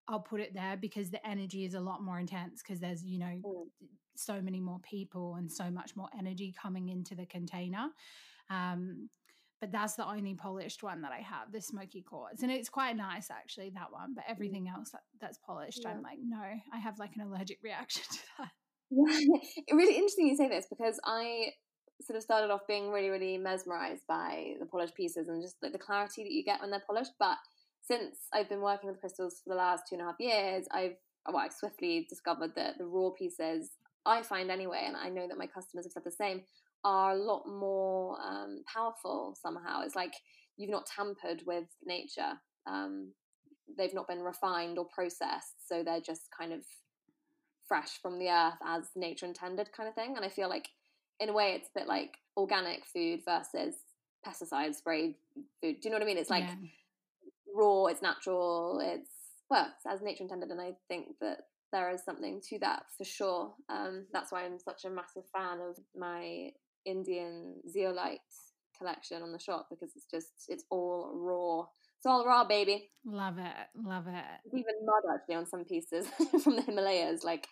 I'll 0.07 0.19
put 0.19 0.39
it 0.39 0.53
there 0.53 0.77
because 0.77 1.09
the 1.09 1.25
energy 1.27 1.65
is 1.65 1.73
a 1.73 1.79
lot 1.79 2.03
more 2.03 2.19
intense 2.19 2.61
because 2.61 2.79
there's, 2.79 3.03
you 3.03 3.19
know, 3.19 3.41
mm. 3.43 3.65
so 4.15 4.41
many 4.41 4.59
more 4.59 4.79
people 4.79 5.35
and 5.35 5.51
so 5.51 5.69
much 5.71 5.95
more 5.95 6.09
energy 6.17 6.53
coming 6.59 6.89
into 6.89 7.15
the 7.15 7.25
container. 7.25 7.87
Um, 8.49 9.09
but 9.61 9.71
that's 9.71 9.95
the 9.95 10.07
only 10.07 10.35
polished 10.35 10.83
one 10.83 11.01
that 11.01 11.11
I 11.11 11.21
have, 11.21 11.51
the 11.51 11.61
smoky 11.61 12.01
quartz. 12.01 12.43
And 12.43 12.51
it's 12.51 12.69
quite 12.69 12.95
nice 12.95 13.31
actually, 13.31 13.71
that 13.71 13.91
one. 13.91 14.13
But 14.13 14.25
mm. 14.25 14.31
everything 14.31 14.67
else 14.67 14.91
that, 14.91 15.01
that's 15.19 15.39
polished, 15.39 15.81
yeah. 15.83 15.91
I'm 15.91 16.03
like, 16.03 16.19
no, 16.23 16.41
I 16.41 16.77
have 16.77 16.99
like 16.99 17.15
an 17.15 17.21
allergic 17.21 17.59
reaction 17.63 18.03
to 18.11 18.19
that. 18.39 18.51
really 19.71 19.95
interesting 19.95 20.27
you 20.27 20.35
say 20.35 20.49
this 20.49 20.67
because 20.69 20.99
I 21.05 21.51
sort 22.01 22.17
of 22.17 22.23
started 22.23 22.51
off 22.51 22.67
being 22.67 22.91
really, 22.91 23.09
really 23.09 23.37
mesmerized 23.37 24.03
by 24.07 24.53
the 24.59 24.65
polished 24.65 24.95
pieces 24.95 25.27
and 25.27 25.41
just 25.41 25.55
like 25.61 25.71
the 25.71 25.77
clarity 25.79 26.23
that 26.23 26.31
you 26.31 26.43
get 26.43 26.61
when 26.61 26.71
they're 26.71 26.83
polished. 26.85 27.13
But 27.19 27.37
since 27.81 28.17
I've 28.33 28.49
been 28.49 28.61
working 28.61 28.89
with 28.89 28.99
crystals 28.99 29.41
for 29.43 29.53
the 29.53 29.57
last 29.57 29.83
two 29.89 29.95
and 29.95 30.01
a 30.01 30.05
half 30.05 30.15
years, 30.19 30.67
I've 30.71 30.95
well, 31.27 31.37
I've 31.37 31.53
swiftly 31.53 32.05
discovered 32.07 32.51
that 32.55 32.77
the 32.77 32.85
raw 32.85 33.09
pieces 33.17 33.71
I 34.05 34.21
find 34.21 34.51
anyway, 34.51 34.83
and 34.85 34.95
I 34.95 35.09
know 35.09 35.27
that 35.27 35.37
my 35.37 35.47
customers 35.47 35.85
have 35.85 35.91
said 35.93 36.03
the 36.05 36.11
same, 36.11 36.43
are 36.83 37.13
a 37.13 37.15
lot 37.15 37.47
more 37.47 38.17
um, 38.21 38.63
powerful 38.71 39.35
somehow. 39.41 39.81
It's 39.81 39.95
like 39.95 40.13
you've 40.57 40.69
not 40.69 40.85
tampered 40.85 41.41
with 41.47 41.65
nature. 41.83 42.33
Um, 42.67 43.13
they've 43.75 43.93
not 43.93 44.07
been 44.07 44.21
refined 44.21 44.77
or 44.77 44.85
processed, 44.93 45.67
so 45.67 45.81
they're 45.83 45.99
just 45.99 46.27
kind 46.37 46.53
of 46.53 46.61
fresh 47.67 47.99
from 48.01 48.19
the 48.19 48.29
earth 48.29 48.59
as 48.65 48.89
nature 48.95 49.25
intended 49.25 49.71
kind 49.75 49.89
of 49.89 49.95
thing. 49.95 50.15
And 50.15 50.25
I 50.25 50.29
feel 50.29 50.49
like 50.49 50.69
in 51.19 51.29
a 51.29 51.33
way 51.33 51.53
it's 51.53 51.69
a 51.69 51.79
bit 51.79 51.87
like 51.87 52.17
organic 52.37 52.85
food 52.85 53.21
versus 53.25 53.75
pesticide 54.25 54.75
sprayed 54.75 55.15
food. 55.61 55.79
Do 55.79 55.79
you 55.83 55.89
know 55.89 55.97
what 55.97 56.03
I 56.03 56.05
mean? 56.05 56.17
It's 56.17 56.29
like 56.29 56.43
yeah. 56.43 56.55
raw, 57.55 57.85
it's 57.85 58.01
natural, 58.01 58.79
it's 58.83 59.09
well, 59.49 59.67
it's 59.75 59.85
as 59.85 60.01
nature 60.01 60.23
intended 60.23 60.49
and 60.49 60.61
I 60.61 60.73
think 60.87 61.19
that 61.21 61.39
there 61.71 61.91
is 61.91 62.03
something 62.03 62.41
to 62.49 62.59
that 62.59 62.83
for 62.97 63.03
sure. 63.03 63.53
Um, 63.69 64.05
that's 64.13 64.31
why 64.31 64.45
I'm 64.45 64.59
such 64.59 64.85
a 64.85 64.89
massive 64.89 65.23
fan 65.35 65.59
of 65.59 65.77
my 65.95 66.51
Indian 66.85 67.55
zeolite 67.69 68.19
collection 68.77 69.21
on 69.21 69.31
the 69.31 69.39
shop 69.39 69.67
because 69.69 69.91
it's 69.95 70.05
just 70.09 70.27
it's 70.47 70.65
all 70.69 71.11
raw 71.13 71.65
it's 72.05 72.11
all 72.11 72.23
raw, 72.23 72.43
baby. 72.43 72.91
Love 73.03 73.39
it. 73.39 73.83
Love 73.83 74.05
it. 74.07 74.23
even 74.53 74.75
mud 74.85 75.11
actually 75.11 75.35
on 75.35 75.47
some 75.47 75.65
pieces 75.65 76.07
from 76.43 76.55
the 76.55 76.61
Himalayas, 76.61 77.23
like 77.23 77.47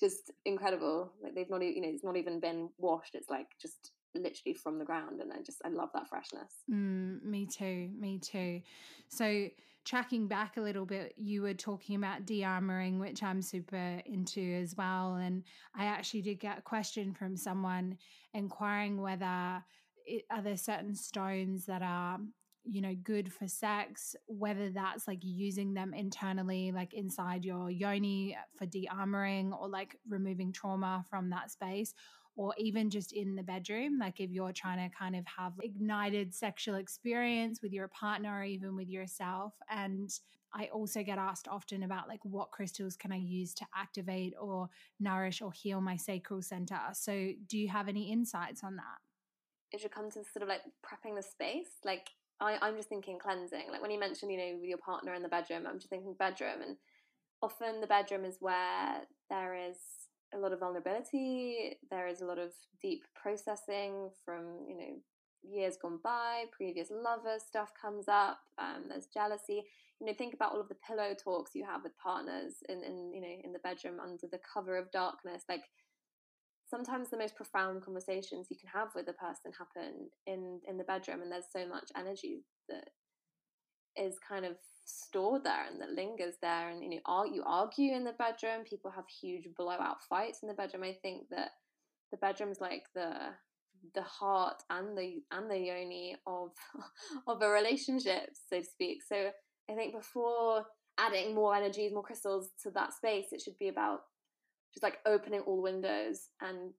just 0.00 0.30
incredible. 0.46 1.12
Like 1.22 1.34
they've 1.34 1.50
not, 1.50 1.60
you 1.60 1.82
know, 1.82 1.88
it's 1.90 2.04
not 2.04 2.16
even 2.16 2.40
been 2.40 2.70
washed. 2.78 3.14
It's 3.14 3.28
like 3.28 3.48
just 3.60 3.92
literally 4.14 4.54
from 4.54 4.78
the 4.78 4.86
ground, 4.86 5.20
and 5.20 5.30
I 5.30 5.42
just 5.44 5.60
I 5.62 5.68
love 5.68 5.90
that 5.92 6.08
freshness. 6.08 6.50
Mm, 6.72 7.22
me 7.22 7.44
too. 7.44 7.90
Me 8.00 8.18
too. 8.18 8.62
So 9.08 9.48
tracking 9.84 10.26
back 10.26 10.56
a 10.56 10.62
little 10.62 10.86
bit, 10.86 11.12
you 11.18 11.42
were 11.42 11.54
talking 11.54 11.96
about 11.96 12.24
de-armoring, 12.24 12.98
which 12.98 13.22
I'm 13.22 13.42
super 13.42 14.00
into 14.06 14.40
as 14.40 14.74
well. 14.74 15.16
And 15.16 15.44
I 15.74 15.84
actually 15.84 16.22
did 16.22 16.40
get 16.40 16.58
a 16.58 16.62
question 16.62 17.12
from 17.12 17.36
someone 17.36 17.98
inquiring 18.32 19.02
whether 19.02 19.62
it, 20.06 20.24
are 20.30 20.42
there 20.42 20.56
certain 20.56 20.94
stones 20.94 21.66
that 21.66 21.82
are 21.82 22.18
you 22.70 22.80
know 22.80 22.94
good 23.02 23.32
for 23.32 23.48
sex 23.48 24.14
whether 24.26 24.70
that's 24.70 25.08
like 25.08 25.20
using 25.22 25.74
them 25.74 25.94
internally 25.94 26.70
like 26.72 26.92
inside 26.94 27.44
your 27.44 27.70
yoni 27.70 28.36
for 28.56 28.66
de-armoring 28.66 29.58
or 29.58 29.68
like 29.68 29.96
removing 30.08 30.52
trauma 30.52 31.04
from 31.08 31.30
that 31.30 31.50
space 31.50 31.94
or 32.36 32.54
even 32.58 32.90
just 32.90 33.12
in 33.12 33.34
the 33.34 33.42
bedroom 33.42 33.98
like 33.98 34.20
if 34.20 34.30
you're 34.30 34.52
trying 34.52 34.88
to 34.88 34.94
kind 34.96 35.16
of 35.16 35.24
have 35.26 35.52
ignited 35.62 36.34
sexual 36.34 36.76
experience 36.76 37.60
with 37.62 37.72
your 37.72 37.88
partner 37.88 38.40
or 38.40 38.44
even 38.44 38.76
with 38.76 38.88
yourself 38.88 39.54
and 39.70 40.20
I 40.52 40.66
also 40.72 41.02
get 41.02 41.18
asked 41.18 41.46
often 41.48 41.82
about 41.82 42.08
like 42.08 42.24
what 42.24 42.50
crystals 42.50 42.96
can 42.96 43.12
I 43.12 43.16
use 43.18 43.52
to 43.54 43.66
activate 43.76 44.34
or 44.40 44.68
nourish 44.98 45.42
or 45.42 45.52
heal 45.52 45.80
my 45.80 45.96
sacral 45.96 46.42
center. 46.42 46.80
So, 46.94 47.32
do 47.46 47.58
you 47.58 47.68
have 47.68 47.88
any 47.88 48.10
insights 48.10 48.64
on 48.64 48.76
that? 48.76 48.98
It 49.72 49.80
should 49.80 49.90
come 49.90 50.10
to 50.10 50.24
sort 50.24 50.42
of 50.42 50.48
like 50.48 50.62
prepping 50.82 51.16
the 51.16 51.22
space, 51.22 51.68
like 51.84 52.08
I, 52.40 52.58
I'm 52.62 52.76
just 52.76 52.88
thinking 52.88 53.18
cleansing. 53.18 53.70
Like 53.70 53.82
when 53.82 53.90
you 53.90 53.98
mentioned, 53.98 54.30
you 54.30 54.38
know, 54.38 54.58
with 54.60 54.68
your 54.68 54.78
partner 54.78 55.14
in 55.14 55.22
the 55.22 55.28
bedroom, 55.28 55.66
I'm 55.66 55.78
just 55.78 55.90
thinking 55.90 56.14
bedroom. 56.18 56.62
And 56.66 56.76
often 57.42 57.80
the 57.80 57.86
bedroom 57.86 58.24
is 58.24 58.36
where 58.40 59.02
there 59.30 59.54
is 59.54 59.76
a 60.34 60.38
lot 60.38 60.52
of 60.52 60.60
vulnerability, 60.60 61.78
there 61.90 62.06
is 62.06 62.20
a 62.20 62.26
lot 62.26 62.38
of 62.38 62.52
deep 62.82 63.04
processing 63.20 64.10
from, 64.24 64.66
you 64.68 64.76
know, 64.76 64.96
years 65.42 65.76
gone 65.80 65.98
by, 66.02 66.44
previous 66.52 66.88
lovers 66.90 67.42
stuff 67.46 67.70
comes 67.80 68.06
up, 68.08 68.38
um, 68.58 68.84
there's 68.88 69.06
jealousy. 69.06 69.64
You 70.00 70.06
know, 70.06 70.14
think 70.16 70.34
about 70.34 70.52
all 70.52 70.60
of 70.60 70.68
the 70.68 70.76
pillow 70.86 71.14
talks 71.14 71.54
you 71.54 71.64
have 71.64 71.82
with 71.82 71.96
partners 71.98 72.54
in, 72.68 72.84
in 72.84 73.12
you 73.12 73.20
know, 73.20 73.36
in 73.42 73.52
the 73.52 73.58
bedroom 73.60 73.98
under 74.00 74.26
the 74.30 74.38
cover 74.52 74.76
of 74.76 74.90
darkness. 74.92 75.44
Like 75.48 75.62
sometimes 76.68 77.08
the 77.08 77.16
most 77.16 77.34
profound 77.34 77.82
conversations 77.82 78.48
you 78.50 78.56
can 78.58 78.68
have 78.68 78.88
with 78.94 79.08
a 79.08 79.12
person 79.12 79.52
happen 79.58 80.08
in 80.26 80.60
in 80.68 80.76
the 80.76 80.84
bedroom 80.84 81.22
and 81.22 81.32
there's 81.32 81.52
so 81.52 81.66
much 81.66 81.90
energy 81.96 82.44
that 82.68 82.90
is 83.96 84.16
kind 84.26 84.44
of 84.44 84.56
stored 84.84 85.44
there 85.44 85.66
and 85.70 85.80
that 85.80 85.90
lingers 85.90 86.34
there 86.40 86.70
and 86.70 86.82
you 86.82 86.90
know 86.90 87.24
you 87.24 87.42
argue 87.44 87.94
in 87.94 88.04
the 88.04 88.12
bedroom 88.12 88.64
people 88.64 88.90
have 88.90 89.04
huge 89.08 89.48
blowout 89.56 89.98
fights 90.08 90.40
in 90.42 90.48
the 90.48 90.54
bedroom. 90.54 90.82
I 90.82 90.96
think 91.02 91.28
that 91.30 91.50
the 92.10 92.18
bedroom's 92.18 92.60
like 92.60 92.84
the 92.94 93.12
the 93.94 94.02
heart 94.02 94.62
and 94.70 94.96
the 94.96 95.22
and 95.30 95.50
the 95.50 95.58
yoni 95.58 96.16
of 96.26 96.50
of 97.26 97.42
a 97.42 97.48
relationship 97.48 98.30
so 98.50 98.58
to 98.58 98.64
speak. 98.64 98.98
So 99.06 99.30
i 99.70 99.74
think 99.74 99.94
before 99.94 100.64
adding 100.98 101.34
more 101.34 101.54
energies 101.54 101.92
more 101.92 102.02
crystals 102.02 102.48
to 102.62 102.70
that 102.70 102.92
space 102.92 103.26
it 103.30 103.40
should 103.40 103.56
be 103.58 103.68
about 103.68 104.00
just 104.78 104.82
like 104.84 104.98
opening 105.06 105.40
all 105.40 105.60
windows 105.60 106.28
and 106.40 106.72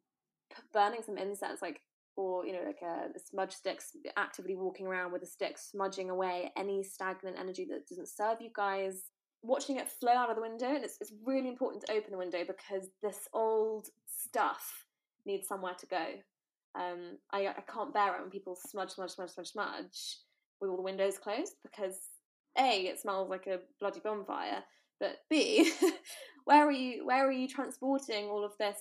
burning 0.74 1.02
some 1.06 1.18
incense, 1.18 1.62
like 1.62 1.82
or 2.16 2.46
you 2.46 2.54
know 2.54 2.64
like 2.66 2.82
a, 2.82 3.16
a 3.16 3.20
smudge 3.20 3.52
sticks 3.52 3.92
actively 4.16 4.56
walking 4.56 4.88
around 4.88 5.12
with 5.12 5.22
a 5.22 5.26
stick 5.26 5.58
smudging 5.58 6.10
away 6.10 6.52
any 6.58 6.82
stagnant 6.82 7.38
energy 7.38 7.66
that 7.70 7.88
doesn't 7.88 8.08
serve 8.08 8.42
you 8.42 8.50
guys. 8.56 9.04
Watching 9.42 9.78
it 9.78 9.88
flow 9.88 10.12
out 10.12 10.30
of 10.30 10.36
the 10.36 10.42
window 10.42 10.68
and 10.68 10.84
it's, 10.84 10.98
it's 11.00 11.14
really 11.26 11.48
important 11.48 11.86
to 11.86 11.94
open 11.94 12.12
the 12.12 12.18
window 12.18 12.44
because 12.46 12.90
this 13.02 13.28
old 13.34 13.88
stuff 14.06 14.86
needs 15.26 15.48
somewhere 15.48 15.76
to 15.76 15.86
go. 15.86 16.06
Um, 16.76 17.18
I, 17.32 17.48
I 17.48 17.64
can't 17.74 17.94
bear 17.94 18.16
it 18.16 18.22
when 18.22 18.30
people 18.30 18.58
smudge 18.58 18.92
smudge 18.92 19.12
smudge 19.12 19.30
smudge 19.32 19.52
smudge 19.52 20.18
with 20.60 20.70
all 20.70 20.76
the 20.76 20.84
windows 20.84 21.18
closed 21.18 21.54
because 21.64 21.98
a 22.58 22.88
it 22.88 23.00
smells 23.00 23.30
like 23.30 23.48
a 23.48 23.60
bloody 23.80 24.02
bonfire 24.02 24.64
but 25.00 25.18
b 25.30 25.72
where 26.46 26.68
are 26.68 26.72
you 26.72 27.06
where 27.06 27.28
are 27.28 27.32
you 27.32 27.48
transporting 27.48 28.26
all 28.26 28.44
of 28.44 28.58
this 28.58 28.78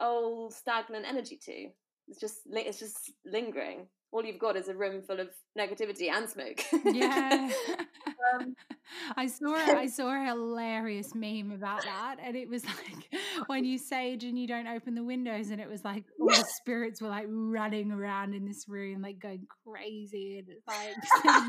old 0.00 0.52
stagnant 0.52 1.06
energy 1.06 1.38
to 1.44 1.68
it's 2.08 2.20
just 2.20 2.40
it's 2.46 2.78
just 2.78 3.12
lingering. 3.24 3.86
All 4.12 4.24
you've 4.24 4.38
got 4.38 4.56
is 4.56 4.68
a 4.68 4.74
room 4.74 5.02
full 5.02 5.20
of 5.20 5.28
negativity 5.58 6.10
and 6.10 6.28
smoke. 6.28 6.62
yeah. 6.84 7.50
um, 8.34 8.54
I 9.16 9.26
saw 9.26 9.54
I 9.54 9.86
saw 9.86 10.10
a 10.10 10.24
hilarious 10.24 11.14
meme 11.14 11.50
about 11.52 11.82
that, 11.82 12.16
and 12.22 12.36
it 12.36 12.48
was 12.48 12.64
like 12.64 13.20
when 13.48 13.64
you 13.64 13.78
sage 13.78 14.24
and 14.24 14.38
you 14.38 14.46
don't 14.46 14.68
open 14.68 14.94
the 14.94 15.02
windows, 15.02 15.50
and 15.50 15.60
it 15.60 15.68
was 15.68 15.84
like 15.84 16.04
all 16.20 16.28
the 16.28 16.46
spirits 16.56 17.02
were 17.02 17.08
like 17.08 17.26
running 17.28 17.90
around 17.90 18.34
in 18.34 18.46
this 18.46 18.68
room, 18.68 19.02
like 19.02 19.18
going 19.18 19.46
crazy, 19.66 20.38
and 20.38 20.48
it's 20.48 20.66
like 20.66 20.94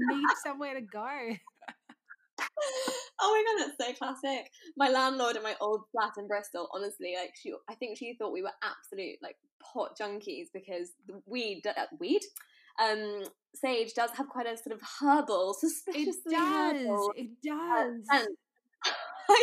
need 0.09 0.27
somewhere 0.43 0.73
to 0.73 0.81
go 0.81 1.35
oh 3.21 3.31
my 3.31 3.43
god, 3.45 3.73
that's 3.77 3.89
so 3.89 3.93
classic. 3.97 4.51
My 4.75 4.89
landlord 4.89 5.35
in 5.35 5.43
my 5.43 5.55
old 5.61 5.81
flat 5.91 6.13
in 6.17 6.27
Bristol, 6.27 6.69
honestly, 6.73 7.15
like 7.17 7.33
she, 7.41 7.53
I 7.69 7.75
think 7.75 7.97
she 7.97 8.15
thought 8.15 8.31
we 8.31 8.43
were 8.43 8.51
absolute 8.63 9.17
like 9.21 9.35
pot 9.59 9.97
junkies 9.99 10.47
because 10.53 10.91
the 11.07 11.21
weed, 11.25 11.63
uh, 11.65 11.85
weed, 11.99 12.21
um, 12.79 13.23
sage 13.55 13.93
does 13.93 14.11
have 14.11 14.29
quite 14.29 14.47
a 14.47 14.57
sort 14.57 14.75
of 14.75 14.81
herbal, 15.01 15.55
suspiciously 15.59 16.21
it 16.25 16.31
does, 16.31 16.75
herbal, 16.75 17.13
it 17.15 17.29
does. 17.43 18.27
Uh, 19.29 19.35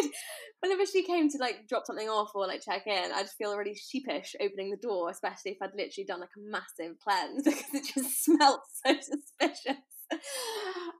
whenever 0.60 0.86
she 0.86 1.02
came 1.02 1.28
to 1.28 1.36
like 1.38 1.68
drop 1.68 1.84
something 1.86 2.08
off 2.08 2.30
or 2.34 2.46
like 2.46 2.62
check 2.62 2.86
in, 2.86 3.12
I'd 3.12 3.28
feel 3.28 3.54
really 3.54 3.74
sheepish 3.74 4.34
opening 4.40 4.70
the 4.70 4.78
door, 4.78 5.10
especially 5.10 5.52
if 5.52 5.58
I'd 5.60 5.74
literally 5.76 6.06
done 6.06 6.20
like 6.20 6.30
a 6.36 6.40
massive 6.40 6.98
cleanse 7.00 7.42
because 7.44 7.74
it 7.74 7.84
just 7.94 8.24
smelled 8.24 8.60
so 8.84 8.94
suspicious. 8.94 9.82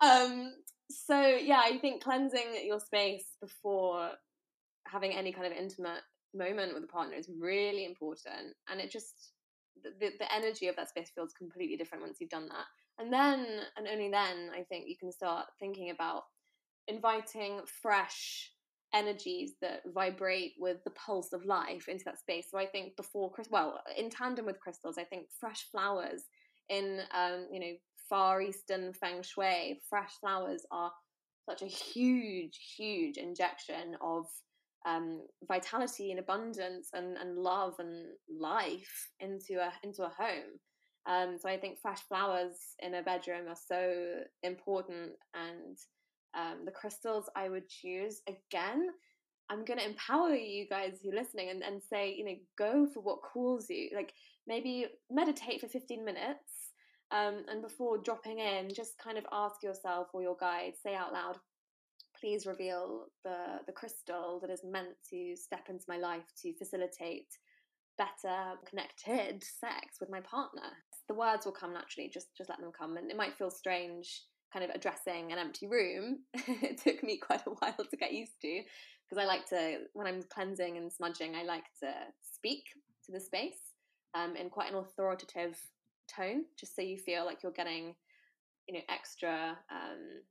um, 0.02 0.52
so 0.90 1.20
yeah, 1.20 1.60
I 1.64 1.78
think 1.78 2.02
cleansing 2.02 2.64
your 2.64 2.80
space 2.80 3.24
before 3.40 4.10
having 4.86 5.12
any 5.12 5.32
kind 5.32 5.46
of 5.46 5.52
intimate 5.52 6.02
moment 6.34 6.74
with 6.74 6.84
a 6.84 6.88
partner 6.88 7.16
is 7.16 7.30
really 7.40 7.84
important, 7.84 8.54
and 8.68 8.80
it 8.80 8.90
just 8.90 9.32
the 9.82 10.10
the 10.18 10.34
energy 10.34 10.68
of 10.68 10.76
that 10.76 10.88
space 10.88 11.10
feels 11.14 11.32
completely 11.32 11.76
different 11.76 12.04
once 12.04 12.18
you've 12.20 12.30
done 12.30 12.48
that, 12.48 12.66
and 12.98 13.12
then 13.12 13.46
and 13.76 13.88
only 13.88 14.10
then 14.10 14.50
I 14.54 14.62
think 14.62 14.88
you 14.88 14.96
can 14.98 15.12
start 15.12 15.46
thinking 15.58 15.90
about 15.90 16.24
inviting 16.86 17.60
fresh 17.82 18.50
energies 18.94 19.54
that 19.60 19.80
vibrate 19.92 20.52
with 20.58 20.76
the 20.84 20.90
pulse 20.90 21.32
of 21.32 21.44
life 21.44 21.88
into 21.88 22.04
that 22.04 22.18
space. 22.18 22.46
So 22.50 22.58
I 22.58 22.66
think 22.66 22.96
before 22.96 23.32
Chris, 23.32 23.48
well, 23.50 23.80
in 23.98 24.08
tandem 24.08 24.46
with 24.46 24.60
crystals, 24.60 24.96
I 24.98 25.04
think 25.04 25.26
fresh 25.40 25.66
flowers 25.72 26.22
in 26.68 27.00
um, 27.12 27.46
you 27.50 27.60
know 27.60 27.72
Far 28.08 28.40
Eastern 28.42 28.92
feng 28.92 29.22
shui, 29.22 29.80
fresh 29.88 30.12
flowers 30.20 30.64
are 30.70 30.92
such 31.48 31.62
a 31.62 31.66
huge, 31.66 32.58
huge 32.76 33.16
injection 33.16 33.96
of 34.00 34.26
um, 34.86 35.22
vitality 35.48 36.10
and 36.10 36.20
abundance 36.20 36.90
and, 36.92 37.16
and 37.16 37.38
love 37.38 37.74
and 37.78 38.06
life 38.28 39.08
into 39.20 39.54
a 39.58 39.72
into 39.82 40.04
a 40.04 40.12
home. 40.16 40.58
Um, 41.06 41.36
so 41.38 41.48
I 41.48 41.58
think 41.58 41.78
fresh 41.80 42.00
flowers 42.08 42.56
in 42.80 42.94
a 42.94 43.02
bedroom 43.02 43.48
are 43.48 43.56
so 43.56 44.20
important, 44.42 45.12
and 45.34 45.76
um, 46.34 46.64
the 46.64 46.72
crystals 46.72 47.28
I 47.36 47.48
would 47.48 47.68
choose 47.68 48.20
again. 48.28 48.88
I'm 49.50 49.66
going 49.66 49.78
to 49.78 49.86
empower 49.86 50.34
you 50.34 50.66
guys 50.66 51.00
who 51.02 51.10
are 51.10 51.20
listening 51.20 51.50
and, 51.50 51.62
and 51.62 51.82
say, 51.82 52.14
you 52.14 52.24
know, 52.24 52.36
go 52.56 52.86
for 52.86 53.00
what 53.00 53.20
calls 53.20 53.68
you. 53.68 53.90
Like 53.94 54.14
maybe 54.46 54.86
meditate 55.10 55.60
for 55.60 55.68
15 55.68 56.02
minutes 56.02 56.53
um, 57.14 57.44
and 57.48 57.62
before 57.62 57.96
dropping 57.98 58.40
in, 58.40 58.74
just 58.74 58.98
kind 58.98 59.16
of 59.16 59.24
ask 59.32 59.62
yourself 59.62 60.08
or 60.12 60.20
your 60.20 60.36
guide, 60.36 60.72
say 60.82 60.96
out 60.96 61.12
loud, 61.12 61.36
please 62.18 62.44
reveal 62.44 63.06
the, 63.22 63.60
the 63.66 63.72
crystal 63.72 64.40
that 64.40 64.50
is 64.50 64.62
meant 64.64 64.96
to 65.10 65.36
step 65.36 65.68
into 65.68 65.84
my 65.86 65.96
life 65.96 66.24
to 66.42 66.52
facilitate 66.54 67.28
better 67.96 68.54
connected 68.68 69.44
sex 69.44 69.98
with 70.00 70.10
my 70.10 70.20
partner. 70.20 70.68
The 71.06 71.14
words 71.14 71.44
will 71.44 71.52
come 71.52 71.72
naturally, 71.72 72.10
just 72.12 72.36
just 72.36 72.50
let 72.50 72.60
them 72.60 72.72
come. 72.76 72.96
And 72.96 73.08
it 73.10 73.16
might 73.16 73.36
feel 73.36 73.50
strange 73.50 74.22
kind 74.52 74.64
of 74.64 74.74
addressing 74.74 75.30
an 75.30 75.38
empty 75.38 75.68
room. 75.68 76.18
it 76.34 76.78
took 76.78 77.02
me 77.04 77.18
quite 77.18 77.46
a 77.46 77.50
while 77.50 77.86
to 77.88 77.96
get 77.96 78.12
used 78.12 78.40
to 78.42 78.62
because 79.04 79.22
I 79.22 79.26
like 79.26 79.48
to 79.50 79.82
when 79.92 80.08
I'm 80.08 80.22
cleansing 80.34 80.76
and 80.78 80.92
smudging, 80.92 81.36
I 81.36 81.44
like 81.44 81.66
to 81.80 81.92
speak 82.34 82.64
to 83.06 83.12
the 83.12 83.20
space 83.20 83.60
um, 84.14 84.34
in 84.34 84.50
quite 84.50 84.72
an 84.72 84.78
authoritative 84.78 85.60
tone, 86.16 86.44
just 86.58 86.76
so 86.76 86.82
you 86.82 86.98
feel 86.98 87.24
like 87.24 87.42
you're 87.42 87.52
getting, 87.52 87.94
you 88.68 88.74
know, 88.74 88.80
extra. 88.88 89.56
Um, 89.70 90.22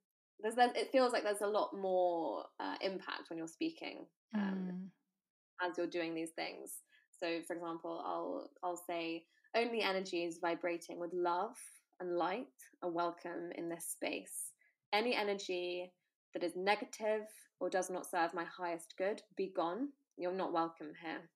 there's, 0.42 0.56
there's 0.56 0.72
it 0.76 0.92
feels 0.92 1.14
like 1.14 1.24
there's 1.24 1.42
a 1.42 1.48
lot 1.48 1.72
more 1.76 2.46
uh, 2.60 2.76
impact 2.82 3.30
when 3.30 3.38
you're 3.38 3.48
speaking 3.48 4.06
um, 4.36 4.72
mm. 4.72 5.68
as 5.70 5.78
you're 5.78 5.88
doing 5.88 6.14
these 6.14 6.32
things. 6.32 6.72
So, 7.20 7.40
for 7.48 7.54
example, 7.56 8.04
I'll 8.06 8.50
I'll 8.64 8.82
say 8.88 9.26
only 9.56 9.82
energy 9.82 10.24
is 10.24 10.40
vibrating 10.42 11.00
with 11.00 11.14
love 11.14 11.56
and 12.00 12.18
light 12.18 12.48
are 12.82 12.90
welcome 12.90 13.52
in 13.56 13.70
this 13.70 13.86
space. 13.86 14.52
Any 14.92 15.16
energy 15.16 15.94
that 16.34 16.44
is 16.44 16.56
negative 16.56 17.28
or 17.60 17.70
does 17.70 17.90
not 17.90 18.10
serve 18.10 18.34
my 18.34 18.46
highest 18.46 18.96
good, 18.98 19.22
be 19.38 19.54
gone. 19.56 19.90
You're 20.18 20.34
not 20.34 20.54
welcome 20.54 20.92
here. 21.02 21.30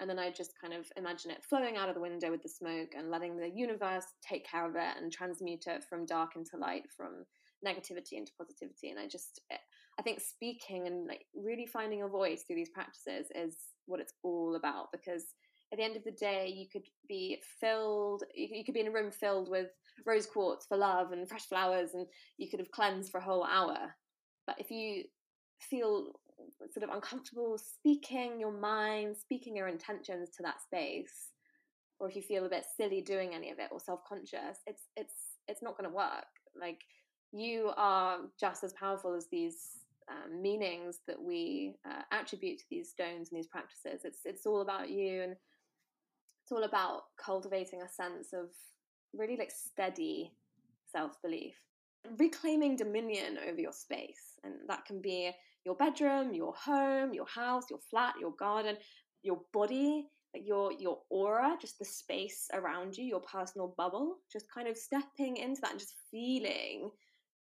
And 0.00 0.10
then 0.10 0.18
I 0.18 0.30
just 0.30 0.52
kind 0.60 0.74
of 0.74 0.86
imagine 0.96 1.30
it 1.30 1.44
flowing 1.44 1.76
out 1.76 1.88
of 1.88 1.94
the 1.94 2.00
window 2.00 2.30
with 2.30 2.42
the 2.42 2.48
smoke 2.48 2.94
and 2.96 3.10
letting 3.10 3.36
the 3.36 3.48
universe 3.48 4.06
take 4.26 4.48
care 4.48 4.68
of 4.68 4.74
it 4.74 5.00
and 5.00 5.12
transmute 5.12 5.66
it 5.66 5.84
from 5.88 6.06
dark 6.06 6.36
into 6.36 6.56
light, 6.56 6.84
from 6.96 7.24
negativity 7.64 8.12
into 8.12 8.32
positivity. 8.36 8.90
And 8.90 8.98
I 8.98 9.06
just, 9.06 9.40
eh, 9.50 9.56
I 9.98 10.02
think 10.02 10.20
speaking 10.20 10.86
and 10.86 11.06
like 11.06 11.24
really 11.34 11.66
finding 11.66 12.00
your 12.00 12.08
voice 12.08 12.42
through 12.42 12.56
these 12.56 12.70
practices 12.70 13.28
is 13.34 13.56
what 13.86 14.00
it's 14.00 14.14
all 14.22 14.56
about 14.56 14.90
because 14.92 15.24
at 15.72 15.78
the 15.78 15.84
end 15.84 15.96
of 15.96 16.04
the 16.04 16.12
day, 16.12 16.52
you 16.54 16.66
could 16.70 16.86
be 17.08 17.42
filled, 17.60 18.22
you 18.34 18.64
could 18.64 18.74
be 18.74 18.80
in 18.80 18.88
a 18.88 18.92
room 18.92 19.10
filled 19.10 19.50
with 19.50 19.68
rose 20.06 20.26
quartz 20.26 20.66
for 20.66 20.76
love 20.76 21.10
and 21.10 21.28
fresh 21.28 21.46
flowers, 21.46 21.90
and 21.94 22.06
you 22.38 22.48
could 22.48 22.60
have 22.60 22.70
cleansed 22.70 23.10
for 23.10 23.18
a 23.18 23.24
whole 23.24 23.44
hour. 23.44 23.76
But 24.46 24.56
if 24.60 24.70
you 24.70 25.04
feel 25.58 26.12
sort 26.72 26.88
of 26.88 26.94
uncomfortable 26.94 27.58
speaking 27.58 28.38
your 28.38 28.52
mind, 28.52 29.16
speaking 29.16 29.56
your 29.56 29.68
intentions 29.68 30.30
to 30.36 30.42
that 30.42 30.62
space, 30.62 31.30
or 31.98 32.08
if 32.08 32.16
you 32.16 32.22
feel 32.22 32.44
a 32.44 32.48
bit 32.48 32.64
silly 32.76 33.00
doing 33.00 33.34
any 33.34 33.50
of 33.50 33.58
it 33.58 33.68
or 33.70 33.80
self-conscious, 33.80 34.58
it's 34.66 34.82
it's 34.96 35.14
it's 35.48 35.62
not 35.62 35.76
going 35.76 35.88
to 35.88 35.94
work. 35.94 36.26
Like 36.58 36.80
you 37.32 37.72
are 37.76 38.18
just 38.38 38.64
as 38.64 38.72
powerful 38.72 39.14
as 39.14 39.26
these 39.30 39.78
um, 40.08 40.40
meanings 40.42 40.98
that 41.06 41.20
we 41.20 41.74
uh, 41.88 42.02
attribute 42.12 42.58
to 42.58 42.64
these 42.70 42.90
stones 42.90 43.30
and 43.30 43.38
these 43.38 43.46
practices. 43.46 44.02
It's 44.04 44.20
it's 44.24 44.46
all 44.46 44.60
about 44.60 44.90
you, 44.90 45.22
and 45.22 45.32
it's 45.32 46.52
all 46.52 46.64
about 46.64 47.04
cultivating 47.16 47.82
a 47.82 47.88
sense 47.88 48.32
of 48.32 48.50
really 49.12 49.36
like 49.36 49.50
steady 49.50 50.32
self 50.92 51.20
belief, 51.22 51.56
reclaiming 52.18 52.76
dominion 52.76 53.38
over 53.48 53.60
your 53.60 53.72
space, 53.72 54.38
and 54.44 54.54
that 54.68 54.84
can 54.84 55.00
be 55.00 55.30
your 55.64 55.74
bedroom, 55.74 56.34
your 56.34 56.54
home, 56.54 57.14
your 57.14 57.26
house, 57.26 57.64
your 57.70 57.80
flat, 57.90 58.14
your 58.20 58.32
garden, 58.32 58.76
your 59.22 59.40
body, 59.52 60.06
like 60.34 60.46
your 60.46 60.72
your 60.72 60.98
aura, 61.10 61.56
just 61.60 61.78
the 61.78 61.84
space 61.84 62.48
around 62.52 62.96
you, 62.96 63.04
your 63.04 63.20
personal 63.20 63.74
bubble, 63.76 64.16
just 64.32 64.46
kind 64.52 64.68
of 64.68 64.76
stepping 64.76 65.36
into 65.36 65.60
that 65.60 65.72
and 65.72 65.80
just 65.80 65.94
feeling 66.10 66.90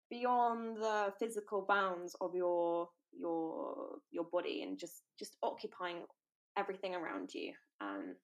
beyond 0.09 0.77
the 0.77 1.13
physical 1.19 1.65
bounds 1.67 2.15
of 2.21 2.33
your 2.33 2.89
your 3.11 3.97
your 4.11 4.25
body 4.25 4.63
and 4.63 4.77
just 4.77 5.03
just 5.19 5.37
occupying 5.43 5.97
everything 6.57 6.95
around 6.95 7.33
you. 7.33 7.53
Um, 7.81 8.15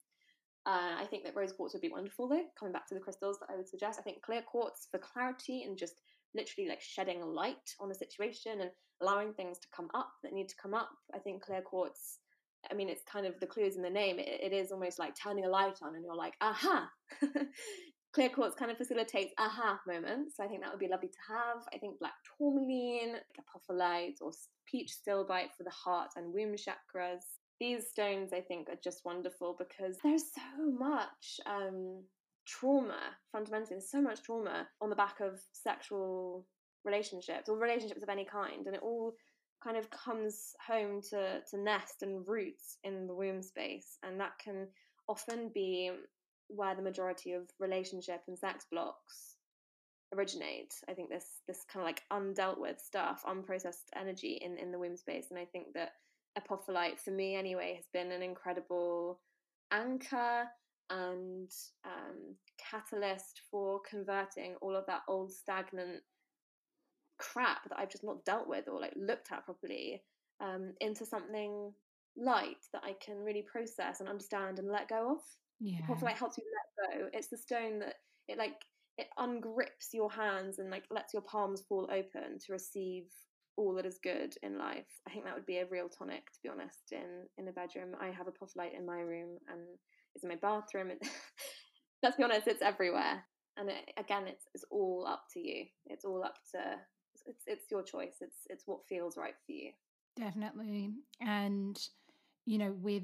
uh, 0.65 0.95
I 0.97 1.05
think 1.09 1.25
that 1.25 1.35
rose 1.35 1.51
quartz 1.51 1.73
would 1.73 1.81
be 1.81 1.89
wonderful 1.89 2.27
though. 2.27 2.45
Coming 2.57 2.71
back 2.71 2.87
to 2.87 2.93
the 2.93 3.01
crystals 3.01 3.37
that 3.39 3.49
I 3.51 3.57
would 3.57 3.67
suggest, 3.67 3.99
I 3.99 4.01
think 4.01 4.21
clear 4.21 4.41
quartz 4.41 4.87
for 4.89 4.97
clarity 4.97 5.63
and 5.63 5.77
just 5.77 5.95
literally 6.35 6.69
like 6.69 6.81
shedding 6.81 7.21
light 7.21 7.75
on 7.79 7.91
a 7.91 7.95
situation 7.95 8.61
and 8.61 8.71
allowing 9.01 9.33
things 9.33 9.59
to 9.59 9.67
come 9.75 9.89
up 9.93 10.11
that 10.23 10.33
need 10.33 10.49
to 10.49 10.55
come 10.61 10.73
up. 10.73 10.89
I 11.13 11.19
think 11.19 11.43
clear 11.43 11.61
quartz, 11.61 12.19
I 12.71 12.73
mean, 12.73 12.89
it's 12.89 13.03
kind 13.11 13.25
of 13.25 13.39
the 13.39 13.47
clues 13.47 13.75
in 13.75 13.81
the 13.81 13.89
name. 13.89 14.19
it, 14.19 14.39
it 14.41 14.53
is 14.53 14.71
almost 14.71 14.99
like 14.99 15.13
turning 15.21 15.45
a 15.45 15.49
light 15.49 15.79
on 15.81 15.95
and 15.95 16.03
you're 16.03 16.15
like, 16.15 16.35
aha. 16.41 16.89
clear 18.13 18.29
quartz 18.29 18.55
kind 18.55 18.71
of 18.71 18.77
facilitates 18.77 19.33
aha 19.39 19.79
moments. 19.87 20.37
So 20.37 20.43
I 20.43 20.47
think 20.47 20.61
that 20.61 20.71
would 20.71 20.79
be 20.79 20.87
lovely 20.87 21.09
to 21.09 21.33
have. 21.33 21.63
I 21.73 21.77
think 21.79 21.99
black 21.99 22.13
tourmaline, 22.37 23.15
apophyllite, 23.39 24.21
or 24.21 24.31
peach 24.65 24.93
stilbite 24.95 25.53
for 25.57 25.63
the 25.63 25.71
heart 25.71 26.11
and 26.15 26.33
womb 26.33 26.55
chakras. 26.55 27.23
these 27.59 27.89
stones, 27.89 28.31
I 28.33 28.41
think, 28.41 28.69
are 28.69 28.79
just 28.83 29.01
wonderful 29.03 29.55
because 29.57 29.97
there's 30.03 30.25
so 30.33 30.71
much 30.71 31.39
um, 31.45 32.03
trauma, 32.45 32.99
fundamentally, 33.31 33.75
there's 33.75 33.89
so 33.89 34.01
much 34.01 34.21
trauma 34.23 34.67
on 34.81 34.89
the 34.89 34.95
back 34.95 35.19
of 35.19 35.39
sexual 35.51 36.45
relationships 36.85 37.49
or 37.49 37.57
relationships 37.57 38.03
of 38.03 38.09
any 38.09 38.25
kind. 38.25 38.65
And 38.65 38.75
it 38.75 38.81
all 38.83 39.13
kind 39.63 39.77
of 39.77 39.89
comes 39.89 40.53
home 40.65 41.01
to, 41.09 41.41
to 41.49 41.57
nest 41.57 42.01
and 42.01 42.27
roots 42.27 42.77
in 42.83 43.07
the 43.07 43.15
womb 43.15 43.41
space. 43.41 43.97
And 44.03 44.19
that 44.19 44.33
can 44.43 44.67
often 45.07 45.51
be 45.53 45.91
where 46.47 46.75
the 46.75 46.81
majority 46.81 47.33
of 47.33 47.43
relationship 47.59 48.21
and 48.27 48.37
sex 48.37 48.65
blocks 48.71 49.35
originate. 50.13 50.73
I 50.87 50.93
think 50.93 51.09
this 51.09 51.25
this 51.47 51.65
kind 51.71 51.81
of 51.81 51.87
like 51.87 52.03
undealt 52.11 52.59
with 52.59 52.79
stuff, 52.79 53.23
unprocessed 53.25 53.89
energy 53.95 54.39
in, 54.41 54.57
in 54.57 54.71
the 54.71 54.79
womb 54.79 54.97
space. 54.97 55.27
And 55.29 55.39
I 55.39 55.45
think 55.45 55.67
that 55.73 55.93
apophyllite, 56.37 56.99
for 56.99 57.11
me 57.11 57.35
anyway, 57.35 57.75
has 57.75 57.85
been 57.93 58.11
an 58.11 58.21
incredible 58.21 59.19
anchor 59.71 60.45
and 60.89 61.49
um, 61.85 62.35
catalyst 62.57 63.41
for 63.49 63.81
converting 63.89 64.55
all 64.61 64.75
of 64.75 64.85
that 64.87 65.01
old 65.07 65.31
stagnant 65.31 66.01
crap 67.17 67.69
that 67.69 67.79
I've 67.79 67.89
just 67.89 68.03
not 68.03 68.25
dealt 68.25 68.47
with 68.47 68.67
or 68.67 68.79
like 68.79 68.93
looked 68.95 69.31
at 69.31 69.45
properly 69.45 70.03
um, 70.41 70.73
into 70.81 71.05
something 71.05 71.71
light 72.17 72.57
that 72.73 72.83
I 72.83 72.95
can 73.03 73.17
really 73.17 73.43
process 73.43 73.99
and 73.99 74.09
understand 74.09 74.59
and 74.59 74.69
let 74.69 74.89
go 74.89 75.13
of. 75.13 75.19
Yeah. 75.59 75.79
Apophyllite 75.87 76.17
helps 76.17 76.37
you 76.37 76.43
let 76.53 76.99
go. 76.99 77.09
It's 77.13 77.29
the 77.29 77.37
stone 77.37 77.79
that 77.79 77.95
it 78.27 78.37
like 78.37 78.55
it 78.97 79.07
ungrips 79.17 79.93
your 79.93 80.11
hands 80.11 80.59
and 80.59 80.69
like 80.69 80.83
lets 80.91 81.13
your 81.13 81.23
palms 81.23 81.63
fall 81.67 81.89
open 81.91 82.37
to 82.39 82.51
receive 82.51 83.05
all 83.55 83.73
that 83.75 83.85
is 83.85 83.99
good 84.03 84.35
in 84.43 84.57
life. 84.57 84.87
I 85.07 85.11
think 85.11 85.25
that 85.25 85.35
would 85.35 85.45
be 85.45 85.59
a 85.59 85.67
real 85.67 85.89
tonic, 85.89 86.25
to 86.25 86.39
be 86.43 86.49
honest. 86.49 86.91
In 86.91 87.25
in 87.37 87.47
a 87.47 87.51
bedroom, 87.51 87.95
I 87.99 88.07
have 88.07 88.27
apophyllite 88.27 88.77
in 88.77 88.85
my 88.85 88.99
room 88.99 89.37
and 89.47 89.61
it's 90.15 90.23
in 90.23 90.29
my 90.29 90.35
bathroom. 90.35 90.91
let's 92.03 92.17
be 92.17 92.23
honest, 92.23 92.47
it's 92.47 92.61
everywhere. 92.61 93.23
And 93.57 93.69
it, 93.69 93.91
again, 93.97 94.27
it's 94.27 94.45
it's 94.53 94.65
all 94.71 95.05
up 95.07 95.25
to 95.33 95.39
you. 95.39 95.65
It's 95.85 96.05
all 96.05 96.23
up 96.23 96.35
to 96.51 96.59
it's 97.25 97.43
it's 97.47 97.71
your 97.71 97.83
choice. 97.83 98.15
It's 98.21 98.47
it's 98.49 98.63
what 98.65 98.87
feels 98.87 99.17
right 99.17 99.35
for 99.45 99.51
you. 99.51 99.71
Definitely, 100.15 100.91
and 101.21 101.79
you 102.45 102.57
know, 102.57 102.75
with 102.81 103.03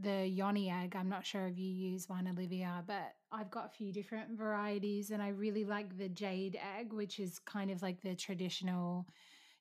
the 0.00 0.26
yoni 0.26 0.70
egg, 0.70 0.94
I'm 0.96 1.08
not 1.08 1.26
sure 1.26 1.46
if 1.46 1.58
you 1.58 1.68
use 1.68 2.08
one, 2.08 2.28
Olivia, 2.28 2.84
but 2.86 3.14
I've 3.32 3.50
got 3.50 3.66
a 3.66 3.76
few 3.76 3.92
different 3.92 4.38
varieties, 4.38 5.10
and 5.10 5.22
I 5.22 5.28
really 5.28 5.64
like 5.64 5.98
the 5.98 6.08
jade 6.08 6.58
egg, 6.78 6.92
which 6.92 7.18
is 7.18 7.38
kind 7.40 7.70
of 7.70 7.82
like 7.82 8.00
the 8.02 8.14
traditional 8.14 9.06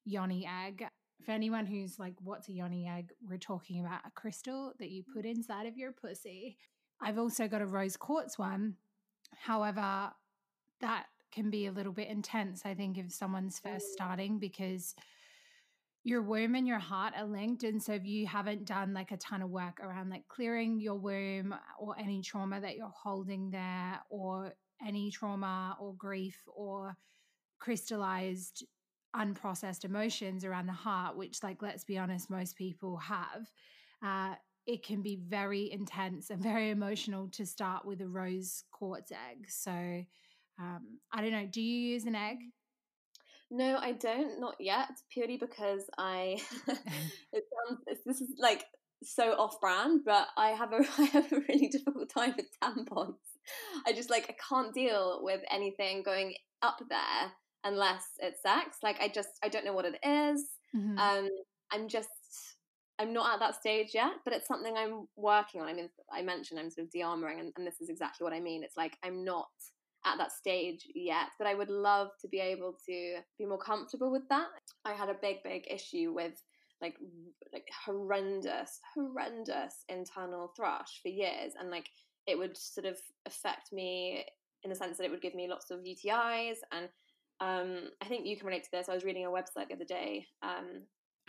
yoni 0.06 0.48
egg. 0.66 0.86
For 1.24 1.32
anyone 1.32 1.66
who's 1.66 1.98
like, 1.98 2.14
what's 2.22 2.50
a 2.50 2.54
yoni 2.54 2.88
egg? 2.88 3.12
We're 3.28 3.38
talking 3.38 3.80
about 3.80 4.02
a 4.06 4.12
crystal 4.12 4.74
that 4.80 4.92
you 4.92 5.04
put 5.14 5.26
inside 5.26 5.66
of 5.66 5.78
your 5.78 5.92
pussy. 5.92 6.58
I've 7.02 7.18
also 7.18 7.48
got 7.48 7.62
a 7.62 7.66
rose 7.66 7.98
quartz 7.98 8.38
one. 8.38 8.76
However, 9.38 10.12
that 10.82 11.06
can 11.32 11.50
be 11.50 11.66
a 11.68 11.72
little 11.72 11.92
bit 11.92 12.08
intense, 12.08 12.62
I 12.66 12.74
think, 12.74 12.98
if 12.98 13.12
someone's 13.12 13.60
first 13.60 13.92
starting 13.92 14.40
because 14.40 14.96
your 16.04 16.22
womb 16.22 16.56
and 16.56 16.68
your 16.68 16.80
heart 16.80 17.14
are 17.18 17.26
linked. 17.26 17.64
And 17.64 17.82
so 17.82 17.94
if 17.94 18.06
you 18.06 18.28
haven't 18.28 18.66
done 18.66 18.94
like 18.94 19.12
a 19.12 19.18
ton 19.18 19.42
of 19.42 19.50
work 19.50 19.80
around 19.82 20.10
like 20.10 20.28
clearing 20.28 20.80
your 20.80 20.96
womb 20.96 21.54
or 21.80 21.98
any 22.00 22.22
trauma 22.22 22.62
that 22.62 22.78
you're 22.78 22.88
holding 22.88 23.50
there 23.50 24.00
or 24.10 24.54
any 24.86 25.10
trauma 25.10 25.76
or 25.80 25.96
grief 25.96 26.42
or 26.48 26.96
crystallized 27.60 28.64
unprocessed 29.16 29.84
emotions 29.84 30.46
around 30.46 30.68
the 30.68 30.74
heart, 30.74 31.18
which 31.18 31.42
like 31.42 31.62
let's 31.62 31.84
be 31.84 31.98
honest, 31.98 32.30
most 32.30 32.56
people 32.56 32.98
have, 32.98 33.50
uh, 34.04 34.36
it 34.68 34.84
can 34.84 35.02
be 35.02 35.16
very 35.16 35.72
intense 35.72 36.30
and 36.30 36.42
very 36.42 36.72
emotional 36.72 37.30
to 37.34 37.46
start 37.46 37.86
with 37.86 38.02
a 38.02 38.08
rose 38.08 38.64
quartz 38.72 39.12
egg. 39.12 39.46
So 39.50 39.72
um, 40.60 41.00
I 41.12 41.22
don't 41.22 41.32
know. 41.32 41.48
Do 41.50 41.62
you 41.62 41.94
use 41.94 42.06
an 42.06 42.16
egg? 42.16 42.38
No, 43.52 43.78
I 43.78 43.92
don't. 43.92 44.40
Not 44.40 44.56
yet. 44.60 44.90
Purely 45.12 45.38
because 45.38 45.84
I. 45.98 46.42
it 46.68 47.44
sounds. 47.68 47.82
This 48.06 48.22
is 48.22 48.30
like 48.40 48.66
so 49.04 49.32
off-brand, 49.34 50.02
but 50.06 50.28
I 50.38 50.50
have 50.50 50.74
a 50.74 50.78
I 50.98 51.06
have 51.06 51.32
a 51.32 51.42
really 51.48 51.68
difficult 51.68 52.10
time 52.10 52.34
with 52.36 52.48
tampons. 52.62 53.16
I 53.86 53.94
just 53.94 54.10
like 54.10 54.26
I 54.30 54.36
can't 54.50 54.74
deal 54.74 55.20
with 55.22 55.42
anything 55.52 56.02
going 56.04 56.34
up 56.62 56.80
there 56.90 57.32
unless 57.64 58.04
it's 58.20 58.42
sex. 58.42 58.78
Like 58.82 59.00
I 59.02 59.10
just 59.10 59.30
I 59.44 59.50
don't 59.50 59.66
know 59.66 59.74
what 59.74 59.86
it 59.86 60.00
is. 60.04 60.46
Mm-hmm. 60.76 60.98
Um, 60.98 61.30
I'm 61.72 61.88
just 61.88 62.10
I'm 63.00 63.14
not 63.14 63.34
at 63.34 63.40
that 63.40 63.56
stage 63.56 63.90
yet, 63.94 64.14
but 64.24 64.34
it's 64.34 64.48
something 64.48 64.76
I'm 64.78 65.08
working 65.18 65.62
on. 65.62 65.68
I 65.68 65.74
mean, 65.74 65.90
I 66.12 66.22
mentioned 66.22 66.60
I'm 66.60 66.70
sort 66.70 66.86
of 66.86 66.92
de-armoring, 66.92 67.40
and, 67.40 67.54
and 67.58 67.68
this 67.68 67.82
is 67.82 67.90
exactly 67.90 68.24
what 68.24 68.34
I 68.34 68.40
mean. 68.40 68.64
It's 68.64 68.78
like 68.78 68.98
I'm 69.04 69.26
not 69.26 69.48
at 70.06 70.18
that 70.18 70.32
stage 70.32 70.88
yet, 70.94 71.30
but 71.38 71.48
I 71.48 71.56
would 71.56 71.70
love 71.70 72.10
to 72.22 72.28
be 72.28 72.40
able 72.40 72.78
to 72.86 73.18
be 73.38 73.46
more 73.46 73.58
comfortable 73.58 74.12
with 74.12 74.28
that. 74.30 74.48
I 74.86 74.94
had 74.94 75.10
a 75.10 75.18
big, 75.22 75.38
big 75.44 75.66
issue 75.70 76.14
with 76.14 76.42
like 76.82 76.96
like 77.52 77.68
horrendous, 77.86 78.80
horrendous 78.94 79.84
internal 79.90 80.54
thrush 80.56 81.02
for 81.02 81.10
years, 81.10 81.54
and 81.60 81.70
like 81.70 81.90
it 82.28 82.38
would 82.38 82.56
sort 82.56 82.86
of 82.86 82.98
affect 83.26 83.74
me 83.74 84.26
in 84.64 84.70
the 84.70 84.76
sense 84.76 84.98
that 84.98 85.04
it 85.04 85.12
would 85.12 85.22
give 85.22 85.36
me 85.36 85.48
lots 85.48 85.70
of 85.70 85.82
UTIs 85.82 86.58
and 86.72 86.90
um, 87.42 87.90
I 88.02 88.06
think 88.06 88.26
you 88.26 88.38
can 88.38 88.48
relate 88.48 88.64
to 88.64 88.72
this. 88.72 88.90
I 88.90 88.94
was 88.94 89.04
reading 89.04 89.26
a 89.26 89.30
website 89.30 89.68
the 89.68 89.76
other 89.76 89.86
day 89.86 90.26
um, 90.42 90.84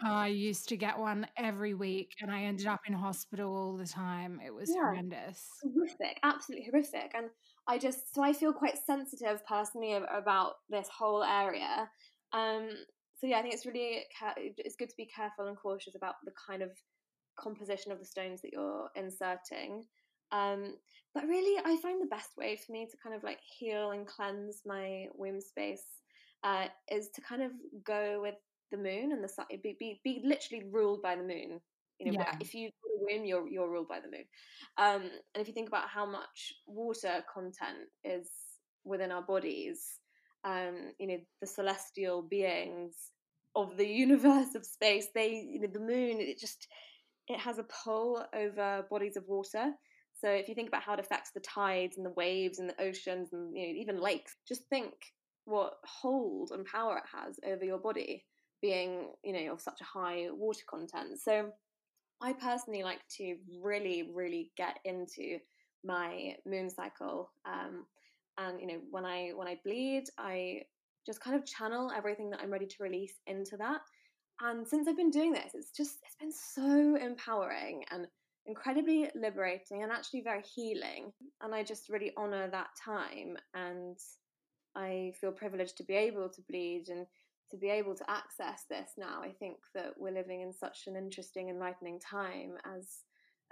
I 0.04 0.28
used 0.28 0.68
to 0.68 0.76
get 0.76 0.98
one 0.98 1.26
every 1.38 1.74
week 1.74 2.12
and 2.20 2.30
I 2.30 2.42
ended 2.42 2.66
up 2.66 2.80
in 2.86 2.92
hospital 2.92 3.56
all 3.56 3.76
the 3.76 3.86
time. 3.86 4.40
It 4.44 4.54
was 4.54 4.68
yeah. 4.68 4.82
horrendous. 4.82 5.48
Horrific, 5.62 6.18
absolutely 6.22 6.68
horrific. 6.70 7.12
And 7.14 7.26
I 7.66 7.78
just, 7.78 8.14
so 8.14 8.22
I 8.22 8.32
feel 8.32 8.52
quite 8.52 8.76
sensitive 8.86 9.44
personally 9.46 9.94
about 9.94 10.54
this 10.68 10.88
whole 10.88 11.24
area. 11.24 11.88
Um, 12.32 12.68
so 13.18 13.26
yeah, 13.26 13.38
I 13.38 13.42
think 13.42 13.54
it's 13.54 13.64
really, 13.64 14.04
it's 14.58 14.76
good 14.76 14.90
to 14.90 14.96
be 14.96 15.06
careful 15.06 15.46
and 15.46 15.56
cautious 15.56 15.94
about 15.94 16.16
the 16.24 16.32
kind 16.46 16.62
of 16.62 16.70
composition 17.38 17.90
of 17.90 17.98
the 17.98 18.04
stones 18.04 18.42
that 18.42 18.52
you're 18.52 18.90
inserting. 18.96 19.84
Um, 20.30 20.74
but 21.14 21.24
really, 21.24 21.58
I 21.64 21.78
find 21.80 22.02
the 22.02 22.14
best 22.14 22.36
way 22.36 22.56
for 22.56 22.72
me 22.72 22.86
to 22.90 22.96
kind 23.02 23.14
of 23.14 23.22
like 23.22 23.38
heal 23.58 23.92
and 23.92 24.06
cleanse 24.06 24.60
my 24.66 25.06
womb 25.14 25.40
space 25.40 25.84
uh, 26.44 26.66
is 26.90 27.08
to 27.14 27.22
kind 27.22 27.42
of 27.42 27.52
go 27.84 28.20
with 28.20 28.34
the 28.70 28.76
moon 28.76 29.12
and 29.12 29.22
the 29.22 29.28
sun 29.28 29.46
be, 29.62 29.76
be, 29.78 30.00
be 30.04 30.20
literally 30.24 30.64
ruled 30.70 31.02
by 31.02 31.14
the 31.14 31.22
moon 31.22 31.60
you 31.98 32.12
know 32.12 32.18
yeah. 32.18 32.36
if 32.40 32.54
you 32.54 32.70
win 33.00 33.24
you're 33.24 33.48
you're 33.48 33.70
ruled 33.70 33.88
by 33.88 34.00
the 34.00 34.10
moon. 34.10 34.24
Um, 34.78 35.10
and 35.34 35.40
if 35.40 35.48
you 35.48 35.54
think 35.54 35.68
about 35.68 35.88
how 35.88 36.06
much 36.06 36.52
water 36.66 37.24
content 37.32 37.88
is 38.04 38.28
within 38.84 39.12
our 39.12 39.22
bodies 39.22 39.98
um, 40.44 40.92
you 40.98 41.06
know 41.06 41.18
the 41.40 41.46
celestial 41.46 42.22
beings 42.22 42.94
of 43.54 43.76
the 43.76 43.86
universe 44.04 44.54
of 44.54 44.64
space 44.64 45.08
they 45.14 45.48
you 45.50 45.60
know 45.60 45.68
the 45.72 45.80
moon 45.80 46.20
it 46.20 46.38
just 46.38 46.68
it 47.28 47.40
has 47.40 47.58
a 47.58 47.66
pull 47.84 48.24
over 48.34 48.84
bodies 48.88 49.16
of 49.16 49.24
water. 49.26 49.72
So 50.20 50.30
if 50.30 50.48
you 50.48 50.54
think 50.54 50.68
about 50.68 50.82
how 50.82 50.94
it 50.94 51.00
affects 51.00 51.32
the 51.32 51.40
tides 51.40 51.96
and 51.96 52.06
the 52.06 52.10
waves 52.10 52.58
and 52.58 52.68
the 52.68 52.80
oceans 52.80 53.32
and 53.32 53.54
you 53.54 53.66
know 53.66 53.74
even 53.80 54.00
lakes 54.00 54.36
just 54.48 54.62
think 54.70 54.92
what 55.44 55.74
hold 55.84 56.50
and 56.52 56.64
power 56.64 56.96
it 56.98 57.04
has 57.12 57.38
over 57.46 57.64
your 57.64 57.78
body 57.78 58.24
being, 58.62 59.08
you 59.24 59.32
know, 59.32 59.52
of 59.52 59.60
such 59.60 59.80
a 59.80 59.84
high 59.84 60.28
water 60.32 60.64
content. 60.68 61.20
So 61.20 61.50
I 62.20 62.32
personally 62.32 62.82
like 62.82 63.06
to 63.18 63.36
really, 63.62 64.10
really 64.14 64.50
get 64.56 64.78
into 64.84 65.38
my 65.84 66.36
moon 66.46 66.70
cycle. 66.70 67.30
Um, 67.44 67.86
and 68.38 68.60
you 68.60 68.66
know, 68.66 68.80
when 68.90 69.04
I 69.04 69.30
when 69.34 69.48
I 69.48 69.58
bleed, 69.64 70.04
I 70.18 70.62
just 71.06 71.20
kind 71.20 71.36
of 71.36 71.46
channel 71.46 71.92
everything 71.96 72.30
that 72.30 72.40
I'm 72.42 72.50
ready 72.50 72.66
to 72.66 72.82
release 72.82 73.14
into 73.26 73.56
that. 73.58 73.80
And 74.40 74.66
since 74.66 74.88
I've 74.88 74.96
been 74.96 75.10
doing 75.10 75.32
this, 75.32 75.52
it's 75.54 75.70
just 75.70 75.98
it's 76.04 76.16
been 76.16 76.32
so 76.32 76.96
empowering 76.96 77.84
and 77.90 78.06
incredibly 78.46 79.10
liberating 79.14 79.82
and 79.82 79.92
actually 79.92 80.22
very 80.22 80.42
healing. 80.42 81.12
And 81.42 81.54
I 81.54 81.62
just 81.62 81.88
really 81.88 82.12
honor 82.16 82.48
that 82.50 82.68
time 82.82 83.36
and 83.54 83.98
I 84.76 85.12
feel 85.20 85.32
privileged 85.32 85.78
to 85.78 85.84
be 85.84 85.94
able 85.94 86.28
to 86.28 86.42
bleed 86.48 86.88
and 86.88 87.06
to 87.50 87.56
be 87.56 87.68
able 87.68 87.94
to 87.94 88.10
access 88.10 88.64
this 88.68 88.90
now, 88.98 89.20
I 89.22 89.30
think 89.30 89.56
that 89.74 89.94
we're 89.96 90.12
living 90.12 90.42
in 90.42 90.52
such 90.52 90.86
an 90.86 90.96
interesting, 90.96 91.48
enlightening 91.48 92.00
time 92.00 92.54
as 92.64 93.02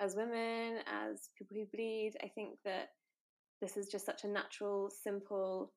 as 0.01 0.16
women, 0.16 0.78
as 0.86 1.30
people 1.38 1.57
who 1.57 1.66
bleed. 1.66 2.14
I 2.22 2.28
think 2.28 2.59
that 2.64 2.88
this 3.61 3.76
is 3.76 3.88
just 3.88 4.05
such 4.05 4.24
a 4.24 4.28
natural, 4.28 4.90
simple, 4.90 5.72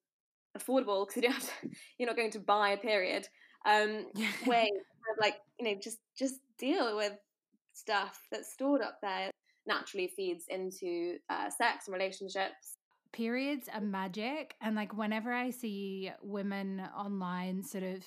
affordable 0.58 1.06
because 1.08 1.16
you 1.16 1.22
don't 1.22 1.34
have 1.34 1.44
to, 1.44 1.70
you're 1.98 2.08
not 2.08 2.16
going 2.18 2.32
to 2.32 2.40
buy 2.40 2.70
a 2.70 2.78
period 2.78 3.28
um, 3.66 4.06
way 4.46 4.70
of 4.72 5.18
like 5.22 5.36
you 5.60 5.66
know 5.66 5.80
just 5.82 6.00
just 6.18 6.36
deal 6.58 6.96
with 6.96 7.14
stuff 7.74 8.20
that's 8.32 8.52
stored 8.54 8.82
up 8.82 8.98
there 9.02 9.30
naturally 9.68 10.12
feeds 10.16 10.46
into 10.50 11.18
uh, 11.30 11.50
sex 11.50 11.88
and 11.88 11.94
relationships 11.94 12.77
periods 13.12 13.70
are 13.74 13.82
magic. 13.82 14.56
And 14.62 14.76
like 14.76 14.98
whenever 14.98 15.34
I 15.34 15.50
see 15.52 16.12
women 16.22 16.82
online 16.98 17.64
sort 17.64 17.84
of 17.84 18.04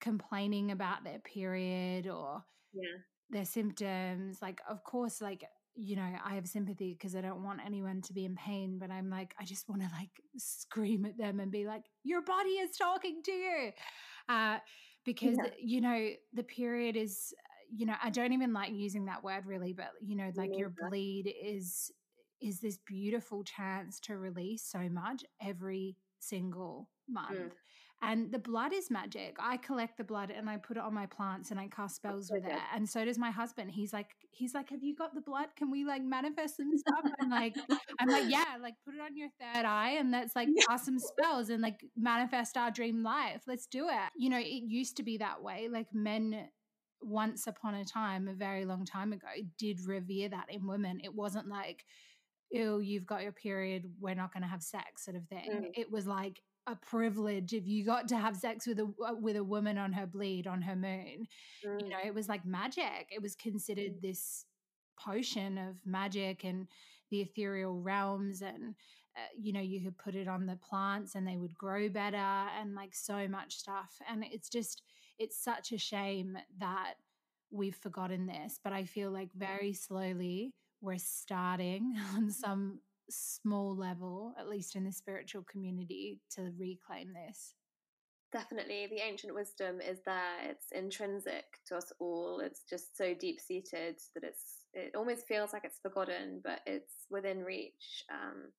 complaining 0.00 0.70
about 0.70 1.04
their 1.04 1.18
period 1.18 2.06
or 2.06 2.44
yeah. 2.72 2.98
their 3.30 3.44
symptoms 3.44 4.40
like 4.40 4.60
of 4.68 4.84
course 4.84 5.20
like 5.20 5.44
you 5.74 5.96
know 5.96 6.08
i 6.24 6.34
have 6.34 6.46
sympathy 6.46 6.92
because 6.92 7.14
i 7.14 7.20
don't 7.20 7.42
want 7.42 7.60
anyone 7.64 8.00
to 8.00 8.12
be 8.12 8.24
in 8.24 8.34
pain 8.36 8.78
but 8.78 8.90
i'm 8.90 9.10
like 9.10 9.34
i 9.40 9.44
just 9.44 9.68
want 9.68 9.80
to 9.80 9.88
like 9.98 10.10
scream 10.36 11.04
at 11.04 11.16
them 11.18 11.40
and 11.40 11.50
be 11.50 11.66
like 11.66 11.82
your 12.04 12.22
body 12.22 12.50
is 12.50 12.76
talking 12.76 13.20
to 13.24 13.32
you 13.32 13.70
uh, 14.28 14.58
because 15.04 15.36
yeah. 15.36 15.50
you 15.58 15.80
know 15.80 16.08
the 16.34 16.42
period 16.42 16.96
is 16.96 17.32
you 17.74 17.86
know 17.86 17.94
i 18.02 18.10
don't 18.10 18.32
even 18.32 18.52
like 18.52 18.72
using 18.72 19.06
that 19.06 19.22
word 19.22 19.46
really 19.46 19.72
but 19.72 19.90
you 20.04 20.16
know 20.16 20.30
like 20.36 20.56
your 20.56 20.72
bleed 20.88 21.32
is 21.42 21.90
is 22.40 22.60
this 22.60 22.78
beautiful 22.86 23.42
chance 23.44 24.00
to 24.00 24.16
release 24.16 24.62
so 24.62 24.88
much 24.88 25.24
every 25.40 25.96
single 26.20 26.88
month 27.08 27.38
mm. 27.38 27.50
And 28.00 28.30
the 28.30 28.38
blood 28.38 28.72
is 28.72 28.90
magic. 28.92 29.36
I 29.40 29.56
collect 29.56 29.96
the 29.96 30.04
blood 30.04 30.30
and 30.30 30.48
I 30.48 30.56
put 30.56 30.76
it 30.76 30.84
on 30.84 30.94
my 30.94 31.06
plants 31.06 31.50
and 31.50 31.58
I 31.58 31.66
cast 31.66 31.96
spells 31.96 32.30
with 32.30 32.44
it. 32.44 32.58
And 32.72 32.88
so 32.88 33.04
does 33.04 33.18
my 33.18 33.32
husband. 33.32 33.72
He's 33.72 33.92
like, 33.92 34.10
he's 34.30 34.54
like, 34.54 34.70
have 34.70 34.84
you 34.84 34.94
got 34.94 35.14
the 35.14 35.20
blood? 35.20 35.48
Can 35.56 35.68
we 35.68 35.84
like 35.84 36.02
manifest 36.02 36.58
some 36.58 36.70
stuff? 36.78 37.12
I'm 37.20 37.28
like, 37.28 37.56
I'm 37.98 38.08
like, 38.08 38.26
yeah, 38.28 38.56
like 38.62 38.74
put 38.84 38.94
it 38.94 39.00
on 39.00 39.16
your 39.16 39.28
third 39.40 39.64
eye 39.64 39.96
and 39.98 40.12
let's 40.12 40.36
like 40.36 40.48
cast 40.68 40.84
some 40.84 40.98
spells 41.00 41.50
and 41.50 41.60
like 41.60 41.80
manifest 41.96 42.56
our 42.56 42.70
dream 42.70 43.02
life. 43.02 43.42
Let's 43.48 43.66
do 43.66 43.88
it. 43.88 44.10
You 44.16 44.30
know, 44.30 44.38
it 44.38 44.62
used 44.68 44.96
to 44.98 45.02
be 45.02 45.18
that 45.18 45.42
way. 45.42 45.68
Like 45.68 45.88
men 45.92 46.48
once 47.02 47.48
upon 47.48 47.74
a 47.74 47.84
time, 47.84 48.28
a 48.28 48.32
very 48.32 48.64
long 48.64 48.84
time 48.84 49.12
ago, 49.12 49.26
did 49.58 49.80
revere 49.84 50.28
that 50.28 50.46
in 50.50 50.68
women. 50.68 51.00
It 51.02 51.14
wasn't 51.14 51.48
like, 51.48 51.84
ew, 52.50 52.80
you've 52.80 53.06
got 53.06 53.22
your 53.22 53.32
period, 53.32 53.90
we're 54.00 54.14
not 54.14 54.32
going 54.32 54.42
to 54.42 54.48
have 54.48 54.62
sex 54.62 55.04
sort 55.04 55.16
of 55.16 55.26
thing. 55.28 55.50
Mm. 55.50 55.70
It 55.74 55.90
was 55.90 56.06
like, 56.06 56.40
a 56.70 56.76
privilege 56.76 57.54
if 57.54 57.66
you 57.66 57.82
got 57.82 58.06
to 58.08 58.16
have 58.18 58.36
sex 58.36 58.66
with 58.66 58.78
a 58.78 58.82
uh, 59.02 59.14
with 59.18 59.36
a 59.36 59.42
woman 59.42 59.78
on 59.78 59.90
her 59.90 60.06
bleed 60.06 60.46
on 60.46 60.60
her 60.60 60.76
moon. 60.76 61.26
Mm. 61.66 61.80
You 61.80 61.88
know, 61.88 61.96
it 62.04 62.14
was 62.14 62.28
like 62.28 62.44
magic. 62.44 63.08
It 63.10 63.22
was 63.22 63.34
considered 63.34 63.92
mm. 63.94 64.00
this 64.02 64.44
potion 64.98 65.58
of 65.58 65.76
magic 65.86 66.44
and 66.44 66.66
the 67.10 67.20
ethereal 67.20 67.80
realms 67.80 68.42
and 68.42 68.74
uh, 69.16 69.20
you 69.38 69.52
know 69.52 69.60
you 69.60 69.80
could 69.80 69.96
put 69.96 70.14
it 70.14 70.28
on 70.28 70.46
the 70.46 70.58
plants 70.68 71.14
and 71.14 71.26
they 71.26 71.36
would 71.36 71.56
grow 71.56 71.88
better 71.88 72.16
and 72.16 72.74
like 72.74 72.94
so 72.94 73.26
much 73.28 73.56
stuff 73.56 73.94
and 74.10 74.24
it's 74.30 74.48
just 74.48 74.82
it's 75.18 75.42
such 75.42 75.72
a 75.72 75.78
shame 75.78 76.36
that 76.58 76.94
we've 77.50 77.76
forgotten 77.76 78.26
this 78.26 78.58
but 78.62 78.72
i 78.72 78.84
feel 78.84 79.10
like 79.10 79.30
very 79.34 79.72
slowly 79.72 80.52
we're 80.80 80.98
starting 80.98 81.94
on 82.14 82.30
some 82.30 82.80
small 83.10 83.76
level, 83.76 84.34
at 84.38 84.48
least 84.48 84.76
in 84.76 84.84
the 84.84 84.92
spiritual 84.92 85.42
community, 85.50 86.20
to 86.36 86.52
reclaim 86.58 87.12
this? 87.12 87.54
Definitely. 88.30 88.86
The 88.90 89.00
ancient 89.00 89.34
wisdom 89.34 89.80
is 89.80 90.00
there. 90.04 90.34
It's 90.44 90.66
intrinsic 90.72 91.44
to 91.68 91.76
us 91.76 91.90
all. 91.98 92.40
It's 92.40 92.62
just 92.68 92.96
so 92.96 93.14
deep 93.14 93.40
seated 93.40 93.96
that 94.14 94.24
it's 94.24 94.58
it 94.74 94.94
almost 94.94 95.26
feels 95.26 95.54
like 95.54 95.64
it's 95.64 95.78
forgotten, 95.80 96.42
but 96.44 96.60
it's 96.66 97.06
within 97.10 97.42
reach. 97.42 98.04
Um, 98.12 98.52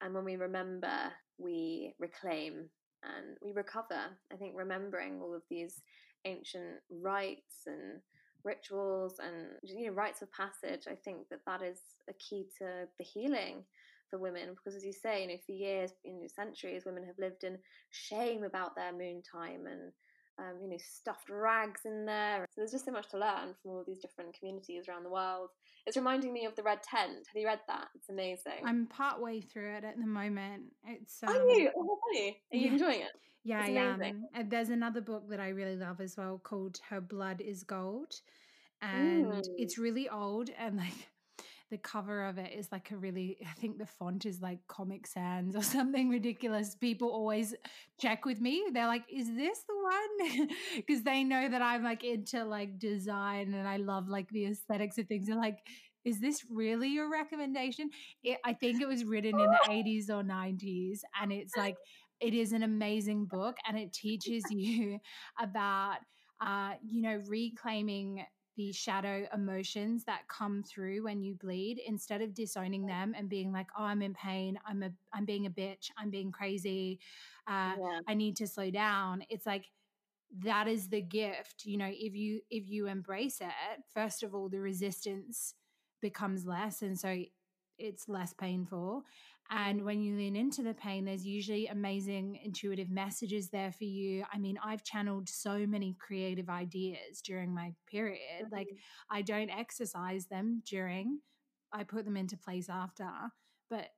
and 0.00 0.12
when 0.12 0.24
we 0.24 0.34
remember, 0.34 1.12
we 1.38 1.94
reclaim 2.00 2.68
and 3.04 3.36
we 3.40 3.52
recover. 3.52 4.00
I 4.32 4.36
think 4.36 4.54
remembering 4.56 5.20
all 5.22 5.32
of 5.32 5.42
these 5.48 5.80
ancient 6.24 6.80
rites 6.90 7.66
and 7.66 8.00
rituals 8.44 9.18
and 9.18 9.48
you 9.62 9.86
know 9.86 9.92
rites 9.92 10.22
of 10.22 10.28
passage 10.32 10.86
i 10.90 10.94
think 10.94 11.28
that 11.30 11.40
that 11.46 11.62
is 11.62 11.78
a 12.08 12.12
key 12.14 12.46
to 12.58 12.86
the 12.98 13.04
healing 13.04 13.64
for 14.10 14.18
women 14.18 14.50
because 14.50 14.76
as 14.76 14.84
you 14.84 14.92
say 14.92 15.22
you 15.22 15.28
know 15.28 15.36
for 15.46 15.52
years 15.52 15.92
you 16.04 16.12
know 16.12 16.26
centuries 16.26 16.84
women 16.84 17.04
have 17.04 17.18
lived 17.18 17.44
in 17.44 17.58
shame 17.90 18.44
about 18.44 18.76
their 18.76 18.92
moon 18.92 19.22
time 19.22 19.66
and 19.66 19.92
um, 20.38 20.58
you 20.62 20.68
know 20.68 20.76
stuffed 20.78 21.30
rags 21.30 21.82
in 21.84 22.06
there. 22.06 22.46
So 22.50 22.60
there's 22.60 22.72
just 22.72 22.84
so 22.84 22.92
much 22.92 23.08
to 23.10 23.18
learn 23.18 23.54
from 23.62 23.72
all 23.72 23.84
these 23.86 24.00
different 24.00 24.36
communities 24.38 24.88
around 24.88 25.04
the 25.04 25.10
world. 25.10 25.50
It's 25.86 25.96
reminding 25.96 26.32
me 26.32 26.44
of 26.44 26.54
the 26.56 26.62
red 26.62 26.82
tent. 26.82 27.26
Have 27.26 27.36
you 27.40 27.46
read 27.46 27.60
that? 27.68 27.88
It's 27.94 28.08
amazing. 28.08 28.64
I'm 28.64 28.86
part 28.86 29.20
way 29.20 29.40
through 29.40 29.76
it 29.76 29.84
at 29.84 29.96
the 29.98 30.06
moment. 30.06 30.64
It's 30.86 31.22
um, 31.22 31.30
are 31.30 31.48
you? 31.48 31.70
oh, 31.76 31.98
are 32.12 32.18
you, 32.18 32.32
are 32.52 32.56
you 32.56 32.66
yeah. 32.66 32.72
enjoying 32.72 33.00
it? 33.00 33.12
Yeah 33.44 33.62
I 33.62 33.68
am. 33.68 34.00
And 34.34 34.50
there's 34.50 34.70
another 34.70 35.00
book 35.00 35.28
that 35.28 35.40
I 35.40 35.48
really 35.50 35.76
love 35.76 36.00
as 36.00 36.16
well 36.16 36.40
called 36.42 36.78
Her 36.88 37.00
Blood 37.00 37.40
is 37.40 37.62
Gold. 37.62 38.14
And 38.80 39.26
mm. 39.26 39.42
it's 39.56 39.78
really 39.78 40.08
old 40.08 40.50
and 40.58 40.76
like 40.76 41.08
the 41.70 41.78
cover 41.78 42.24
of 42.24 42.38
it 42.38 42.52
is 42.52 42.68
like 42.70 42.90
a 42.90 42.96
really 42.96 43.38
I 43.48 43.54
think 43.54 43.78
the 43.78 43.86
font 43.86 44.26
is 44.26 44.40
like 44.40 44.60
Comic 44.68 45.06
Sans 45.06 45.56
or 45.56 45.62
something 45.76 46.08
ridiculous. 46.08 46.74
People 46.74 47.08
always 47.08 47.54
check 48.00 48.24
with 48.24 48.40
me. 48.40 48.64
They're 48.72 48.86
like, 48.86 49.04
"Is 49.12 49.34
this 49.34 49.58
the 49.68 49.74
one?" 49.82 50.48
Because 50.76 51.02
they 51.02 51.24
know 51.24 51.48
that 51.48 51.62
I'm 51.62 51.82
like 51.82 52.04
into 52.04 52.44
like 52.44 52.78
design 52.78 53.54
and 53.54 53.66
I 53.66 53.78
love 53.78 54.08
like 54.08 54.28
the 54.30 54.46
aesthetics 54.46 54.98
of 54.98 55.06
things. 55.06 55.26
They're 55.26 55.36
like, 55.36 55.58
"Is 56.04 56.20
this 56.20 56.44
really 56.50 56.88
your 56.88 57.10
recommendation?" 57.10 57.90
It, 58.22 58.38
I 58.44 58.52
think 58.52 58.80
it 58.80 58.88
was 58.88 59.04
written 59.04 59.38
in 59.38 59.50
the 59.50 59.60
80s 59.70 60.10
or 60.10 60.22
90s 60.22 61.00
and 61.20 61.32
it's 61.32 61.56
like 61.56 61.76
it 62.20 62.34
is 62.34 62.52
an 62.52 62.62
amazing 62.62 63.26
book 63.26 63.56
and 63.66 63.78
it 63.78 63.92
teaches 63.92 64.44
you 64.50 64.98
about 65.40 65.98
uh, 66.40 66.72
you 66.82 67.02
know 67.02 67.20
reclaiming 67.26 68.24
the 68.56 68.72
shadow 68.72 69.26
emotions 69.34 70.04
that 70.04 70.28
come 70.28 70.62
through 70.62 71.02
when 71.04 71.22
you 71.22 71.34
bleed 71.34 71.80
instead 71.86 72.22
of 72.22 72.34
disowning 72.34 72.86
them 72.86 73.14
and 73.16 73.28
being 73.28 73.52
like 73.52 73.66
oh 73.78 73.84
i'm 73.84 74.02
in 74.02 74.14
pain 74.14 74.58
i'm 74.66 74.82
a 74.82 74.90
i'm 75.12 75.24
being 75.24 75.46
a 75.46 75.50
bitch 75.50 75.90
i'm 75.98 76.10
being 76.10 76.30
crazy 76.30 76.98
uh, 77.48 77.72
yeah. 77.78 78.00
i 78.08 78.14
need 78.14 78.36
to 78.36 78.46
slow 78.46 78.70
down 78.70 79.22
it's 79.28 79.46
like 79.46 79.66
that 80.42 80.66
is 80.66 80.88
the 80.88 81.00
gift 81.00 81.64
you 81.64 81.76
know 81.76 81.90
if 81.90 82.14
you 82.14 82.40
if 82.50 82.68
you 82.68 82.86
embrace 82.86 83.40
it 83.40 83.82
first 83.92 84.22
of 84.22 84.34
all 84.34 84.48
the 84.48 84.60
resistance 84.60 85.54
becomes 86.00 86.44
less 86.44 86.82
and 86.82 86.98
so 86.98 87.22
it's 87.78 88.08
less 88.08 88.32
painful 88.32 89.02
and 89.50 89.84
when 89.84 90.02
you 90.02 90.16
lean 90.16 90.36
into 90.36 90.62
the 90.62 90.74
pain, 90.74 91.04
there's 91.04 91.26
usually 91.26 91.66
amazing 91.66 92.40
intuitive 92.42 92.90
messages 92.90 93.50
there 93.50 93.72
for 93.72 93.84
you. 93.84 94.24
I 94.32 94.38
mean, 94.38 94.58
I've 94.64 94.82
channeled 94.82 95.28
so 95.28 95.66
many 95.66 95.96
creative 96.00 96.48
ideas 96.48 97.20
during 97.22 97.54
my 97.54 97.74
period. 97.86 98.44
Mm-hmm. 98.44 98.54
Like, 98.54 98.68
I 99.10 99.22
don't 99.22 99.50
exercise 99.50 100.26
them 100.26 100.62
during, 100.66 101.20
I 101.72 101.84
put 101.84 102.04
them 102.06 102.16
into 102.16 102.38
place 102.38 102.68
after. 102.70 103.08
But 103.68 103.88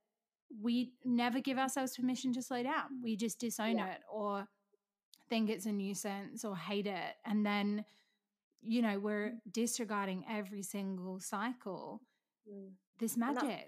we 0.61 0.91
never 1.05 1.39
give 1.39 1.57
ourselves 1.57 1.95
permission 1.95 2.33
to 2.33 2.41
slow 2.41 2.63
down. 2.63 3.01
We 3.01 3.15
just 3.15 3.39
disown 3.39 3.77
yeah. 3.77 3.91
it 3.93 3.99
or 4.11 4.47
think 5.29 5.49
it's 5.49 5.65
a 5.65 5.71
nuisance 5.71 6.43
or 6.43 6.57
hate 6.57 6.87
it. 6.87 7.15
And 7.25 7.45
then, 7.45 7.85
you 8.61 8.81
know, 8.81 8.99
we're 8.99 9.29
mm. 9.29 9.39
disregarding 9.51 10.25
every 10.29 10.63
single 10.63 11.19
cycle. 11.19 12.01
Mm. 12.49 12.71
This 12.99 13.15
magic 13.15 13.67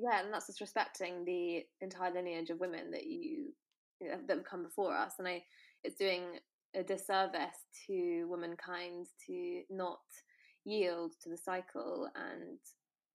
yeah, 0.00 0.20
and 0.22 0.32
that's 0.32 0.46
just 0.46 0.60
respecting 0.60 1.24
the 1.24 1.64
entire 1.80 2.12
lineage 2.12 2.50
of 2.50 2.60
women 2.60 2.90
that 2.92 3.06
you 3.06 3.52
that 4.00 4.36
have 4.36 4.44
come 4.44 4.62
before 4.62 4.96
us, 4.96 5.14
and 5.18 5.28
I, 5.28 5.42
it's 5.84 5.96
doing 5.98 6.22
a 6.74 6.82
disservice 6.82 7.66
to 7.86 8.26
womankind 8.28 9.06
to 9.26 9.62
not 9.68 10.00
yield 10.64 11.12
to 11.22 11.28
the 11.28 11.36
cycle 11.36 12.08
and 12.14 12.58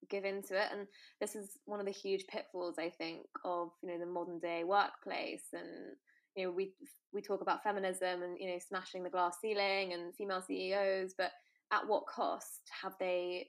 give 0.09 0.25
into 0.25 0.55
it 0.55 0.67
and 0.71 0.87
this 1.21 1.35
is 1.35 1.57
one 1.65 1.79
of 1.79 1.85
the 1.85 1.91
huge 1.91 2.27
pitfalls 2.27 2.75
i 2.77 2.89
think 2.89 3.21
of 3.43 3.69
you 3.81 3.89
know 3.89 3.97
the 3.97 4.05
modern 4.05 4.39
day 4.39 4.63
workplace 4.63 5.45
and 5.53 5.95
you 6.35 6.45
know 6.45 6.51
we 6.51 6.73
we 7.13 7.21
talk 7.21 7.41
about 7.41 7.63
feminism 7.63 8.21
and 8.21 8.37
you 8.39 8.47
know 8.47 8.59
smashing 8.59 9.03
the 9.03 9.09
glass 9.09 9.37
ceiling 9.41 9.93
and 9.93 10.13
female 10.15 10.43
ceos 10.45 11.13
but 11.17 11.31
at 11.71 11.87
what 11.87 12.05
cost 12.07 12.61
have 12.83 12.93
they 12.99 13.47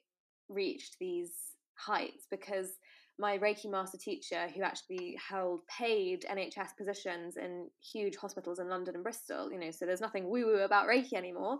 reached 0.49 0.97
these 1.01 1.33
heights? 1.77 2.27
Because 2.31 2.71
my 3.19 3.39
Reiki 3.39 3.71
master 3.71 3.99
teacher, 3.99 4.49
who 4.55 4.63
actually 4.63 5.17
held 5.29 5.61
paid 5.67 6.25
NHS 6.31 6.77
positions 6.77 7.37
in 7.37 7.69
huge 7.93 8.17
hospitals 8.17 8.59
in 8.59 8.69
London 8.69 8.95
and 8.95 9.05
Bristol, 9.05 9.51
you 9.51 9.59
know, 9.59 9.71
so 9.71 9.87
there's 9.87 10.01
nothing 10.01 10.29
woo 10.29 10.47
woo 10.47 10.59
about 10.59 10.87
Reiki 10.87 11.15
anymore. 11.15 11.59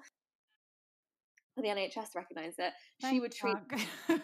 But 1.57 1.63
The 1.63 1.69
NHS 1.69 2.15
recognised 2.15 2.59
it. 2.59 2.73
Thank 3.01 3.15
she 3.15 3.21
would 3.21 3.33
treat. 3.33 3.57
no, 4.09 4.19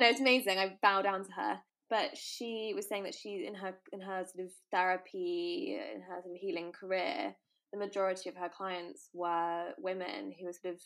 it's 0.00 0.20
amazing. 0.20 0.58
I 0.58 0.76
bow 0.82 1.00
down 1.00 1.24
to 1.24 1.32
her. 1.32 1.58
But 1.88 2.18
she 2.18 2.72
was 2.76 2.86
saying 2.86 3.04
that 3.04 3.14
she, 3.14 3.46
in 3.46 3.54
her 3.54 3.74
in 3.92 4.02
her 4.02 4.22
sort 4.26 4.44
of 4.44 4.52
therapy, 4.70 5.80
in 5.94 6.02
her 6.02 6.20
sort 6.22 6.34
of 6.34 6.40
healing 6.40 6.70
career, 6.72 7.34
the 7.72 7.78
majority 7.78 8.28
of 8.28 8.36
her 8.36 8.50
clients 8.50 9.08
were 9.14 9.72
women 9.78 10.34
who 10.38 10.44
were 10.44 10.52
sort 10.52 10.74
of 10.74 10.80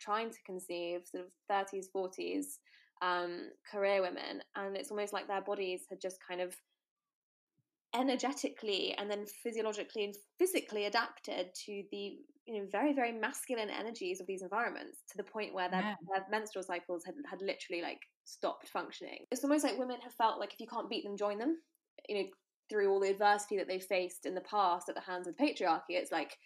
trying 0.00 0.30
to 0.30 0.38
conceive, 0.44 1.02
sort 1.04 1.24
of 1.24 1.30
30s, 1.50 1.86
40s, 1.94 2.44
um, 3.02 3.50
career 3.70 4.02
women, 4.02 4.42
and 4.56 4.76
it's 4.76 4.90
almost 4.90 5.12
like 5.12 5.28
their 5.28 5.42
bodies 5.42 5.82
had 5.90 6.00
just 6.00 6.18
kind 6.26 6.40
of 6.40 6.54
energetically 7.94 8.94
and 8.98 9.10
then 9.10 9.24
physiologically 9.42 10.04
and 10.04 10.14
physically 10.38 10.84
adapted 10.84 11.46
to 11.54 11.82
the 11.90 12.18
you 12.46 12.54
know 12.54 12.66
very 12.70 12.92
very 12.92 13.12
masculine 13.12 13.70
energies 13.70 14.20
of 14.20 14.26
these 14.26 14.42
environments 14.42 14.98
to 15.10 15.16
the 15.16 15.24
point 15.24 15.54
where 15.54 15.70
their, 15.70 15.80
yeah. 15.80 15.94
their 16.12 16.24
menstrual 16.30 16.62
cycles 16.62 17.02
had, 17.06 17.14
had 17.30 17.40
literally 17.40 17.82
like 17.82 18.00
stopped 18.24 18.68
functioning 18.68 19.24
it's 19.30 19.42
almost 19.42 19.64
like 19.64 19.78
women 19.78 19.96
have 20.02 20.12
felt 20.14 20.38
like 20.38 20.52
if 20.52 20.60
you 20.60 20.66
can't 20.66 20.90
beat 20.90 21.02
them 21.02 21.16
join 21.16 21.38
them 21.38 21.56
you 22.08 22.16
know 22.16 22.28
through 22.68 22.90
all 22.90 23.00
the 23.00 23.10
adversity 23.10 23.56
that 23.56 23.66
they've 23.66 23.82
faced 23.82 24.26
in 24.26 24.34
the 24.34 24.42
past 24.42 24.90
at 24.90 24.94
the 24.94 25.00
hands 25.00 25.26
of 25.26 25.34
the 25.34 25.42
patriarchy 25.42 25.80
it's 25.90 26.12
like 26.12 26.36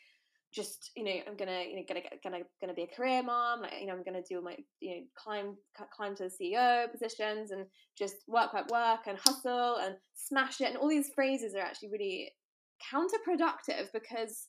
just 0.53 0.91
you 0.97 1.05
know 1.05 1.15
i'm 1.27 1.37
gonna 1.37 1.65
you 1.69 1.77
know 1.77 1.83
gonna 1.89 2.01
gonna 2.23 2.45
gonna 2.61 2.74
be 2.74 2.83
a 2.83 2.97
career 2.97 3.23
mom 3.23 3.62
like 3.62 3.73
you 3.81 3.87
know 3.87 3.95
i'm 3.95 4.03
gonna 4.03 4.23
do 4.29 4.41
my 4.43 4.57
you 4.81 4.91
know 4.91 5.03
climb 5.16 5.57
climb 5.97 6.15
to 6.15 6.24
the 6.24 6.31
ceo 6.31 6.91
positions 6.91 7.51
and 7.51 7.66
just 7.97 8.16
work 8.29 8.53
work 8.53 8.70
work 8.70 9.01
and 9.07 9.19
hustle 9.19 9.77
and 9.83 9.95
smash 10.15 10.61
it 10.61 10.69
and 10.69 10.77
all 10.77 10.89
these 10.89 11.11
phrases 11.15 11.55
are 11.55 11.61
actually 11.61 11.91
really 11.91 12.31
counterproductive 12.93 13.89
because 13.93 14.49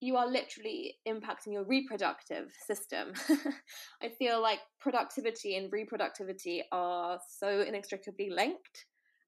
you 0.00 0.16
are 0.16 0.26
literally 0.26 0.96
impacting 1.08 1.52
your 1.52 1.64
reproductive 1.64 2.52
system. 2.66 3.12
I 4.02 4.10
feel 4.18 4.42
like 4.42 4.58
productivity 4.78 5.56
and 5.56 5.72
reproductivity 5.72 6.60
are 6.72 7.18
so 7.38 7.60
inextricably 7.60 8.28
linked. 8.28 8.84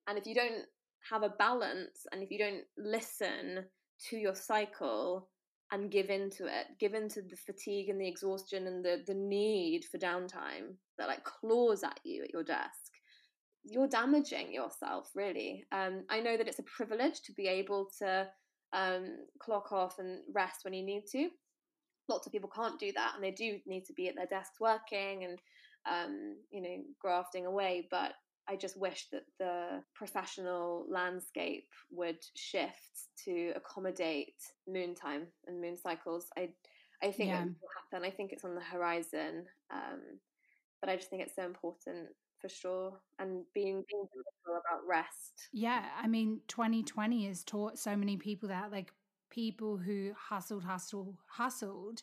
And 0.06 0.18
if 0.18 0.26
you 0.26 0.34
don't 0.34 0.64
have 1.10 1.22
a 1.22 1.30
balance 1.30 2.06
and 2.12 2.22
if 2.22 2.30
you 2.30 2.38
don't 2.38 2.62
listen 2.76 3.64
to 4.10 4.16
your 4.16 4.34
cycle 4.34 5.28
and 5.72 5.90
give 5.90 6.10
into 6.10 6.46
it, 6.46 6.66
give 6.78 6.94
into 6.94 7.22
the 7.22 7.36
fatigue 7.36 7.88
and 7.88 8.00
the 8.00 8.08
exhaustion 8.08 8.66
and 8.66 8.84
the, 8.84 9.02
the 9.06 9.14
need 9.14 9.84
for 9.84 9.98
downtime 9.98 10.74
that 10.98 11.08
like 11.08 11.24
claws 11.24 11.82
at 11.82 11.98
you 12.04 12.22
at 12.22 12.32
your 12.32 12.44
desk, 12.44 12.92
you're 13.64 13.88
damaging 13.88 14.52
yourself 14.52 15.10
really. 15.14 15.64
Um, 15.72 16.04
I 16.08 16.20
know 16.20 16.36
that 16.36 16.46
it's 16.46 16.60
a 16.60 16.64
privilege 16.64 17.22
to 17.22 17.32
be 17.32 17.48
able 17.48 17.88
to 17.98 18.28
um, 18.72 19.16
clock 19.40 19.72
off 19.72 19.98
and 19.98 20.20
rest 20.34 20.60
when 20.62 20.74
you 20.74 20.84
need 20.84 21.04
to. 21.12 21.28
Lots 22.08 22.26
of 22.26 22.32
people 22.32 22.50
can't 22.54 22.78
do 22.78 22.92
that, 22.92 23.12
and 23.16 23.24
they 23.24 23.32
do 23.32 23.58
need 23.66 23.84
to 23.86 23.92
be 23.92 24.08
at 24.08 24.14
their 24.14 24.26
desks 24.26 24.60
working 24.60 25.24
and 25.24 25.38
um, 25.90 26.36
you 26.50 26.62
know 26.62 26.76
grafting 27.00 27.46
away. 27.46 27.88
But 27.90 28.12
I 28.48 28.56
just 28.56 28.76
wish 28.76 29.08
that 29.12 29.24
the 29.38 29.82
professional 29.94 30.86
landscape 30.88 31.68
would 31.90 32.18
shift 32.34 33.08
to 33.24 33.52
accommodate 33.56 34.34
moon 34.68 34.94
time 34.94 35.26
and 35.46 35.60
moon 35.60 35.76
cycles. 35.76 36.26
I 36.36 36.50
I 37.02 37.10
think 37.10 37.30
yeah. 37.30 37.42
it 37.42 37.48
will 37.48 37.68
happen. 37.92 38.06
I 38.06 38.10
think 38.10 38.32
it's 38.32 38.44
on 38.44 38.54
the 38.54 38.60
horizon. 38.60 39.44
Um, 39.70 40.00
but 40.80 40.88
I 40.88 40.96
just 40.96 41.10
think 41.10 41.22
it's 41.22 41.36
so 41.36 41.44
important 41.44 42.08
for 42.40 42.48
sure 42.48 43.00
and 43.18 43.44
being 43.54 43.82
being 43.88 44.06
about 44.46 44.86
rest 44.86 45.48
yeah 45.52 45.84
i 46.00 46.06
mean 46.06 46.40
2020 46.48 47.26
has 47.26 47.42
taught 47.42 47.78
so 47.78 47.96
many 47.96 48.16
people 48.16 48.48
that 48.48 48.70
like 48.70 48.92
people 49.30 49.76
who 49.76 50.12
hustled 50.16 50.62
hustled 50.62 51.16
hustled 51.28 52.02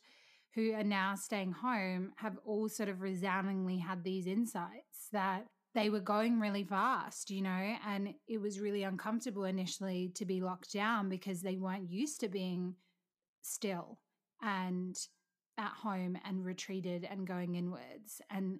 who 0.55 0.73
are 0.73 0.83
now 0.83 1.15
staying 1.15 1.51
home 1.51 2.11
have 2.17 2.37
all 2.45 2.67
sort 2.69 2.89
of 2.89 3.01
resoundingly 3.01 3.77
had 3.77 4.03
these 4.03 4.27
insights 4.27 5.07
that 5.11 5.45
they 5.75 5.89
were 5.89 5.99
going 5.99 6.39
really 6.39 6.63
fast, 6.63 7.29
you 7.29 7.41
know, 7.41 7.75
and 7.87 8.13
it 8.27 8.39
was 8.39 8.59
really 8.59 8.83
uncomfortable 8.83 9.45
initially 9.45 10.11
to 10.15 10.25
be 10.25 10.41
locked 10.41 10.73
down 10.73 11.09
because 11.09 11.41
they 11.41 11.57
weren't 11.57 11.89
used 11.89 12.19
to 12.19 12.27
being 12.27 12.75
still 13.41 13.99
and 14.41 14.95
at 15.57 15.71
home 15.71 16.17
and 16.25 16.45
retreated 16.45 17.07
and 17.09 17.27
going 17.27 17.55
inwards. 17.55 18.21
And 18.29 18.59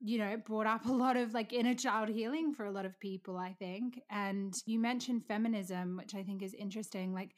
you 0.00 0.18
know, 0.18 0.26
it 0.26 0.44
brought 0.44 0.66
up 0.66 0.84
a 0.84 0.92
lot 0.92 1.16
of 1.16 1.32
like 1.32 1.52
inner 1.52 1.74
child 1.74 2.10
healing 2.10 2.52
for 2.52 2.66
a 2.66 2.70
lot 2.70 2.84
of 2.84 3.00
people, 3.00 3.38
I 3.38 3.54
think. 3.58 4.00
And 4.10 4.54
you 4.66 4.78
mentioned 4.78 5.24
feminism, 5.26 5.96
which 5.96 6.14
I 6.14 6.22
think 6.22 6.42
is 6.42 6.52
interesting. 6.52 7.14
Like, 7.14 7.30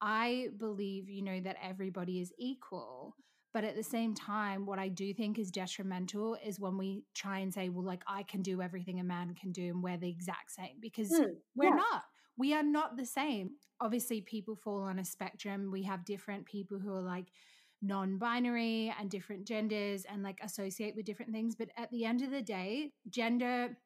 I 0.00 0.48
believe, 0.58 1.10
you 1.10 1.22
know, 1.22 1.40
that 1.40 1.56
everybody 1.62 2.20
is 2.20 2.32
equal. 2.38 3.14
But 3.54 3.64
at 3.64 3.76
the 3.76 3.84
same 3.84 4.14
time, 4.14 4.66
what 4.66 4.80
I 4.80 4.88
do 4.88 5.14
think 5.14 5.38
is 5.38 5.52
detrimental 5.52 6.36
is 6.44 6.58
when 6.58 6.76
we 6.76 7.04
try 7.14 7.38
and 7.38 7.54
say, 7.54 7.68
well, 7.68 7.84
like, 7.84 8.02
I 8.06 8.24
can 8.24 8.42
do 8.42 8.60
everything 8.60 8.98
a 8.98 9.04
man 9.04 9.34
can 9.34 9.52
do 9.52 9.68
and 9.68 9.82
we're 9.82 9.96
the 9.96 10.10
exact 10.10 10.50
same 10.50 10.76
because 10.80 11.10
mm, 11.10 11.30
we're 11.54 11.68
yeah. 11.68 11.76
not. 11.76 12.02
We 12.36 12.52
are 12.52 12.64
not 12.64 12.96
the 12.96 13.06
same. 13.06 13.52
Obviously, 13.80 14.20
people 14.20 14.56
fall 14.56 14.82
on 14.82 14.98
a 14.98 15.04
spectrum. 15.04 15.70
We 15.70 15.84
have 15.84 16.04
different 16.04 16.46
people 16.46 16.80
who 16.80 16.92
are 16.92 17.00
like, 17.00 17.28
non-binary 17.82 18.94
and 18.98 19.10
different 19.10 19.46
genders 19.46 20.06
and 20.10 20.22
like 20.22 20.38
associate 20.42 20.96
with 20.96 21.04
different 21.04 21.32
things 21.32 21.54
but 21.54 21.68
at 21.76 21.90
the 21.90 22.06
end 22.06 22.22
of 22.22 22.30
the 22.30 22.40
day 22.40 22.90
gender 23.10 23.76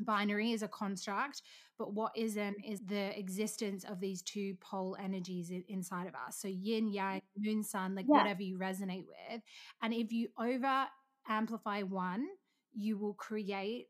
binary 0.00 0.52
is 0.52 0.62
a 0.62 0.68
construct 0.68 1.42
but 1.78 1.94
what 1.94 2.12
isn't 2.16 2.56
is 2.64 2.80
the 2.86 3.18
existence 3.18 3.84
of 3.84 4.00
these 4.00 4.22
two 4.22 4.54
pole 4.60 4.96
energies 5.02 5.52
inside 5.68 6.06
of 6.06 6.14
us 6.14 6.38
so 6.38 6.48
yin 6.48 6.88
yang 6.88 7.16
mm-hmm. 7.18 7.42
moon 7.42 7.62
sun 7.62 7.94
like 7.94 8.06
yeah. 8.08 8.18
whatever 8.18 8.42
you 8.42 8.58
resonate 8.58 9.04
with 9.06 9.42
and 9.82 9.92
if 9.92 10.12
you 10.12 10.28
over 10.38 10.86
amplify 11.28 11.82
one 11.82 12.26
you 12.74 12.96
will 12.98 13.14
create 13.14 13.86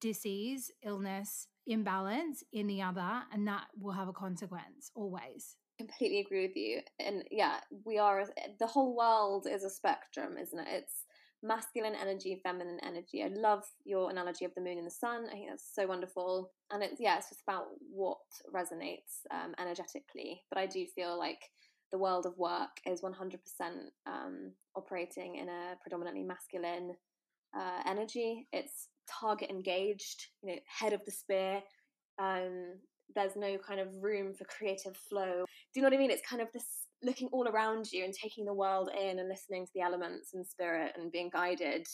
disease 0.00 0.70
illness 0.84 1.46
imbalance 1.66 2.42
in 2.52 2.66
the 2.66 2.82
other 2.82 3.22
and 3.32 3.46
that 3.46 3.66
will 3.78 3.92
have 3.92 4.08
a 4.08 4.12
consequence 4.12 4.90
always 4.94 5.56
completely 5.78 6.20
agree 6.20 6.46
with 6.46 6.56
you. 6.56 6.80
And 6.98 7.24
yeah, 7.30 7.60
we 7.84 7.98
are, 7.98 8.24
the 8.58 8.66
whole 8.66 8.94
world 8.94 9.46
is 9.50 9.64
a 9.64 9.70
spectrum, 9.70 10.36
isn't 10.36 10.58
it? 10.58 10.66
It's 10.68 11.04
masculine 11.42 11.94
energy, 11.94 12.40
feminine 12.42 12.80
energy. 12.82 13.22
I 13.22 13.28
love 13.28 13.64
your 13.84 14.10
analogy 14.10 14.44
of 14.44 14.54
the 14.54 14.60
moon 14.60 14.78
and 14.78 14.86
the 14.86 14.90
sun. 14.90 15.26
I 15.28 15.34
think 15.34 15.48
that's 15.48 15.70
so 15.74 15.86
wonderful. 15.86 16.50
And 16.70 16.82
it's, 16.82 17.00
yeah, 17.00 17.16
it's 17.16 17.28
just 17.28 17.42
about 17.46 17.66
what 17.90 18.18
resonates 18.54 19.24
um, 19.30 19.54
energetically. 19.58 20.42
But 20.50 20.58
I 20.58 20.66
do 20.66 20.84
feel 20.94 21.18
like 21.18 21.40
the 21.92 21.98
world 21.98 22.26
of 22.26 22.36
work 22.36 22.80
is 22.86 23.02
100% 23.02 23.38
um, 24.06 24.52
operating 24.76 25.36
in 25.36 25.48
a 25.48 25.76
predominantly 25.80 26.22
masculine 26.22 26.92
uh, 27.56 27.82
energy. 27.86 28.46
It's 28.52 28.88
target 29.08 29.50
engaged, 29.50 30.26
you 30.42 30.54
know, 30.54 30.58
head 30.66 30.92
of 30.92 31.04
the 31.04 31.12
spear. 31.12 31.62
Um, 32.18 32.74
there's 33.14 33.36
no 33.36 33.56
kind 33.58 33.80
of 33.80 34.02
room 34.02 34.34
for 34.34 34.44
creative 34.44 34.96
flow. 34.96 35.44
Do 35.72 35.80
you 35.80 35.82
know 35.82 35.88
what 35.88 35.94
I 35.94 35.98
mean? 35.98 36.10
It's 36.10 36.28
kind 36.28 36.42
of 36.42 36.48
this 36.52 36.87
looking 37.02 37.28
all 37.32 37.48
around 37.48 37.92
you 37.92 38.04
and 38.04 38.12
taking 38.12 38.44
the 38.44 38.54
world 38.54 38.90
in 38.98 39.18
and 39.18 39.28
listening 39.28 39.64
to 39.64 39.72
the 39.74 39.80
elements 39.80 40.34
and 40.34 40.46
spirit 40.46 40.92
and 40.96 41.12
being 41.12 41.30
guided 41.32 41.86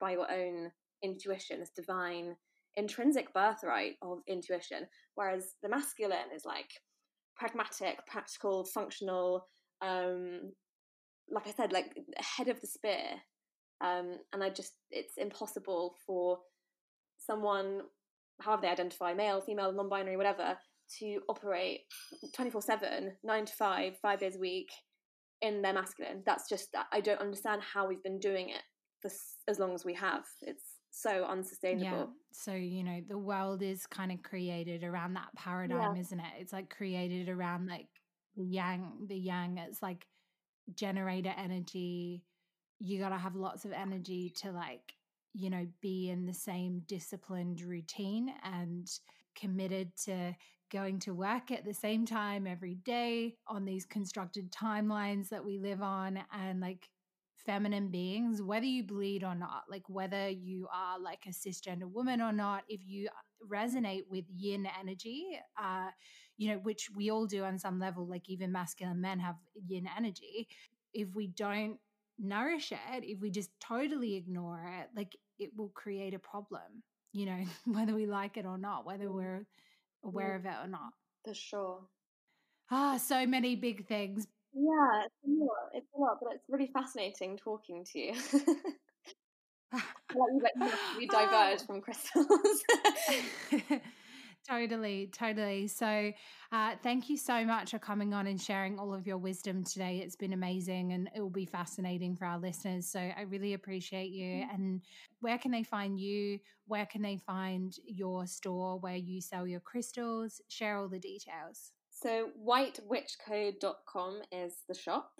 by 0.00 0.12
your 0.12 0.30
own 0.30 0.70
intuition, 1.02 1.60
this 1.60 1.70
divine 1.74 2.36
intrinsic 2.76 3.32
birthright 3.32 3.94
of 4.02 4.18
intuition. 4.28 4.86
Whereas 5.14 5.54
the 5.62 5.68
masculine 5.68 6.32
is 6.34 6.44
like 6.44 6.70
pragmatic, 7.36 8.06
practical, 8.06 8.64
functional, 8.64 9.46
um, 9.80 10.52
like 11.30 11.46
I 11.46 11.52
said, 11.52 11.72
like 11.72 11.96
head 12.18 12.48
of 12.48 12.60
the 12.60 12.66
spear. 12.66 13.04
Um, 13.80 14.16
and 14.32 14.44
I 14.44 14.50
just, 14.50 14.74
it's 14.90 15.14
impossible 15.16 15.96
for 16.06 16.38
someone 17.16 17.82
however 18.40 18.62
they 18.62 18.68
identify, 18.68 19.14
male, 19.14 19.40
female, 19.40 19.72
non 19.72 19.88
binary, 19.88 20.16
whatever, 20.16 20.56
to 20.98 21.20
operate 21.28 21.80
24 22.34 22.62
7, 22.62 23.12
9 23.22 23.44
to 23.44 23.52
5, 23.52 23.98
five 24.00 24.20
days 24.20 24.36
a 24.36 24.38
week 24.38 24.70
in 25.42 25.62
their 25.62 25.72
masculine. 25.72 26.22
That's 26.26 26.48
just, 26.48 26.74
I 26.92 27.00
don't 27.00 27.20
understand 27.20 27.62
how 27.62 27.86
we've 27.88 28.02
been 28.02 28.18
doing 28.18 28.50
it 28.50 28.62
for 29.00 29.10
as 29.48 29.58
long 29.58 29.74
as 29.74 29.84
we 29.84 29.94
have. 29.94 30.24
It's 30.42 30.64
so 30.90 31.24
unsustainable. 31.24 31.84
Yeah. 31.84 32.04
So, 32.32 32.52
you 32.52 32.84
know, 32.84 33.00
the 33.08 33.18
world 33.18 33.62
is 33.62 33.86
kind 33.86 34.12
of 34.12 34.22
created 34.22 34.84
around 34.84 35.14
that 35.14 35.34
paradigm, 35.36 35.96
yeah. 35.96 36.00
isn't 36.00 36.20
it? 36.20 36.32
It's 36.38 36.52
like 36.52 36.74
created 36.74 37.28
around 37.28 37.66
like 37.66 37.88
the 38.36 38.44
yang, 38.44 38.92
the 39.06 39.16
yang, 39.16 39.58
it's 39.58 39.82
like 39.82 40.06
generator 40.74 41.32
energy. 41.36 42.22
You 42.78 42.98
got 42.98 43.10
to 43.10 43.18
have 43.18 43.36
lots 43.36 43.64
of 43.64 43.72
energy 43.72 44.32
to 44.42 44.52
like 44.52 44.94
you 45.34 45.50
know, 45.50 45.66
be 45.80 46.10
in 46.10 46.26
the 46.26 46.34
same 46.34 46.82
disciplined 46.86 47.60
routine 47.60 48.32
and 48.42 48.90
committed 49.34 49.96
to 50.04 50.34
going 50.70 50.98
to 51.00 51.14
work 51.14 51.50
at 51.50 51.64
the 51.64 51.74
same 51.74 52.06
time 52.06 52.46
every 52.46 52.74
day 52.74 53.34
on 53.46 53.64
these 53.64 53.84
constructed 53.84 54.50
timelines 54.52 55.28
that 55.28 55.44
we 55.44 55.58
live 55.58 55.82
on 55.82 56.20
and 56.32 56.60
like 56.60 56.88
feminine 57.36 57.88
beings 57.88 58.42
whether 58.42 58.66
you 58.66 58.84
bleed 58.84 59.24
or 59.24 59.34
not 59.34 59.64
like 59.70 59.82
whether 59.88 60.28
you 60.28 60.68
are 60.72 61.00
like 61.00 61.24
a 61.26 61.30
cisgender 61.30 61.90
woman 61.90 62.20
or 62.20 62.32
not 62.32 62.64
if 62.68 62.80
you 62.84 63.08
resonate 63.50 64.02
with 64.10 64.26
yin 64.36 64.68
energy 64.78 65.26
uh 65.60 65.88
you 66.36 66.50
know 66.50 66.58
which 66.58 66.90
we 66.94 67.10
all 67.10 67.26
do 67.26 67.42
on 67.42 67.58
some 67.58 67.80
level 67.80 68.06
like 68.06 68.28
even 68.28 68.52
masculine 68.52 69.00
men 69.00 69.18
have 69.18 69.36
yin 69.66 69.88
energy 69.96 70.46
if 70.92 71.08
we 71.14 71.28
don't 71.28 71.78
nourish 72.20 72.72
it, 72.72 73.04
if 73.04 73.20
we 73.20 73.30
just 73.30 73.50
totally 73.60 74.14
ignore 74.16 74.62
it, 74.80 74.88
like 74.94 75.16
it 75.38 75.50
will 75.56 75.70
create 75.70 76.14
a 76.14 76.18
problem, 76.18 76.82
you 77.12 77.26
know, 77.26 77.44
whether 77.66 77.94
we 77.94 78.06
like 78.06 78.36
it 78.36 78.46
or 78.46 78.58
not, 78.58 78.86
whether 78.86 79.06
mm. 79.06 79.14
we're 79.14 79.46
aware 80.04 80.36
of 80.36 80.44
it 80.44 80.54
or 80.62 80.68
not. 80.68 80.92
For 81.24 81.34
sure. 81.34 81.80
Ah, 82.70 82.96
so 82.98 83.26
many 83.26 83.56
big 83.56 83.86
things. 83.86 84.26
Yeah, 84.54 85.04
it's 85.04 85.14
a 85.24 85.30
lot. 85.30 85.70
It's 85.74 85.88
a 85.96 86.00
lot, 86.00 86.18
but 86.22 86.34
it's 86.34 86.44
really 86.48 86.70
fascinating 86.72 87.36
talking 87.36 87.84
to 87.92 87.98
you. 87.98 88.12
like 89.72 89.82
you 90.14 90.40
like 90.60 90.72
we 90.98 91.06
diverge 91.06 91.62
from 91.66 91.80
crystals. 91.80 92.26
Totally, 94.48 95.10
totally. 95.12 95.68
So, 95.68 96.12
uh, 96.50 96.74
thank 96.82 97.08
you 97.08 97.16
so 97.16 97.44
much 97.44 97.70
for 97.70 97.78
coming 97.78 98.14
on 98.14 98.26
and 98.26 98.40
sharing 98.40 98.78
all 98.78 98.94
of 98.94 99.06
your 99.06 99.18
wisdom 99.18 99.62
today. 99.62 99.98
It's 99.98 100.16
been 100.16 100.32
amazing 100.32 100.92
and 100.92 101.10
it 101.14 101.20
will 101.20 101.30
be 101.30 101.46
fascinating 101.46 102.16
for 102.16 102.24
our 102.24 102.38
listeners. 102.38 102.86
So, 102.86 102.98
I 102.98 103.22
really 103.28 103.54
appreciate 103.54 104.10
you. 104.10 104.42
Mm-hmm. 104.42 104.54
And 104.54 104.82
where 105.20 105.38
can 105.38 105.50
they 105.50 105.62
find 105.62 106.00
you? 106.00 106.38
Where 106.66 106.86
can 106.86 107.02
they 107.02 107.18
find 107.18 107.74
your 107.84 108.26
store 108.26 108.78
where 108.78 108.96
you 108.96 109.20
sell 109.20 109.46
your 109.46 109.60
crystals? 109.60 110.40
Share 110.48 110.78
all 110.78 110.88
the 110.88 110.98
details. 110.98 111.72
So, 111.90 112.30
whitewitchco.com 112.44 114.22
is 114.32 114.54
the 114.68 114.74
shop. 114.74 115.12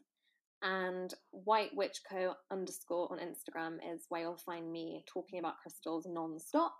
And 0.62 1.14
White 1.30 1.74
Witch 1.74 2.00
Co 2.08 2.34
underscore 2.50 3.10
on 3.10 3.18
Instagram 3.18 3.78
is 3.94 4.04
where 4.08 4.22
you'll 4.22 4.36
find 4.36 4.70
me 4.70 5.04
talking 5.06 5.38
about 5.38 5.58
crystals 5.62 6.06
non-stop. 6.06 6.74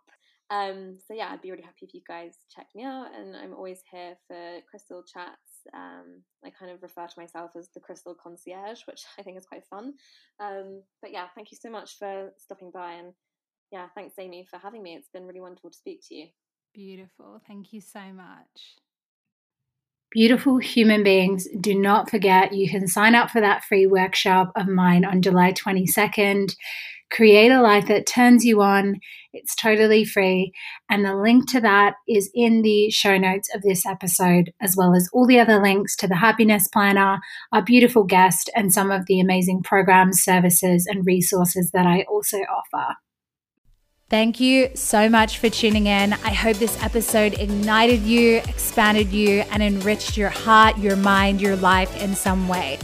Um, 0.50 0.98
so 1.06 1.14
yeah, 1.14 1.28
I'd 1.30 1.42
be 1.42 1.52
really 1.52 1.62
happy 1.62 1.82
if 1.86 1.94
you 1.94 2.00
guys 2.06 2.34
check 2.54 2.66
me 2.74 2.84
out, 2.84 3.08
and 3.16 3.36
I'm 3.36 3.54
always 3.54 3.82
here 3.90 4.16
for 4.26 4.60
crystal 4.68 5.02
chats. 5.02 5.62
Um, 5.72 6.22
I 6.44 6.50
kind 6.50 6.72
of 6.72 6.82
refer 6.82 7.06
to 7.06 7.20
myself 7.20 7.52
as 7.56 7.68
the 7.72 7.80
crystal 7.80 8.16
concierge, 8.20 8.80
which 8.86 9.04
I 9.18 9.22
think 9.22 9.38
is 9.38 9.46
quite 9.46 9.64
fun. 9.70 9.94
Um, 10.40 10.82
but 11.00 11.12
yeah, 11.12 11.26
thank 11.34 11.52
you 11.52 11.58
so 11.60 11.70
much 11.70 11.98
for 11.98 12.30
stopping 12.36 12.72
by, 12.72 12.94
and 12.94 13.12
yeah, 13.70 13.86
thanks 13.94 14.14
Amy 14.18 14.44
for 14.50 14.58
having 14.58 14.82
me. 14.82 14.94
It's 14.96 15.10
been 15.12 15.26
really 15.26 15.40
wonderful 15.40 15.70
to 15.70 15.78
speak 15.78 16.00
to 16.08 16.14
you. 16.16 16.26
Beautiful. 16.74 17.40
Thank 17.46 17.72
you 17.72 17.80
so 17.80 18.00
much. 18.12 18.76
Beautiful 20.10 20.58
human 20.58 21.04
beings, 21.04 21.46
do 21.60 21.72
not 21.72 22.10
forget 22.10 22.52
you 22.52 22.68
can 22.68 22.88
sign 22.88 23.14
up 23.14 23.30
for 23.30 23.40
that 23.40 23.62
free 23.62 23.86
workshop 23.86 24.50
of 24.56 24.66
mine 24.66 25.04
on 25.04 25.22
July 25.22 25.52
22nd. 25.52 26.56
Create 27.12 27.52
a 27.52 27.62
life 27.62 27.86
that 27.86 28.06
turns 28.06 28.44
you 28.44 28.60
on. 28.60 28.96
It's 29.32 29.54
totally 29.54 30.04
free. 30.04 30.52
And 30.88 31.04
the 31.04 31.14
link 31.14 31.48
to 31.52 31.60
that 31.60 31.94
is 32.08 32.28
in 32.34 32.62
the 32.62 32.90
show 32.90 33.18
notes 33.18 33.48
of 33.54 33.62
this 33.62 33.86
episode, 33.86 34.50
as 34.60 34.74
well 34.76 34.96
as 34.96 35.08
all 35.12 35.28
the 35.28 35.38
other 35.38 35.62
links 35.62 35.94
to 35.96 36.08
the 36.08 36.16
happiness 36.16 36.66
planner, 36.66 37.20
our 37.52 37.62
beautiful 37.62 38.02
guest, 38.02 38.50
and 38.56 38.72
some 38.72 38.90
of 38.90 39.06
the 39.06 39.20
amazing 39.20 39.62
programs, 39.62 40.22
services, 40.22 40.88
and 40.90 41.06
resources 41.06 41.70
that 41.72 41.86
I 41.86 42.04
also 42.10 42.38
offer. 42.38 42.96
Thank 44.10 44.40
you 44.40 44.70
so 44.74 45.08
much 45.08 45.38
for 45.38 45.48
tuning 45.48 45.86
in. 45.86 46.14
I 46.14 46.34
hope 46.34 46.56
this 46.56 46.82
episode 46.82 47.34
ignited 47.38 48.00
you, 48.00 48.38
expanded 48.38 49.12
you, 49.12 49.44
and 49.52 49.62
enriched 49.62 50.16
your 50.16 50.30
heart, 50.30 50.76
your 50.78 50.96
mind, 50.96 51.40
your 51.40 51.54
life 51.54 51.96
in 52.02 52.16
some 52.16 52.48
way. 52.48 52.80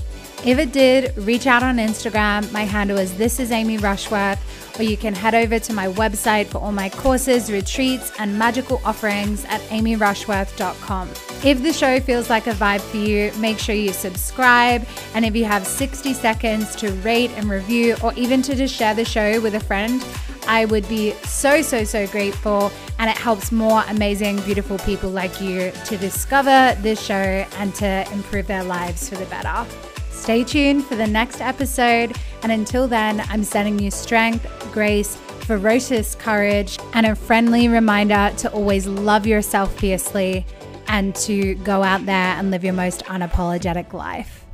If 0.47 0.61
it 0.61 0.71
did, 0.71 1.19
reach 1.19 1.49
out 1.49 1.65
on 1.65 1.79
Instagram. 1.79 2.53
My 2.53 2.63
handle 2.63 2.99
is 2.99 3.19
This 3.19 3.41
is 3.41 3.51
Amy 3.51 3.79
Rushworth, 3.79 4.79
or 4.79 4.85
you 4.85 4.97
can 4.97 5.13
head 5.13 5.35
over 5.35 5.59
to 5.59 5.73
my 5.73 5.89
website 5.89 6.47
for 6.47 6.59
all 6.59 6.71
my 6.71 6.89
courses, 6.89 7.51
retreats, 7.51 8.13
and 8.21 8.39
magical 8.39 8.81
offerings 8.85 9.45
at 9.47 9.61
amyrushworth.com. 9.63 11.09
If 11.43 11.65
the 11.65 11.73
show 11.73 11.99
feels 11.99 12.31
like 12.31 12.47
a 12.47 12.53
vibe 12.53 12.81
for 12.81 12.97
you, 12.97 13.33
make 13.41 13.59
sure 13.59 13.75
you 13.75 13.93
subscribe. 13.93 14.87
And 15.15 15.25
if 15.25 15.35
you 15.35 15.45
have 15.47 15.67
60 15.67 16.13
seconds 16.13 16.77
to 16.77 16.93
rate 16.93 17.33
and 17.33 17.51
review, 17.51 17.97
or 18.01 18.15
even 18.15 18.41
to 18.43 18.55
just 18.55 18.73
share 18.73 18.95
the 18.95 19.05
show 19.05 19.41
with 19.41 19.57
a 19.57 19.61
friend, 19.61 20.01
I 20.47 20.67
would 20.67 20.89
be 20.89 21.11
so, 21.25 21.61
so, 21.61 21.83
so 21.83 22.07
grateful. 22.07 22.71
And 23.01 23.11
it 23.11 23.17
helps 23.17 23.51
more 23.51 23.83
amazing, 23.89 24.37
beautiful 24.43 24.79
people 24.79 25.11
like 25.11 25.41
you 25.41 25.73
to 25.87 25.97
discover 25.97 26.81
this 26.83 27.05
show 27.05 27.15
and 27.15 27.75
to 27.75 28.09
improve 28.13 28.47
their 28.47 28.63
lives 28.63 29.09
for 29.09 29.17
the 29.17 29.27
better. 29.27 29.67
Stay 30.27 30.43
tuned 30.43 30.85
for 30.85 30.97
the 30.97 31.07
next 31.07 31.41
episode. 31.41 32.17
And 32.43 32.51
until 32.51 32.89
then, 32.89 33.21
I'm 33.29 33.45
sending 33.45 33.79
you 33.79 33.93
strength, 33.93 34.45
grace, 34.73 35.15
ferocious 35.15 36.17
courage, 36.17 36.81
and 36.95 37.07
a 37.07 37.15
friendly 37.15 37.69
reminder 37.69 38.35
to 38.39 38.51
always 38.51 38.89
love 38.89 39.25
yourself 39.25 39.73
fiercely 39.79 40.45
and 40.89 41.15
to 41.15 41.55
go 41.55 41.85
out 41.85 42.07
there 42.07 42.17
and 42.17 42.51
live 42.51 42.65
your 42.65 42.73
most 42.73 43.05
unapologetic 43.05 43.93
life. 43.93 44.46